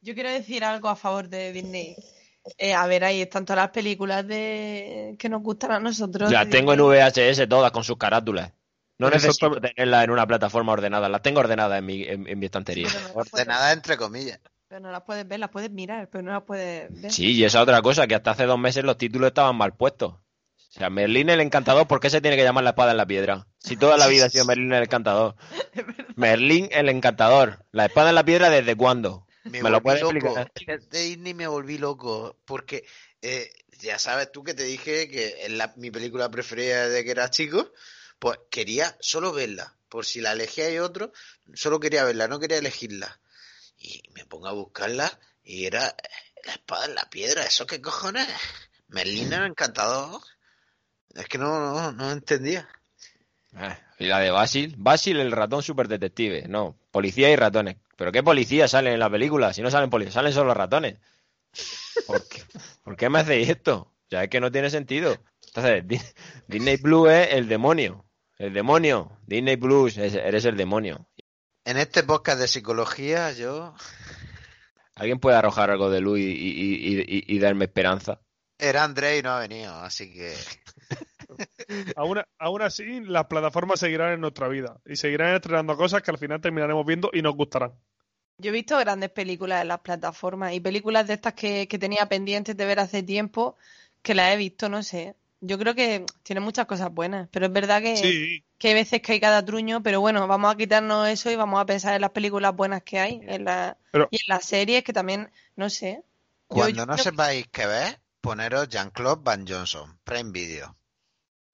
Yo 0.00 0.14
quiero 0.14 0.30
decir 0.30 0.64
algo 0.64 0.88
a 0.88 0.96
favor 0.96 1.28
de 1.28 1.52
Disney. 1.52 1.94
Eh, 2.58 2.74
a 2.74 2.84
ver, 2.88 3.04
ahí 3.04 3.20
están 3.22 3.44
todas 3.44 3.62
las 3.62 3.70
películas 3.70 4.26
de 4.26 5.14
que 5.18 5.28
nos 5.28 5.42
gustan 5.42 5.70
a 5.70 5.78
nosotros. 5.78 6.32
Las 6.32 6.50
tengo 6.50 6.72
en. 6.72 6.80
VHS 6.80 7.46
todas 7.48 7.70
con 7.70 7.84
sus 7.84 7.96
carátulas. 7.96 8.52
No 8.98 9.10
necesito 9.10 9.60
tenerlas 9.60 10.04
en 10.04 10.10
una 10.10 10.26
plataforma 10.26 10.72
ordenada, 10.72 11.08
las 11.08 11.22
tengo 11.22 11.38
ordenadas 11.40 11.78
en 11.78 11.86
mi, 11.86 12.02
en, 12.02 12.26
en 12.26 12.38
mi 12.38 12.46
estantería. 12.46 12.88
Puedes- 13.14 13.32
Ordenada 13.32 13.72
entre 13.72 13.96
comillas. 13.96 14.40
Pero 14.72 14.80
no 14.80 14.90
las 14.90 15.02
puedes 15.02 15.28
ver, 15.28 15.38
las 15.38 15.50
puedes 15.50 15.70
mirar, 15.70 16.08
pero 16.10 16.24
no 16.24 16.32
las 16.32 16.44
puedes 16.44 16.88
ver. 17.02 17.12
Sí, 17.12 17.32
y 17.34 17.44
esa 17.44 17.60
otra 17.60 17.82
cosa, 17.82 18.06
que 18.06 18.14
hasta 18.14 18.30
hace 18.30 18.46
dos 18.46 18.58
meses 18.58 18.82
los 18.84 18.96
títulos 18.96 19.28
estaban 19.28 19.54
mal 19.54 19.76
puestos. 19.76 20.14
O 20.14 20.20
sea, 20.70 20.88
Merlín 20.88 21.28
el 21.28 21.42
Encantador, 21.42 21.86
¿por 21.86 22.00
qué 22.00 22.08
se 22.08 22.22
tiene 22.22 22.38
que 22.38 22.42
llamar 22.42 22.64
la 22.64 22.70
espada 22.70 22.92
en 22.92 22.96
la 22.96 23.04
piedra? 23.04 23.46
Si 23.58 23.76
toda 23.76 23.98
la 23.98 24.06
vida 24.06 24.24
ha 24.24 24.30
sido 24.30 24.46
Merlín 24.46 24.72
el 24.72 24.84
Encantador. 24.84 25.36
Merlín 26.16 26.70
el 26.72 26.88
Encantador. 26.88 27.66
¿La 27.70 27.84
espada 27.84 28.08
en 28.08 28.14
la 28.14 28.24
piedra 28.24 28.48
desde 28.48 28.74
cuándo? 28.74 29.26
Me, 29.44 29.62
¿Me 29.62 29.68
lo 29.68 29.82
puedes 29.82 30.00
loco. 30.00 30.14
explicar? 30.38 30.80
De 30.88 31.02
Disney 31.02 31.34
me 31.34 31.46
volví 31.48 31.76
loco. 31.76 32.38
Porque 32.46 32.86
eh, 33.20 33.50
ya 33.78 33.98
sabes 33.98 34.32
tú 34.32 34.42
que 34.42 34.54
te 34.54 34.62
dije 34.62 35.10
que 35.10 35.48
la- 35.50 35.74
mi 35.76 35.90
película 35.90 36.30
preferida 36.30 36.88
desde 36.88 37.04
que 37.04 37.10
era 37.10 37.28
chico. 37.28 37.70
Pues 38.18 38.38
quería 38.50 38.96
solo 39.00 39.34
verla. 39.34 39.76
Por 39.90 40.06
si 40.06 40.22
la 40.22 40.32
elegía 40.32 40.70
y 40.70 40.78
otro, 40.78 41.12
solo 41.52 41.78
quería 41.78 42.04
verla, 42.04 42.26
no 42.26 42.40
quería 42.40 42.56
elegirla. 42.56 43.20
Y 43.84 44.02
me 44.14 44.24
pongo 44.24 44.46
a 44.48 44.52
buscarla 44.52 45.10
y 45.44 45.66
era 45.66 45.94
la 46.44 46.52
espada 46.52 46.86
en 46.86 46.94
la 46.94 47.08
piedra. 47.10 47.42
¿Eso 47.44 47.66
qué 47.66 47.80
cojones? 47.80 48.28
Merlín 48.88 49.32
el 49.32 49.44
encantador. 49.44 50.20
Es 51.14 51.26
que 51.26 51.38
no, 51.38 51.58
no, 51.58 51.92
no 51.92 52.10
entendía. 52.12 52.68
Ah, 53.54 53.76
y 53.98 54.06
la 54.06 54.20
de 54.20 54.30
Basil. 54.30 54.74
Basil 54.78 55.18
el 55.18 55.32
ratón 55.32 55.62
superdetective. 55.62 56.46
No, 56.48 56.76
policía 56.90 57.30
y 57.30 57.36
ratones. 57.36 57.76
¿Pero 57.96 58.12
qué 58.12 58.22
policía 58.22 58.68
salen 58.68 58.94
en 58.94 59.00
la 59.00 59.10
película? 59.10 59.52
Si 59.52 59.62
no 59.62 59.70
salen 59.70 59.90
policías, 59.90 60.14
salen 60.14 60.32
solo 60.32 60.54
ratones. 60.54 60.98
¿Por 62.06 62.26
qué, 62.28 62.42
¿Por 62.82 62.96
qué 62.96 63.08
me 63.10 63.18
hacéis 63.20 63.48
esto? 63.48 63.92
Ya 64.10 64.22
es 64.24 64.30
que 64.30 64.40
no 64.40 64.50
tiene 64.52 64.70
sentido. 64.70 65.16
Entonces, 65.48 65.86
Di- 65.86 66.00
Disney 66.46 66.76
Blue 66.76 67.08
es 67.08 67.32
el 67.32 67.48
demonio. 67.48 68.04
El 68.38 68.52
demonio. 68.54 69.18
Disney 69.26 69.56
Plus, 69.56 69.98
es- 69.98 70.14
eres 70.14 70.44
el 70.46 70.56
demonio. 70.56 71.06
En 71.64 71.76
este 71.76 72.02
podcast 72.02 72.40
de 72.40 72.48
psicología, 72.48 73.32
yo. 73.32 73.74
¿Alguien 74.94 75.20
puede 75.20 75.36
arrojar 75.36 75.70
algo 75.70 75.90
de 75.90 76.00
luz 76.00 76.18
y, 76.18 76.22
y- 76.22 76.28
y- 76.30 77.00
y- 77.00 77.24
y 77.36 77.38
darme 77.38 77.66
esperanza? 77.66 78.20
Era 78.58 78.84
André 78.84 79.18
y 79.18 79.22
no 79.22 79.30
ha 79.30 79.40
venido, 79.40 79.74
así 79.74 80.12
que. 80.12 80.34
Aún, 81.96 82.20
aún 82.38 82.62
así, 82.62 83.00
las 83.00 83.24
plataformas 83.26 83.80
seguirán 83.80 84.12
en 84.12 84.20
nuestra 84.20 84.48
vida 84.48 84.78
y 84.84 84.96
seguirán 84.96 85.34
estrenando 85.34 85.76
cosas 85.76 86.02
que 86.02 86.10
al 86.10 86.18
final 86.18 86.40
terminaremos 86.42 86.84
viendo 86.84 87.10
y 87.12 87.22
nos 87.22 87.34
gustarán. 87.34 87.72
Yo 88.36 88.50
he 88.50 88.52
visto 88.52 88.76
grandes 88.78 89.10
películas 89.10 89.62
en 89.62 89.68
las 89.68 89.80
plataformas 89.80 90.52
y 90.52 90.60
películas 90.60 91.06
de 91.06 91.14
estas 91.14 91.32
que, 91.32 91.66
que 91.68 91.78
tenía 91.78 92.06
pendientes 92.06 92.54
de 92.56 92.66
ver 92.66 92.80
hace 92.80 93.02
tiempo 93.02 93.56
que 94.02 94.14
las 94.14 94.32
he 94.34 94.36
visto, 94.36 94.68
no 94.68 94.82
sé. 94.82 95.16
Yo 95.44 95.58
creo 95.58 95.74
que 95.74 96.06
tiene 96.22 96.40
muchas 96.40 96.66
cosas 96.66 96.92
buenas, 96.94 97.28
pero 97.32 97.46
es 97.46 97.52
verdad 97.52 97.82
que, 97.82 97.96
Sí, 97.96 98.44
que 98.58 98.68
hay 98.68 98.74
veces 98.74 99.02
que 99.02 99.12
hay 99.12 99.20
cada 99.20 99.44
truño, 99.44 99.82
pero 99.82 100.00
bueno, 100.00 100.26
vamos 100.28 100.54
a 100.54 100.56
quitarnos 100.56 101.08
eso 101.08 101.30
y 101.32 101.36
vamos 101.36 101.60
a 101.60 101.66
pensar 101.66 101.94
en 101.94 102.00
las 102.00 102.10
películas 102.10 102.54
buenas 102.54 102.82
que 102.84 103.00
hay 103.00 103.20
en 103.24 103.44
la, 103.44 103.76
Pero- 103.90 104.06
y 104.12 104.16
en 104.16 104.22
las 104.28 104.44
series 104.44 104.84
que 104.84 104.92
también, 104.92 105.30
no 105.56 105.68
sé. 105.68 106.04
Cuando 106.46 106.76
yo 106.76 106.86
no 106.86 106.94
que- 106.94 107.02
sepáis 107.02 107.48
qué 107.48 107.66
ver, 107.66 107.98
poneros 108.20 108.68
Jean-Claude 108.68 109.22
Van 109.24 109.44
Johnson, 109.46 109.98
Prime 110.04 110.30
Video. 110.30 110.76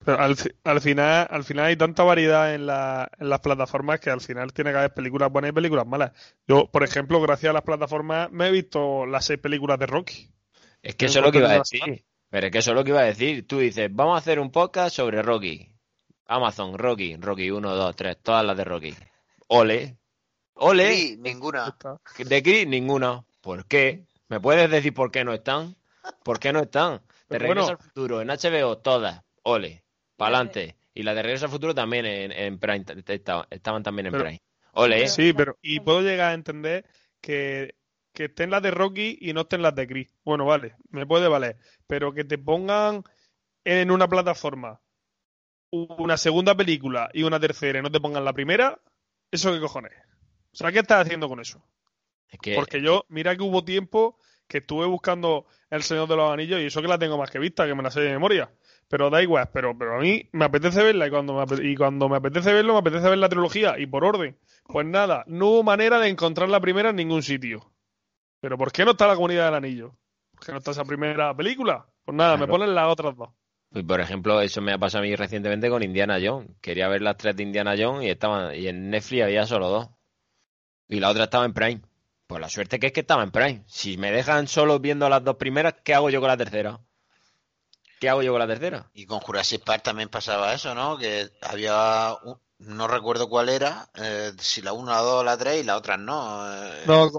pero 0.05 0.17
al, 0.19 0.37
al 0.63 0.79
final, 0.81 1.27
al 1.29 1.43
final 1.43 1.65
hay 1.65 1.75
tanta 1.75 2.03
variedad 2.03 2.53
en, 2.53 2.67
la- 2.67 3.09
en 3.19 3.27
las 3.27 3.39
plataformas 3.41 3.99
que 3.99 4.09
al 4.11 4.21
final 4.21 4.53
tiene 4.53 4.71
que 4.71 4.77
haber 4.77 4.93
películas 4.93 5.31
buenas 5.31 5.49
y 5.49 5.53
películas 5.53 5.85
malas. 5.87 6.11
Yo, 6.47 6.69
por 6.71 6.83
ejemplo, 6.83 7.19
gracias 7.21 7.49
a 7.49 7.53
las 7.53 7.63
plataformas 7.63 8.31
me 8.31 8.47
he 8.47 8.51
visto 8.51 9.05
las 9.07 9.25
seis 9.25 9.39
películas 9.39 9.77
de 9.79 9.87
Rocky. 9.87 10.31
Es 10.83 10.95
que 10.95 11.07
eso 11.07 11.19
es 11.19 11.25
lo 11.25 11.31
que 11.31 11.39
iba 11.39 11.49
a 11.51 11.57
decir. 11.57 12.05
Pero 12.29 12.47
es 12.47 12.51
que 12.51 12.57
eso 12.59 12.71
es 12.71 12.75
lo 12.75 12.83
que 12.83 12.91
iba 12.91 12.99
a 13.01 13.05
decir. 13.05 13.47
Tú 13.47 13.59
dices, 13.59 13.89
vamos 13.91 14.15
a 14.15 14.19
hacer 14.19 14.39
un 14.39 14.51
podcast 14.51 14.95
sobre 14.95 15.21
Rocky. 15.21 15.71
Amazon, 16.27 16.77
Rocky, 16.77 17.15
Rocky 17.17 17.49
1, 17.49 17.75
2, 17.75 17.95
3, 17.95 18.17
todas 18.21 18.45
las 18.45 18.55
de 18.55 18.63
Rocky. 18.63 18.95
Ole. 19.47 19.97
Ole. 20.53 20.93
Sí, 20.95 21.17
ninguna. 21.19 21.75
De 22.17 22.43
Chris, 22.43 22.67
ninguna. 22.67 23.23
¿Por 23.41 23.65
qué? 23.65 24.05
¿Me 24.27 24.39
puedes 24.39 24.69
decir 24.69 24.93
por 24.93 25.09
qué 25.11 25.23
no 25.23 25.33
están? 25.33 25.75
¿Por 26.23 26.39
qué 26.39 26.53
no 26.53 26.59
están? 26.59 26.97
De 26.97 27.01
Pero 27.37 27.45
Regreso 27.45 27.65
bueno. 27.67 27.77
al 27.79 27.83
Futuro, 27.87 28.21
en 28.21 28.27
HBO, 28.27 28.77
todas. 28.77 29.21
Ole. 29.43 29.83
Pa'lante. 30.17 30.75
Y 30.93 31.03
la 31.03 31.15
de 31.15 31.23
Regreso 31.23 31.45
al 31.45 31.51
Futuro 31.51 31.73
también 31.73 32.05
en, 32.05 32.31
en 32.31 32.59
Prime. 32.59 32.85
Estaban, 33.07 33.45
estaban 33.49 33.81
también 33.81 34.07
en 34.07 34.11
Pero- 34.11 34.23
Prime. 34.25 34.41
Ole. 34.73 35.07
Sí, 35.07 35.33
pero 35.33 35.57
y 35.63 35.79
puedo 35.79 36.01
llegar 36.01 36.29
a 36.31 36.33
entender 36.35 36.85
que 37.21 37.73
que 38.13 38.25
estén 38.25 38.49
las 38.49 38.61
de 38.61 38.71
Rocky 38.71 39.17
y 39.21 39.33
no 39.33 39.41
estén 39.41 39.61
las 39.61 39.75
de 39.75 39.87
Chris. 39.87 40.09
Bueno, 40.23 40.45
vale, 40.45 40.75
me 40.89 41.05
puede 41.05 41.27
valer. 41.27 41.57
Pero 41.87 42.13
que 42.13 42.23
te 42.23 42.37
pongan 42.37 43.03
en 43.63 43.91
una 43.91 44.07
plataforma 44.07 44.81
una 45.71 46.17
segunda 46.17 46.55
película 46.55 47.09
y 47.13 47.23
una 47.23 47.39
tercera 47.39 47.79
y 47.79 47.81
no 47.81 47.91
te 47.91 47.99
pongan 47.99 48.25
la 48.25 48.33
primera, 48.33 48.79
¿eso 49.31 49.53
qué 49.53 49.59
cojones? 49.59 49.91
O 50.53 50.57
sea, 50.57 50.71
¿qué 50.71 50.79
estás 50.79 51.05
haciendo 51.05 51.29
con 51.29 51.39
eso? 51.39 51.63
Porque 52.55 52.81
yo, 52.81 53.05
mira 53.09 53.35
que 53.35 53.43
hubo 53.43 53.63
tiempo 53.63 54.17
que 54.47 54.59
estuve 54.59 54.85
buscando 54.85 55.45
El 55.69 55.83
Señor 55.83 56.07
de 56.07 56.15
los 56.15 56.31
Anillos 56.31 56.59
y 56.59 56.65
eso 56.65 56.81
que 56.81 56.87
la 56.87 56.97
tengo 56.97 57.17
más 57.17 57.29
que 57.29 57.39
vista, 57.39 57.67
que 57.67 57.75
me 57.75 57.83
la 57.83 57.91
sé 57.91 58.01
de 58.01 58.11
memoria. 58.11 58.51
Pero 58.87 59.11
da 59.11 59.21
igual, 59.21 59.49
pero, 59.53 59.77
pero 59.77 59.97
a 59.97 59.99
mí 59.99 60.27
me 60.31 60.45
apetece 60.45 60.81
verla 60.81 61.07
y 61.07 61.09
cuando 61.11 61.33
me, 61.33 61.69
y 61.69 61.75
cuando 61.75 62.09
me 62.09 62.17
apetece 62.17 62.51
verlo, 62.51 62.73
me 62.73 62.79
apetece 62.79 63.07
ver 63.07 63.19
la 63.19 63.29
trilogía 63.29 63.77
y 63.77 63.85
por 63.85 64.03
orden. 64.03 64.37
Pues 64.65 64.87
nada, 64.87 65.23
no 65.27 65.47
hubo 65.49 65.63
manera 65.63 65.99
de 65.99 66.09
encontrar 66.09 66.49
la 66.49 66.59
primera 66.59 66.89
en 66.89 66.95
ningún 66.95 67.21
sitio. 67.21 67.71
Pero 68.39 68.57
¿por 68.57 68.71
qué 68.71 68.85
no 68.85 68.91
está 68.91 69.07
la 69.07 69.15
comunidad 69.15 69.45
del 69.45 69.55
anillo? 69.55 69.95
¿Por 70.31 70.45
qué 70.45 70.51
no 70.51 70.59
está 70.59 70.71
esa 70.71 70.85
primera 70.85 71.35
película? 71.35 71.85
Pues 72.05 72.15
nada, 72.15 72.37
me 72.37 72.47
ponen 72.47 72.73
las 72.73 72.87
otras 72.87 73.15
dos. 73.15 73.29
Pues 73.71 73.85
por 73.85 73.99
ejemplo, 74.01 74.41
eso 74.41 74.61
me 74.61 74.73
ha 74.73 74.77
pasado 74.77 75.03
a 75.03 75.07
mí 75.07 75.15
recientemente 75.15 75.69
con 75.69 75.83
Indiana 75.83 76.17
Jones. 76.23 76.49
Quería 76.61 76.87
ver 76.87 77.01
las 77.01 77.17
tres 77.17 77.35
de 77.35 77.43
Indiana 77.43 77.75
Jones 77.77 78.05
y 78.05 78.09
estaban 78.09 78.55
y 78.55 78.67
en 78.67 78.89
Netflix 78.89 79.23
había 79.23 79.45
solo 79.45 79.69
dos. 79.69 79.89
Y 80.87 80.99
la 80.99 81.09
otra 81.09 81.25
estaba 81.25 81.45
en 81.45 81.53
Prime. 81.53 81.81
Pues 82.25 82.41
la 82.41 82.49
suerte 82.49 82.79
que 82.79 82.87
es 82.87 82.93
que 82.93 83.01
estaba 83.01 83.23
en 83.23 83.31
Prime. 83.31 83.63
Si 83.67 83.97
me 83.97 84.11
dejan 84.11 84.47
solo 84.47 84.79
viendo 84.79 85.07
las 85.09 85.23
dos 85.23 85.35
primeras, 85.35 85.75
¿qué 85.83 85.93
hago 85.93 86.09
yo 86.09 86.19
con 86.19 86.29
la 86.29 86.37
tercera? 86.37 86.79
¿Qué 87.99 88.09
hago 88.09 88.23
yo 88.23 88.31
con 88.31 88.39
la 88.39 88.47
tercera? 88.47 88.89
Y 88.93 89.05
con 89.05 89.19
Jurassic 89.19 89.63
Park 89.63 89.83
también 89.83 90.09
pasaba 90.09 90.53
eso, 90.53 90.73
¿no? 90.73 90.97
Que 90.97 91.29
había 91.41 92.15
no 92.59 92.87
recuerdo 92.87 93.29
cuál 93.29 93.49
era, 93.49 93.89
eh, 93.95 94.33
si 94.37 94.61
la 94.61 94.73
1, 94.73 94.91
la 94.91 94.99
2 94.99 95.25
la 95.25 95.37
3 95.37 95.61
y 95.61 95.63
la 95.63 95.77
otra 95.77 95.97
no. 95.97 96.45
Eh. 96.51 96.83
No, 96.87 97.09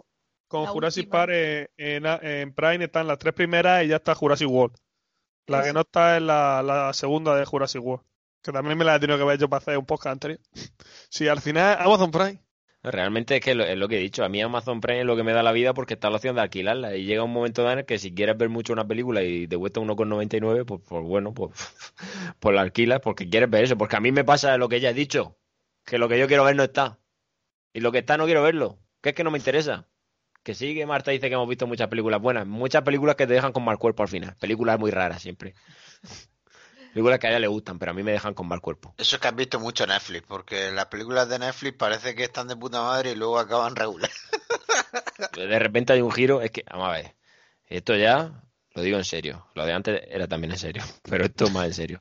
con 0.51 0.67
Jurassic 0.67 1.09
Park 1.09 1.31
en, 1.77 2.53
Prime 2.55 2.85
están 2.85 3.07
las 3.07 3.19
tres 3.19 3.33
primeras 3.35 3.85
y 3.85 3.89
ya 3.89 3.97
está 3.97 4.17
Jurassic 4.17 4.51
World. 4.51 4.77
La 5.47 5.63
que 5.63 5.73
no 5.73 5.83
está 5.83 6.17
es 6.17 6.23
la, 6.23 6.91
segunda 6.93 7.37
de 7.37 7.45
Jurassic 7.45 7.81
World. 7.81 8.05
Que 8.43 8.51
también 8.51 8.77
me 8.77 8.85
la 8.85 8.97
he 8.97 9.01
tenido 9.01 9.17
que 9.17 9.25
ver 9.25 9.39
yo 9.39 9.49
para 9.49 9.59
hacer 9.59 9.79
un 9.79 9.87
podcast 9.87 10.15
anterior. 10.15 10.41
Sí, 11.09 11.29
al 11.29 11.41
final 11.41 11.77
Amazon 11.81 12.11
Prime. 12.11 12.43
Realmente 12.83 13.37
es 13.37 13.43
que 13.43 13.51
es 13.53 13.77
lo 13.77 13.89
que 13.89 13.99
he 13.99 14.01
dicho. 14.01 14.25
A 14.25 14.29
mí 14.29 14.41
Amazon 14.41 14.81
Prime 14.81 15.01
es 15.01 15.07
lo 15.07 15.15
que 15.15 15.23
me 15.23 15.33
da 15.33 15.43
la 15.43 15.53
vida 15.53 15.73
porque 15.73 15.95
está 15.95 16.11
la 16.11 16.17
opción 16.17 16.35
de 16.35 16.43
alquilarla. 16.43 16.97
Y 16.97 17.05
llega 17.05 17.23
un 17.23 17.33
momento 17.33 17.71
en 17.71 17.79
el 17.79 17.85
que 17.85 17.99
si 17.99 18.13
quieres 18.13 18.37
ver 18.37 18.49
mucho 18.49 18.73
una 18.73 18.89
película 18.89 19.23
y 19.23 19.47
te 19.47 19.57
cuesta 19.57 19.81
1,99, 19.81 20.65
pues, 20.65 20.81
pues 20.85 21.05
bueno, 21.05 21.33
pues, 21.33 21.53
pues 22.41 22.55
la 22.55 22.63
alquilas 22.63 23.01
porque 23.01 23.29
quieres 23.29 23.51
ver 23.51 23.65
eso. 23.65 23.79
Porque 23.79 23.97
a 23.97 24.01
mí 24.01 24.11
me 24.11 24.25
pasa 24.25 24.57
lo 24.57 24.69
que 24.69 24.81
ya 24.81 24.91
he 24.91 24.95
dicho. 24.95 25.37
Que 25.85 25.99
lo 25.99 26.09
que 26.09 26.19
yo 26.19 26.27
quiero 26.27 26.43
ver 26.43 26.57
no 26.57 26.65
está. 26.65 26.99
Y 27.73 27.81
lo 27.81 27.93
que 27.93 27.99
está 27.99 28.17
no 28.17 28.25
quiero 28.25 28.43
verlo. 28.43 28.79
Que 29.01 29.11
es 29.11 29.15
que 29.15 29.25
no 29.25 29.31
me 29.31 29.39
interesa. 29.39 29.87
Que 30.43 30.55
sí, 30.55 30.75
que 30.75 30.87
Marta 30.87 31.11
dice 31.11 31.29
que 31.29 31.35
hemos 31.35 31.49
visto 31.49 31.67
muchas 31.67 31.89
películas 31.89 32.21
buenas. 32.21 32.47
Muchas 32.47 32.83
películas 32.83 33.17
que 33.17 33.27
te 33.27 33.35
dejan 33.35 33.53
con 33.53 33.65
mal 33.65 33.79
cuerpo 33.79 34.03
al 34.03 34.09
final. 34.09 34.37
Películas 34.41 34.79
muy 34.79 34.91
raras 34.91 35.21
siempre. 35.21 35.55
películas 36.93 37.19
que 37.19 37.27
a 37.27 37.31
ella 37.31 37.39
le 37.39 37.47
gustan, 37.47 37.79
pero 37.79 37.93
a 37.93 37.95
mí 37.95 38.03
me 38.03 38.13
dejan 38.13 38.35
con 38.35 38.49
mal 38.49 38.61
cuerpo. 38.61 38.95
Eso 38.99 39.17
es 39.17 39.23
que 39.23 39.29
has 39.29 39.35
visto 39.35 39.61
mucho 39.61 39.87
Netflix, 39.87 40.25
porque 40.27 40.71
las 40.73 40.87
películas 40.87 41.29
de 41.29 41.39
Netflix 41.39 41.77
parece 41.77 42.15
que 42.15 42.25
están 42.25 42.49
de 42.49 42.57
puta 42.57 42.83
madre 42.83 43.13
y 43.13 43.15
luego 43.15 43.39
acaban 43.39 43.77
regular. 43.77 44.11
de 45.37 45.59
repente 45.59 45.93
hay 45.93 46.01
un 46.01 46.11
giro, 46.11 46.43
es 46.43 46.51
que, 46.51 46.65
vamos 46.71 46.89
a 46.89 46.93
ver, 46.93 47.15
esto 47.67 47.95
ya 47.95 48.43
lo 48.75 48.83
digo 48.83 48.99
en 48.99 49.05
serio. 49.05 49.47
Lo 49.55 49.65
de 49.65 49.73
antes 49.73 50.03
era 50.09 50.27
también 50.27 50.53
en 50.53 50.59
serio, 50.59 50.83
pero 51.09 51.25
esto 51.25 51.45
es 51.45 51.53
más 51.53 51.67
en 51.67 51.75
serio. 51.75 51.99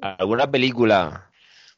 ¿Alguna 0.00 0.50
película 0.50 1.30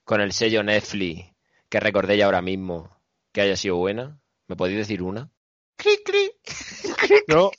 con 0.05 0.21
el 0.21 0.33
sello 0.33 0.63
Netflix 0.63 1.33
que 1.69 1.81
recordéis 1.81 2.23
ahora 2.23 2.43
mismo 2.43 2.97
que 3.33 3.43
haya 3.43 3.57
sido 3.57 3.77
buena? 3.77 4.21
¿Me 4.47 4.57
podéis 4.57 4.79
decir 4.79 5.03
una? 5.03 5.31
No, 7.29 7.51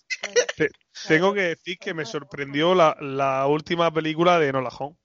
tengo 1.07 1.33
que 1.33 1.41
decir 1.41 1.77
que 1.79 1.93
me 1.93 2.05
sorprendió 2.05 2.75
la, 2.75 3.45
última 3.47 3.91
película 3.91 4.39
de 4.39 4.51
Nola 4.51 4.69
Home. 4.77 4.97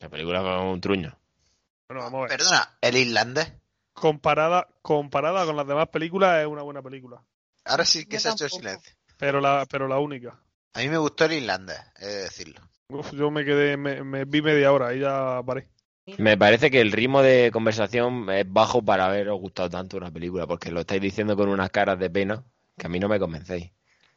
La 0.00 0.08
película 0.08 0.40
con 0.40 0.66
un 0.66 0.80
truño. 0.80 1.16
Bueno, 1.88 2.04
vamos 2.04 2.18
a 2.18 2.28
ver. 2.28 2.38
Perdona, 2.38 2.78
¿el 2.80 2.96
irlandés? 2.96 3.52
Comparada, 3.92 4.68
comparada 4.82 5.44
con 5.44 5.56
las 5.56 5.66
demás 5.66 5.88
películas 5.88 6.40
es 6.40 6.46
una 6.46 6.62
buena 6.62 6.82
película. 6.82 7.22
Ahora 7.64 7.84
sí 7.84 8.06
que 8.06 8.18
se 8.18 8.28
ha 8.28 8.32
hecho 8.32 8.48
silencio. 8.48 8.96
Pero 9.18 9.40
la, 9.40 9.66
pero 9.70 9.86
la 9.86 9.98
única. 9.98 10.40
A 10.72 10.78
mí 10.80 10.88
me 10.88 10.98
gustó 10.98 11.26
el 11.26 11.32
irlandés, 11.32 11.78
he 11.98 12.06
de 12.06 12.22
decirlo. 12.22 12.60
yo 13.12 13.30
me 13.30 13.44
quedé, 13.44 13.76
me, 13.76 14.02
me 14.02 14.24
vi 14.24 14.40
media 14.40 14.72
hora 14.72 14.94
y 14.94 15.00
ya 15.00 15.42
paré. 15.44 15.68
Me 16.18 16.36
parece 16.36 16.70
que 16.70 16.80
el 16.80 16.92
ritmo 16.92 17.22
de 17.22 17.50
conversación 17.52 18.28
es 18.30 18.50
bajo 18.50 18.82
para 18.82 19.06
haberos 19.06 19.38
gustado 19.38 19.70
tanto 19.70 19.96
una 19.96 20.10
película, 20.10 20.46
porque 20.46 20.70
lo 20.70 20.80
estáis 20.80 21.00
diciendo 21.00 21.36
con 21.36 21.48
unas 21.48 21.70
caras 21.70 21.98
de 21.98 22.10
pena 22.10 22.44
que 22.76 22.86
a 22.86 22.88
mí 22.88 22.98
no 22.98 23.08
me 23.08 23.18
convencéis. 23.18 23.70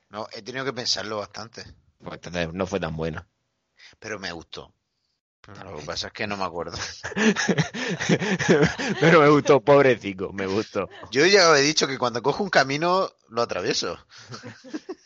No, 0.09 0.27
he 0.31 0.41
tenido 0.41 0.65
que 0.65 0.73
pensarlo 0.73 1.17
bastante. 1.17 1.63
Pues 1.97 2.15
entonces 2.15 2.53
no 2.53 2.67
fue 2.67 2.79
tan 2.79 2.95
buena. 2.95 3.27
Pero 3.99 4.19
me 4.19 4.31
gustó. 4.31 4.73
Lo 5.47 5.77
que 5.77 5.85
pasa 5.85 6.07
es 6.07 6.13
que 6.13 6.25
no 6.25 6.37
me 6.37 6.45
acuerdo. 6.45 6.77
Pero 9.01 9.19
me 9.19 9.27
gustó, 9.27 9.59
pobrecito, 9.59 10.31
me 10.31 10.47
gustó. 10.47 10.89
Yo 11.11 11.25
ya 11.25 11.57
he 11.57 11.61
dicho 11.61 11.85
que 11.85 11.97
cuando 11.97 12.21
cojo 12.21 12.43
un 12.43 12.49
camino 12.49 13.11
lo 13.27 13.41
atravieso. 13.41 13.99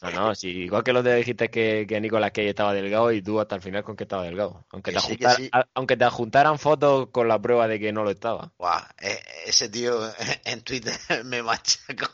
No, 0.02 0.12
no, 0.12 0.36
sí, 0.36 0.50
igual 0.50 0.84
que 0.84 0.94
lo 0.94 1.02
te 1.02 1.16
dijiste 1.16 1.50
que, 1.50 1.88
que 1.90 2.00
Nicolás 2.00 2.32
Cage 2.32 2.50
estaba 2.50 2.72
delgado 2.74 3.12
y 3.12 3.24
tú 3.24 3.40
hasta 3.40 3.56
el 3.56 3.64
final 3.64 3.84
con 3.84 3.96
que 3.96 4.04
estaba 4.04 4.24
delgado. 4.24 4.64
Aunque, 4.70 4.92
te, 4.92 5.50
aunque 5.74 5.98
te 5.98 6.04
adjuntaran 6.04 6.60
fotos 6.60 7.08
con 7.12 7.28
la 7.28 7.42
prueba 7.42 7.68
de 7.68 7.80
que 7.80 7.92
no 7.92 8.04
lo 8.04 8.12
estaba. 8.12 8.54
Guau, 8.60 8.84
e, 9.00 9.20
ese 9.48 9.70
tío 9.70 10.00
en 10.46 10.62
Twitter 10.62 10.94
me 11.26 11.42
machacó. 11.42 12.06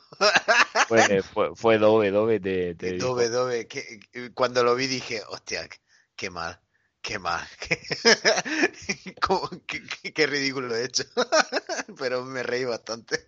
Fue, 0.88 1.22
fue, 1.24 1.56
fue 1.56 1.78
dobe, 1.78 2.12
dobe. 2.12 2.40
Te, 2.40 2.74
dobe, 2.98 3.28
dobe. 3.28 3.68
Que, 3.68 4.00
cuando 4.34 4.64
lo 4.64 4.76
vi 4.76 4.88
dije, 4.88 5.22
hostia, 5.28 5.68
qué 6.16 6.30
mal. 6.30 6.63
Qué 7.04 7.20
mal. 7.20 7.46
qué, 10.16 10.26
ridículo 10.26 10.74
he 10.74 10.86
hecho. 10.86 11.04
Pero 12.00 12.24
me 12.24 12.44
reí 12.44 12.64
bastante. 12.64 13.20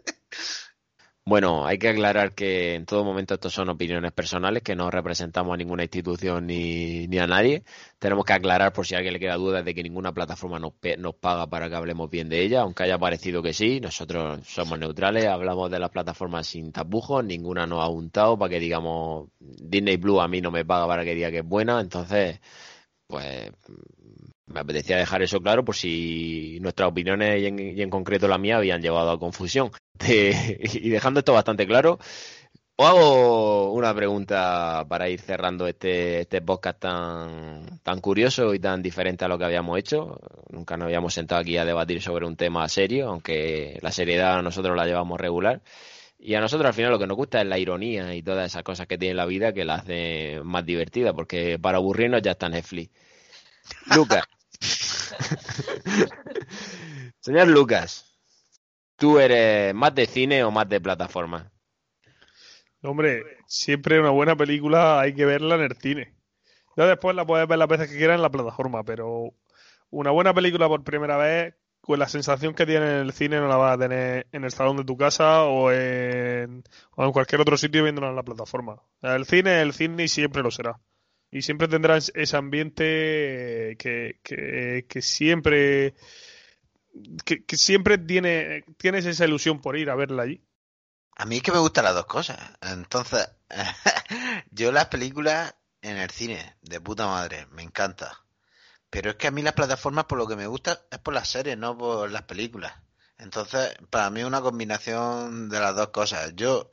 Bueno, 1.26 1.65
hay 1.65 1.77
que 1.77 1.89
aclarar 1.89 2.34
que 2.34 2.76
en 2.76 2.85
todo 2.85 3.03
momento 3.03 3.34
estos 3.34 3.52
son 3.52 3.68
opiniones 3.68 4.14
personales, 4.14 4.64
que 4.64 4.76
no 4.76 4.89
representamos 4.89 5.53
a 5.53 5.57
ninguna 5.57 5.84
institución 5.84 6.47
ni, 6.47 7.06
ni 7.07 7.18
a 7.18 7.27
nadie. 7.27 7.65
Tenemos 7.99 8.23
que 8.23 8.31
aclarar 8.31 8.72
por 8.72 8.88
si 8.88 8.95
a 8.95 8.99
alguien 8.99 9.14
le 9.14 9.19
queda 9.19 9.35
duda 9.35 9.61
de 9.61 9.76
que 9.76 9.84
ninguna 9.84 10.14
plataforma 10.14 10.57
nos, 10.57 10.72
nos 10.97 11.15
paga 11.15 11.47
para 11.47 11.68
que 11.68 11.76
hablemos 11.76 12.10
bien 12.10 12.30
de 12.30 12.43
ella, 12.43 12.61
aunque 12.61 12.84
haya 12.84 12.97
parecido 12.97 13.43
que 13.43 13.52
sí. 13.52 13.81
Nosotros 13.81 14.39
somos 14.47 14.80
neutrales, 14.80 15.26
hablamos 15.26 15.69
de 15.69 15.80
las 15.80 15.89
plataformas 15.89 16.47
sin 16.47 16.72
tapujos, 16.72 17.26
ninguna 17.26 17.68
nos 17.68 17.84
ha 17.84 17.89
untado 17.89 18.38
para 18.38 18.52
que 18.52 18.60
digamos 18.61 19.27
Disney 19.39 19.97
Blue 19.97 20.22
a 20.22 20.30
mí 20.30 20.39
no 20.39 20.52
me 20.52 20.64
paga 20.64 20.88
para 20.88 21.03
que 21.03 21.15
diga 21.15 21.30
que 21.30 21.39
es 21.39 21.45
buena, 21.45 21.81
entonces 21.81 22.39
pues 23.15 23.49
me 24.47 24.59
apetecía 24.59 24.97
dejar 24.97 25.21
eso 25.23 25.39
claro 25.39 25.63
por 25.63 25.75
si 25.75 26.59
nuestras 26.59 26.89
opiniones 26.89 27.41
y 27.41 27.81
en, 27.81 27.89
concreto 27.89 28.27
la 28.27 28.37
mía 28.37 28.57
habían 28.57 28.81
llevado 28.81 29.11
a 29.11 29.19
confusión. 29.19 29.71
y 30.05 30.89
dejando 30.89 31.19
esto 31.19 31.31
bastante 31.31 31.65
claro, 31.65 31.97
os 32.75 32.85
hago 32.85 33.71
una 33.71 33.95
pregunta 33.95 34.85
para 34.89 35.07
ir 35.07 35.21
cerrando 35.21 35.65
este, 35.65 36.21
este 36.21 36.41
podcast 36.41 36.77
tan, 36.77 37.79
tan 37.83 38.01
curioso 38.01 38.53
y 38.53 38.59
tan 38.59 38.81
diferente 38.81 39.23
a 39.23 39.29
lo 39.29 39.37
que 39.37 39.45
habíamos 39.45 39.79
hecho. 39.79 40.19
Nunca 40.49 40.75
nos 40.75 40.87
habíamos 40.87 41.13
sentado 41.13 41.39
aquí 41.39 41.55
a 41.55 41.63
debatir 41.63 42.01
sobre 42.01 42.25
un 42.25 42.35
tema 42.35 42.67
serio, 42.67 43.07
aunque 43.07 43.79
la 43.81 43.93
seriedad 43.93 44.43
nosotros 44.43 44.75
la 44.75 44.85
llevamos 44.85 45.21
regular. 45.21 45.61
Y 46.19 46.35
a 46.35 46.41
nosotros 46.41 46.67
al 46.67 46.73
final 46.73 46.91
lo 46.91 46.99
que 46.99 47.07
nos 47.07 47.17
gusta 47.17 47.39
es 47.39 47.47
la 47.47 47.59
ironía 47.59 48.13
y 48.13 48.21
todas 48.23 48.45
esas 48.47 48.63
cosas 48.63 48.87
que 48.87 48.97
tiene 48.97 49.15
la 49.15 49.25
vida 49.25 49.53
que 49.53 49.63
la 49.63 49.75
hace 49.75 50.41
más 50.43 50.65
divertida, 50.65 51.13
porque 51.13 51.57
para 51.59 51.77
aburrirnos 51.77 52.21
ya 52.21 52.31
está 52.31 52.49
Netflix. 52.49 52.89
Lucas. 53.95 54.25
Señor 57.19 57.47
Lucas, 57.47 58.19
¿tú 58.97 59.19
eres 59.19 59.73
más 59.73 59.93
de 59.95 60.05
cine 60.05 60.43
o 60.43 60.51
más 60.51 60.67
de 60.69 60.81
plataforma? 60.81 61.51
Hombre, 62.81 63.23
siempre 63.47 63.99
una 63.99 64.11
buena 64.11 64.35
película 64.35 64.99
hay 64.99 65.13
que 65.13 65.25
verla 65.25 65.55
en 65.55 65.61
el 65.61 65.75
cine. 65.77 66.13
Ya 66.77 66.85
después 66.85 67.15
la 67.15 67.25
puedes 67.25 67.47
ver 67.47 67.57
las 67.57 67.67
veces 67.67 67.89
que 67.89 67.97
quieras 67.97 68.15
en 68.15 68.21
la 68.21 68.31
plataforma, 68.31 68.83
pero 68.83 69.33
una 69.89 70.11
buena 70.11 70.33
película 70.33 70.67
por 70.67 70.83
primera 70.83 71.17
vez 71.17 71.55
pues 71.85 71.99
la 71.99 72.07
sensación 72.07 72.55
que 72.55 72.65
tiene 72.65 72.87
en 72.87 72.97
el 72.97 73.13
cine 73.13 73.39
no 73.39 73.47
la 73.47 73.57
vas 73.57 73.75
a 73.75 73.77
tener 73.77 74.27
en 74.31 74.43
el 74.43 74.51
salón 74.51 74.77
de 74.77 74.83
tu 74.83 74.97
casa 74.97 75.43
o 75.43 75.71
en, 75.71 76.63
o 76.95 77.05
en 77.05 77.11
cualquier 77.11 77.41
otro 77.41 77.57
sitio 77.57 77.83
viéndola 77.83 78.09
en 78.09 78.15
la 78.15 78.23
plataforma. 78.23 78.81
El 79.01 79.25
cine, 79.25 79.61
el 79.61 79.73
cine 79.73 80.07
siempre 80.07 80.41
lo 80.41 80.49
será. 80.49 80.79
Y 81.36 81.41
siempre 81.41 81.68
tendrá 81.68 81.98
ese 81.98 82.38
ambiente 82.38 83.76
que, 83.78 84.22
que, 84.24 85.02
siempre 85.02 85.94
que, 87.26 87.57
siempre 87.57 87.98
tiene 87.98 88.64
tienes 88.78 89.06
esa 89.06 89.26
ilusión 89.26 89.60
por 89.60 89.76
ir 89.76 89.90
a 89.90 89.95
verla 89.95 90.24
allí. 90.24 90.41
A 91.18 91.26
mí 91.26 91.36
es 91.36 91.44
que 91.44 91.52
me 91.52 91.60
gustan 91.60 91.84
las 91.84 91.94
dos 91.94 92.06
cosas. 92.06 92.40
Entonces, 92.62 93.30
yo 94.52 94.72
las 94.72 94.86
películas 94.86 95.53
en 95.82 95.98
el 95.98 96.10
cine, 96.10 96.56
de 96.62 96.80
puta 96.80 97.06
madre, 97.06 97.48
me 97.48 97.64
encanta. 97.64 98.24
Pero 98.90 99.10
es 99.10 99.18
que 99.18 99.28
a 99.28 99.32
mí 99.32 99.41
las 99.41 99.56
plataformas 99.56 100.06
por 100.06 100.18
lo 100.18 100.28
que 100.28 100.38
me 100.38 100.48
gusta 100.48 100.86
es 100.90 100.99
por 100.99 101.14
las 101.14 101.28
series, 101.28 101.57
no 101.57 101.78
por 101.78 102.10
las 102.10 102.24
películas. 102.24 102.72
Entonces, 103.18 103.76
para 103.90 104.10
mí 104.10 104.22
es 104.22 104.26
una 104.26 104.40
combinación 104.40 105.49
de 105.49 105.60
las 105.60 105.76
dos 105.76 105.90
cosas. 105.90 106.32
Yo 106.38 106.70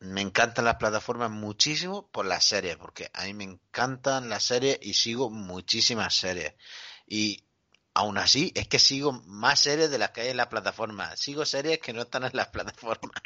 me 0.00 0.22
encantan 0.22 0.64
las 0.64 0.76
plataformas 0.76 1.30
muchísimo 1.30 2.08
por 2.10 2.26
las 2.26 2.44
series, 2.44 2.76
porque 2.76 3.10
a 3.12 3.24
mí 3.24 3.34
me 3.34 3.44
encantan 3.44 4.28
las 4.28 4.44
series 4.44 4.78
y 4.82 4.94
sigo 4.94 5.30
muchísimas 5.30 6.14
series. 6.14 6.54
Y 7.06 7.44
aún 7.94 8.18
así, 8.18 8.52
es 8.54 8.66
que 8.66 8.78
sigo 8.78 9.12
más 9.26 9.60
series 9.60 9.90
de 9.90 9.98
las 9.98 10.10
que 10.10 10.22
hay 10.22 10.28
en 10.28 10.38
las 10.38 10.46
plataformas. 10.46 11.18
Sigo 11.20 11.44
series 11.44 11.80
que 11.80 11.92
no 11.92 12.02
están 12.02 12.24
en 12.24 12.30
las 12.32 12.48
plataformas. 12.54 13.22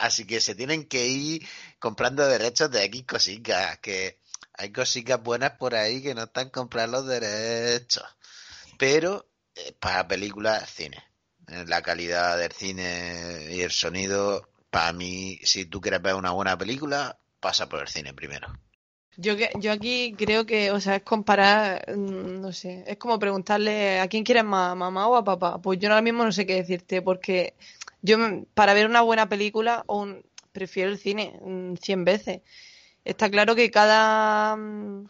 Así 0.00 0.26
que 0.26 0.40
se 0.40 0.54
tienen 0.54 0.86
que 0.86 1.06
ir 1.06 1.48
comprando 1.78 2.26
derechos 2.26 2.70
de 2.70 2.84
X 2.84 3.04
cositas, 3.06 3.78
que 3.78 4.20
hay 4.52 4.72
cositas 4.72 5.22
buenas 5.22 5.52
por 5.52 5.74
ahí 5.74 6.02
que 6.02 6.14
no 6.14 6.24
están 6.24 6.50
comprando 6.50 6.98
los 6.98 7.08
derechos. 7.08 8.04
Pero 8.78 9.26
eh, 9.54 9.72
para 9.80 10.06
películas, 10.06 10.68
cine. 10.70 11.02
La 11.46 11.82
calidad 11.82 12.38
del 12.38 12.52
cine 12.52 13.48
y 13.50 13.60
el 13.60 13.70
sonido, 13.70 14.48
para 14.74 14.92
mí, 14.92 15.38
si 15.44 15.66
tú 15.66 15.80
quieres 15.80 16.02
ver 16.02 16.16
una 16.16 16.32
buena 16.32 16.58
película, 16.58 17.16
pasa 17.38 17.68
por 17.68 17.82
el 17.82 17.86
cine 17.86 18.12
primero. 18.12 18.48
Yo, 19.16 19.34
yo 19.60 19.70
aquí 19.70 20.16
creo 20.18 20.46
que, 20.46 20.72
o 20.72 20.80
sea, 20.80 20.96
es 20.96 21.04
comparar, 21.04 21.84
mm, 21.96 22.40
no 22.40 22.52
sé, 22.52 22.82
es 22.88 22.96
como 22.96 23.20
preguntarle 23.20 24.00
a 24.00 24.08
quién 24.08 24.24
quieres 24.24 24.42
más, 24.42 24.76
mamá 24.76 25.06
o 25.06 25.14
a 25.14 25.22
papá. 25.22 25.62
Pues 25.62 25.78
yo 25.78 25.88
ahora 25.88 26.02
mismo 26.02 26.24
no 26.24 26.32
sé 26.32 26.44
qué 26.44 26.56
decirte, 26.56 27.02
porque 27.02 27.54
yo 28.02 28.18
para 28.52 28.74
ver 28.74 28.86
una 28.86 29.02
buena 29.02 29.28
película 29.28 29.84
prefiero 30.50 30.90
el 30.90 30.98
cine 30.98 31.38
100 31.80 32.00
mm, 32.00 32.04
veces. 32.04 32.40
Está 33.04 33.30
claro 33.30 33.54
que 33.54 33.70
cada, 33.70 34.56
mm, 34.56 35.06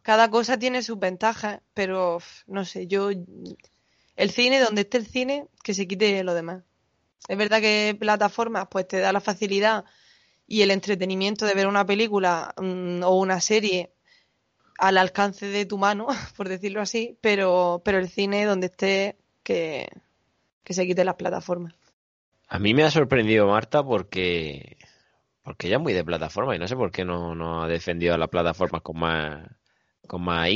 cada 0.00 0.30
cosa 0.30 0.58
tiene 0.58 0.82
sus 0.82 0.98
ventajas, 0.98 1.60
pero 1.74 2.18
no 2.46 2.64
sé, 2.64 2.86
yo 2.86 3.10
el 3.10 4.30
cine, 4.30 4.58
donde 4.58 4.82
esté 4.82 4.96
el 4.96 5.06
cine, 5.06 5.48
que 5.62 5.74
se 5.74 5.86
quite 5.86 6.24
lo 6.24 6.32
demás. 6.32 6.62
Es 7.28 7.36
verdad 7.36 7.60
que 7.60 7.96
plataformas 7.98 8.68
pues 8.70 8.88
te 8.88 8.98
da 8.98 9.12
la 9.12 9.20
facilidad 9.20 9.84
y 10.46 10.62
el 10.62 10.70
entretenimiento 10.70 11.46
de 11.46 11.54
ver 11.54 11.66
una 11.66 11.86
película 11.86 12.54
mm, 12.60 13.02
o 13.04 13.18
una 13.18 13.40
serie 13.40 13.92
al 14.78 14.98
alcance 14.98 15.46
de 15.46 15.64
tu 15.64 15.78
mano, 15.78 16.08
por 16.36 16.48
decirlo 16.48 16.80
así, 16.80 17.16
pero, 17.20 17.82
pero 17.84 17.98
el 17.98 18.08
cine 18.08 18.44
donde 18.44 18.66
esté 18.66 19.16
que, 19.42 19.88
que 20.64 20.74
se 20.74 20.86
quite 20.86 21.04
las 21.04 21.14
plataformas. 21.14 21.74
A 22.48 22.58
mí 22.58 22.74
me 22.74 22.82
ha 22.82 22.90
sorprendido 22.90 23.46
Marta 23.46 23.82
porque 23.82 24.76
porque 25.42 25.66
ella 25.66 25.76
es 25.76 25.82
muy 25.82 25.92
de 25.92 26.04
plataforma 26.04 26.54
y 26.54 26.58
no 26.58 26.68
sé 26.68 26.76
por 26.76 26.92
qué 26.92 27.04
no, 27.04 27.34
no 27.34 27.62
ha 27.62 27.68
defendido 27.68 28.14
a 28.14 28.18
las 28.18 28.28
plataformas 28.28 28.82
con 28.82 28.98
más 28.98 29.48
con 30.06 30.22
más. 30.22 30.48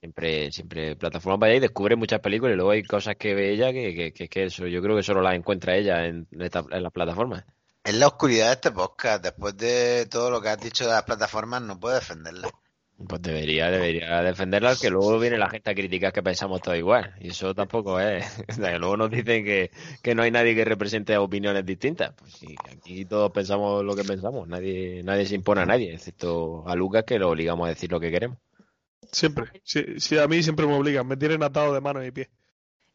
Siempre, 0.00 0.52
siempre 0.52 0.96
plataforma 0.96 1.38
para 1.38 1.52
ella 1.52 1.58
y 1.58 1.60
descubre 1.60 1.96
muchas 1.96 2.20
películas 2.20 2.54
y 2.54 2.56
luego 2.56 2.70
hay 2.72 2.82
cosas 2.82 3.16
que 3.16 3.34
ve 3.34 3.52
ella 3.52 3.72
que, 3.72 4.12
que, 4.12 4.28
que, 4.28 4.44
eso 4.44 4.66
yo 4.66 4.82
creo 4.82 4.96
que 4.96 5.02
solo 5.02 5.22
las 5.22 5.34
encuentra 5.34 5.76
ella 5.76 6.06
en, 6.06 6.26
en 6.32 6.82
las 6.82 6.92
plataformas. 6.92 7.44
Es 7.84 7.94
la 7.94 8.06
oscuridad 8.06 8.46
de 8.46 8.52
este 8.52 8.70
podcast. 8.72 9.22
Después 9.22 9.56
de 9.58 10.06
todo 10.06 10.30
lo 10.30 10.40
que 10.40 10.48
has 10.48 10.58
dicho 10.58 10.84
de 10.84 10.92
las 10.92 11.02
plataformas, 11.02 11.60
no 11.62 11.78
puedo 11.78 11.94
defenderla. 11.94 12.48
Pues 12.96 13.20
debería, 13.20 13.70
debería 13.70 14.22
defenderla, 14.22 14.76
que 14.80 14.88
luego 14.88 15.18
viene 15.18 15.36
la 15.36 15.50
gente 15.50 15.70
a 15.70 15.74
criticar 15.74 16.12
que 16.12 16.22
pensamos 16.22 16.62
todo 16.62 16.76
igual. 16.76 17.14
Y 17.20 17.28
eso 17.28 17.54
tampoco 17.54 18.00
es. 18.00 18.24
luego 18.58 18.96
nos 18.96 19.10
dicen 19.10 19.44
que, 19.44 19.70
que, 20.00 20.14
no 20.14 20.22
hay 20.22 20.30
nadie 20.30 20.54
que 20.54 20.64
represente 20.64 21.16
opiniones 21.18 21.66
distintas. 21.66 22.14
Pues 22.14 22.32
sí, 22.32 22.54
aquí 22.70 23.04
todos 23.04 23.32
pensamos 23.32 23.84
lo 23.84 23.94
que 23.94 24.04
pensamos. 24.04 24.48
Nadie, 24.48 25.02
nadie 25.02 25.26
se 25.26 25.34
impone 25.34 25.62
a 25.62 25.66
nadie, 25.66 25.92
excepto 25.92 26.66
a 26.66 26.74
Lucas, 26.76 27.04
que 27.04 27.18
lo 27.18 27.30
obligamos 27.30 27.66
a 27.66 27.70
decir 27.70 27.90
lo 27.90 28.00
que 28.00 28.12
queremos. 28.12 28.38
Siempre. 29.12 29.62
Sí, 29.64 30.18
a 30.18 30.26
mí 30.28 30.42
siempre 30.42 30.66
me 30.66 30.74
obligan. 30.74 31.06
Me 31.06 31.16
tienen 31.16 31.42
atado 31.42 31.72
de 31.74 31.80
mano 31.80 32.04
y 32.04 32.10
pie. 32.10 32.30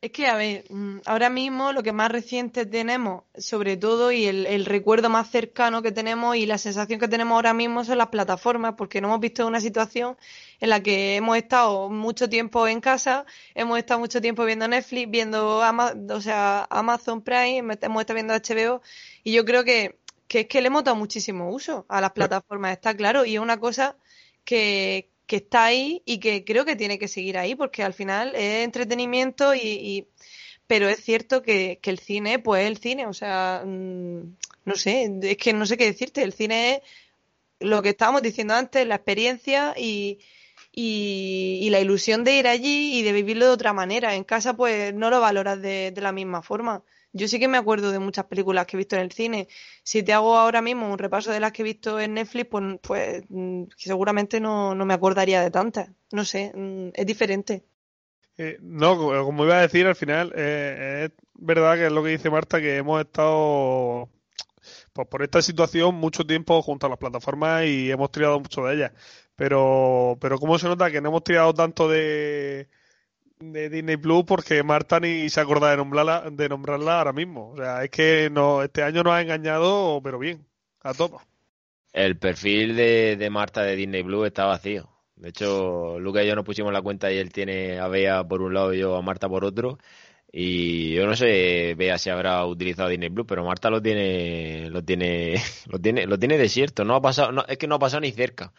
Es 0.01 0.11
que, 0.11 0.27
a 0.27 0.37
ver, 0.37 0.63
mm, 0.69 0.99
ahora 1.05 1.29
mismo 1.29 1.73
lo 1.73 1.83
que 1.83 1.91
más 1.91 2.09
reciente 2.09 2.65
tenemos, 2.65 3.23
sobre 3.37 3.75
todo, 3.75 4.13
y 4.13 4.27
el, 4.27 4.65
recuerdo 4.65 5.09
más 5.09 5.29
cercano 5.29 5.81
que 5.81 5.91
tenemos 5.91 6.37
y 6.37 6.45
la 6.45 6.57
sensación 6.57 7.01
que 7.01 7.09
tenemos 7.09 7.35
ahora 7.35 7.53
mismo 7.53 7.83
son 7.83 7.97
las 7.97 8.07
plataformas, 8.07 8.75
porque 8.77 9.01
no 9.01 9.09
hemos 9.09 9.19
visto 9.19 9.45
una 9.45 9.59
situación 9.59 10.15
en 10.61 10.69
la 10.69 10.81
que 10.81 11.17
hemos 11.17 11.35
estado 11.35 11.89
mucho 11.89 12.29
tiempo 12.29 12.65
en 12.65 12.79
casa, 12.79 13.25
hemos 13.53 13.77
estado 13.77 13.99
mucho 13.99 14.21
tiempo 14.21 14.45
viendo 14.45 14.69
Netflix, 14.69 15.11
viendo 15.11 15.57
o 15.57 16.21
sea, 16.21 16.65
Amazon 16.69 17.21
Prime, 17.21 17.77
hemos 17.81 18.01
estado 18.01 18.15
viendo 18.15 18.33
HBO, 18.33 18.81
y 19.23 19.33
yo 19.33 19.43
creo 19.43 19.65
que, 19.65 19.99
que 20.29 20.41
es 20.41 20.47
que 20.47 20.61
le 20.61 20.67
hemos 20.67 20.85
dado 20.85 20.95
muchísimo 20.95 21.49
uso 21.49 21.85
a 21.89 21.99
las 21.99 22.11
plataformas, 22.13 22.71
está 22.71 22.95
claro, 22.95 23.25
y 23.25 23.35
es 23.35 23.41
una 23.41 23.59
cosa 23.59 23.97
que, 24.45 25.09
que 25.29 25.35
está 25.35 25.65
ahí 25.65 26.01
y 26.05 26.19
que 26.19 26.43
creo 26.43 26.65
que 26.65 26.75
tiene 26.75 26.97
que 26.97 27.07
seguir 27.07 27.37
ahí 27.37 27.53
porque 27.53 27.83
al 27.83 27.93
final 27.93 28.33
es 28.35 28.65
entretenimiento 28.65 29.53
y, 29.53 30.07
pero 30.65 30.89
es 30.89 31.03
cierto 31.03 31.43
que, 31.43 31.79
el 31.83 31.99
cine 31.99 32.39
pues 32.39 32.63
es 32.63 32.67
el 32.67 32.77
cine 32.79 33.05
o 33.05 33.13
sea 33.13 33.61
mm, 33.63 34.21
no 34.65 34.75
sé 34.75 35.19
es 35.21 35.37
que 35.37 35.53
no 35.53 35.67
sé 35.67 35.77
qué 35.77 35.85
decirte 35.85 36.23
el 36.23 36.33
cine 36.33 36.73
es 36.73 36.81
lo 37.59 37.83
que 37.83 37.89
estábamos 37.89 38.23
diciendo 38.23 38.55
antes 38.55 38.87
la 38.87 38.95
experiencia 38.95 39.75
y, 39.77 40.17
y, 40.71 41.69
la 41.69 41.79
ilusión 41.79 42.23
de 42.23 42.37
ir 42.37 42.47
allí 42.47 42.97
y 42.97 43.03
de 43.03 43.11
vivirlo 43.11 43.45
de 43.45 43.51
otra 43.51 43.73
manera. 43.73 44.15
En 44.15 44.23
casa 44.23 44.55
pues 44.55 44.93
no 44.93 45.09
lo 45.09 45.19
valoras 45.19 45.61
de 45.61 45.93
la 45.97 46.13
misma 46.13 46.41
forma 46.41 46.83
yo 47.11 47.27
sí 47.27 47.39
que 47.39 47.47
me 47.47 47.57
acuerdo 47.57 47.91
de 47.91 47.99
muchas 47.99 48.25
películas 48.25 48.65
que 48.65 48.77
he 48.77 48.79
visto 48.79 48.95
en 48.95 49.01
el 49.01 49.11
cine. 49.11 49.47
Si 49.83 50.03
te 50.03 50.13
hago 50.13 50.37
ahora 50.37 50.61
mismo 50.61 50.91
un 50.91 50.97
repaso 50.97 51.31
de 51.31 51.39
las 51.39 51.51
que 51.51 51.63
he 51.63 51.65
visto 51.65 51.99
en 51.99 52.13
Netflix, 52.13 52.49
pues, 52.49 52.79
pues 52.81 53.23
mm, 53.29 53.63
seguramente 53.75 54.39
no, 54.39 54.75
me 54.75 54.93
acordaría 54.93 55.41
de 55.41 55.51
tantas. 55.51 55.89
No 56.11 56.25
sé, 56.25 56.51
mm, 56.53 56.89
es 56.93 57.05
diferente. 57.05 57.63
Eh, 58.37 58.57
no, 58.61 58.97
como 58.97 59.45
iba 59.45 59.57
a 59.57 59.61
decir, 59.61 59.85
al 59.85 59.95
final 59.95 60.31
eh, 60.35 61.09
es 61.09 61.25
verdad 61.33 61.75
que 61.75 61.87
es 61.87 61.91
lo 61.91 62.03
que 62.03 62.11
dice 62.11 62.29
Marta, 62.29 62.61
que 62.61 62.77
hemos 62.77 63.01
estado 63.01 64.09
pues 64.93 65.07
por 65.07 65.23
esta 65.23 65.41
situación 65.41 65.95
mucho 65.95 66.25
tiempo 66.25 66.61
junto 66.61 66.85
a 66.87 66.89
las 66.89 66.99
plataformas 66.99 67.65
y 67.65 67.91
hemos 67.91 68.11
tirado 68.11 68.39
mucho 68.39 68.63
de 68.65 68.75
ellas. 68.75 68.91
Pero, 69.35 70.17
pero 70.21 70.37
¿cómo 70.37 70.59
se 70.59 70.67
nota 70.67 70.91
que 70.91 71.01
no 71.01 71.09
hemos 71.09 71.23
tirado 71.23 71.53
tanto 71.53 71.89
de, 71.89 72.69
de 73.39 73.69
Disney 73.69 73.95
Plus 73.95 74.25
porque 74.25 74.63
Marta 74.63 74.99
ni 74.99 75.29
se 75.29 75.39
acuerda 75.39 75.71
de 75.71 75.77
nombrarla, 75.77 76.29
de 76.29 76.49
nombrarla 76.49 76.99
ahora 76.99 77.13
mismo. 77.13 77.51
O 77.51 77.57
sea, 77.57 77.83
es 77.83 77.89
que 77.89 78.29
no, 78.29 78.61
este 78.63 78.83
año 78.83 79.01
nos 79.01 79.13
ha 79.13 79.21
engañado, 79.21 80.01
pero 80.03 80.19
bien, 80.19 80.45
a 80.81 80.93
todos. 80.93 81.21
El 81.93 82.17
perfil 82.17 82.75
de, 82.75 83.15
de 83.17 83.29
Marta 83.29 83.63
de 83.63 83.75
Disney 83.75 84.03
Plus 84.03 84.27
está 84.27 84.45
vacío. 84.45 84.89
De 85.15 85.29
hecho, 85.29 85.99
Luca 85.99 86.23
y 86.23 86.27
yo 86.27 86.35
nos 86.35 86.45
pusimos 86.45 86.71
la 86.71 86.81
cuenta 86.81 87.11
y 87.11 87.17
él 87.17 87.31
tiene 87.31 87.79
a 87.79 87.87
Bea 87.87 88.23
por 88.25 88.41
un 88.41 88.53
lado 88.53 88.73
y 88.73 88.79
yo 88.79 88.95
a 88.95 89.01
Marta 89.01 89.27
por 89.29 89.45
otro. 89.45 89.79
Y 90.31 90.93
yo 90.93 91.07
no 91.07 91.15
sé, 91.15 91.75
Bea 91.75 91.97
si 91.97 92.09
habrá 92.09 92.45
utilizado 92.45 92.89
Disney 92.89 93.09
Plus, 93.09 93.25
pero 93.25 93.45
Marta 93.45 93.69
lo 93.69 93.81
tiene, 93.81 94.69
lo 94.69 94.83
tiene, 94.83 95.41
lo 95.67 95.79
tiene, 95.79 96.05
lo 96.05 96.19
tiene 96.19 96.37
desierto. 96.37 96.83
No 96.83 96.95
ha 96.95 97.01
pasado, 97.01 97.31
no, 97.31 97.45
es 97.47 97.57
que 97.57 97.67
no 97.67 97.75
ha 97.75 97.79
pasado 97.79 98.01
ni 98.01 98.11
cerca. 98.11 98.51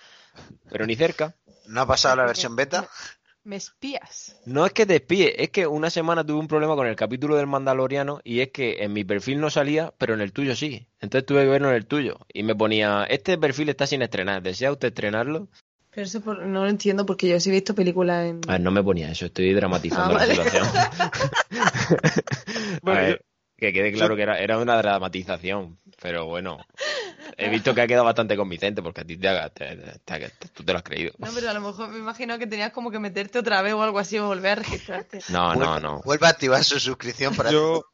Pero 0.70 0.86
ni 0.86 0.96
cerca. 0.96 1.36
¿No 1.68 1.82
ha 1.82 1.86
pasado 1.86 2.16
la 2.16 2.24
versión 2.24 2.56
beta? 2.56 2.88
Me 3.50 3.56
espías. 3.56 4.36
No 4.46 4.64
es 4.64 4.72
que 4.72 4.86
te 4.86 4.94
espíe, 4.94 5.42
es 5.42 5.50
que 5.50 5.66
una 5.66 5.90
semana 5.90 6.22
tuve 6.22 6.38
un 6.38 6.46
problema 6.46 6.76
con 6.76 6.86
el 6.86 6.94
capítulo 6.94 7.34
del 7.34 7.48
Mandaloriano 7.48 8.20
y 8.22 8.42
es 8.42 8.52
que 8.52 8.84
en 8.84 8.92
mi 8.92 9.02
perfil 9.02 9.40
no 9.40 9.50
salía, 9.50 9.92
pero 9.98 10.14
en 10.14 10.20
el 10.20 10.32
tuyo 10.32 10.54
sí. 10.54 10.86
Entonces 11.00 11.26
tuve 11.26 11.42
que 11.42 11.48
verlo 11.48 11.68
en 11.68 11.74
el 11.74 11.84
tuyo. 11.84 12.18
Y 12.32 12.44
me 12.44 12.54
ponía, 12.54 13.02
este 13.10 13.36
perfil 13.38 13.70
está 13.70 13.88
sin 13.88 14.02
estrenar, 14.02 14.40
¿desea 14.40 14.70
usted 14.70 14.86
estrenarlo? 14.86 15.48
Pero 15.90 16.06
eso 16.06 16.20
no 16.20 16.62
lo 16.62 16.68
entiendo 16.68 17.04
porque 17.04 17.26
yo 17.26 17.40
sí 17.40 17.50
he 17.50 17.52
visto 17.52 17.74
películas 17.74 18.26
en... 18.26 18.40
A 18.46 18.52
ver, 18.52 18.60
no 18.60 18.70
me 18.70 18.84
ponía 18.84 19.10
eso, 19.10 19.26
estoy 19.26 19.52
dramatizando 19.52 20.16
ah, 20.16 20.24
la 20.24 20.32
situación. 20.32 20.66
que 23.60 23.72
quede 23.72 23.92
claro 23.92 24.16
que 24.16 24.22
era, 24.22 24.38
era 24.38 24.58
una 24.58 24.76
dramatización, 24.76 25.78
pero 26.00 26.24
bueno, 26.24 26.58
he 27.36 27.50
visto 27.50 27.74
que 27.74 27.82
ha 27.82 27.86
quedado 27.86 28.06
bastante 28.06 28.36
convincente 28.36 28.82
porque 28.82 29.02
a 29.02 29.04
ti 29.04 29.18
te, 29.18 29.28
tú 30.54 30.64
te 30.64 30.72
lo 30.72 30.78
has 30.78 30.84
creído. 30.84 31.12
No, 31.18 31.28
pero 31.34 31.50
a 31.50 31.52
lo 31.52 31.60
mejor 31.60 31.90
me 31.90 31.98
imagino 31.98 32.38
que 32.38 32.46
tenías 32.46 32.72
como 32.72 32.90
que 32.90 32.98
meterte 32.98 33.38
otra 33.38 33.60
vez 33.60 33.74
o 33.74 33.82
algo 33.82 33.98
así 33.98 34.18
o 34.18 34.26
volver 34.26 34.52
a 34.52 34.54
registrarte. 34.56 35.20
No, 35.28 35.54
no, 35.54 35.78
no. 35.78 36.00
Vuelve 36.04 36.26
a 36.26 36.30
activar 36.30 36.64
su 36.64 36.80
suscripción 36.80 37.36
para... 37.36 37.50
Yo 37.50 37.84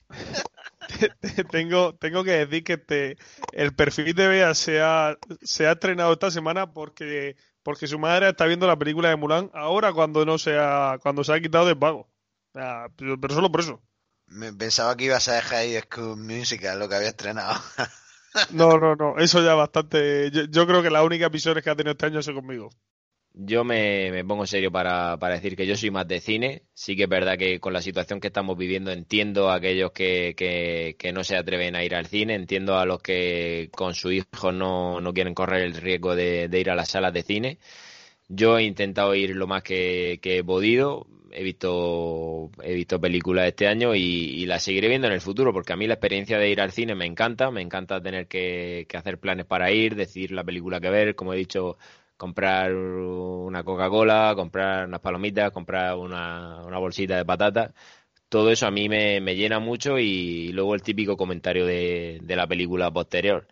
tengo, 1.51 1.95
tengo 1.97 2.23
que 2.23 2.47
decir 2.47 2.63
que 2.63 2.79
te, 2.79 3.17
el 3.53 3.75
perfil 3.75 4.15
de 4.15 4.29
Bea 4.29 4.55
se 4.55 4.81
ha, 4.81 5.17
se 5.43 5.67
ha 5.67 5.73
estrenado 5.73 6.13
esta 6.13 6.31
semana 6.31 6.73
porque, 6.73 7.37
porque 7.65 7.89
su 7.89 7.99
madre 7.99 8.29
está 8.29 8.47
viendo 8.47 8.69
la 8.69 8.77
película 8.77 9.09
de 9.09 9.17
Mulan 9.17 9.51
ahora 9.53 9.93
cuando 9.93 10.25
no 10.25 10.39
se 10.39 10.57
ha, 10.57 10.99
cuando 11.03 11.25
se 11.25 11.33
ha 11.33 11.41
quitado 11.41 11.67
de 11.67 11.75
pago. 11.75 12.09
pero 12.53 13.35
solo 13.35 13.51
por 13.51 13.61
eso. 13.61 13.83
Me 14.29 14.53
pensaba 14.53 14.97
que 14.97 15.05
ibas 15.05 15.29
a 15.29 15.35
dejar 15.35 15.59
ahí 15.59 15.79
School 15.81 16.17
Musical, 16.17 16.79
lo 16.79 16.89
que 16.89 16.97
había 16.97 17.09
estrenado. 17.09 17.61
No, 18.51 18.79
no, 18.79 18.95
no, 18.97 19.17
eso 19.19 19.43
ya 19.43 19.55
bastante. 19.55 20.31
Yo, 20.31 20.67
creo 20.67 20.83
que 20.83 20.91
las 20.91 21.05
únicas 21.05 21.31
visiones 21.31 21.65
que 21.65 21.71
ha 21.71 21.77
tenido 21.77 21.93
este 21.93 22.07
año 22.07 22.23
son 22.23 22.35
conmigo. 22.35 22.69
Yo 23.33 23.65
me, 23.65 24.11
me 24.13 24.25
pongo 24.25 24.47
serio 24.47 24.73
para, 24.73 25.19
para, 25.19 25.35
decir 25.35 25.57
que 25.57 25.67
yo 25.67 25.77
soy 25.77 25.91
más 25.91 26.09
de 26.09 26.21
cine. 26.21 26.63
Sí 26.73 26.97
que 26.97 27.05
es 27.05 27.09
verdad 27.09 27.37
que 27.37 27.61
con 27.61 27.73
la 27.73 27.83
situación 27.83 28.21
que 28.21 28.29
estamos 28.29 28.57
viviendo 28.57 28.91
entiendo 28.91 29.51
a 29.51 29.57
aquellos 29.57 29.93
que, 29.93 30.35
que, 30.37 31.13
no 31.13 31.23
se 31.23 31.37
atreven 31.37 31.77
a 31.77 31.85
ir 31.85 31.95
al 31.95 32.07
cine, 32.07 32.35
entiendo 32.35 32.79
a 32.79 32.87
los 32.87 33.03
que 33.03 33.69
con 33.73 33.95
su 33.95 34.11
hijo 34.11 34.53
no, 34.53 35.01
no 35.01 35.13
quieren 35.13 35.35
correr 35.35 35.63
el 35.63 35.75
riesgo 35.75 36.15
de, 36.15 36.49
ir 36.53 36.71
a 36.71 36.75
las 36.75 36.91
salas 36.91 37.13
de 37.13 37.23
cine. 37.23 37.59
Yo 38.29 38.59
he 38.59 38.65
intentado 38.65 39.15
ir 39.15 39.37
lo 39.37 39.47
más 39.47 39.63
que, 39.63 40.19
que 40.23 40.39
he 40.39 40.45
podido 40.45 41.07
he 41.37 41.43
visto 41.43 42.51
he 42.63 42.75
visto 42.75 43.01
películas 43.01 43.47
este 43.47 43.69
año 43.69 43.95
y, 43.95 44.47
las 44.47 44.63
seguiré 44.63 44.89
viendo 44.89 45.07
en 45.07 45.13
el 45.13 45.21
futuro 45.21 45.53
porque 45.53 45.73
a 45.73 45.77
mí 45.77 45.87
la 45.87 45.95
experiencia 45.95 46.39
de 46.39 46.51
ir 46.51 46.61
al 46.61 46.73
cine 46.73 46.95
me 46.95 47.05
encanta 47.07 47.51
me 47.51 47.61
encanta 47.61 48.01
tener 48.01 48.27
que, 48.27 48.87
hacer 48.95 49.19
planes 49.21 49.45
para 49.47 49.71
ir 49.71 49.97
decidir 49.97 50.33
la 50.33 50.45
película 50.45 50.81
que 50.81 50.89
ver 50.91 51.15
como 51.15 51.35
he 51.35 51.37
dicho 51.37 51.77
comprar 52.17 52.75
una 52.75 53.63
Coca-Cola 53.65 54.33
comprar 54.35 54.89
unas 54.89 55.01
palomitas 55.01 55.51
comprar 55.53 55.97
una, 55.97 56.63
una 56.65 56.79
bolsita 56.79 57.17
de 57.17 57.25
patatas. 57.25 57.73
Todo 58.29 58.51
eso 58.51 58.67
a 58.67 58.71
mí 58.73 58.89
me, 58.89 59.21
llena 59.37 59.61
mucho 59.61 59.99
y, 59.99 60.53
luego 60.53 60.75
el 60.75 60.83
típico 60.83 61.17
comentario 61.17 61.65
de, 61.67 62.19
de 62.23 62.37
la 62.37 62.47
película 62.47 62.91
posterior 62.91 63.47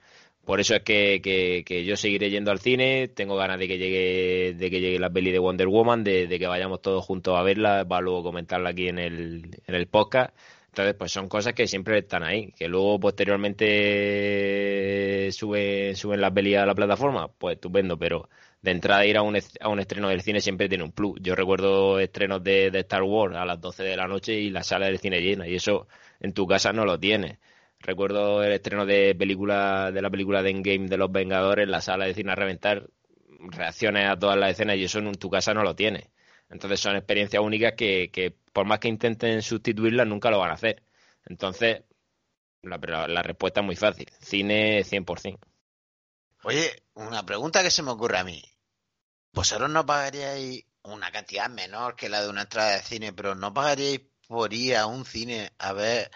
por 0.44 0.60
eso 0.60 0.74
es 0.74 0.82
que, 0.82 1.20
que, 1.22 1.84
yo 1.84 1.96
seguiré 1.96 2.30
yendo 2.30 2.50
al 2.50 2.60
cine, 2.60 3.08
tengo 3.08 3.36
ganas 3.36 3.58
de 3.58 3.68
que 3.68 3.78
llegue, 3.78 4.54
de 4.54 4.70
que 4.70 4.80
llegue 4.80 4.98
la 4.98 5.10
peli 5.10 5.30
de 5.30 5.38
Wonder 5.38 5.68
Woman, 5.68 6.04
de, 6.04 6.28
que 6.28 6.46
vayamos 6.46 6.82
todos 6.82 7.04
juntos 7.04 7.38
a 7.38 7.42
verla, 7.42 7.84
para 7.86 8.02
luego 8.02 8.22
comentarla 8.22 8.70
aquí 8.70 8.88
en 8.88 8.98
el, 8.98 9.60
en 9.66 9.74
el 9.74 9.86
podcast. 9.86 10.34
Entonces, 10.68 10.94
pues 10.98 11.12
son 11.12 11.28
cosas 11.28 11.52
que 11.54 11.66
siempre 11.68 11.98
están 11.98 12.24
ahí, 12.24 12.50
que 12.52 12.68
luego 12.68 12.98
posteriormente 12.98 15.30
sube, 15.30 15.94
suben 15.94 16.20
las 16.20 16.32
pelis 16.32 16.56
a 16.56 16.66
la 16.66 16.74
plataforma, 16.74 17.28
pues 17.28 17.54
estupendo, 17.54 17.96
pero 17.96 18.28
de 18.60 18.72
entrada 18.72 19.06
ir 19.06 19.16
a 19.16 19.22
un, 19.22 19.38
a 19.60 19.68
un 19.68 19.78
estreno 19.78 20.08
del 20.08 20.22
cine 20.22 20.40
siempre 20.40 20.68
tiene 20.68 20.84
un 20.84 20.92
plus. 20.92 21.18
Yo 21.22 21.36
recuerdo 21.36 22.00
estrenos 22.00 22.42
de, 22.42 22.70
de 22.70 22.80
Star 22.80 23.02
Wars 23.04 23.36
a 23.36 23.44
las 23.44 23.60
12 23.60 23.84
de 23.84 23.96
la 23.96 24.08
noche 24.08 24.34
y 24.34 24.50
la 24.50 24.64
sala 24.64 24.86
del 24.86 24.98
cine 24.98 25.20
llena, 25.20 25.46
y 25.46 25.54
eso 25.54 25.86
en 26.20 26.32
tu 26.32 26.46
casa 26.46 26.72
no 26.72 26.84
lo 26.84 26.98
tienes. 26.98 27.38
Recuerdo 27.84 28.42
el 28.42 28.52
estreno 28.52 28.86
de 28.86 29.14
película 29.14 29.92
de 29.92 30.00
la 30.00 30.08
película 30.08 30.42
de 30.42 30.48
Endgame 30.48 30.88
de 30.88 30.96
los 30.96 31.12
Vengadores, 31.12 31.64
en 31.64 31.70
la 31.70 31.82
sala 31.82 32.06
de 32.06 32.14
cine 32.14 32.32
a 32.32 32.34
reventar, 32.34 32.88
reacciones 33.40 34.08
a 34.08 34.18
todas 34.18 34.38
las 34.38 34.52
escenas 34.52 34.76
y 34.76 34.84
eso 34.84 35.00
en 35.00 35.14
tu 35.16 35.28
casa 35.28 35.52
no 35.52 35.62
lo 35.62 35.76
tienes. 35.76 36.08
Entonces 36.48 36.80
son 36.80 36.96
experiencias 36.96 37.42
únicas 37.42 37.74
que, 37.76 38.10
que 38.10 38.34
por 38.54 38.64
más 38.64 38.78
que 38.78 38.88
intenten 38.88 39.42
sustituirlas, 39.42 40.06
nunca 40.06 40.30
lo 40.30 40.38
van 40.38 40.50
a 40.50 40.54
hacer. 40.54 40.82
Entonces, 41.26 41.82
la, 42.62 42.78
la 43.06 43.22
respuesta 43.22 43.60
es 43.60 43.66
muy 43.66 43.76
fácil. 43.76 44.06
Cine 44.18 44.82
100%. 44.82 45.38
Oye, 46.44 46.84
una 46.94 47.26
pregunta 47.26 47.62
que 47.62 47.70
se 47.70 47.82
me 47.82 47.90
ocurre 47.90 48.16
a 48.16 48.24
mí. 48.24 48.42
¿Vosotros 49.34 49.68
no 49.68 49.84
pagaríais 49.84 50.64
una 50.84 51.10
cantidad 51.10 51.50
menor 51.50 51.96
que 51.96 52.08
la 52.08 52.22
de 52.22 52.30
una 52.30 52.42
entrada 52.42 52.76
de 52.76 52.82
cine, 52.82 53.12
pero 53.12 53.34
no 53.34 53.52
pagaríais 53.52 54.00
por 54.26 54.54
ir 54.54 54.76
a 54.76 54.86
un 54.86 55.04
cine 55.04 55.52
a 55.58 55.74
ver 55.74 56.10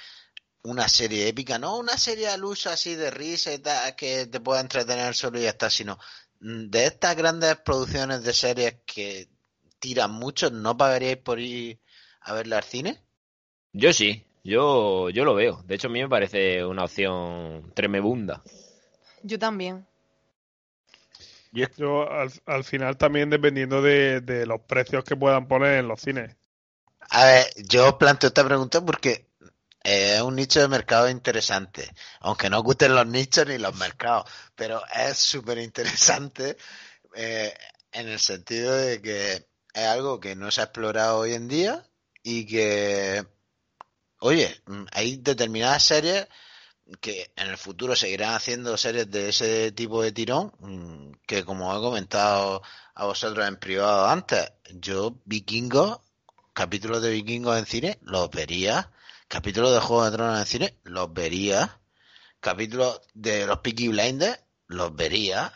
una 0.62 0.88
serie 0.88 1.28
épica, 1.28 1.58
no 1.58 1.78
una 1.78 1.96
serie 1.96 2.28
al 2.28 2.44
uso 2.44 2.70
así 2.70 2.94
de 2.94 3.10
risa 3.10 3.52
y 3.52 3.58
tal, 3.58 3.96
que 3.96 4.26
te 4.26 4.40
pueda 4.40 4.60
entretener 4.60 5.14
solo 5.14 5.38
y 5.38 5.42
ya 5.42 5.50
está, 5.50 5.70
sino 5.70 5.98
de 6.40 6.86
estas 6.86 7.16
grandes 7.16 7.56
producciones 7.56 8.22
de 8.22 8.32
series 8.32 8.76
que 8.86 9.28
tiran 9.78 10.12
mucho, 10.12 10.50
¿no 10.50 10.76
pagaríais 10.76 11.18
por 11.18 11.40
ir 11.40 11.80
a 12.20 12.32
verla 12.34 12.58
al 12.58 12.64
cine? 12.64 13.02
Yo 13.72 13.92
sí, 13.92 14.24
yo, 14.44 15.10
yo 15.10 15.24
lo 15.24 15.34
veo. 15.34 15.62
De 15.66 15.74
hecho, 15.74 15.88
a 15.88 15.90
mí 15.90 16.00
me 16.00 16.08
parece 16.08 16.64
una 16.64 16.84
opción 16.84 17.72
tremebunda. 17.74 18.42
Yo 19.22 19.38
también. 19.38 19.86
Yo 21.52 22.10
al, 22.10 22.30
al 22.46 22.64
final 22.64 22.96
también 22.96 23.30
dependiendo 23.30 23.82
de, 23.82 24.20
de 24.20 24.46
los 24.46 24.60
precios 24.60 25.04
que 25.04 25.16
puedan 25.16 25.48
poner 25.48 25.78
en 25.78 25.88
los 25.88 26.00
cines. 26.00 26.36
A 27.10 27.24
ver, 27.24 27.46
yo 27.56 27.96
planteo 27.98 28.28
esta 28.28 28.44
pregunta 28.44 28.84
porque 28.84 29.27
es 29.88 30.20
un 30.20 30.36
nicho 30.36 30.60
de 30.60 30.68
mercado 30.68 31.08
interesante, 31.08 31.90
aunque 32.20 32.50
no 32.50 32.62
gusten 32.62 32.94
los 32.94 33.06
nichos 33.06 33.46
ni 33.46 33.56
los 33.56 33.74
mercados, 33.76 34.30
pero 34.54 34.82
es 34.94 35.16
súper 35.16 35.58
interesante 35.58 36.58
eh, 37.14 37.54
en 37.92 38.08
el 38.08 38.20
sentido 38.20 38.76
de 38.76 39.00
que 39.00 39.48
es 39.72 39.86
algo 39.86 40.20
que 40.20 40.36
no 40.36 40.50
se 40.50 40.60
ha 40.60 40.64
explorado 40.64 41.20
hoy 41.20 41.32
en 41.32 41.48
día 41.48 41.86
y 42.22 42.44
que, 42.46 43.24
oye, 44.20 44.60
hay 44.92 45.16
determinadas 45.16 45.84
series 45.84 46.28
que 47.00 47.32
en 47.36 47.48
el 47.48 47.56
futuro 47.56 47.96
seguirán 47.96 48.34
haciendo 48.34 48.76
series 48.76 49.10
de 49.10 49.30
ese 49.30 49.72
tipo 49.72 50.02
de 50.02 50.12
tirón, 50.12 50.52
mm, 50.58 51.12
que 51.26 51.44
como 51.44 51.74
he 51.74 51.80
comentado 51.80 52.62
a 52.94 53.06
vosotros 53.06 53.46
en 53.48 53.56
privado 53.56 54.06
antes, 54.06 54.52
yo 54.70 55.14
vikingos, 55.24 56.00
capítulos 56.52 57.00
de 57.00 57.10
vikingos 57.10 57.58
en 57.58 57.66
cine, 57.66 57.98
los 58.02 58.30
vería 58.30 58.90
capítulos 59.28 59.72
de 59.72 59.80
Juego 59.80 60.04
de 60.04 60.10
Tronos 60.10 60.40
en 60.40 60.46
cine, 60.46 60.78
los 60.84 61.12
vería. 61.12 61.78
Capítulos 62.40 63.00
de 63.14 63.46
los 63.46 63.58
Peaky 63.58 63.88
Blinders, 63.88 64.40
los 64.66 64.94
vería. 64.94 65.52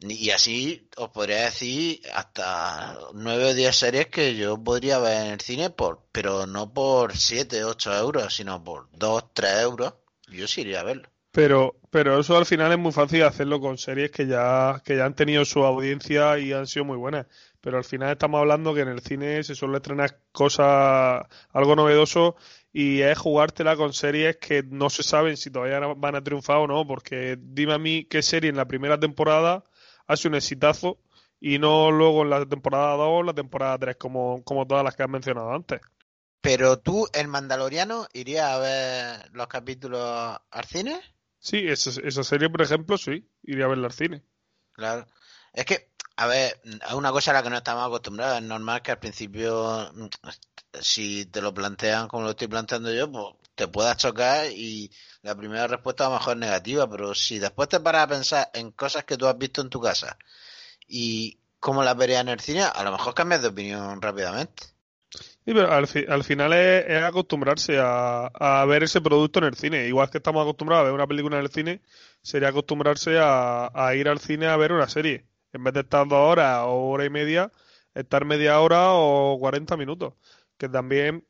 Y 0.00 0.30
así 0.30 0.88
os 0.96 1.10
podría 1.10 1.44
decir 1.44 2.02
hasta 2.12 2.98
nueve 3.14 3.46
o 3.46 3.54
diez 3.54 3.76
series 3.76 4.08
que 4.08 4.36
yo 4.36 4.62
podría 4.62 4.98
ver 4.98 5.26
en 5.26 5.32
el 5.32 5.40
cine, 5.40 5.70
por, 5.70 6.02
pero 6.12 6.46
no 6.46 6.74
por 6.74 7.16
siete, 7.16 7.64
ocho 7.64 7.94
euros, 7.94 8.34
sino 8.34 8.62
por 8.62 8.88
dos, 8.92 9.32
tres 9.32 9.60
euros. 9.60 9.94
Yo 10.28 10.46
sí 10.46 10.62
iría 10.62 10.80
a 10.80 10.84
verlo. 10.84 11.08
Pero, 11.30 11.80
pero 11.90 12.20
eso 12.20 12.36
al 12.36 12.46
final 12.46 12.70
es 12.72 12.78
muy 12.78 12.92
fácil 12.92 13.22
hacerlo 13.22 13.60
con 13.60 13.78
series 13.78 14.10
que 14.10 14.26
ya, 14.26 14.82
que 14.84 14.96
ya 14.96 15.04
han 15.04 15.16
tenido 15.16 15.44
su 15.44 15.64
audiencia 15.64 16.38
y 16.38 16.52
han 16.52 16.66
sido 16.66 16.84
muy 16.84 16.96
buenas. 16.96 17.26
Pero 17.64 17.78
al 17.78 17.84
final 17.84 18.12
estamos 18.12 18.40
hablando 18.40 18.74
que 18.74 18.82
en 18.82 18.88
el 18.88 19.00
cine 19.00 19.42
se 19.42 19.54
suele 19.54 19.76
estrenar 19.78 20.20
cosas, 20.32 21.24
algo 21.50 21.74
novedoso 21.74 22.36
y 22.74 23.00
es 23.00 23.16
jugártela 23.16 23.74
con 23.74 23.94
series 23.94 24.36
que 24.36 24.62
no 24.62 24.90
se 24.90 25.02
saben 25.02 25.38
si 25.38 25.50
todavía 25.50 25.78
van 25.80 26.14
a 26.14 26.22
triunfar 26.22 26.58
o 26.58 26.66
no, 26.66 26.86
porque 26.86 27.38
dime 27.40 27.72
a 27.72 27.78
mí 27.78 28.04
qué 28.04 28.20
serie 28.20 28.50
en 28.50 28.58
la 28.58 28.68
primera 28.68 29.00
temporada 29.00 29.64
hace 30.06 30.28
un 30.28 30.34
exitazo 30.34 30.98
y 31.40 31.58
no 31.58 31.90
luego 31.90 32.24
en 32.24 32.30
la 32.30 32.44
temporada 32.44 32.96
2 32.96 33.08
o 33.08 33.22
la 33.22 33.32
temporada 33.32 33.78
3 33.78 33.96
como, 33.96 34.44
como 34.44 34.66
todas 34.66 34.84
las 34.84 34.94
que 34.94 35.04
has 35.04 35.08
mencionado 35.08 35.50
antes. 35.50 35.80
Pero 36.42 36.80
tú, 36.80 37.08
el 37.14 37.28
Mandaloriano, 37.28 38.08
irías 38.12 38.44
a 38.44 38.58
ver 38.58 39.30
los 39.32 39.46
capítulos 39.46 40.38
al 40.50 40.64
cine? 40.66 41.00
Sí, 41.38 41.66
esa, 41.66 41.98
esa 42.02 42.24
serie, 42.24 42.50
por 42.50 42.60
ejemplo, 42.60 42.98
sí, 42.98 43.26
iría 43.42 43.64
a 43.64 43.68
verla 43.68 43.86
al 43.86 43.94
cine. 43.94 44.22
Claro. 44.72 45.06
Es 45.54 45.64
que, 45.64 45.93
a 46.16 46.26
ver, 46.26 46.60
es 46.64 46.92
una 46.92 47.10
cosa 47.10 47.30
a 47.30 47.34
la 47.34 47.42
que 47.42 47.50
no 47.50 47.56
estamos 47.56 47.86
acostumbrados. 47.86 48.38
Es 48.38 48.44
normal 48.44 48.82
que 48.82 48.92
al 48.92 48.98
principio 48.98 49.92
si 50.80 51.26
te 51.26 51.40
lo 51.40 51.54
plantean 51.54 52.08
como 52.08 52.24
lo 52.24 52.30
estoy 52.30 52.48
planteando 52.48 52.92
yo, 52.92 53.10
pues 53.10 53.26
te 53.54 53.68
puedas 53.68 53.96
chocar 53.96 54.46
y 54.50 54.90
la 55.22 55.34
primera 55.34 55.66
respuesta 55.66 56.06
a 56.06 56.08
lo 56.08 56.14
mejor 56.14 56.34
es 56.34 56.40
negativa, 56.40 56.90
pero 56.90 57.14
si 57.14 57.38
después 57.38 57.68
te 57.68 57.80
paras 57.80 58.04
a 58.04 58.08
pensar 58.08 58.50
en 58.54 58.72
cosas 58.72 59.04
que 59.04 59.16
tú 59.16 59.26
has 59.26 59.38
visto 59.38 59.60
en 59.60 59.70
tu 59.70 59.80
casa 59.80 60.16
y 60.88 61.38
cómo 61.60 61.82
las 61.82 61.96
verías 61.96 62.20
en 62.20 62.28
el 62.28 62.40
cine, 62.40 62.62
a 62.62 62.82
lo 62.82 62.92
mejor 62.92 63.14
cambias 63.14 63.42
de 63.42 63.48
opinión 63.48 64.02
rápidamente. 64.02 64.64
Sí, 65.10 65.52
pero 65.52 65.70
al, 65.70 65.88
al 66.08 66.24
final 66.24 66.52
es, 66.54 67.02
acostumbrarse 67.02 67.78
a, 67.78 68.26
a, 68.26 68.64
ver 68.64 68.82
ese 68.82 69.00
producto 69.00 69.38
en 69.38 69.44
el 69.44 69.54
cine. 69.54 69.86
Igual 69.86 70.10
que 70.10 70.18
estamos 70.18 70.42
acostumbrados 70.42 70.82
a 70.82 70.84
ver 70.86 70.94
una 70.94 71.06
película 71.06 71.36
en 71.36 71.44
el 71.44 71.50
cine, 71.50 71.82
sería 72.22 72.48
acostumbrarse 72.48 73.18
a, 73.20 73.70
a 73.72 73.94
ir 73.94 74.08
al 74.08 74.18
cine 74.18 74.46
a 74.46 74.56
ver 74.56 74.72
una 74.72 74.88
serie. 74.88 75.24
En 75.54 75.64
vez 75.64 75.72
de 75.74 75.80
estar 75.80 76.06
dos 76.06 76.18
horas 76.18 76.60
o 76.64 76.90
hora 76.90 77.06
y 77.06 77.10
media, 77.10 77.50
estar 77.94 78.24
media 78.26 78.60
hora 78.60 78.92
o 78.92 79.38
cuarenta 79.38 79.76
minutos 79.76 80.14
que 80.58 80.68
también 80.68 81.26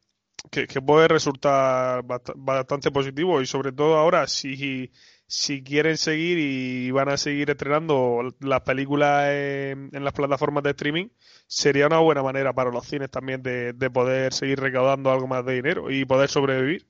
que, 0.50 0.66
puede 0.82 1.08
resultar 1.08 2.04
bastante 2.36 2.90
positivo 2.90 3.40
y 3.40 3.46
sobre 3.46 3.72
todo 3.72 3.96
ahora 3.96 4.26
si, 4.26 4.92
si 5.26 5.62
quieren 5.62 5.96
seguir 5.96 6.38
y 6.38 6.90
van 6.90 7.08
a 7.08 7.16
seguir 7.16 7.50
estrenando 7.50 8.34
las 8.40 8.60
películas 8.60 9.30
en, 9.30 9.90
las 9.92 10.12
plataformas 10.12 10.62
de 10.64 10.70
streaming 10.70 11.08
sería 11.46 11.86
una 11.86 11.98
buena 11.98 12.22
manera 12.22 12.52
para 12.52 12.70
los 12.70 12.86
cines 12.86 13.10
también 13.10 13.42
de, 13.42 13.72
poder 13.90 14.32
seguir 14.32 14.60
recaudando 14.60 15.10
algo 15.10 15.26
más 15.26 15.44
de 15.46 15.54
dinero 15.54 15.90
y 15.90 16.04
poder 16.04 16.28
sobrevivir. 16.28 16.86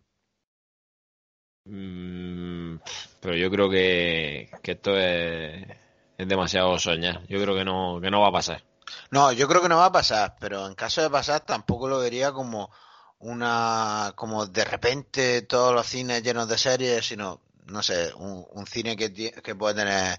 Mm, 1.66 2.76
pero 3.20 3.36
yo 3.36 3.50
creo 3.50 3.70
que, 3.70 4.50
esto 4.62 4.98
es, 4.98 5.66
es 6.18 6.28
demasiado 6.28 6.78
soñar. 6.78 7.26
Yo 7.28 7.40
creo 7.42 7.54
que 7.54 7.64
no, 7.64 7.98
que 8.00 8.10
no 8.10 8.20
va 8.20 8.28
a 8.28 8.32
pasar. 8.32 8.62
No, 9.10 9.32
yo 9.32 9.48
creo 9.48 9.62
que 9.62 9.68
no 9.68 9.78
va 9.78 9.86
a 9.86 9.92
pasar, 9.92 10.36
pero 10.38 10.66
en 10.66 10.74
caso 10.74 11.02
de 11.02 11.10
pasar 11.10 11.40
tampoco 11.40 11.88
lo 11.88 11.98
vería 11.98 12.32
como 12.32 12.70
una, 13.18 14.12
como 14.16 14.46
de 14.46 14.64
repente 14.64 15.42
todos 15.42 15.74
los 15.74 15.86
cines 15.86 16.22
llenos 16.22 16.48
de 16.48 16.58
series, 16.58 17.06
sino, 17.06 17.40
no 17.66 17.82
sé, 17.82 18.12
un, 18.14 18.66
cine 18.66 18.96
que, 18.96 19.12
que 19.12 19.54
puede 19.54 19.74
tener 19.74 20.18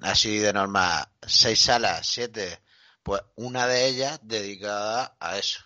así 0.00 0.38
de 0.38 0.52
normal 0.52 1.06
seis 1.26 1.60
salas, 1.60 2.06
siete, 2.06 2.60
pues 3.02 3.22
una 3.36 3.66
de 3.66 3.88
ellas 3.88 4.20
dedicada 4.22 5.16
a 5.18 5.38
eso. 5.38 5.60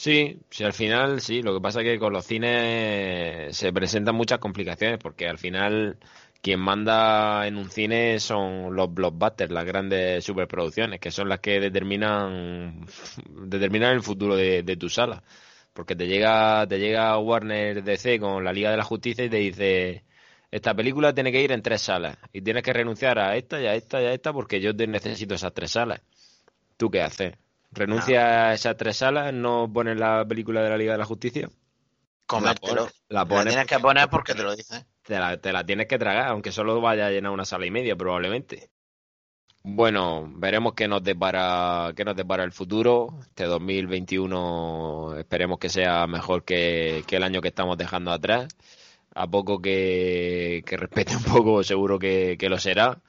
Sí, 0.00 0.40
sí, 0.48 0.64
al 0.64 0.72
final 0.72 1.20
sí. 1.20 1.42
Lo 1.42 1.52
que 1.52 1.60
pasa 1.60 1.80
es 1.80 1.84
que 1.84 1.98
con 1.98 2.12
los 2.14 2.24
cines 2.24 3.54
se 3.54 3.70
presentan 3.70 4.14
muchas 4.14 4.38
complicaciones 4.38 4.98
porque 4.98 5.28
al 5.28 5.36
final 5.36 5.98
quien 6.40 6.60
manda 6.60 7.46
en 7.46 7.56
un 7.56 7.70
cine 7.70 8.18
son 8.20 8.74
los 8.74 8.92
blockbusters, 8.92 9.52
las 9.52 9.64
grandes 9.64 10.24
superproducciones, 10.24 11.00
que 11.00 11.10
son 11.10 11.28
las 11.28 11.40
que 11.40 11.60
determinan, 11.60 12.86
determinan 13.28 13.92
el 13.92 14.02
futuro 14.02 14.36
de, 14.36 14.76
tu 14.78 14.88
sala. 14.88 15.22
Porque 15.72 15.94
te 15.94 16.06
llega, 16.06 16.66
te 16.66 16.78
llega 16.78 17.18
Warner 17.18 17.82
DC 17.82 18.18
con 18.18 18.44
la 18.44 18.52
Liga 18.52 18.70
de 18.70 18.76
la 18.76 18.84
Justicia 18.84 19.24
y 19.24 19.30
te 19.30 19.36
dice, 19.36 20.04
esta 20.50 20.74
película 20.74 21.14
tiene 21.14 21.30
que 21.30 21.42
ir 21.42 21.52
en 21.52 21.62
tres 21.62 21.82
salas 21.82 22.16
y 22.32 22.42
tienes 22.42 22.62
que 22.62 22.72
renunciar 22.72 23.18
a 23.18 23.36
esta 23.36 23.60
y 23.60 23.66
a 23.66 23.74
esta 23.74 24.02
y 24.02 24.06
a 24.06 24.12
esta 24.12 24.32
porque 24.32 24.60
yo 24.60 24.72
necesito 24.72 25.34
esas 25.34 25.54
tres 25.54 25.72
salas. 25.72 26.00
¿Tú 26.76 26.90
qué 26.90 27.02
haces? 27.02 27.34
renuncia 27.72 28.48
a 28.48 28.54
esas 28.54 28.76
tres 28.76 28.96
salas, 28.96 29.32
no 29.32 29.70
pones 29.72 29.96
la 29.96 30.24
película 30.24 30.62
de 30.62 30.70
la 30.70 30.76
Liga 30.76 30.92
de 30.92 30.98
la 30.98 31.04
Justicia. 31.04 31.48
Comértelo. 32.26 32.88
La 33.08 33.20
La 33.20 33.26
pones 33.26 33.54
tienes 33.54 33.66
que 33.66 33.78
poner 33.78 34.08
porque 34.08 34.34
te 34.34 34.42
lo 34.42 34.54
dicen. 34.54 34.84
Te 35.40 35.52
la, 35.52 35.64
tienes 35.66 35.86
que 35.86 35.98
tragar, 35.98 36.28
aunque 36.28 36.52
solo 36.52 36.80
vaya 36.80 37.06
a 37.06 37.10
llenar 37.10 37.32
una 37.32 37.44
sala 37.44 37.66
y 37.66 37.70
media 37.70 37.96
probablemente. 37.96 38.70
Bueno, 39.62 40.26
veremos 40.36 40.72
qué 40.74 40.88
nos 40.88 41.02
depara, 41.02 41.92
qué 41.94 42.04
nos 42.04 42.16
depara 42.16 42.44
el 42.44 42.52
futuro. 42.52 43.18
Este 43.22 43.44
2021 43.44 45.16
esperemos 45.18 45.58
que 45.58 45.68
sea 45.68 46.06
mejor 46.06 46.44
que, 46.44 47.04
que 47.06 47.16
el 47.16 47.22
año 47.24 47.42
que 47.42 47.48
estamos 47.48 47.76
dejando 47.76 48.10
atrás. 48.12 48.48
A 49.14 49.26
poco 49.26 49.60
que, 49.60 50.62
que 50.66 50.76
respete 50.76 51.16
un 51.16 51.24
poco, 51.24 51.62
seguro 51.64 51.98
que, 51.98 52.36
lo 52.48 52.58
será. 52.58 53.00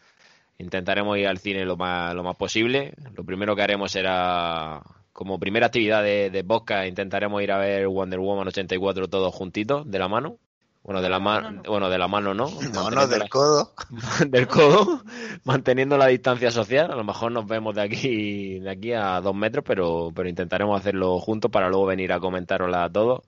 Intentaremos 0.57 1.17
ir 1.17 1.27
al 1.27 1.39
cine 1.39 1.65
lo 1.65 1.77
más, 1.77 2.13
lo 2.15 2.23
más 2.23 2.35
posible. 2.35 2.93
Lo 3.15 3.23
primero 3.23 3.55
que 3.55 3.61
haremos 3.63 3.91
será, 3.91 4.81
como 5.13 5.39
primera 5.39 5.67
actividad 5.67 6.03
de, 6.03 6.29
de 6.31 6.87
intentaremos 6.87 7.41
ir 7.43 7.51
a 7.51 7.59
ver 7.59 7.87
Wonder 7.87 8.19
Woman 8.19 8.47
84 8.47 9.07
todos 9.09 9.33
juntitos, 9.33 9.89
de 9.89 9.99
la 9.99 10.07
mano. 10.07 10.39
Bueno, 10.83 11.01
de 11.01 11.09
la 11.09 11.19
mano, 11.19 11.61
bueno, 11.67 11.89
de 11.89 11.97
la 11.99 12.07
mano 12.07 12.33
no. 12.33 12.49
No, 12.73 12.89
no, 12.89 13.07
del 13.07 13.19
la- 13.19 13.27
codo. 13.29 13.73
del 14.27 14.47
codo, 14.47 15.03
manteniendo 15.43 15.97
la 15.97 16.07
distancia 16.07 16.51
social. 16.51 16.91
A 16.91 16.95
lo 16.95 17.03
mejor 17.03 17.31
nos 17.31 17.45
vemos 17.47 17.75
de 17.75 17.81
aquí, 17.81 18.59
de 18.59 18.69
aquí 18.71 18.93
a 18.93 19.21
dos 19.21 19.35
metros, 19.35 19.63
pero, 19.67 20.11
pero 20.15 20.27
intentaremos 20.29 20.79
hacerlo 20.79 21.19
juntos 21.19 21.51
para 21.51 21.69
luego 21.69 21.85
venir 21.85 22.11
a 22.13 22.19
comentárosla 22.19 22.83
a 22.85 22.89
todos. 22.91 23.21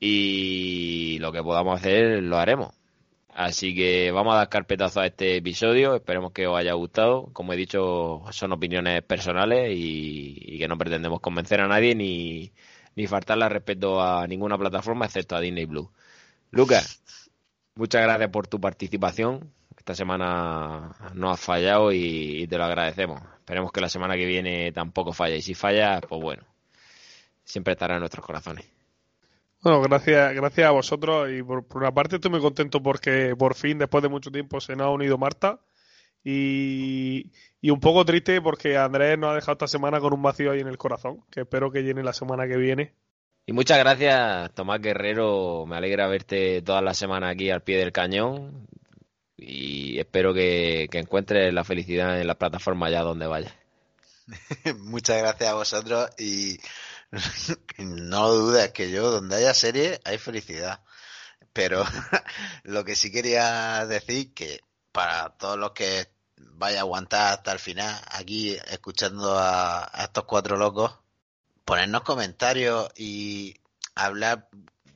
Y 0.00 1.18
lo 1.20 1.32
que 1.32 1.42
podamos 1.42 1.76
hacer 1.80 2.22
lo 2.22 2.36
haremos. 2.38 2.74
Así 3.34 3.74
que 3.74 4.10
vamos 4.10 4.34
a 4.34 4.38
dar 4.38 4.48
carpetazo 4.48 5.00
a 5.00 5.06
este 5.06 5.36
episodio. 5.36 5.94
Esperemos 5.96 6.32
que 6.32 6.46
os 6.46 6.58
haya 6.58 6.74
gustado. 6.74 7.30
Como 7.32 7.52
he 7.52 7.56
dicho, 7.56 8.22
son 8.30 8.52
opiniones 8.52 9.02
personales 9.02 9.70
y, 9.74 10.36
y 10.56 10.58
que 10.58 10.68
no 10.68 10.76
pretendemos 10.76 11.20
convencer 11.20 11.60
a 11.60 11.68
nadie 11.68 11.94
ni, 11.94 12.52
ni 12.96 13.06
faltarle 13.06 13.44
al 13.44 13.50
respeto 13.52 14.02
a 14.02 14.26
ninguna 14.26 14.58
plataforma 14.58 15.06
excepto 15.06 15.36
a 15.36 15.40
Disney 15.40 15.64
Blue. 15.66 15.90
Lucas, 16.52 17.02
muchas 17.76 18.02
gracias 18.02 18.28
por 18.28 18.46
tu 18.46 18.60
participación. 18.60 19.50
Esta 19.78 19.94
semana 19.94 20.94
no 21.14 21.30
has 21.30 21.40
fallado 21.40 21.92
y, 21.92 22.46
te 22.46 22.58
lo 22.58 22.64
agradecemos. 22.64 23.22
Esperemos 23.38 23.72
que 23.72 23.80
la 23.80 23.88
semana 23.88 24.16
que 24.16 24.26
viene 24.26 24.70
tampoco 24.70 25.14
falle. 25.14 25.38
Y 25.38 25.42
si 25.42 25.54
falla, 25.54 25.98
pues 26.02 26.20
bueno, 26.20 26.42
siempre 27.42 27.72
estará 27.72 27.94
en 27.94 28.00
nuestros 28.00 28.24
corazones. 28.24 28.66
Bueno, 29.62 29.80
gracias, 29.80 30.34
gracias 30.34 30.68
a 30.68 30.72
vosotros 30.72 31.30
y 31.32 31.42
por, 31.42 31.66
por 31.66 31.82
una 31.82 31.92
parte 31.92 32.16
estoy 32.16 32.30
muy 32.30 32.40
contento 32.40 32.82
porque 32.82 33.34
por 33.34 33.54
fin, 33.54 33.78
después 33.78 34.02
de 34.02 34.10
mucho 34.10 34.30
tiempo, 34.30 34.60
se 34.60 34.76
nos 34.76 34.88
ha 34.88 34.90
unido 34.90 35.16
Marta 35.16 35.58
y, 36.22 37.32
y 37.62 37.70
un 37.70 37.80
poco 37.80 38.04
triste 38.04 38.42
porque 38.42 38.76
Andrés 38.76 39.18
nos 39.18 39.30
ha 39.30 39.34
dejado 39.36 39.52
esta 39.52 39.68
semana 39.68 40.00
con 40.00 40.12
un 40.12 40.20
vacío 40.20 40.50
ahí 40.50 40.60
en 40.60 40.68
el 40.68 40.78
corazón, 40.78 41.24
que 41.30 41.40
espero 41.40 41.70
que 41.72 41.82
llene 41.82 42.02
la 42.02 42.12
semana 42.12 42.46
que 42.46 42.56
viene. 42.56 42.92
Y 43.44 43.52
muchas 43.52 43.78
gracias, 43.78 44.54
Tomás 44.54 44.80
Guerrero. 44.80 45.66
Me 45.66 45.76
alegra 45.76 46.06
verte 46.06 46.62
toda 46.62 46.80
la 46.80 46.94
semana 46.94 47.30
aquí 47.30 47.50
al 47.50 47.62
pie 47.62 47.78
del 47.78 47.92
cañón. 47.92 48.68
Y 49.36 49.98
espero 49.98 50.32
que, 50.32 50.88
que 50.90 50.98
encuentres 50.98 51.52
la 51.52 51.64
felicidad 51.64 52.20
en 52.20 52.28
la 52.28 52.38
plataforma 52.38 52.86
allá 52.86 53.02
donde 53.02 53.26
vayas. 53.26 53.52
Muchas 54.78 55.18
gracias 55.18 55.50
a 55.50 55.54
vosotros 55.54 56.10
y 56.18 56.58
no 57.78 58.28
dudes 58.30 58.70
que 58.70 58.90
yo, 58.92 59.10
donde 59.10 59.36
haya 59.36 59.54
serie, 59.54 60.00
hay 60.04 60.18
felicidad. 60.18 60.80
Pero 61.52 61.84
lo 62.62 62.84
que 62.84 62.94
sí 62.94 63.10
quería 63.10 63.84
decir 63.86 64.32
que 64.34 64.60
para 64.92 65.30
todos 65.30 65.58
los 65.58 65.72
que 65.72 66.08
vaya 66.36 66.78
a 66.78 66.82
aguantar 66.82 67.32
hasta 67.32 67.52
el 67.52 67.58
final 67.58 68.00
aquí 68.12 68.56
escuchando 68.70 69.36
a, 69.36 69.84
a 69.84 70.04
estos 70.04 70.24
cuatro 70.24 70.56
locos, 70.56 71.01
ponernos 71.64 72.02
comentarios 72.02 72.90
y 72.96 73.56
hablar, 73.94 74.48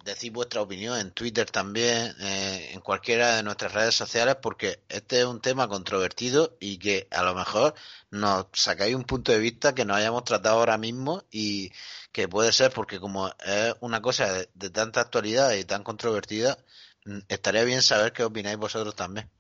decir 0.05 0.33
vuestra 0.33 0.63
opinión 0.63 0.99
en 0.99 1.13
Twitter 1.13 1.51
también, 1.51 2.15
eh, 2.21 2.71
en 2.73 2.81
cualquiera 2.81 3.37
de 3.37 3.43
nuestras 3.43 3.73
redes 3.73 3.95
sociales, 3.95 4.37
porque 4.41 4.83
este 4.89 5.21
es 5.21 5.27
un 5.27 5.41
tema 5.41 5.69
controvertido 5.69 6.57
y 6.61 6.79
que 6.79 7.09
a 7.11 7.23
lo 7.23 7.35
mejor 7.35 7.75
nos 8.11 8.47
sacáis 8.53 8.95
un 8.95 9.05
punto 9.05 9.33
de 9.33 9.39
vista 9.39 9.75
que 9.75 9.85
no 9.85 9.95
hayamos 9.95 10.25
tratado 10.25 10.59
ahora 10.59 10.79
mismo 10.79 11.25
y 11.31 11.73
que 12.13 12.29
puede 12.29 12.53
ser 12.53 12.73
porque 12.73 13.01
como 13.01 13.29
es 13.45 13.75
una 13.81 14.01
cosa 14.01 14.33
de, 14.33 14.49
de 14.55 14.71
tanta 14.71 15.01
actualidad 15.01 15.53
y 15.55 15.65
tan 15.65 15.83
controvertida, 15.83 16.59
mm, 17.05 17.19
estaría 17.29 17.65
bien 17.65 17.83
saber 17.83 18.13
qué 18.13 18.25
opináis 18.25 18.57
vosotros 18.59 18.95
también. 18.95 19.31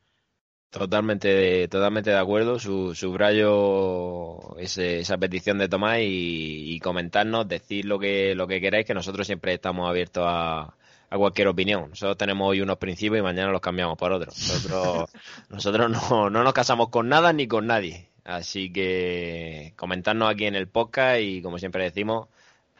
Totalmente 0.77 1.28
de, 1.28 1.69
totalmente 1.69 2.11
de 2.11 2.19
acuerdo. 2.19 2.59
Su, 2.59 2.94
subrayo 2.94 4.59
ese- 4.59 5.01
esa 5.01 5.16
petición 5.16 5.57
de 5.57 5.69
Tomás 5.70 6.01
y, 6.01 6.74
y 6.74 6.81
comentarnos, 6.81 7.48
decir 7.48 7.86
lo 7.86 7.98
que, 7.98 8.35
lo 8.35 8.47
que 8.47 8.61
queráis, 8.61 8.85
que 8.85 8.93
nosotros 8.93 9.27
siempre 9.27 9.55
estamos 9.55 9.89
abiertos 9.89 10.24
a, 10.27 10.74
a 11.09 11.16
cualquier 11.16 11.48
opinión. 11.48 11.89
Nosotros 11.90 12.19
tenemos 12.19 12.47
hoy 12.51 12.61
unos 12.61 12.77
principios 12.77 13.20
y 13.20 13.23
mañana 13.23 13.51
los 13.53 13.62
cambiamos 13.62 13.97
por 13.97 14.12
otros. 14.12 14.36
Nosotros, 14.36 15.11
nosotros 15.48 15.90
no, 16.11 16.28
no 16.28 16.44
nos 16.44 16.53
casamos 16.53 16.90
con 16.90 17.09
nada 17.09 17.32
ni 17.32 17.48
con 17.48 17.66
nadie. 17.66 18.11
Así 18.24 18.70
que 18.70 19.73
comentarnos 19.77 20.28
aquí 20.31 20.44
en 20.44 20.57
el 20.57 20.69
podcast 20.69 21.20
y 21.23 21.40
como 21.40 21.59
siempre 21.59 21.85
decimos, 21.85 22.28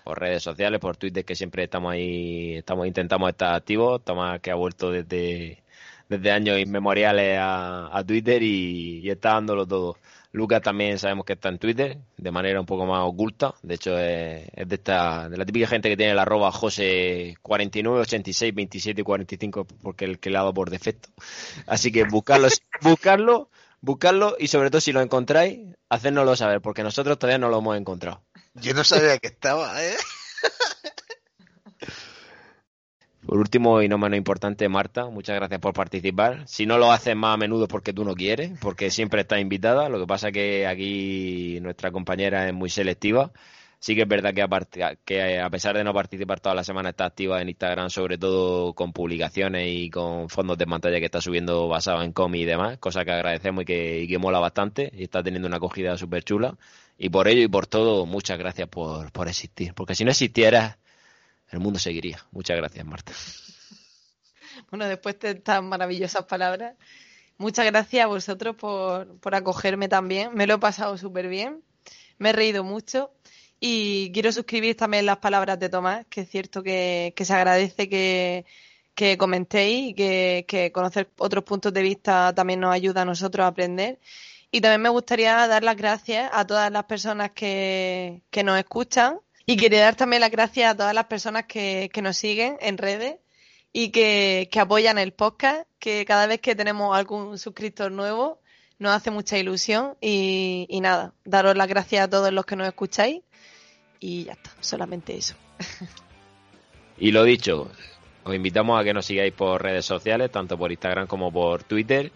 por 0.05 0.21
redes 0.21 0.43
sociales, 0.43 0.81
por 0.81 0.97
Twitter, 0.99 1.25
que 1.25 1.35
siempre 1.35 1.65
estamos 1.65 1.93
ahí, 1.93 2.57
estamos 2.57 2.87
intentamos 2.87 3.31
estar 3.31 3.55
activos. 3.55 4.05
Tomás 4.05 4.41
que 4.41 4.51
ha 4.51 4.55
vuelto 4.55 4.91
desde 4.91 5.63
desde 6.09 6.31
años 6.31 6.59
inmemoriales 6.59 7.39
a, 7.41 8.03
Twitter 8.07 8.43
y, 8.43 9.01
y 9.01 9.11
está 9.11 9.31
dándolo 9.31 9.67
todo. 9.67 9.97
Lucas 10.37 10.61
también 10.61 10.99
sabemos 10.99 11.25
que 11.25 11.33
está 11.33 11.49
en 11.49 11.59
Twitter 11.59 11.97
de 12.19 12.31
manera 12.31 12.61
un 12.61 12.67
poco 12.67 12.85
más 12.85 13.01
oculta. 13.05 13.55
De 13.63 13.77
hecho, 13.77 13.99
es, 13.99 14.47
de 14.55 14.75
esta 14.75 15.31
de 15.31 15.39
la 15.39 15.47
típica 15.47 15.67
gente 15.67 15.89
que 15.89 15.97
tiene 15.97 16.13
el 16.13 16.19
arroba 16.19 16.53
José 16.53 17.37
49, 17.41 18.01
86, 18.01 18.55
27 18.55 19.01
y 19.01 19.05
45 19.05 19.67
porque 19.83 20.05
el 20.05 20.19
que 20.19 20.29
le 20.29 20.37
ha 20.37 20.41
dado 20.41 20.53
por 20.53 20.69
defecto. 20.69 21.09
Así 21.67 21.91
que 21.91 22.05
buscarlo, 22.05 22.49
buscarlo, 22.83 23.49
buscarlo 23.81 24.37
y 24.39 24.49
sobre 24.49 24.69
todo 24.69 24.83
si 24.83 24.93
lo 24.93 25.01
encontráis, 25.01 25.75
hacérnoslo 25.89 26.37
saber 26.37 26.61
porque 26.61 26.83
nosotros 26.83 27.19
todavía 27.19 27.39
no 27.39 27.49
lo 27.49 27.61
hemos 27.61 27.79
encontrado. 27.79 28.23
Yo 28.53 28.75
no 28.75 28.85
sabía 28.85 29.17
que 29.17 29.29
estaba, 29.29 29.83
¿eh? 29.83 29.97
Por 33.27 33.39
último 33.39 33.83
y 33.83 33.89
no 33.89 33.99
menos 33.99 34.17
importante, 34.17 34.69
Marta, 34.69 35.07
muchas 35.07 35.35
gracias 35.35 35.59
por 35.61 35.75
participar. 35.75 36.47
Si 36.47 36.65
no 36.65 36.79
lo 36.79 36.93
haces 36.93 37.17
más 37.17 37.35
a 37.35 37.37
menudo 37.37 37.65
es 37.65 37.69
porque 37.69 37.93
tú 37.93 38.05
no 38.05 38.15
quieres, 38.15 38.53
porque 38.61 38.89
siempre 38.91 39.23
estás 39.23 39.41
invitada. 39.41 39.89
Lo 39.89 39.99
que 39.99 40.07
pasa 40.07 40.31
que 40.31 40.65
aquí 40.67 41.59
nuestra 41.61 41.91
compañera 41.91 42.47
es 42.47 42.55
muy 42.55 42.71
selectiva. 42.71 43.33
Sí 43.81 43.97
que 43.97 44.03
es 44.03 44.09
verdad 44.09 44.33
que 44.33 44.43
a, 44.43 44.97
que 45.05 45.41
a 45.41 45.51
pesar 45.51 45.77
de 45.77 45.83
no 45.83 45.93
participar 45.93 46.39
toda 46.39 46.55
la 46.55 46.63
semana 46.63 46.91
está 46.91 47.05
activa 47.07 47.43
en 47.43 47.49
Instagram, 47.49 47.91
sobre 47.91 48.17
todo 48.17 48.75
con 48.75 48.93
publicaciones 48.93 49.67
y 49.69 49.91
con 49.91 50.29
fondos 50.29 50.57
de 50.57 50.67
pantalla 50.67 51.01
que 51.01 51.07
está 51.07 51.21
subiendo 51.21 51.67
basado 51.69 52.03
en 52.03 52.13
cómic 52.13 52.43
y 52.43 52.45
demás, 52.45 52.79
cosa 52.79 53.05
que 53.05 53.11
agradecemos 53.11 53.63
y 53.63 53.65
que, 53.67 54.03
y 54.03 54.09
que 54.09 54.19
mola 54.19 54.39
bastante 54.39 54.91
y 54.95 55.03
está 55.03 55.23
teniendo 55.23 55.49
una 55.49 55.57
acogida 55.57 55.99
súper 55.99 56.23
chula. 56.23 56.57
Y 56.97 57.09
por 57.11 57.27
ello 57.29 57.43
y 57.43 57.49
por 57.49 57.67
todo, 57.67 58.07
muchas 58.07 58.39
gracias 58.39 58.69
por, 58.69 59.11
por 59.13 59.29
existir, 59.29 59.75
porque 59.75 59.97
si 59.97 60.05
no 60.05 60.11
existieras, 60.13 60.79
el 61.51 61.61
mundo 61.61 61.79
seguiría. 61.79 62.19
Muchas 62.33 62.57
gracias, 62.57 62.85
Marta. 62.85 63.13
Bueno, 64.71 64.87
después 64.87 65.19
de 65.21 65.33
estas 65.33 65.63
maravillosas 65.63 66.25
palabras, 66.25 66.75
muchas 67.37 67.67
gracias 67.67 68.05
a 68.05 68.07
vosotros 68.07 68.57
por, 68.57 69.19
por 69.19 69.35
acogerme 69.35 69.87
también. 69.87 70.35
Me 70.35 70.47
lo 70.47 70.55
he 70.55 70.59
pasado 70.59 70.97
súper 70.97 71.29
bien, 71.29 71.63
me 72.19 72.31
he 72.31 72.33
reído 72.33 72.65
mucho 72.65 73.13
y 73.61 74.11
quiero 74.13 74.33
suscribir 74.33 74.77
también 74.77 75.07
las 75.07 75.19
palabras 75.19 75.59
de 75.59 75.69
Tomás, 75.69 76.07
que 76.09 76.23
es 76.23 76.31
cierto 76.31 76.63
que, 76.63 77.13
que 77.17 77.25
se 77.25 77.35
agradece 77.35 77.89
que, 77.89 78.47
que 78.95 79.19
comentéis 79.19 79.91
y 79.91 79.95
que, 79.95 80.45
que 80.49 80.73
conocer 80.73 81.11
otros 81.19 81.45
puntos 81.45 81.73
de 81.73 81.83
vista 81.83 82.35
también 82.35 82.61
nos 82.61 82.75
ayuda 82.75 83.03
a 83.03 83.05
nosotros 83.05 83.45
a 83.45 83.49
aprender. 83.49 83.99
Y 84.51 84.61
también 84.61 84.83
me 84.83 84.89
gustaría 84.89 85.47
dar 85.49 85.63
las 85.65 85.77
gracias 85.77 86.31
a 86.33 86.47
todas 86.47 86.71
las 86.73 86.85
personas 86.85 87.33
que, 87.33 88.23
que 88.31 88.43
nos 88.45 88.59
escuchan 88.59 89.21
y 89.47 89.57
quería 89.57 89.83
dar 89.83 89.95
también 89.95 90.21
las 90.21 90.31
gracias 90.31 90.73
a 90.73 90.77
todas 90.77 90.95
las 90.95 91.07
personas 91.07 91.47
que, 91.47 91.89
que 91.93 92.03
nos 92.03 92.17
siguen 92.17 92.57
en 92.61 92.77
redes 92.79 93.17
y 93.73 93.91
que, 93.91 94.49
que 94.51 94.61
apoyan 94.61 94.99
el 94.99 95.13
podcast, 95.13 95.69
que 95.79 96.05
cada 96.05 96.27
vez 96.27 96.41
que 96.41 96.57
tenemos 96.57 96.97
algún 96.97 97.39
suscriptor 97.39 97.93
nuevo 97.93 98.41
nos 98.79 98.93
hace 98.93 99.11
mucha 99.11 99.39
ilusión 99.39 99.97
y, 100.01 100.67
y 100.69 100.81
nada, 100.81 101.15
daros 101.25 101.57
las 101.57 101.69
gracias 101.69 102.05
a 102.05 102.11
todos 102.11 102.33
los 102.33 102.45
que 102.45 102.57
nos 102.57 102.67
escucháis 102.67 103.23
y 104.01 104.25
ya 104.25 104.33
está, 104.33 104.51
solamente 104.61 105.17
eso. 105.17 105.35
Y 106.99 107.11
lo 107.11 107.25
dicho, 107.25 107.71
os 108.25 108.35
invitamos 108.35 108.81
a 108.81 108.85
que 108.85 108.95
nos 108.95 109.05
sigáis 109.05 109.33
por 109.33 109.63
redes 109.63 109.85
sociales, 109.85 110.31
tanto 110.31 110.57
por 110.57 110.73
Instagram 110.73 111.07
como 111.07 111.31
por 111.31 111.63
Twitter. 111.63 112.11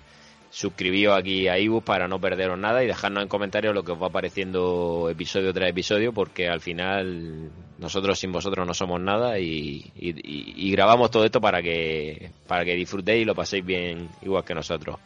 Suscribíos 0.52 1.16
aquí 1.16 1.46
a 1.46 1.58
iBus 1.58 1.84
para 1.84 2.08
no 2.08 2.20
perderos 2.20 2.58
nada 2.58 2.82
y 2.82 2.86
dejadnos 2.88 3.22
en 3.22 3.28
comentarios 3.28 3.72
lo 3.72 3.84
que 3.84 3.92
os 3.92 4.02
va 4.02 4.08
apareciendo 4.08 5.08
episodio 5.08 5.52
tras 5.54 5.70
episodio, 5.70 6.12
porque 6.12 6.48
al 6.48 6.60
final 6.60 7.50
nosotros 7.78 8.18
sin 8.18 8.32
vosotros 8.32 8.66
no 8.66 8.74
somos 8.74 9.00
nada 9.00 9.38
y- 9.38 9.92
y 9.96 10.70
grabamos 10.72 11.10
todo 11.10 11.24
esto 11.24 11.40
para 11.40 11.62
que, 11.62 12.32
para 12.48 12.64
que 12.64 12.74
disfrutéis 12.74 13.22
y 13.22 13.24
lo 13.24 13.34
paséis 13.34 13.64
bien 13.64 14.08
igual 14.22 14.44
que 14.44 14.54
nosotros. 14.54 14.96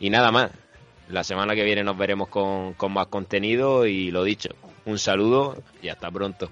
Y 0.00 0.10
nada 0.10 0.30
más, 0.30 0.50
la 1.08 1.24
semana 1.24 1.54
que 1.54 1.64
viene 1.64 1.82
nos 1.82 1.96
veremos 1.96 2.28
con, 2.28 2.74
con 2.74 2.92
más 2.92 3.06
contenido 3.06 3.86
y 3.86 4.10
lo 4.10 4.22
dicho, 4.22 4.50
Un 4.86 4.98
saludo 4.98 5.56
y 5.82 5.88
hasta 5.88 6.10
pronto. 6.10 6.50